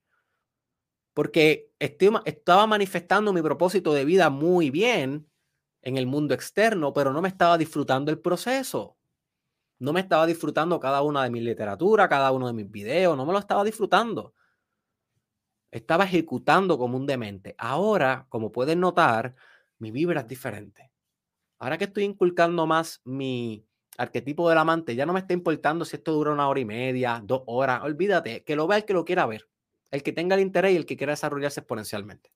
Porque 1.13 1.71
estaba 1.79 2.67
manifestando 2.67 3.33
mi 3.33 3.41
propósito 3.41 3.93
de 3.93 4.05
vida 4.05 4.29
muy 4.29 4.69
bien 4.69 5.29
en 5.81 5.97
el 5.97 6.05
mundo 6.07 6.33
externo, 6.33 6.93
pero 6.93 7.13
no 7.13 7.21
me 7.21 7.29
estaba 7.29 7.57
disfrutando 7.57 8.11
el 8.11 8.19
proceso. 8.19 8.97
No 9.79 9.93
me 9.93 10.01
estaba 10.01 10.25
disfrutando 10.25 10.79
cada 10.79 11.01
una 11.01 11.23
de 11.23 11.29
mis 11.29 11.43
literatura, 11.43 12.09
cada 12.09 12.31
uno 12.31 12.47
de 12.47 12.53
mis 12.53 12.69
videos, 12.69 13.15
no 13.15 13.25
me 13.25 13.31
lo 13.33 13.39
estaba 13.39 13.63
disfrutando. 13.63 14.33
Estaba 15.71 16.03
ejecutando 16.03 16.77
como 16.77 16.97
un 16.97 17.05
demente. 17.05 17.55
Ahora, 17.57 18.25
como 18.29 18.51
pueden 18.51 18.79
notar, 18.79 19.35
mi 19.77 19.91
vibra 19.91 20.21
es 20.21 20.27
diferente. 20.27 20.91
Ahora 21.59 21.77
que 21.77 21.85
estoy 21.85 22.03
inculcando 22.05 22.67
más 22.67 23.01
mi 23.05 23.65
arquetipo 23.99 24.49
del 24.49 24.57
amante, 24.57 24.95
ya 24.95 25.05
no 25.05 25.13
me 25.13 25.19
está 25.19 25.33
importando 25.33 25.85
si 25.85 25.97
esto 25.97 26.13
dura 26.13 26.31
una 26.31 26.47
hora 26.47 26.59
y 26.59 26.65
media, 26.65 27.21
dos 27.23 27.43
horas. 27.45 27.83
Olvídate, 27.83 28.43
que 28.43 28.55
lo 28.55 28.67
vea 28.67 28.79
el 28.79 28.85
que 28.85 28.93
lo 28.93 29.05
quiera 29.05 29.25
ver, 29.25 29.47
el 29.91 30.03
que 30.03 30.13
tenga 30.13 30.35
el 30.35 30.41
interés 30.41 30.73
y 30.73 30.77
el 30.77 30.85
que 30.85 30.97
quiera 30.97 31.13
desarrollarse 31.13 31.59
exponencialmente. 31.59 32.31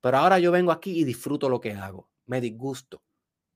Pero 0.00 0.18
ahora 0.18 0.38
yo 0.38 0.50
vengo 0.50 0.72
aquí 0.72 0.98
y 1.00 1.04
disfruto 1.04 1.48
lo 1.48 1.60
que 1.60 1.72
hago. 1.72 2.10
Me 2.26 2.40
disgusto. 2.40 3.02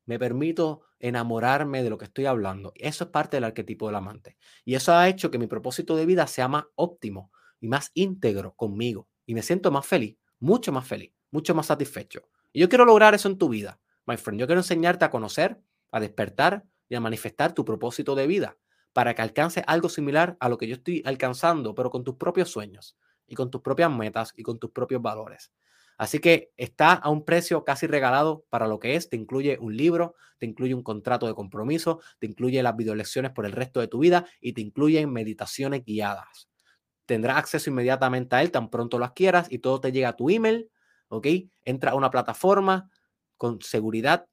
Me 0.04 0.18
permito 0.18 0.82
enamorarme 1.00 1.82
de 1.82 1.90
lo 1.90 1.98
que 1.98 2.04
estoy 2.04 2.26
hablando. 2.26 2.72
Eso 2.76 3.04
es 3.04 3.10
parte 3.10 3.36
del 3.36 3.44
arquetipo 3.44 3.86
del 3.86 3.96
amante. 3.96 4.36
Y 4.64 4.76
eso 4.76 4.94
ha 4.94 5.08
hecho 5.08 5.30
que 5.30 5.38
mi 5.38 5.48
propósito 5.48 5.96
de 5.96 6.06
vida 6.06 6.26
sea 6.28 6.46
más 6.46 6.64
óptimo, 6.76 7.32
y 7.60 7.68
más 7.68 7.90
íntegro 7.94 8.54
conmigo. 8.54 9.08
Y 9.24 9.34
me 9.34 9.42
siento 9.42 9.70
más 9.70 9.86
feliz, 9.86 10.16
mucho 10.38 10.72
más 10.72 10.86
feliz, 10.86 11.12
mucho 11.30 11.54
más 11.54 11.66
satisfecho. 11.66 12.28
Y 12.52 12.60
yo 12.60 12.68
quiero 12.68 12.84
lograr 12.84 13.14
eso 13.14 13.28
en 13.28 13.38
tu 13.38 13.48
vida, 13.48 13.80
my 14.06 14.16
friend. 14.16 14.40
Yo 14.40 14.46
quiero 14.46 14.60
enseñarte 14.60 15.04
a 15.04 15.10
conocer, 15.10 15.60
a 15.90 16.00
despertar 16.00 16.64
y 16.88 16.94
a 16.94 17.00
manifestar 17.00 17.52
tu 17.54 17.64
propósito 17.64 18.14
de 18.14 18.26
vida 18.26 18.56
para 18.92 19.14
que 19.14 19.22
alcances 19.22 19.64
algo 19.66 19.88
similar 19.88 20.36
a 20.40 20.48
lo 20.48 20.58
que 20.58 20.66
yo 20.68 20.74
estoy 20.76 21.02
alcanzando, 21.04 21.74
pero 21.74 21.90
con 21.90 22.04
tus 22.04 22.16
propios 22.16 22.50
sueños. 22.50 22.96
y 23.28 23.34
con 23.34 23.50
tus 23.50 23.60
propias 23.60 23.90
metas 23.90 24.32
y 24.36 24.44
con 24.44 24.56
tus 24.60 24.70
propios 24.70 25.02
valores. 25.02 25.50
Así 25.98 26.18
que 26.20 26.52
está 26.56 26.92
a 26.92 27.10
un 27.10 27.24
precio 27.24 27.64
casi 27.64 27.86
regalado 27.86 28.44
para 28.50 28.68
lo 28.68 28.78
que 28.78 28.94
es. 28.96 29.08
Te 29.08 29.16
incluye 29.16 29.58
un 29.60 29.76
libro, 29.76 30.14
te 30.38 30.46
incluye 30.46 30.74
un 30.74 30.82
contrato 30.84 31.26
de 31.26 31.34
compromiso, 31.34 32.00
te 32.20 32.26
incluye 32.26 32.62
las 32.62 32.76
videolecciones 32.76 33.32
por 33.32 33.46
el 33.46 33.52
resto 33.52 33.80
de 33.80 33.88
tu 33.88 33.98
vida 33.98 34.26
y 34.40 34.52
te 34.52 34.60
incluyen 34.60 35.12
meditaciones 35.12 35.84
guiadas. 35.84 36.48
Tendrás 37.06 37.38
acceso 37.38 37.70
inmediatamente 37.70 38.36
a 38.36 38.42
él 38.42 38.50
tan 38.50 38.70
pronto 38.70 38.98
lo 38.98 39.04
adquieras 39.04 39.46
y 39.50 39.58
todo 39.60 39.80
te 39.80 39.92
llega 39.92 40.10
a 40.10 40.16
tu 40.16 40.30
email, 40.30 40.70
¿ok? 41.08 41.26
Entra 41.64 41.92
a 41.92 41.94
una 41.94 42.10
plataforma 42.10 42.90
con 43.36 43.60
seguridad 43.62 44.26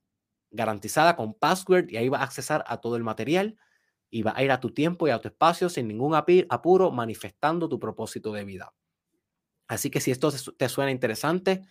garantizada, 0.53 1.15
con 1.15 1.33
password 1.33 1.89
y 1.89 1.97
ahí 1.97 2.07
vas 2.07 2.21
a 2.21 2.25
accesar 2.25 2.63
a 2.67 2.77
todo 2.77 2.95
el 2.95 3.03
material 3.03 3.57
y 4.09 4.23
vas 4.23 4.37
a 4.37 4.43
ir 4.43 4.51
a 4.51 4.59
tu 4.59 4.69
tiempo 4.69 5.07
y 5.07 5.11
a 5.11 5.19
tu 5.19 5.27
espacio 5.27 5.69
sin 5.69 5.87
ningún 5.87 6.15
apuro 6.15 6.91
manifestando 6.91 7.67
tu 7.67 7.79
propósito 7.79 8.31
de 8.31 8.45
vida. 8.45 8.73
Así 9.67 9.89
que 9.89 9.99
si 9.99 10.11
esto 10.11 10.31
te 10.55 10.69
suena 10.69 10.91
interesante, 10.91 11.63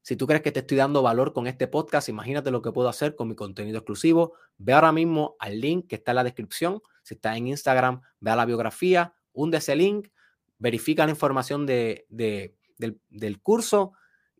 si 0.00 0.16
tú 0.16 0.26
crees 0.26 0.42
que 0.42 0.50
te 0.50 0.60
estoy 0.60 0.78
dando 0.78 1.02
valor 1.02 1.32
con 1.32 1.46
este 1.46 1.68
podcast, 1.68 2.08
imagínate 2.08 2.50
lo 2.50 2.62
que 2.62 2.72
puedo 2.72 2.88
hacer 2.88 3.14
con 3.14 3.28
mi 3.28 3.36
contenido 3.36 3.78
exclusivo. 3.78 4.34
Ve 4.56 4.72
ahora 4.72 4.90
mismo 4.90 5.36
al 5.38 5.60
link 5.60 5.86
que 5.86 5.96
está 5.96 6.12
en 6.12 6.16
la 6.16 6.24
descripción. 6.24 6.80
Si 7.02 7.14
está 7.14 7.36
en 7.36 7.48
Instagram, 7.48 8.00
ve 8.20 8.30
a 8.30 8.36
la 8.36 8.46
biografía, 8.46 9.14
hunde 9.32 9.58
ese 9.58 9.76
link, 9.76 10.08
verifica 10.58 11.04
la 11.04 11.10
información 11.10 11.66
de, 11.66 12.06
del 12.08 13.42
curso 13.42 13.92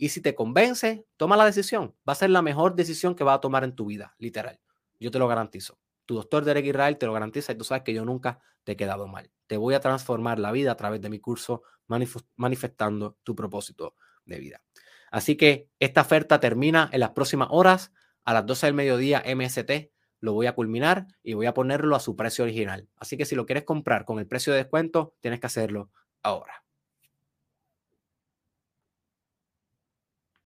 y 0.03 0.09
si 0.09 0.21
te 0.21 0.35
convence, 0.35 1.07
toma 1.17 1.37
la 1.37 1.45
decisión. 1.45 1.95
Va 2.09 2.15
a 2.15 2.17
ser 2.17 2.31
la 2.31 2.43
mejor 2.43 2.75
decisión 2.75 3.15
que 3.15 3.23
vas 3.23 3.37
a 3.37 3.41
tomar 3.41 3.63
en 3.63 3.77
tu 3.77 3.87
vida, 3.87 4.17
literal. 4.19 4.59
Yo 4.99 5.13
te 5.13 5.21
lo 5.21 5.29
garantizo. 5.29 5.79
Tu 6.07 6.17
doctor 6.17 6.45
Derek 6.45 6.67
Israel 6.67 6.99
te 6.99 7.07
lo 7.07 7.13
garantiza 7.13 7.53
y 7.53 7.55
tú 7.55 7.63
sabes 7.63 7.85
que 7.85 7.95
yo 7.95 8.05
nunca 8.05 8.41
te 8.65 8.73
he 8.73 8.77
quedado 8.77 9.07
mal. 9.07 9.31
Te 9.47 9.57
voy 9.57 9.75
a 9.75 9.81
transformar 9.81 10.41
la 10.41 10.51
vida 10.51 10.73
a 10.73 10.77
través 10.77 11.01
de 11.03 11.09
mi 11.09 11.21
curso 11.21 11.63
manifestando 12.35 13.17
tu 13.23 13.37
propósito 13.37 13.95
de 14.25 14.41
vida. 14.41 14.61
Así 15.13 15.37
que 15.37 15.71
esta 15.79 16.01
oferta 16.01 16.41
termina 16.41 16.91
en 16.93 16.99
las 16.99 17.11
próximas 17.11 17.47
horas. 17.53 17.93
A 18.25 18.33
las 18.35 18.45
12 18.45 18.67
del 18.67 18.75
mediodía 18.75 19.23
MST 19.25 19.93
lo 20.19 20.33
voy 20.33 20.47
a 20.47 20.57
culminar 20.57 21.07
y 21.23 21.35
voy 21.35 21.47
a 21.47 21.55
ponerlo 21.55 21.95
a 21.95 22.01
su 22.01 22.17
precio 22.17 22.43
original. 22.43 22.89
Así 22.97 23.17
que 23.17 23.25
si 23.25 23.37
lo 23.37 23.47
quieres 23.47 23.63
comprar 23.63 24.05
con 24.05 24.19
el 24.19 24.27
precio 24.27 24.53
de 24.53 24.59
descuento, 24.59 25.15
tienes 25.21 25.39
que 25.39 25.47
hacerlo 25.47 25.93
ahora. 26.25 26.65